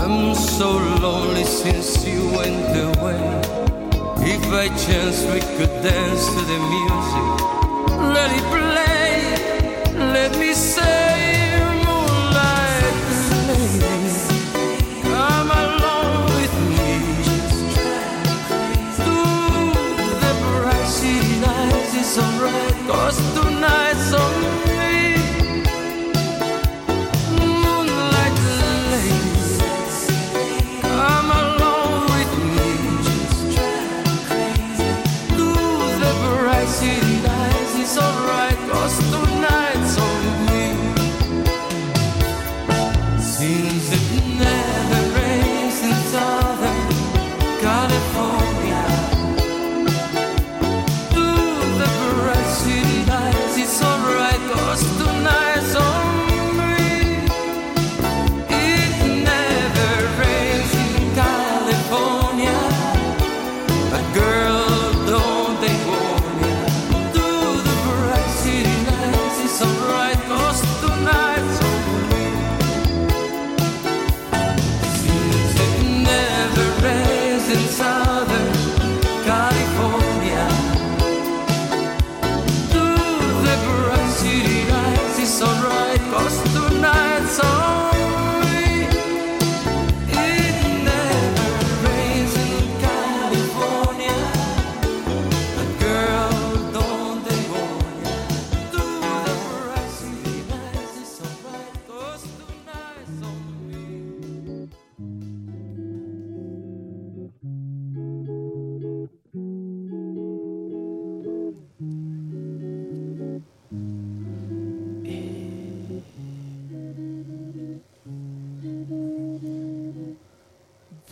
I'm 0.00 0.32
so 0.36 0.70
lonely 1.02 1.42
since 1.42 2.06
you 2.06 2.30
went 2.30 2.70
away. 2.86 3.18
If 4.32 4.40
by 4.48 4.68
chance 4.86 5.24
we 5.32 5.40
could 5.56 5.74
dance 5.82 6.24
to 6.34 6.40
the 6.50 6.58
music, 6.72 7.26
let 8.14 8.30
it 8.30 8.44
play. 8.52 8.67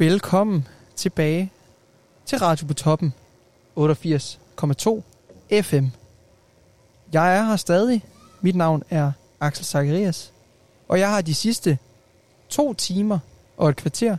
Velkommen 0.07 0.69
tilbage 0.97 1.53
til 2.27 2.39
Radio 2.39 2.67
på 2.67 2.75
Toppen 2.75 3.15
88,2 3.79 5.03
FM. 5.63 5.87
Jeg 7.13 7.37
er 7.37 7.45
her 7.45 7.57
stadig. 7.57 8.05
Mit 8.41 8.57
navn 8.57 8.83
er 8.91 9.13
Axel 9.41 9.65
Zacharias. 9.65 10.33
Og 10.89 10.99
jeg 11.01 11.11
har 11.11 11.21
de 11.21 11.35
sidste 11.35 11.79
to 12.49 12.75
timer 12.75 13.19
og 13.57 13.69
et 13.69 13.77
kvarter 13.77 14.17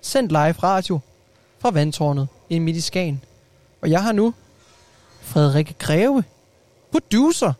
sendt 0.00 0.32
live 0.32 0.52
radio 0.52 1.00
fra 1.58 1.70
vandtårnet 1.70 2.28
ind 2.50 2.64
midt 2.64 2.76
i 2.76 2.80
Skagen. 2.80 3.24
Og 3.82 3.90
jeg 3.90 4.02
har 4.02 4.12
nu 4.12 4.34
Frederik 5.20 5.76
Greve, 5.78 6.24
producer 6.92 7.52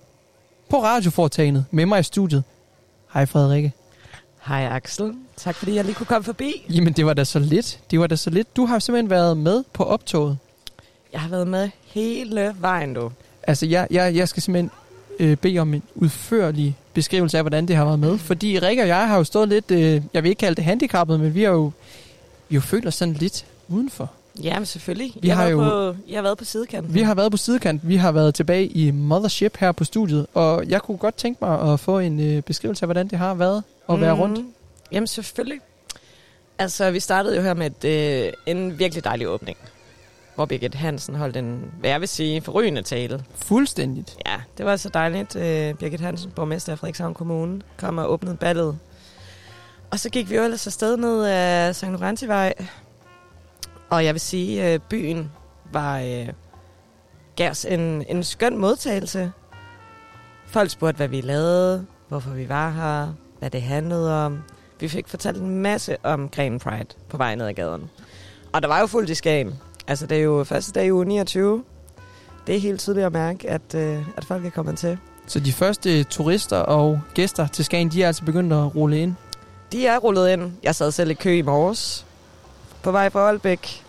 på 0.70 0.82
radioforetagendet, 0.82 1.64
med 1.70 1.86
mig 1.86 2.00
i 2.00 2.02
studiet. 2.02 2.44
Hej 3.12 3.26
Frederikke. 3.26 3.72
Hej 4.46 4.66
Axel. 4.66 5.14
Tak 5.36 5.54
fordi 5.54 5.74
jeg 5.74 5.84
lige 5.84 5.94
kunne 5.94 6.06
komme 6.06 6.24
forbi. 6.24 6.66
Jamen 6.70 6.92
det 6.92 7.06
var 7.06 7.14
da 7.14 7.24
så 7.24 7.38
lidt. 7.38 7.78
Det 7.90 8.00
var 8.00 8.06
da 8.06 8.16
så 8.16 8.30
lidt. 8.30 8.56
Du 8.56 8.66
har 8.66 8.78
simpelthen 8.78 9.10
været 9.10 9.36
med 9.36 9.64
på 9.72 9.84
optoget. 9.84 10.38
Jeg 11.12 11.20
har 11.20 11.28
været 11.28 11.48
med 11.48 11.70
hele 11.84 12.54
vejen, 12.58 12.94
du. 12.94 13.10
Altså 13.42 13.66
jeg, 13.66 13.86
jeg, 13.90 14.14
jeg 14.14 14.28
skal 14.28 14.42
simpelthen 14.42 14.70
øh, 15.20 15.36
bede 15.36 15.58
om 15.58 15.74
en 15.74 15.82
udførlig 15.94 16.76
beskrivelse 16.94 17.38
af, 17.38 17.42
hvordan 17.42 17.68
det 17.68 17.76
har 17.76 17.84
været 17.84 17.98
med. 17.98 18.18
Fordi 18.18 18.58
Rikke 18.58 18.82
og 18.82 18.88
jeg 18.88 19.08
har 19.08 19.16
jo 19.16 19.24
stået 19.24 19.48
lidt, 19.48 19.70
øh, 19.70 20.02
jeg 20.14 20.22
vil 20.22 20.28
ikke 20.28 20.40
kalde 20.40 20.54
det 20.54 20.64
handicappet, 20.64 21.20
men 21.20 21.34
vi 21.34 21.42
har 21.42 21.50
jo, 21.50 21.72
vi 22.48 22.54
jo 22.54 22.60
følt 22.60 22.86
os 22.86 22.94
sådan 22.94 23.14
lidt 23.14 23.46
udenfor. 23.68 24.10
Ja, 24.42 24.58
men 24.58 24.66
selvfølgelig. 24.66 25.12
Vi 25.22 25.28
jeg, 25.28 25.36
har 25.36 25.46
jo- 25.48 25.58
på, 25.92 25.96
jeg 26.08 26.16
har 26.16 26.22
været 26.22 26.38
på 26.38 26.44
sidekanten. 26.44 26.94
Vi 26.94 27.02
har 27.02 27.14
været 27.14 27.30
på 27.30 27.36
sidekant, 27.36 27.88
vi 27.88 27.96
har 27.96 28.12
været 28.12 28.34
tilbage 28.34 28.66
i 28.66 28.90
Mothership 28.90 29.56
her 29.56 29.72
på 29.72 29.84
studiet, 29.84 30.26
og 30.34 30.68
jeg 30.68 30.82
kunne 30.82 30.96
godt 30.96 31.14
tænke 31.16 31.38
mig 31.44 31.72
at 31.72 31.80
få 31.80 31.98
en 31.98 32.20
øh, 32.20 32.42
beskrivelse 32.42 32.82
af, 32.82 32.86
hvordan 32.86 33.08
det 33.08 33.18
har 33.18 33.34
været 33.34 33.62
at 33.88 34.00
være 34.00 34.12
Mhm. 34.14 34.22
rundt. 34.22 34.40
Jamen 34.92 35.06
selvfølgelig. 35.06 35.60
Altså, 36.58 36.90
vi 36.90 37.00
startede 37.00 37.36
jo 37.36 37.42
her 37.42 37.54
med 37.54 37.84
et, 37.84 38.24
øh, 38.26 38.32
en 38.46 38.78
virkelig 38.78 39.04
dejlig 39.04 39.28
åbning. 39.28 39.56
Hvor 40.34 40.44
Birgit 40.44 40.74
Hansen 40.74 41.14
holdt 41.14 41.36
en, 41.36 41.60
hvad 41.80 41.90
jeg 41.90 42.00
vil 42.00 42.08
sige, 42.08 42.40
forrygende 42.42 42.82
tale. 42.82 43.24
Fuldstændigt. 43.34 44.16
Ja, 44.26 44.34
det 44.58 44.66
var 44.66 44.76
så 44.76 44.88
dejligt. 44.88 45.36
Øh, 45.36 45.74
Birgit 45.74 46.00
Hansen, 46.00 46.30
borgmester 46.30 46.72
af 46.72 46.78
Frederikshavn 46.78 47.14
Kommune, 47.14 47.60
kom 47.76 47.98
og 47.98 48.12
åbnede 48.12 48.36
ballet. 48.36 48.78
Og 49.90 49.98
så 50.00 50.10
gik 50.10 50.30
vi 50.30 50.36
jo 50.36 50.42
ellers 50.42 50.66
afsted 50.66 50.96
ned 50.96 51.24
af 51.24 51.74
St. 51.76 51.82
Laurentievej. 51.82 52.54
Og 53.90 54.04
jeg 54.04 54.14
vil 54.14 54.20
sige, 54.20 54.72
øh, 54.72 54.78
byen 54.90 55.30
var 55.72 55.98
øh, 55.98 56.28
gav 57.36 57.50
os 57.50 57.64
en, 57.64 58.04
en 58.08 58.24
skøn 58.24 58.56
modtagelse. 58.56 59.32
Folk 60.46 60.70
spurgte, 60.70 60.96
hvad 60.96 61.08
vi 61.08 61.20
lavede, 61.20 61.86
hvorfor 62.08 62.30
vi 62.30 62.48
var 62.48 62.70
her, 62.70 63.12
hvad 63.38 63.50
det 63.50 63.62
handlede 63.62 64.24
om. 64.24 64.38
Vi 64.80 64.88
fik 64.88 65.08
fortalt 65.08 65.36
en 65.36 65.62
masse 65.62 65.96
om 66.02 66.28
Grenen 66.28 66.58
Pride 66.58 66.94
på 67.08 67.16
vej 67.16 67.34
ned 67.34 67.46
ad 67.46 67.54
gaden. 67.54 67.90
Og 68.52 68.62
der 68.62 68.68
var 68.68 68.80
jo 68.80 68.86
fuldt 68.86 69.10
i 69.10 69.14
Skagen. 69.14 69.54
Altså, 69.86 70.06
det 70.06 70.18
er 70.18 70.22
jo 70.22 70.44
første 70.44 70.72
dag 70.72 70.86
i 70.86 70.92
uge 70.92 71.04
29. 71.04 71.64
Det 72.46 72.56
er 72.56 72.60
helt 72.60 72.80
tydeligt 72.80 73.06
at 73.06 73.12
mærke, 73.12 73.50
at, 73.50 73.74
øh, 73.74 74.08
at 74.16 74.24
folk 74.24 74.46
er 74.46 74.50
kommet 74.50 74.78
til. 74.78 74.98
Så 75.26 75.40
de 75.40 75.52
første 75.52 76.04
turister 76.04 76.56
og 76.56 77.00
gæster 77.14 77.46
til 77.46 77.64
Skagen, 77.64 77.88
de 77.88 78.02
er 78.02 78.06
altså 78.06 78.24
begyndt 78.24 78.52
at 78.52 78.76
rulle 78.76 79.00
ind. 79.00 79.14
De 79.72 79.86
er 79.86 79.98
rullet 79.98 80.32
ind. 80.32 80.52
Jeg 80.62 80.74
sad 80.74 80.90
selv 80.90 81.10
i 81.10 81.14
kø 81.14 81.38
i 81.38 81.42
morges. 81.42 82.05
På 82.86 82.92
vej 82.92 83.10
fra 83.10 83.20
Aalbæk. 83.20 83.84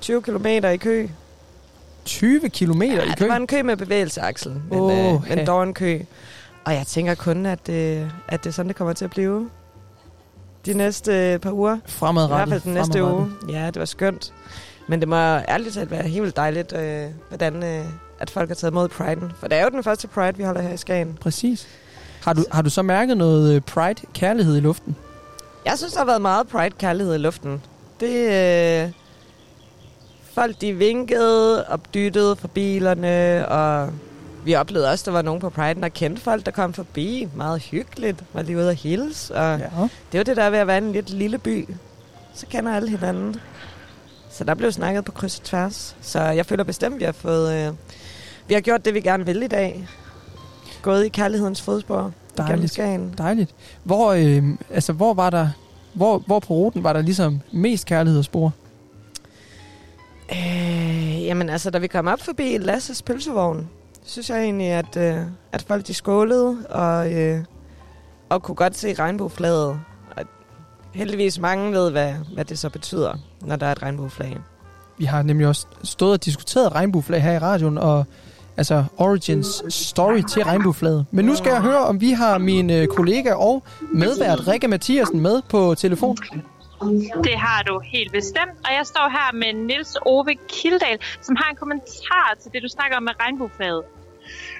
20 0.00 0.22
km 0.22 0.46
i 0.46 0.76
kø. 0.76 1.08
20 2.04 2.48
kilometer 2.48 2.94
ja, 2.94 3.02
i 3.02 3.14
kø? 3.18 3.24
det 3.24 3.30
var 3.30 3.36
en 3.36 3.46
kø 3.46 3.62
med 3.62 3.76
bevægelse, 3.76 4.20
Axel. 4.20 4.62
Men, 4.70 4.80
Åh, 4.80 5.14
øh, 5.14 5.28
men 5.28 5.46
dog 5.46 5.62
en 5.62 5.74
kø. 5.74 6.00
Og 6.64 6.74
jeg 6.74 6.86
tænker 6.86 7.14
kun, 7.14 7.46
at, 7.46 7.68
øh, 7.68 8.10
at 8.28 8.44
det 8.44 8.50
er 8.50 8.52
sådan, 8.54 8.68
det 8.68 8.76
kommer 8.76 8.92
til 8.94 9.04
at 9.04 9.10
blive. 9.10 9.50
De 10.66 10.74
næste 10.74 11.32
øh, 11.32 11.38
par 11.38 11.52
uger. 11.52 11.78
Fremadrettet. 11.86 12.34
I 12.34 12.36
hvert 12.36 12.48
fald 12.48 12.62
den 12.62 12.74
næste 12.74 13.04
uge. 13.04 13.30
Ja, 13.48 13.66
det 13.66 13.76
var 13.78 13.84
skønt. 13.84 14.32
Men 14.88 15.00
det 15.00 15.08
må 15.08 15.16
ærligt 15.16 15.74
talt 15.74 15.90
være 15.90 16.02
helt 16.02 16.22
vildt 16.22 16.36
dejligt, 16.36 16.72
øh, 16.72 17.06
hvordan 17.28 17.62
øh, 17.62 17.84
at 18.18 18.30
folk 18.30 18.48
har 18.48 18.54
taget 18.54 18.70
imod 18.70 18.88
Pride'en. 18.88 19.32
For 19.40 19.48
det 19.48 19.58
er 19.58 19.62
jo 19.62 19.70
den 19.70 19.84
første 19.84 20.08
Pride, 20.08 20.36
vi 20.36 20.42
holder 20.42 20.60
her 20.60 20.72
i 20.72 20.76
Skagen. 20.76 21.18
Præcis. 21.20 21.68
Har 22.22 22.32
du, 22.32 22.44
har 22.52 22.62
du 22.62 22.70
så 22.70 22.82
mærket 22.82 23.16
noget 23.16 23.54
øh, 23.54 23.60
Pride-kærlighed 23.60 24.56
i 24.56 24.60
luften? 24.60 24.96
Jeg 25.64 25.78
synes, 25.78 25.92
der 25.92 25.98
har 25.98 26.06
været 26.06 26.22
meget 26.22 26.48
Pride-kærlighed 26.48 27.14
i 27.14 27.18
luften. 27.18 27.62
Det, 28.00 28.84
øh, 28.84 28.92
folk 30.34 30.60
de 30.60 30.72
vinkede 30.72 31.64
og 31.64 31.80
dyttede 31.94 32.36
fra 32.36 32.48
bilerne, 32.48 33.48
og 33.48 33.92
vi 34.44 34.54
oplevede 34.54 34.90
også, 34.90 35.02
at 35.02 35.06
der 35.06 35.12
var 35.12 35.22
nogen 35.22 35.40
på 35.40 35.50
Pride, 35.50 35.80
der 35.80 35.88
kendte 35.88 36.22
folk, 36.22 36.46
der 36.46 36.52
kom 36.52 36.72
forbi. 36.72 37.28
Meget 37.34 37.62
hyggeligt, 37.62 38.24
var 38.32 38.42
lige 38.42 38.56
ude 38.56 38.70
at 38.70 38.76
hilse. 38.76 39.34
Og 39.34 39.58
ja. 39.58 39.68
Det 40.12 40.18
var 40.18 40.24
det 40.24 40.36
der 40.36 40.50
ved 40.50 40.58
at 40.58 40.66
være 40.66 40.78
en 40.78 40.92
lidt 40.92 41.10
lille 41.10 41.38
by. 41.38 41.68
Så 42.34 42.46
kender 42.46 42.74
alle 42.74 42.90
hinanden. 42.90 43.36
Så 44.30 44.44
der 44.44 44.54
blev 44.54 44.72
snakket 44.72 45.04
på 45.04 45.12
kryds 45.12 45.38
og 45.38 45.44
tværs. 45.44 45.96
Så 46.00 46.20
jeg 46.20 46.46
føler 46.46 46.64
bestemt, 46.64 46.94
at 46.94 47.00
vi 47.00 47.04
har 47.04 47.12
fået... 47.12 47.54
Øh, 47.54 47.72
vi 48.48 48.54
har 48.54 48.60
gjort 48.60 48.84
det, 48.84 48.94
vi 48.94 49.00
gerne 49.00 49.26
vil 49.26 49.42
i 49.42 49.46
dag. 49.46 49.88
Gået 50.82 51.04
i 51.04 51.08
kærlighedens 51.08 51.62
fodspor. 51.62 52.12
Dejligt. 52.36 52.72
Skagen. 52.72 53.14
Dejligt. 53.18 53.54
Hvor, 53.84 54.12
øh, 54.12 54.44
altså, 54.70 54.92
hvor 54.92 55.14
var 55.14 55.30
der... 55.30 55.48
Hvor, 55.96 56.18
hvor 56.18 56.38
på 56.38 56.54
ruten 56.54 56.84
var 56.84 56.92
der 56.92 57.02
ligesom 57.02 57.40
mest 57.52 57.86
kærlighed 57.86 58.18
at 58.18 58.24
spore? 58.24 58.50
Øh, 60.32 61.24
jamen 61.24 61.48
altså, 61.48 61.70
da 61.70 61.78
vi 61.78 61.86
kom 61.86 62.06
op 62.06 62.20
forbi 62.20 62.58
Lasses 62.58 63.02
pølsevogn, 63.02 63.68
synes 64.04 64.30
jeg 64.30 64.42
egentlig, 64.42 64.66
at, 64.66 64.96
øh, 64.96 65.18
at 65.52 65.62
folk 65.62 65.86
de 65.86 65.94
skålede, 65.94 66.66
og, 66.70 67.12
øh, 67.12 67.44
og 68.28 68.42
kunne 68.42 68.54
godt 68.54 68.76
se 68.76 68.94
regnbueflaget. 68.94 69.80
Og 70.16 70.24
heldigvis 70.94 71.38
mange 71.38 71.72
ved, 71.72 71.90
hvad, 71.90 72.14
hvad 72.34 72.44
det 72.44 72.58
så 72.58 72.70
betyder, 72.70 73.14
når 73.40 73.56
der 73.56 73.66
er 73.66 73.72
et 73.72 73.82
regnbueflag. 73.82 74.38
Vi 74.98 75.04
har 75.04 75.22
nemlig 75.22 75.46
også 75.46 75.66
stået 75.84 76.12
og 76.12 76.24
diskuteret 76.24 76.74
regnbueflag 76.74 77.22
her 77.22 77.32
i 77.32 77.38
radioen, 77.38 77.78
og 77.78 78.04
altså 78.56 78.84
Origins 78.96 79.62
story 79.68 80.20
til 80.28 80.42
regnbueflaget. 80.44 81.06
Men 81.10 81.24
nu 81.24 81.34
skal 81.34 81.50
jeg 81.50 81.62
høre, 81.62 81.78
om 81.78 82.00
vi 82.00 82.10
har 82.10 82.38
min 82.38 82.70
øh, 82.70 82.86
kollega 82.86 83.32
og 83.34 83.62
medvært 83.92 84.48
Rikke 84.48 84.68
Mathiasen 84.68 85.20
med 85.20 85.42
på 85.50 85.74
telefon. 85.74 86.16
Det 87.24 87.36
har 87.36 87.62
du 87.62 87.80
helt 87.92 88.12
bestemt. 88.12 88.56
Og 88.64 88.70
jeg 88.78 88.86
står 88.86 89.08
her 89.10 89.34
med 89.34 89.66
Nils 89.66 89.96
Ove 90.06 90.34
Kildal, 90.48 90.98
som 91.20 91.36
har 91.36 91.50
en 91.50 91.56
kommentar 91.56 92.36
til 92.42 92.52
det, 92.52 92.62
du 92.62 92.68
snakker 92.68 92.96
om 92.96 93.02
med 93.02 93.12
regnbueflaget. 93.20 93.82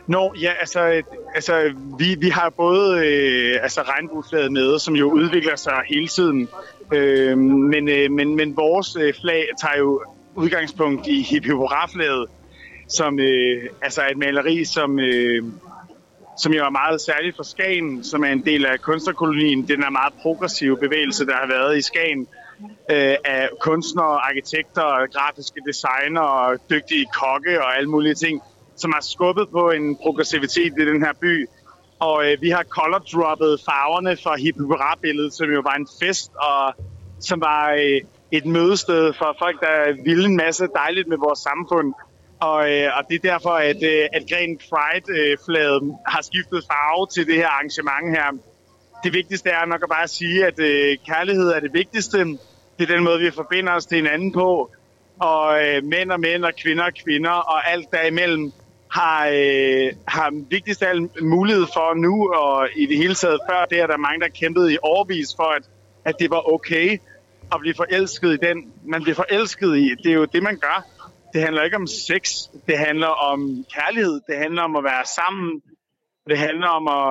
Nå, 0.06 0.34
ja, 0.40 0.52
altså, 0.60 1.02
altså 1.34 1.74
vi, 1.98 2.16
vi 2.18 2.28
har 2.28 2.50
både 2.50 3.06
øh, 3.06 3.62
altså 3.62 3.80
regnbueflaget 3.82 4.52
med, 4.52 4.78
som 4.78 4.96
jo 4.96 5.10
udvikler 5.10 5.56
sig 5.56 5.80
hele 5.88 6.08
tiden. 6.08 6.48
Øh, 6.92 7.38
men, 7.38 7.88
øh, 7.88 8.10
men, 8.10 8.36
men 8.36 8.56
vores 8.56 8.96
øh, 8.96 9.14
flag 9.20 9.44
tager 9.60 9.78
jo 9.78 10.02
udgangspunkt 10.34 11.06
i 11.06 11.22
hip 11.22 11.44
hip 11.44 11.52
flaget 11.92 12.26
som 12.88 13.18
øh, 13.20 13.62
altså 13.82 14.02
et 14.10 14.18
maleri, 14.18 14.64
som, 14.64 14.98
øh, 14.98 15.42
som 16.38 16.52
jo 16.52 16.64
er 16.64 16.70
meget 16.70 17.00
særligt 17.00 17.36
for 17.36 17.42
Skagen, 17.42 18.04
som 18.04 18.24
er 18.24 18.28
en 18.28 18.44
del 18.44 18.66
af 18.66 18.80
kunstnerkolonien. 18.80 19.68
Den 19.68 19.82
er 19.82 19.90
meget 19.90 20.14
progressive 20.22 20.76
bevægelse, 20.78 21.26
der 21.26 21.34
har 21.34 21.46
været 21.46 21.78
i 21.78 21.82
Skagen 21.82 22.28
øh, 22.90 23.16
af 23.24 23.48
kunstnere, 23.60 24.20
arkitekter, 24.28 25.06
grafiske 25.12 25.60
designer, 25.66 26.56
dygtige 26.70 27.06
kokke 27.20 27.64
og 27.64 27.76
alle 27.76 27.90
mulige 27.90 28.14
ting, 28.14 28.42
som 28.76 28.92
har 28.92 29.00
skubbet 29.00 29.48
på 29.50 29.70
en 29.70 29.96
progressivitet 29.96 30.72
i 30.78 30.84
den 30.84 31.02
her 31.02 31.12
by. 31.20 31.48
Og 31.98 32.32
øh, 32.32 32.40
vi 32.40 32.50
har 32.50 32.62
color 32.62 32.98
droppet 32.98 33.60
farverne 33.64 34.16
for 34.22 34.36
hip 34.36 34.56
billedet 35.02 35.32
som 35.32 35.50
jo 35.50 35.60
var 35.60 35.74
en 35.74 35.88
fest, 36.02 36.30
og 36.34 36.74
som 37.20 37.40
var 37.40 37.72
øh, 37.72 38.00
et 38.32 38.46
mødested 38.46 39.12
for 39.12 39.36
folk, 39.38 39.60
der 39.60 40.02
ville 40.04 40.24
en 40.24 40.36
masse 40.36 40.66
dejligt 40.74 41.08
med 41.08 41.16
vores 41.16 41.38
samfund. 41.38 41.94
Og, 42.40 42.72
øh, 42.72 42.90
og 42.96 43.04
det 43.08 43.14
er 43.14 43.30
derfor, 43.32 43.50
at, 43.50 43.82
øh, 43.82 44.08
at 44.12 44.22
Gren 44.30 44.58
Pride-flaget 44.58 45.82
øh, 45.82 45.90
har 46.06 46.22
skiftet 46.22 46.64
farve 46.70 47.06
til 47.14 47.26
det 47.26 47.34
her 47.34 47.48
arrangement 47.48 48.10
her. 48.10 48.32
Det 49.04 49.12
vigtigste 49.12 49.50
er 49.50 49.64
nok 49.64 49.82
at 49.82 49.88
bare 49.88 50.08
sige, 50.08 50.46
at 50.46 50.58
øh, 50.58 50.96
kærlighed 51.06 51.48
er 51.48 51.60
det 51.60 51.72
vigtigste. 51.72 52.18
Det 52.78 52.90
er 52.90 52.94
den 52.94 53.04
måde, 53.04 53.20
vi 53.20 53.30
forbinder 53.30 53.72
os 53.72 53.86
til 53.86 53.96
hinanden 53.96 54.32
på. 54.32 54.70
Og 55.18 55.64
øh, 55.64 55.84
mænd 55.84 56.10
og 56.10 56.20
mænd 56.20 56.44
og 56.44 56.52
kvinder 56.62 56.84
og 56.84 56.92
kvinder 57.04 57.30
og 57.30 57.70
alt 57.70 57.90
derimellem 57.92 58.52
har, 58.90 59.26
øh, 59.26 59.92
har 60.08 60.30
vigtigst 60.50 60.82
af 60.82 60.88
alt 60.88 61.22
mulighed 61.22 61.66
for 61.74 61.94
nu, 61.94 62.32
og 62.34 62.68
i 62.76 62.86
det 62.86 62.96
hele 62.96 63.14
taget 63.14 63.40
før 63.50 63.64
det, 63.64 63.80
er 63.80 63.86
der 63.86 63.96
mange, 63.96 64.20
der 64.20 64.28
kæmpede 64.28 64.72
i 64.74 64.78
overvis 64.82 65.28
for, 65.36 65.56
at, 65.56 65.62
at 66.04 66.14
det 66.18 66.30
var 66.30 66.52
okay 66.52 66.98
at 67.52 67.60
blive 67.60 67.74
forelsket 67.74 68.32
i 68.32 68.46
den, 68.46 68.72
man 68.84 69.02
bliver 69.02 69.14
forelsket 69.14 69.76
i. 69.76 69.94
Det 70.02 70.10
er 70.10 70.14
jo 70.14 70.24
det, 70.24 70.42
man 70.42 70.56
gør. 70.56 70.95
Det 71.36 71.44
handler 71.44 71.62
ikke 71.62 71.76
om 71.76 71.86
sex. 71.86 72.22
Det 72.66 72.78
handler 72.78 73.12
om 73.30 73.64
kærlighed. 73.74 74.20
Det 74.28 74.36
handler 74.36 74.62
om 74.62 74.76
at 74.76 74.84
være 74.84 75.04
sammen. 75.18 75.62
Det 76.30 76.38
handler 76.38 76.68
om 76.68 76.88
at, 76.88 77.08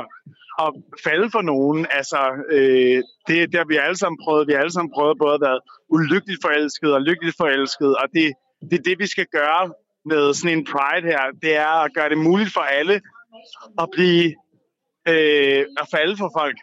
at 0.64 0.70
falde 1.04 1.30
for 1.32 1.42
nogen. 1.42 1.88
Altså, 1.90 2.22
øh, 2.52 3.04
det 3.28 3.38
er 3.42 3.48
der, 3.48 3.66
vi 3.66 3.76
alle 3.76 3.98
sammen 3.98 4.20
prøvet. 4.24 4.48
Vi 4.48 4.54
har 4.54 4.60
alle 4.60 4.74
sammen 4.74 4.92
prøvet 4.98 5.18
både 5.18 5.34
at 5.34 5.42
være 5.42 5.60
ulykkeligt 5.90 6.42
forelsket 6.46 6.94
og 6.94 7.02
lykkeligt 7.02 7.38
forelsket. 7.38 7.96
Og 8.02 8.06
det, 8.14 8.34
det 8.70 8.80
er 8.80 8.84
det, 8.90 9.00
vi 9.00 9.08
skal 9.08 9.28
gøre 9.32 9.74
med 10.06 10.34
sådan 10.34 10.58
en 10.58 10.66
pride 10.66 11.08
her. 11.12 11.24
Det 11.42 11.56
er 11.56 11.76
at 11.86 11.94
gøre 11.94 12.10
det 12.10 12.18
muligt 12.18 12.54
for 12.54 12.62
alle 12.62 13.02
at 13.84 13.88
blive 13.96 14.26
øh, 15.08 15.66
at 15.82 15.88
falde 15.96 16.18
for 16.18 16.30
folk. 16.40 16.58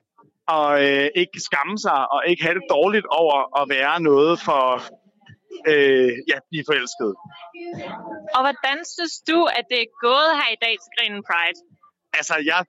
og 0.49 0.69
øh, 0.87 1.09
ikke 1.15 1.41
skamme 1.49 1.79
sig, 1.79 2.13
og 2.13 2.21
ikke 2.27 2.43
have 2.43 2.55
det 2.55 2.67
dårligt 2.71 3.07
over 3.07 3.61
at 3.61 3.69
være 3.77 4.01
noget 4.01 4.41
for, 4.47 4.83
øh, 5.71 6.13
ja, 6.31 6.37
blive 6.51 6.65
forelsket. 6.71 7.13
Og 8.37 8.41
hvordan 8.47 8.79
synes 8.95 9.17
du, 9.31 9.39
at 9.59 9.65
det 9.71 9.79
er 9.83 9.91
gået 10.07 10.31
her 10.41 10.49
i 10.57 10.61
dag 10.65 10.75
til 10.83 10.91
Grenen 10.97 11.23
Pride? 11.29 11.61
Altså, 12.19 12.37
jeg 12.51 12.61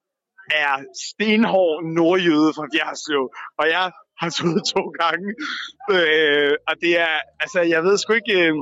er 0.64 0.76
stenhård 1.10 1.84
nordjyde 1.98 2.52
fra 2.58 2.68
Bjergslev, 2.74 3.24
og 3.60 3.66
jeg 3.76 3.86
har 4.22 4.30
stået 4.38 4.64
to 4.76 4.84
gange. 5.02 5.30
Øh, 5.96 6.54
og 6.68 6.74
det 6.84 6.94
er, 7.00 7.16
altså, 7.44 7.60
jeg 7.74 7.84
ved 7.84 7.98
sgu 7.98 8.14
ikke... 8.14 8.36
Øh, 8.44 8.54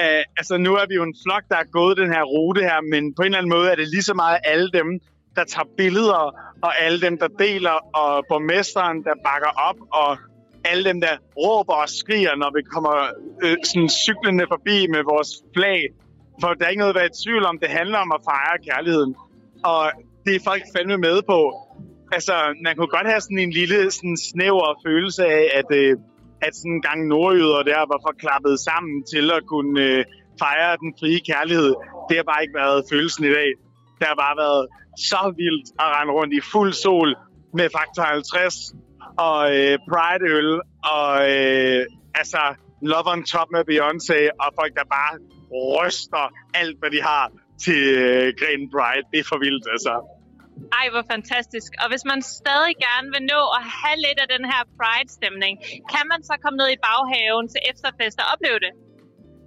øh, 0.00 0.22
altså, 0.40 0.54
nu 0.66 0.70
er 0.80 0.86
vi 0.88 0.94
jo 0.94 1.02
en 1.02 1.16
flok, 1.24 1.44
der 1.52 1.56
er 1.56 1.74
gået 1.78 1.96
den 1.96 2.12
her 2.16 2.24
rute 2.34 2.60
her, 2.60 2.80
men 2.92 3.14
på 3.14 3.22
en 3.22 3.26
eller 3.26 3.38
anden 3.38 3.54
måde 3.56 3.70
er 3.70 3.74
det 3.74 3.88
lige 3.88 4.08
så 4.10 4.14
meget 4.14 4.38
alle 4.44 4.70
dem, 4.78 4.88
der 5.36 5.44
tager 5.44 5.68
billeder, 5.76 6.24
og 6.66 6.72
alle 6.84 7.00
dem, 7.00 7.18
der 7.18 7.28
deler, 7.28 7.76
og 8.00 8.24
borgmesteren, 8.28 9.04
der 9.04 9.14
bakker 9.24 9.52
op, 9.68 9.78
og 9.92 10.10
alle 10.70 10.84
dem, 10.90 11.00
der 11.00 11.14
råber 11.44 11.74
og 11.84 11.88
skriger, 11.88 12.34
når 12.42 12.50
vi 12.56 12.62
kommer 12.74 12.96
øh, 13.44 13.56
sådan 13.70 13.90
cyklende 14.04 14.44
forbi 14.54 14.78
med 14.94 15.02
vores 15.12 15.30
flag. 15.56 15.80
For 16.40 16.48
der 16.54 16.64
er 16.64 16.72
ikke 16.72 16.84
noget 16.84 16.94
at 16.94 17.00
være 17.00 17.12
i 17.12 17.18
tvivl 17.24 17.44
om, 17.50 17.58
det 17.62 17.70
handler 17.80 17.98
om 17.98 18.10
at 18.16 18.20
fejre 18.30 18.58
kærligheden. 18.68 19.12
Og 19.70 19.82
det 20.24 20.32
er 20.34 20.46
folk 20.50 20.62
fandme 20.74 20.96
med 21.06 21.16
på. 21.32 21.40
Altså, 22.16 22.34
man 22.64 22.76
kunne 22.76 22.94
godt 22.96 23.08
have 23.12 23.20
sådan 23.20 23.44
en 23.46 23.54
lille 23.60 23.90
sådan 23.90 24.18
snæver 24.30 24.68
følelse 24.86 25.22
af, 25.38 25.44
at, 25.60 25.68
øh, 25.80 25.96
at 26.46 26.52
sådan 26.56 26.72
en 26.72 26.82
gang 26.88 27.00
nordjyder 27.12 27.62
der 27.70 27.80
var 27.92 28.00
forklappet 28.08 28.54
sammen 28.68 28.94
til 29.12 29.24
at 29.36 29.42
kunne 29.52 29.76
øh, 29.86 30.04
fejre 30.42 30.76
den 30.82 30.90
frie 31.00 31.20
kærlighed. 31.30 31.70
Det 32.08 32.14
har 32.20 32.26
bare 32.32 32.42
ikke 32.44 32.58
været 32.62 32.78
følelsen 32.92 33.24
i 33.30 33.32
dag. 33.38 33.50
Det 33.98 34.06
har 34.10 34.18
bare 34.24 34.36
været 34.44 34.64
så 35.10 35.22
vildt 35.40 35.66
at 35.82 35.88
rende 35.96 36.12
rundt 36.18 36.32
i 36.40 36.42
fuld 36.52 36.72
sol 36.84 37.10
med 37.58 37.66
faktor 37.78 38.02
50 38.02 38.54
og 39.26 39.40
øh, 39.56 39.74
Pride-øl 39.90 40.50
og 40.96 41.12
øh, 41.34 41.80
altså 42.20 42.42
Love 42.92 43.08
on 43.14 43.22
Top 43.32 43.48
med 43.56 43.62
Beyoncé 43.70 44.18
og 44.42 44.48
folk, 44.60 44.72
der 44.80 44.86
bare 44.98 45.12
ryster 45.78 46.24
alt, 46.60 46.76
hvad 46.80 46.90
de 46.96 47.00
har 47.10 47.24
til 47.64 47.82
øh, 48.04 48.26
Green 48.40 48.62
Pride. 48.72 49.04
Det 49.12 49.18
er 49.20 49.28
for 49.32 49.38
vildt, 49.44 49.66
altså. 49.74 49.94
Ej, 50.80 50.86
hvor 50.94 51.04
fantastisk. 51.14 51.70
Og 51.82 51.86
hvis 51.92 52.04
man 52.12 52.20
stadig 52.38 52.74
gerne 52.86 53.08
vil 53.14 53.24
nå 53.34 53.40
at 53.58 53.64
have 53.80 53.98
lidt 54.06 54.18
af 54.24 54.28
den 54.34 54.44
her 54.52 54.62
Pride-stemning, 54.78 55.54
kan 55.92 56.04
man 56.12 56.20
så 56.28 56.34
komme 56.42 56.56
ned 56.60 56.68
i 56.76 56.78
baghaven 56.86 57.46
til 57.52 57.60
efterfest 57.70 58.16
og 58.22 58.26
opleve 58.32 58.58
det? 58.66 58.72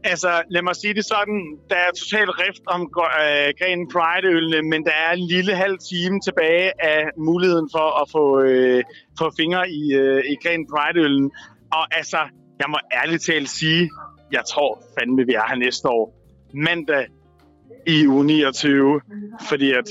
Altså, 0.04 0.44
lad 0.50 0.62
mig 0.62 0.76
sige 0.76 0.94
det 0.94 1.06
sådan, 1.06 1.58
der 1.70 1.76
er 1.76 1.92
totalt 1.92 2.32
rift 2.40 2.62
om 2.68 2.82
øh, 2.82 3.54
Green 3.60 3.88
Pride-ølene, 3.94 4.62
men 4.62 4.86
der 4.86 4.92
er 4.92 5.12
en 5.12 5.28
lille 5.28 5.56
halv 5.56 5.78
time 5.92 6.20
tilbage 6.20 6.84
af 6.84 7.10
muligheden 7.18 7.70
for 7.76 8.02
at 8.02 8.10
få, 8.12 8.42
øh, 8.42 8.84
få 9.20 9.32
fingre 9.40 9.70
i, 9.70 9.94
øh, 9.94 10.24
i 10.32 10.36
Green 10.44 10.68
Pride-øllen. 10.72 11.32
Og 11.74 11.98
altså, 11.98 12.18
jeg 12.60 12.68
må 12.70 12.78
ærligt 13.04 13.24
talt 13.24 13.50
sige, 13.50 13.90
jeg 14.32 14.44
tror 14.46 14.82
fandme, 15.00 15.26
vi 15.26 15.34
er 15.34 15.46
her 15.50 15.56
næste 15.56 15.90
år. 15.90 16.06
Mandag 16.54 17.08
i 17.88 18.08
uge 18.08 18.26
29, 18.26 19.02
fordi 19.50 19.72
at 19.72 19.88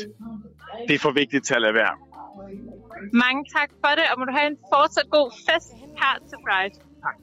det 0.88 0.94
er 0.94 0.98
for 0.98 1.10
vigtigt 1.10 1.46
til 1.46 1.54
at 1.54 1.62
lade 1.62 1.74
være. 1.74 1.94
Mange 3.12 3.44
tak 3.56 3.70
for 3.82 3.92
det, 3.98 4.04
og 4.12 4.18
må 4.18 4.24
du 4.24 4.32
have 4.38 4.50
en 4.50 4.58
fortsat 4.74 5.08
god 5.10 5.28
fest 5.46 5.72
her 6.00 6.14
til 6.28 6.38
Pride. 6.46 6.74
Tak. 7.04 7.16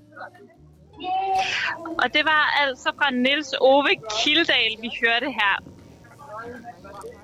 Og 2.04 2.14
det 2.14 2.26
var 2.26 2.44
altså 2.62 2.92
fra 2.98 3.10
Nils 3.12 3.54
Ove 3.62 3.90
Kildal, 4.20 4.72
vi 4.82 4.90
hørte 5.04 5.26
her. 5.32 5.64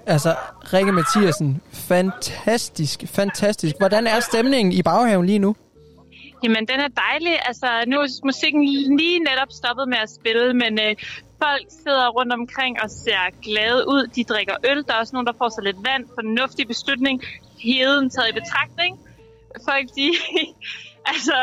Altså, 0.06 0.36
Rikke 0.74 0.92
Mathiasen, 0.92 1.62
fantastisk, 1.74 3.04
fantastisk. 3.08 3.76
Hvordan 3.80 4.08
er 4.08 4.20
stemningen 4.20 4.74
i 4.74 4.84
baghaven 4.84 5.26
lige 5.26 5.40
nu? 5.40 5.56
Jamen, 6.44 6.68
den 6.68 6.80
er 6.80 6.88
dejlig. 6.88 7.40
Altså, 7.46 7.68
nu 7.88 8.00
er 8.00 8.08
musikken 8.26 8.66
lige 8.98 9.20
netop 9.20 9.52
stoppet 9.52 9.88
med 9.88 9.98
at 9.98 10.10
spille, 10.10 10.54
men 10.54 10.80
øh, 10.80 10.96
folk 11.44 11.66
sidder 11.70 12.08
rundt 12.10 12.34
omkring 12.34 12.82
og 12.84 12.90
ser 12.90 13.24
glade 13.42 13.88
ud. 13.88 14.08
De 14.08 14.24
drikker 14.24 14.56
øl. 14.70 14.84
Der 14.88 14.94
er 14.94 15.00
også 15.00 15.16
nogen, 15.16 15.28
der 15.28 15.34
får 15.38 15.50
sig 15.50 15.64
lidt 15.64 15.78
vand. 15.88 16.06
Fornuftig 16.16 16.68
beslutning. 16.68 17.24
Heden 17.60 18.10
taget 18.10 18.30
i 18.30 18.40
betragtning. 18.42 19.00
Folk, 19.70 19.88
de... 19.98 20.08
altså, 21.14 21.38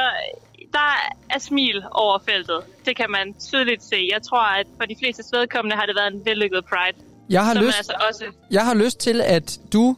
der 0.73 1.13
er 1.31 1.39
smil 1.39 1.83
over 1.91 2.19
feltet. 2.29 2.61
Det 2.87 2.97
kan 2.97 3.07
man 3.11 3.35
tydeligt 3.41 3.83
se. 3.85 4.09
Jeg 4.13 4.23
tror, 4.23 4.43
at 4.43 4.67
for 4.79 4.87
de 4.87 4.97
fleste 4.99 5.23
vedkommende 5.33 5.77
har 5.77 5.87
det 5.87 5.95
været 6.01 6.15
en 6.15 6.25
vellykket 6.25 6.65
Pride. 6.65 6.97
Jeg 7.31 7.45
har, 7.45 7.55
lyst, 7.55 7.77
altså 7.79 7.93
også 8.09 8.25
jeg 8.51 8.65
har 8.67 8.75
lyst 8.75 8.99
til, 8.99 9.21
at 9.21 9.61
du 9.73 9.97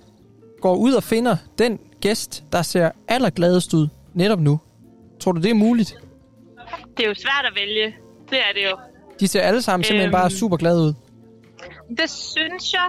går 0.60 0.76
ud 0.76 0.92
og 0.92 1.02
finder 1.02 1.36
den 1.58 1.80
gæst, 2.00 2.44
der 2.52 2.62
ser 2.62 2.90
allergladest 3.08 3.74
ud 3.74 3.88
netop 4.14 4.40
nu. 4.40 4.60
Tror 5.20 5.32
du, 5.32 5.40
det 5.40 5.50
er 5.50 5.54
muligt? 5.54 5.94
Det 6.96 7.04
er 7.04 7.08
jo 7.08 7.14
svært 7.14 7.44
at 7.46 7.52
vælge. 7.54 7.96
Det 8.30 8.38
er 8.38 8.52
det 8.54 8.64
jo. 8.70 8.76
De 9.20 9.28
ser 9.28 9.40
alle 9.40 9.62
sammen 9.62 9.84
simpelthen 9.84 10.08
Øhm. 10.08 10.20
bare 10.20 10.30
super 10.30 10.56
glade 10.56 10.80
ud. 10.80 10.94
Det 11.98 12.10
synes 12.10 12.72
jeg. 12.72 12.88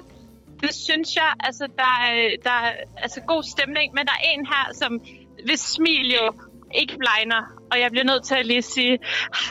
Det 0.62 0.74
synes 0.74 1.16
jeg. 1.16 1.34
Altså, 1.40 1.68
der 1.78 1.92
er, 2.08 2.30
der 2.44 2.50
er 2.50 2.72
altså, 2.98 3.22
god 3.22 3.44
stemning, 3.44 3.94
men 3.94 4.06
der 4.06 4.12
er 4.12 4.30
en 4.40 4.46
her, 4.46 4.74
som 4.74 5.02
hvis 5.46 5.60
smil 5.60 6.12
jo 6.14 6.34
ikke 6.82 6.96
blegner. 7.02 7.42
Og 7.72 7.80
jeg 7.80 7.92
bliver 7.92 8.08
nødt 8.12 8.24
til 8.24 8.36
at 8.36 8.46
lige 8.46 8.62
sige, 8.62 9.00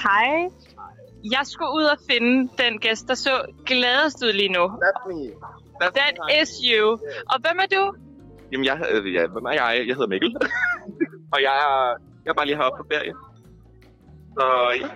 hej. 0.05 0.31
Jeg 1.37 1.45
skulle 1.53 1.73
ud 1.79 1.87
og 1.95 1.99
finde 2.11 2.53
den 2.63 2.79
gæst, 2.79 3.09
der 3.09 3.15
så 3.15 3.35
gladest 3.67 4.19
ud 4.27 4.33
lige 4.33 4.53
nu. 4.59 4.65
That's 4.85 5.03
me. 5.11 5.23
That's 5.81 5.95
That 5.99 6.15
is 6.43 6.51
you. 6.71 6.85
Og 7.33 7.37
hvem 7.43 7.57
er 7.65 7.69
du? 7.77 7.83
Jamen, 8.53 8.65
jeg, 8.65 8.77
øh, 8.93 9.15
ja, 9.15 9.27
hvem 9.27 9.45
er 9.45 9.55
jeg? 9.61 9.85
Jeg 9.89 9.95
hedder 9.97 10.13
Mikkel. 10.15 10.31
og 11.35 11.39
jeg 11.47 11.55
er, 11.67 11.77
jeg 12.25 12.31
er 12.31 12.35
bare 12.35 12.47
lige 12.47 12.57
heroppe 12.57 12.79
på 12.83 12.87
ferie. 12.93 13.15
Så 14.37 14.45
ja. 14.81 14.89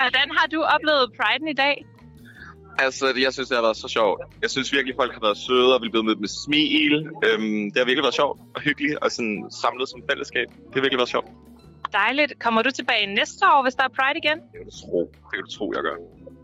Hvordan 0.00 0.28
har 0.38 0.46
du 0.54 0.58
oplevet 0.74 1.06
Pride'en 1.16 1.48
i 1.54 1.58
dag? 1.64 1.76
Altså, 2.78 3.06
jeg 3.24 3.32
synes, 3.32 3.48
det 3.48 3.56
har 3.56 3.62
været 3.62 3.76
så 3.76 3.88
sjovt. 3.88 4.20
Jeg 4.42 4.50
synes 4.50 4.72
virkelig, 4.72 4.94
folk 4.96 5.12
har 5.12 5.20
været 5.20 5.38
søde 5.46 5.74
og 5.74 5.82
vi 5.82 5.88
blevet 5.88 6.06
mødt 6.06 6.20
med 6.20 6.28
smil. 6.44 6.94
Øhm, 7.26 7.62
det 7.70 7.78
har 7.80 7.86
virkelig 7.90 8.06
været 8.08 8.18
sjovt 8.22 8.40
og 8.54 8.60
hyggeligt 8.60 8.96
og 9.02 9.10
sådan 9.12 9.44
samlet 9.62 9.88
som 9.88 10.02
fællesskab. 10.10 10.46
Det 10.48 10.74
har 10.74 10.80
virkelig 10.80 10.98
været 10.98 11.14
sjovt. 11.16 11.28
Dejligt. 11.92 12.32
Kommer 12.44 12.62
du 12.62 12.70
tilbage 12.70 13.06
næste 13.06 13.42
år, 13.52 13.62
hvis 13.62 13.74
der 13.74 13.84
er 13.84 13.92
Pride 13.98 14.18
igen? 14.24 14.38
Det 14.38 14.56
kan 14.58 14.64
du 14.70 14.74
tro. 14.82 15.00
Det 15.28 15.32
kan 15.34 15.44
du 15.46 15.50
tro, 15.56 15.72
jeg 15.76 15.82
gør. 15.88 15.96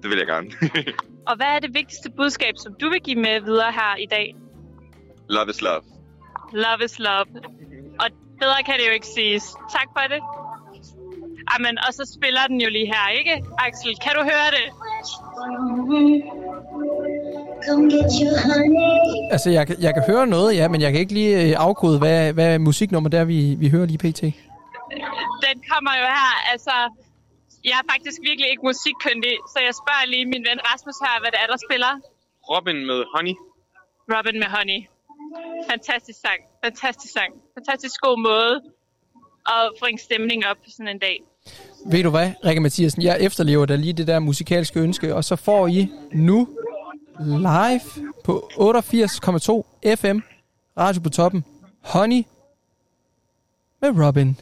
Det 0.03 0.11
vil 0.11 0.19
jeg 0.19 0.27
gerne. 0.27 0.49
Og 1.29 1.37
hvad 1.37 1.51
er 1.57 1.59
det 1.59 1.75
vigtigste 1.75 2.11
budskab, 2.11 2.55
som 2.57 2.75
du 2.81 2.87
vil 2.93 3.01
give 3.01 3.21
med 3.27 3.41
videre 3.41 3.73
her 3.73 3.97
i 3.97 4.07
dag? 4.07 4.27
love 5.37 5.49
is 5.51 5.61
love. 5.63 5.83
Love 6.53 6.81
is 6.85 6.99
love. 6.99 7.29
Og 8.03 8.07
bedre 8.41 8.61
kan 8.67 8.75
det 8.79 8.85
jo 8.89 8.93
ikke 8.99 9.11
siges. 9.19 9.45
Tak 9.77 9.89
for 9.97 10.05
det. 10.13 10.23
Amen, 11.55 11.77
og 11.87 11.91
så 11.99 12.05
spiller 12.17 12.45
den 12.51 12.61
jo 12.61 12.69
lige 12.77 12.87
her, 12.95 13.07
ikke? 13.21 13.35
Axel, 13.67 13.93
kan 14.05 14.13
du 14.19 14.23
høre 14.33 14.49
det? 14.57 14.67
Altså, 19.35 19.49
jeg, 19.51 19.67
kan- 19.67 19.81
jeg 19.87 19.93
kan 19.95 20.03
høre 20.11 20.27
noget, 20.27 20.57
ja, 20.57 20.69
men 20.69 20.81
jeg 20.81 20.91
kan 20.93 21.01
ikke 21.01 21.13
lige 21.21 21.33
øh, 21.43 21.53
afkode, 21.67 21.99
hvad, 21.99 22.33
hvad 22.33 22.59
musiknummer 22.59 23.11
der 23.11 23.25
vi, 23.25 23.39
vi 23.63 23.69
hører 23.75 23.87
lige 23.87 23.99
pt. 24.05 24.21
Den 25.47 25.57
kommer 25.73 25.93
jo 26.01 26.07
her. 26.19 26.33
Altså, 26.53 26.75
jeg 27.71 27.77
er 27.83 27.87
faktisk 27.93 28.19
virkelig 28.29 28.49
ikke 28.53 28.65
musikkyndig, 28.71 29.35
så 29.53 29.59
jeg 29.67 29.75
spørger 29.81 30.05
lige 30.13 30.27
min 30.35 30.45
ven 30.49 30.59
Rasmus 30.71 30.99
her, 31.05 31.15
hvad 31.23 31.31
det 31.35 31.39
er, 31.45 31.49
der 31.55 31.59
spiller. 31.67 31.93
Robin 32.51 32.79
med 32.91 33.01
Honey. 33.15 33.35
Robin 34.15 34.37
med 34.43 34.49
Honey. 34.57 34.81
Fantastisk 35.71 36.19
sang. 36.27 36.41
Fantastisk 36.65 37.13
sang. 37.19 37.33
Fantastisk 37.57 37.97
god 38.07 38.19
måde 38.31 38.55
at 39.57 39.65
bringe 39.81 39.99
stemning 40.09 40.41
op 40.51 40.57
på 40.65 40.69
sådan 40.77 40.89
en 40.95 40.99
dag. 41.09 41.17
Ved 41.87 42.03
du 42.03 42.11
hvad, 42.11 42.31
Rikke 42.45 42.61
Mathiasen, 42.61 43.03
jeg 43.03 43.17
efterlever 43.21 43.67
da 43.67 43.77
lige 43.77 43.93
det 43.93 44.07
der 44.07 44.19
musikalske 44.19 44.81
ønske, 44.81 45.15
og 45.15 45.25
så 45.25 45.37
får 45.37 45.67
I 45.67 45.91
nu 46.13 46.49
live 47.21 47.81
på 48.25 48.51
88,2 48.53 48.63
FM, 49.97 50.19
radio 50.79 51.01
på 51.01 51.11
toppen, 51.11 51.45
Honey 51.81 52.23
med 53.81 54.07
Robin. 54.07 54.37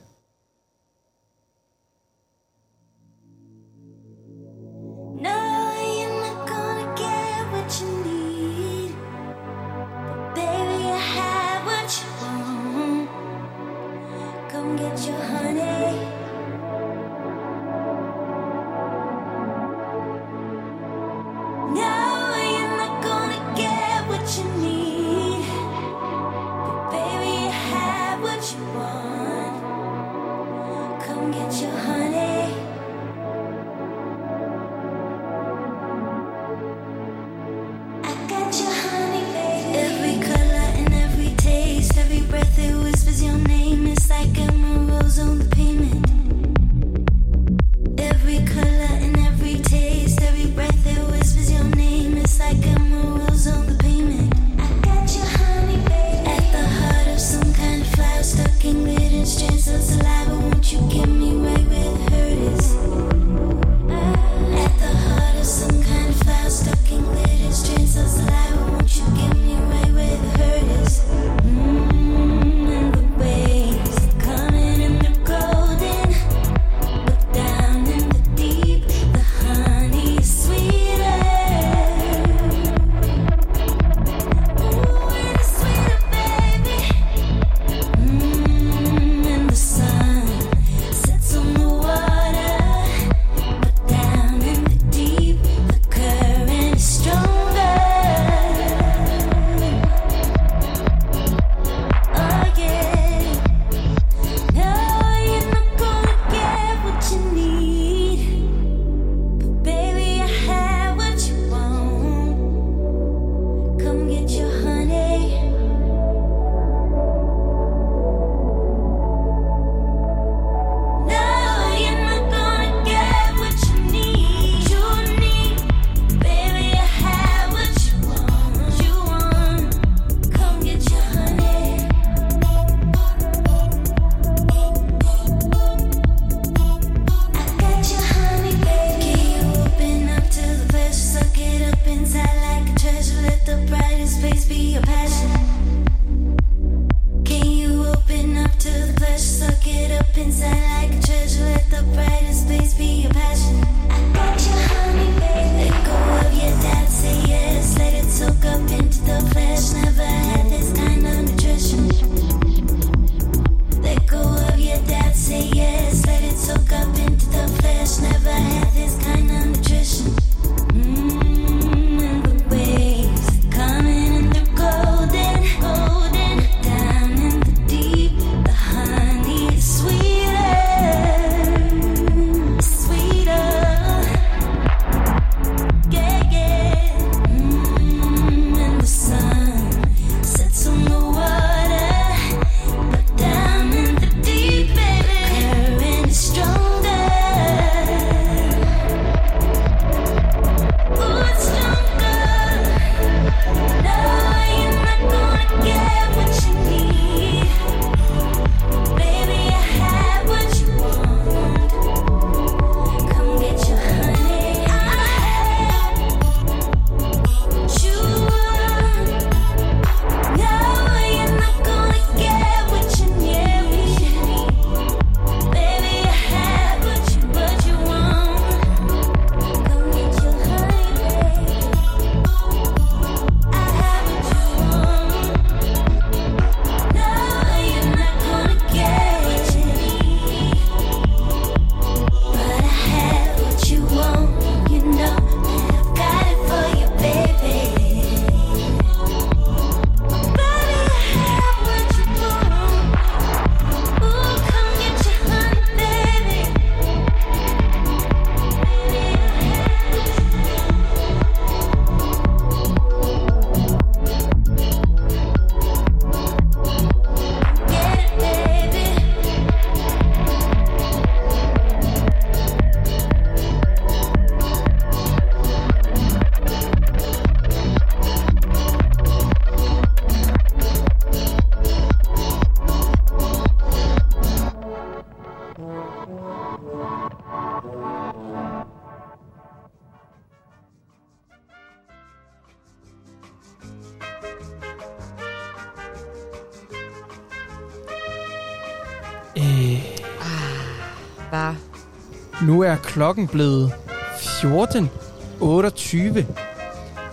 Nu 302.43 302.61
er 302.61 302.77
klokken 302.77 303.29
blevet 303.29 303.73
14.28 304.17 306.25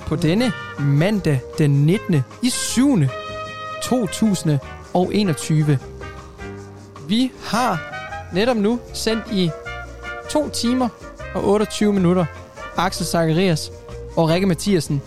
på 0.07 0.15
denne 0.15 0.53
mandag 0.79 1.39
den 1.57 1.85
19. 1.85 2.23
i 2.41 2.49
7. 2.49 2.97
2021. 3.83 5.79
Vi 7.07 7.31
har 7.43 7.93
netop 8.33 8.57
nu 8.57 8.79
sendt 8.93 9.23
i 9.31 9.51
2 10.29 10.49
timer 10.49 10.89
og 11.35 11.49
28 11.49 11.93
minutter 11.93 12.25
Axel 12.77 13.05
Zacharias 13.05 13.71
og 14.15 14.29
Rikke 14.29 14.47
Mathiasen. 14.47 15.01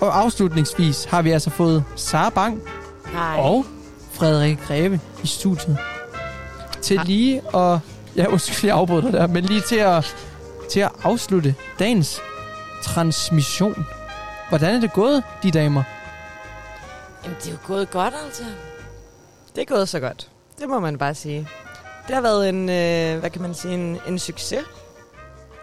Og 0.00 0.18
afslutningsvis 0.18 1.04
har 1.04 1.22
vi 1.22 1.30
altså 1.30 1.50
fået 1.50 1.84
Sara 1.96 2.30
Bang 2.30 2.62
Nej. 3.12 3.36
og 3.38 3.64
Frederik 4.12 4.58
Greve 4.66 5.00
i 5.22 5.26
studiet. 5.26 5.78
Til 6.82 7.00
lige 7.04 7.42
at... 7.54 7.78
Ja, 8.18 8.26
undskyld, 8.26 8.68
jeg 8.68 8.76
afbrød 8.76 9.02
dig 9.02 9.12
der, 9.12 9.26
men 9.26 9.44
lige 9.44 9.60
til 9.60 9.76
at, 9.76 10.16
til 10.70 10.80
at 10.80 10.90
afslutte 11.02 11.54
dagens 11.78 12.20
transmission. 12.82 13.86
Hvordan 14.48 14.74
er 14.74 14.80
det 14.80 14.92
gået, 14.92 15.22
de 15.42 15.50
damer? 15.50 15.82
Jamen, 17.24 17.36
det 17.40 17.48
er 17.48 17.52
jo 17.52 17.58
gået 17.66 17.90
godt, 17.90 18.14
altså. 18.24 18.42
Det 19.54 19.60
er 19.60 19.74
gået 19.74 19.88
så 19.88 20.00
godt. 20.00 20.28
Det 20.60 20.68
må 20.68 20.80
man 20.80 20.98
bare 20.98 21.14
sige. 21.14 21.48
Det 22.06 22.14
har 22.14 22.22
været 22.22 22.48
en, 22.48 22.68
øh, 22.68 23.20
hvad 23.20 23.30
kan 23.30 23.42
man 23.42 23.54
sige, 23.54 23.74
en, 23.74 23.98
en 24.08 24.18
succes 24.18 24.64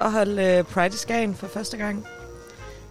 at 0.01 0.11
holde 0.11 0.43
øh, 0.43 0.63
Pride 0.63 0.93
i 0.93 0.97
Skagen 0.97 1.35
for 1.35 1.47
første 1.47 1.77
gang. 1.77 2.05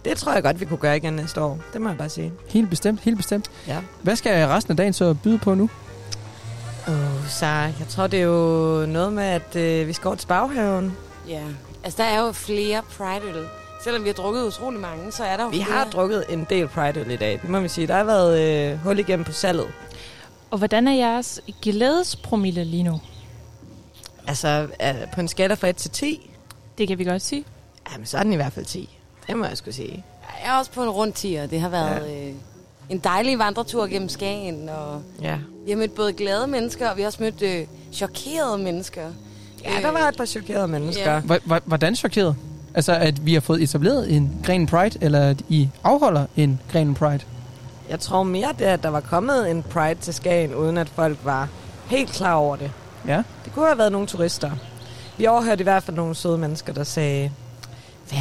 Det 0.05 0.17
tror 0.17 0.33
jeg 0.33 0.43
godt, 0.43 0.59
vi 0.59 0.65
kunne 0.65 0.77
gøre 0.77 0.97
igen 0.97 1.13
næste 1.13 1.41
år. 1.41 1.59
Det 1.73 1.81
må 1.81 1.89
jeg 1.89 1.97
bare 1.97 2.09
sige. 2.09 2.33
Helt 2.47 2.69
bestemt, 2.69 2.99
helt 2.99 3.17
bestemt. 3.17 3.51
Ja. 3.67 3.81
Hvad 4.01 4.15
skal 4.15 4.47
resten 4.47 4.71
af 4.71 4.77
dagen 4.77 4.93
så 4.93 5.13
byde 5.13 5.37
på 5.37 5.53
nu? 5.55 5.69
Oh, 6.87 7.27
så 7.29 7.45
jeg 7.45 7.85
tror, 7.89 8.07
det 8.07 8.19
er 8.19 8.23
jo 8.23 8.85
noget 8.85 9.13
med, 9.13 9.23
at 9.23 9.55
øh, 9.55 9.87
vi 9.87 9.93
skal 9.93 10.07
over 10.07 10.15
til 10.15 10.27
baghaven. 10.27 10.97
Ja. 11.27 11.41
Altså, 11.83 12.03
der 12.03 12.09
er 12.09 12.19
jo 12.25 12.31
flere 12.31 12.81
Pride-øl. 12.97 13.45
Selvom 13.83 14.03
vi 14.03 14.09
har 14.09 14.13
drukket 14.13 14.43
utrolig 14.43 14.79
mange, 14.79 15.11
så 15.11 15.23
er 15.23 15.37
der 15.37 15.43
jo 15.43 15.49
Vi 15.49 15.55
flere. 15.63 15.77
har 15.77 15.85
drukket 15.89 16.25
en 16.29 16.45
del 16.49 16.67
Pride 16.67 17.13
i 17.13 17.17
dag, 17.17 17.39
det 17.41 17.49
må 17.49 17.59
vi 17.59 17.67
sige. 17.67 17.87
Der 17.87 17.93
har 17.95 18.03
været 18.03 18.39
øh, 18.71 18.77
hul 18.79 18.99
igennem 18.99 19.25
på 19.25 19.31
salget. 19.31 19.67
Og 20.51 20.57
hvordan 20.57 20.87
er 20.87 20.93
jeres 20.93 21.41
glædespromille 21.61 22.63
lige 22.63 22.83
nu? 22.83 23.01
Altså, 24.27 24.67
øh, 24.83 24.95
på 25.13 25.21
en 25.21 25.27
skala 25.27 25.53
fra 25.53 25.67
1 25.67 25.75
til 25.75 25.91
10? 25.91 26.31
Det 26.77 26.87
kan 26.87 26.97
vi 26.99 27.03
godt 27.03 27.21
sige. 27.21 27.45
Jamen, 27.93 28.05
så 28.05 28.17
er 28.17 28.23
den 28.23 28.33
i 28.33 28.35
hvert 28.35 28.53
fald 28.53 28.65
10. 28.65 28.97
Det 29.27 29.37
må 29.37 29.45
jeg 29.45 29.57
skulle 29.57 29.75
sige. 29.75 30.03
Jeg 30.43 30.51
er 30.53 30.57
også 30.57 30.71
på 30.71 30.83
en 30.83 30.89
rund 30.89 31.13
10, 31.13 31.35
og 31.35 31.49
det 31.51 31.59
har 31.61 31.69
været 31.69 32.07
ja. 32.09 32.27
øh, 32.29 32.33
en 32.89 32.97
dejlig 32.97 33.39
vandretur 33.39 33.87
gennem 33.87 34.09
Skagen. 34.09 34.69
Og 34.69 35.01
Ja. 35.21 35.37
vi 35.65 35.71
har 35.71 35.77
mødt 35.77 35.95
både 35.95 36.13
glade 36.13 36.47
mennesker, 36.47 36.89
og 36.89 36.97
vi 36.97 37.01
har 37.01 37.07
også 37.07 37.23
mødt 37.23 37.41
øh, 37.41 37.65
chokerede 37.93 38.57
mennesker. 38.57 39.01
Ja, 39.63 39.69
der 39.81 39.91
var 39.91 39.99
et 40.07 40.17
par 40.17 40.25
chokerede 40.25 40.67
mennesker. 40.67 41.11
Ja. 41.13 41.19
Hva- 41.19 41.59
Hvordan 41.65 41.95
chokeret? 41.95 42.35
Altså, 42.73 42.93
at 42.93 43.25
vi 43.25 43.33
har 43.33 43.41
fået 43.41 43.61
etableret 43.63 44.15
en 44.15 44.31
Gren 44.45 44.67
Pride, 44.67 44.97
eller 45.01 45.29
at 45.29 45.41
I 45.49 45.69
afholder 45.83 46.25
en 46.35 46.59
Gren 46.71 46.93
Pride? 46.93 47.19
Jeg 47.89 47.99
tror 47.99 48.23
mere, 48.23 48.49
det 48.59 48.65
at 48.65 48.83
der 48.83 48.89
var 48.89 48.99
kommet 48.99 49.51
en 49.51 49.63
Pride 49.63 49.95
til 50.01 50.13
Skagen, 50.13 50.55
uden 50.55 50.77
at 50.77 50.89
folk 50.89 51.17
var 51.23 51.47
helt 51.87 52.09
klar 52.09 52.33
over 52.33 52.55
det. 52.55 52.71
Ja. 53.07 53.23
Det 53.45 53.53
kunne 53.53 53.65
have 53.65 53.77
været 53.77 53.91
nogle 53.91 54.07
turister. 54.07 54.51
Vi 55.17 55.25
overhørte 55.27 55.61
i 55.61 55.63
hvert 55.63 55.83
fald 55.83 55.97
nogle 55.97 56.15
søde 56.15 56.37
mennesker, 56.37 56.73
der 56.73 56.83
sagde, 56.83 57.31
hvad, 58.09 58.19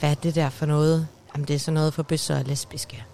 hvad 0.00 0.10
er 0.10 0.14
det 0.14 0.34
der 0.34 0.50
for 0.50 0.66
noget? 0.66 1.06
Jamen, 1.34 1.48
det 1.48 1.54
er 1.54 1.58
sådan 1.58 1.74
noget 1.74 1.94
for 1.94 2.02
bøsser 2.02 2.38
og 2.38 2.44
lesbiske. 2.46 3.04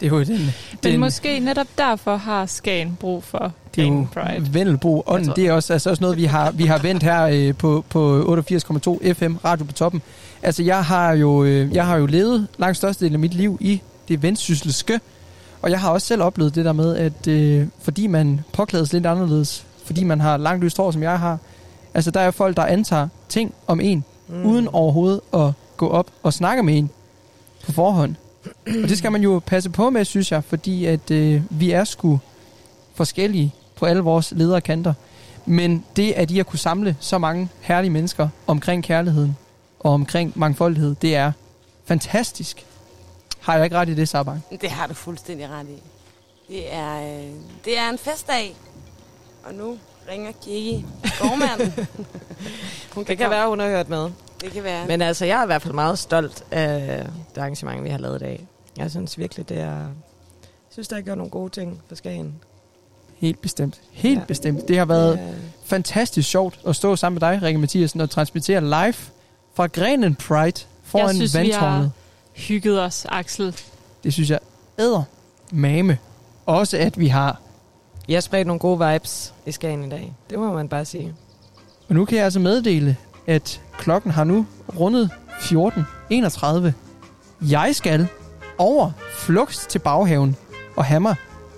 Det 0.00 0.06
er 0.06 0.10
jo 0.10 0.22
den, 0.22 0.38
Men 0.38 0.54
den 0.82 1.00
måske 1.00 1.40
netop 1.40 1.66
derfor 1.78 2.16
har 2.16 2.46
Skagen 2.46 2.96
brug 3.00 3.24
for 3.24 3.52
det 3.78 3.88
er 3.88 3.92
jo 3.92 4.06
Pride. 4.12 4.54
Vendelbo 4.54 5.02
ånden. 5.06 5.32
Det 5.36 5.46
er 5.46 5.52
også, 5.52 5.72
altså 5.72 5.90
også 5.90 6.00
noget, 6.00 6.16
vi 6.16 6.24
har, 6.24 6.50
vi 6.50 6.66
har 6.66 6.78
vendt 6.78 7.02
her 7.02 7.22
øh, 7.22 7.54
på, 7.54 7.84
på 7.88 8.22
88,2 8.22 9.12
FM, 9.12 9.34
Radio 9.44 9.64
på 9.64 9.72
toppen. 9.72 10.02
Altså, 10.42 10.62
jeg 10.62 10.84
har 10.84 11.12
jo, 11.12 11.44
øh, 11.44 11.74
jeg 11.74 11.86
har 11.86 11.96
jo 11.96 12.06
levet 12.06 12.46
langt 12.58 12.76
størstedelen 12.76 13.14
af 13.14 13.20
mit 13.20 13.34
liv 13.34 13.58
i 13.60 13.80
det 14.08 14.22
vendsysselske, 14.22 15.00
og 15.62 15.70
jeg 15.70 15.80
har 15.80 15.90
også 15.90 16.06
selv 16.06 16.22
oplevet 16.22 16.54
det 16.54 16.64
der 16.64 16.72
med, 16.72 16.96
at 16.96 17.26
øh, 17.28 17.66
fordi 17.82 18.06
man 18.06 18.40
påklædes 18.52 18.92
lidt 18.92 19.06
anderledes, 19.06 19.66
fordi 19.84 20.04
man 20.04 20.20
har 20.20 20.36
langt 20.36 20.64
lyst 20.64 20.76
hår, 20.76 20.90
som 20.90 21.02
jeg 21.02 21.18
har, 21.18 21.38
altså 21.94 22.10
der 22.10 22.20
er 22.20 22.30
folk, 22.30 22.56
der 22.56 22.64
antager 22.64 23.08
ting 23.28 23.54
om 23.66 23.80
en, 23.80 24.04
mm. 24.28 24.46
uden 24.46 24.68
overhovedet 24.68 25.20
at 25.34 25.52
gå 25.76 25.88
op 25.88 26.06
og 26.22 26.32
snakke 26.32 26.62
med 26.62 26.78
en 26.78 26.90
på 27.66 27.72
forhånd. 27.72 28.14
Og 28.66 28.88
det 28.88 28.98
skal 28.98 29.12
man 29.12 29.22
jo 29.22 29.40
passe 29.46 29.70
på 29.70 29.90
med, 29.90 30.04
synes 30.04 30.32
jeg, 30.32 30.44
fordi 30.44 30.84
at 30.84 31.10
øh, 31.10 31.42
vi 31.50 31.70
er 31.70 31.84
sgu 31.84 32.20
forskellige 32.94 33.54
på 33.76 33.86
alle 33.86 34.02
vores 34.02 34.32
lederkanter. 34.36 34.94
Men 35.46 35.84
det, 35.96 36.12
at 36.12 36.30
I 36.30 36.36
har 36.36 36.44
kunne 36.44 36.58
samle 36.58 36.96
så 37.00 37.18
mange 37.18 37.48
herlige 37.60 37.90
mennesker 37.90 38.28
omkring 38.46 38.84
kærligheden 38.84 39.36
og 39.80 39.92
omkring 39.92 40.32
mangfoldighed, 40.34 40.94
det 41.02 41.16
er 41.16 41.32
fantastisk. 41.86 42.66
Har 43.40 43.54
jeg 43.54 43.64
ikke 43.64 43.76
ret 43.76 43.88
i 43.88 43.94
det, 43.94 44.08
Sabang? 44.08 44.44
Det 44.60 44.70
har 44.70 44.86
du 44.86 44.94
fuldstændig 44.94 45.48
ret 45.50 45.66
i. 45.68 45.82
Det 46.52 46.74
er, 46.74 46.96
øh, 47.18 47.30
det 47.64 47.78
er 47.78 47.90
en 47.90 47.98
festdag. 47.98 48.56
Og 49.44 49.54
nu 49.54 49.78
ringer 50.10 50.32
Kiki, 50.44 50.84
gårdmanden. 51.20 51.72
Hun 52.94 53.04
Det 53.04 53.06
kan 53.06 53.16
komme. 53.16 53.30
være, 53.36 53.48
hun 53.48 53.60
har 53.60 53.68
hørt 53.68 53.88
med. 53.88 54.10
Det 54.40 54.52
kan 54.52 54.64
være. 54.64 54.86
Men 54.86 55.02
altså, 55.02 55.24
jeg 55.24 55.38
er 55.38 55.42
i 55.42 55.46
hvert 55.46 55.62
fald 55.62 55.74
meget 55.74 55.98
stolt 55.98 56.44
af 56.50 57.06
det 57.34 57.40
arrangement, 57.40 57.84
vi 57.84 57.88
har 57.88 57.98
lavet 57.98 58.16
i 58.16 58.24
dag. 58.24 58.46
Jeg 58.76 58.90
synes 58.90 59.18
virkelig, 59.18 59.48
det 59.48 59.58
er... 59.60 59.76
Jeg 59.76 60.72
synes, 60.72 60.88
der 60.88 60.96
er 60.96 61.00
gjort 61.00 61.18
nogle 61.18 61.30
gode 61.30 61.50
ting 61.50 61.82
for 61.88 61.94
Skagen. 61.94 62.34
Helt 63.16 63.40
bestemt. 63.40 63.80
Helt 63.90 64.18
Ja. 64.20 64.24
bestemt. 64.24 64.68
Det 64.68 64.78
har 64.78 64.84
været 64.84 65.16
Ja. 65.16 65.22
fantastisk 65.64 66.28
sjovt 66.28 66.60
at 66.66 66.76
stå 66.76 66.96
sammen 66.96 67.20
med 67.22 67.28
dig, 67.32 67.42
Rikke 67.42 67.58
Mathiasen, 67.60 68.00
og 68.00 68.10
transmittere 68.10 68.60
live 68.60 68.94
fra 69.54 69.66
Grenen 69.66 70.14
Pride 70.14 70.60
foran 70.82 71.06
Jeg 71.06 71.14
synes, 71.14 71.38
vi 71.38 71.50
har 71.50 71.66
vandtårnet. 71.66 71.92
hygget 72.34 72.80
os, 72.82 73.06
Axel. 73.08 73.56
Det 74.04 74.12
synes 74.12 74.30
jeg 74.30 74.38
æder 74.78 75.02
mame. 75.52 75.98
Også 76.46 76.76
at 76.78 76.98
vi 76.98 77.08
har... 77.08 77.40
Jeg 78.08 78.16
har 78.16 78.20
spredt 78.20 78.46
nogle 78.46 78.60
gode 78.60 78.92
vibes 78.92 79.34
i 79.46 79.52
Skagen 79.52 79.84
i 79.84 79.88
dag. 79.88 80.12
Det 80.30 80.38
må 80.38 80.52
man 80.52 80.68
bare 80.68 80.84
sige. 80.84 81.14
Og 81.88 81.94
nu 81.94 82.04
kan 82.04 82.16
jeg 82.16 82.24
altså 82.24 82.40
meddele, 82.40 82.96
at 83.28 83.60
klokken 83.78 84.10
har 84.10 84.24
nu 84.24 84.46
rundet 84.78 85.10
14.31. 85.30 86.72
Jeg 87.50 87.76
skal 87.76 88.08
over 88.58 88.90
flugt 89.18 89.66
til 89.68 89.78
baghaven 89.78 90.36
og 90.76 90.84
have 90.84 91.00
mig 91.00 91.14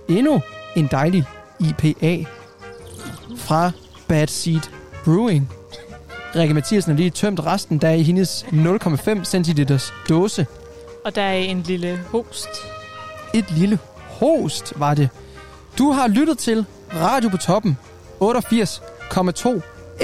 endnu 0.08 0.42
en 0.76 0.88
dejlig 0.90 1.24
IPA 1.60 2.24
fra 3.36 3.70
Bad 4.08 4.26
Seed 4.26 4.60
Brewing. 5.04 5.50
Rikke 6.36 6.54
Mathiasen 6.54 6.92
har 6.92 6.96
lige 6.96 7.10
tømt 7.10 7.46
resten, 7.46 7.78
der 7.78 7.88
er 7.88 7.94
i 7.94 8.02
hendes 8.02 8.44
0,5 8.44 9.24
cm 9.24 9.74
dåse. 10.08 10.46
Og 11.04 11.14
der 11.14 11.22
er 11.22 11.34
en 11.34 11.62
lille 11.62 12.00
host. 12.08 12.48
Et 13.34 13.50
lille 13.50 13.78
host 14.08 14.72
var 14.76 14.94
det. 14.94 15.08
Du 15.78 15.90
har 15.90 16.08
lyttet 16.08 16.38
til 16.38 16.64
Radio 16.94 17.28
på 17.28 17.36
toppen 17.36 17.78
88,2 18.22 19.60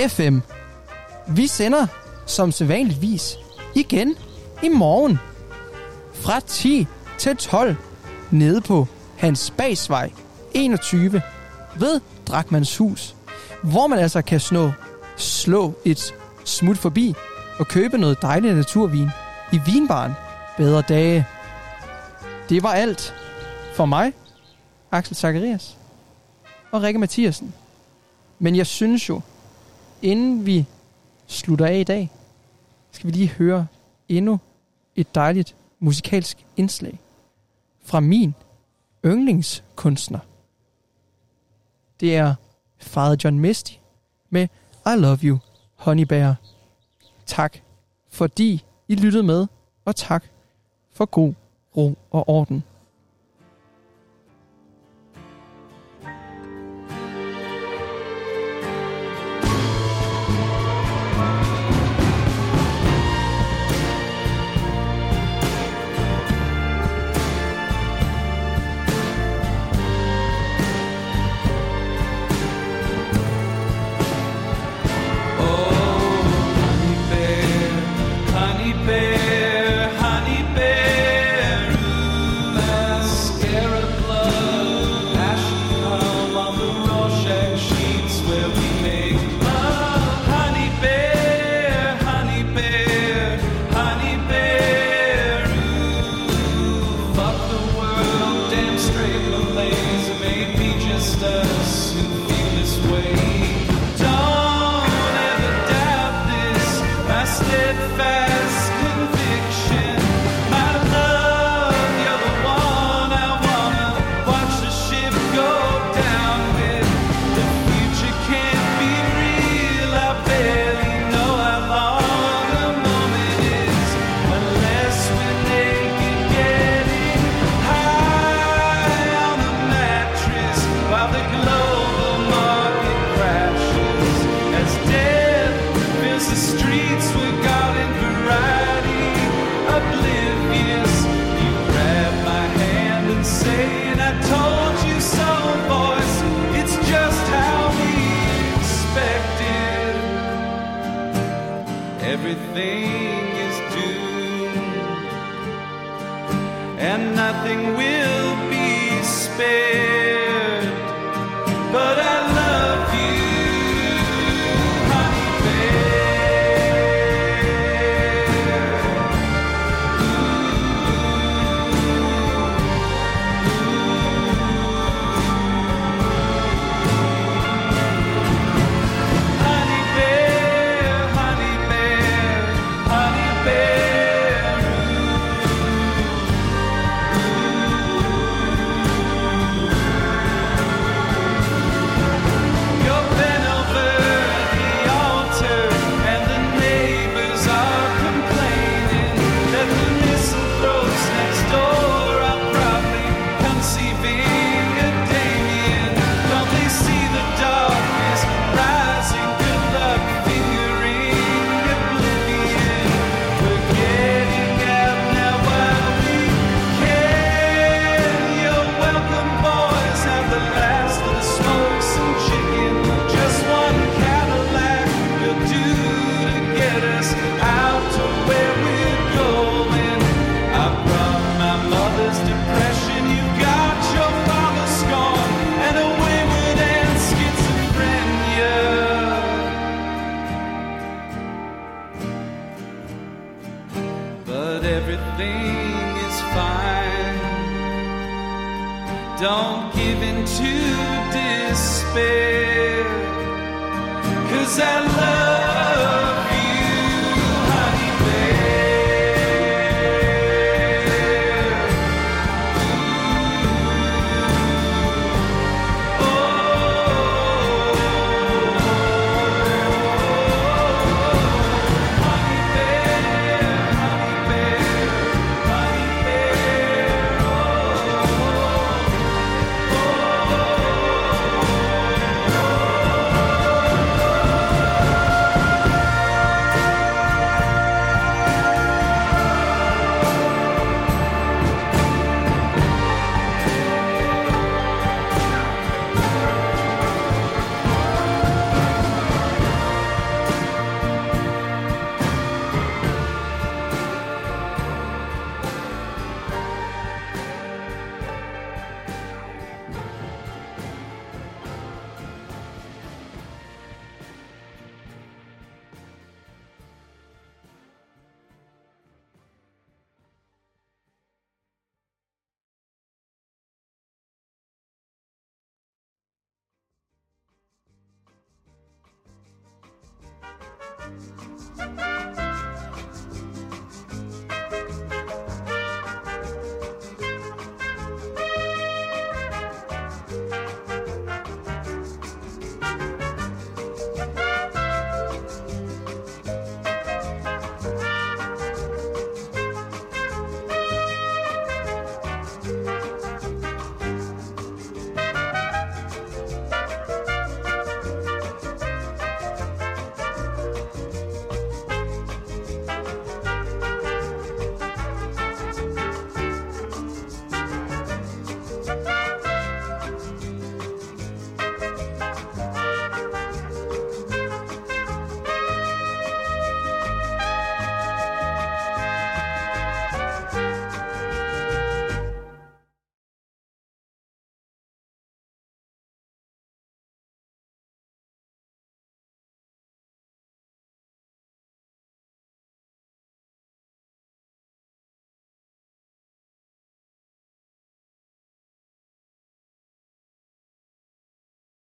FM. 0.09 0.39
Vi 1.28 1.46
sender 1.46 1.86
som 2.26 2.52
sædvanligvis 2.52 3.38
igen 3.74 4.16
i 4.62 4.68
morgen 4.68 5.18
fra 6.14 6.40
10 6.40 6.86
til 7.18 7.36
12 7.36 7.76
nede 8.30 8.60
på 8.60 8.86
Hans 9.16 9.52
Bagsvej 9.56 10.10
21 10.55 11.22
ved 11.76 12.00
Drakmans 12.26 12.76
Hus, 12.76 13.16
hvor 13.62 13.86
man 13.86 13.98
altså 13.98 14.22
kan 14.22 14.40
snå, 14.40 14.72
slå 15.16 15.74
et 15.84 16.14
smut 16.44 16.78
forbi 16.78 17.14
og 17.58 17.68
købe 17.68 17.98
noget 17.98 18.22
dejlig 18.22 18.55
naturvin 18.55 19.08
i 19.52 19.60
vinbaren 19.66 20.12
Bedre 20.56 20.82
Dage. 20.82 21.26
Det 22.48 22.62
var 22.62 22.72
alt 22.72 23.14
for 23.74 23.86
mig, 23.86 24.12
Axel 24.92 25.16
Zacharias 25.16 25.76
og 26.72 26.82
Rikke 26.82 26.98
Mathiasen. 26.98 27.55
Men 28.38 28.56
jeg 28.56 28.66
synes 28.66 29.08
jo, 29.08 29.20
inden 30.02 30.46
vi 30.46 30.66
slutter 31.26 31.66
af 31.66 31.78
i 31.78 31.84
dag, 31.84 32.10
skal 32.90 33.06
vi 33.06 33.12
lige 33.12 33.28
høre 33.28 33.66
endnu 34.08 34.40
et 34.96 35.14
dejligt 35.14 35.56
musikalsk 35.78 36.46
indslag 36.56 37.00
fra 37.82 38.00
min 38.00 38.34
yndlingskunstner. 39.05 40.18
Det 42.00 42.16
er 42.16 42.34
Father 42.78 43.16
John 43.24 43.38
Misty 43.38 43.72
med 44.30 44.48
I 44.86 44.98
Love 44.98 45.18
You, 45.22 45.38
Honey 45.74 46.02
Bear. 46.02 46.34
Tak, 47.26 47.58
fordi 48.08 48.64
I 48.88 48.94
lyttede 48.94 49.22
med, 49.22 49.46
og 49.84 49.96
tak 49.96 50.24
for 50.92 51.05
god 51.05 51.34
ro 51.76 51.98
og 52.10 52.28
orden. 52.28 52.64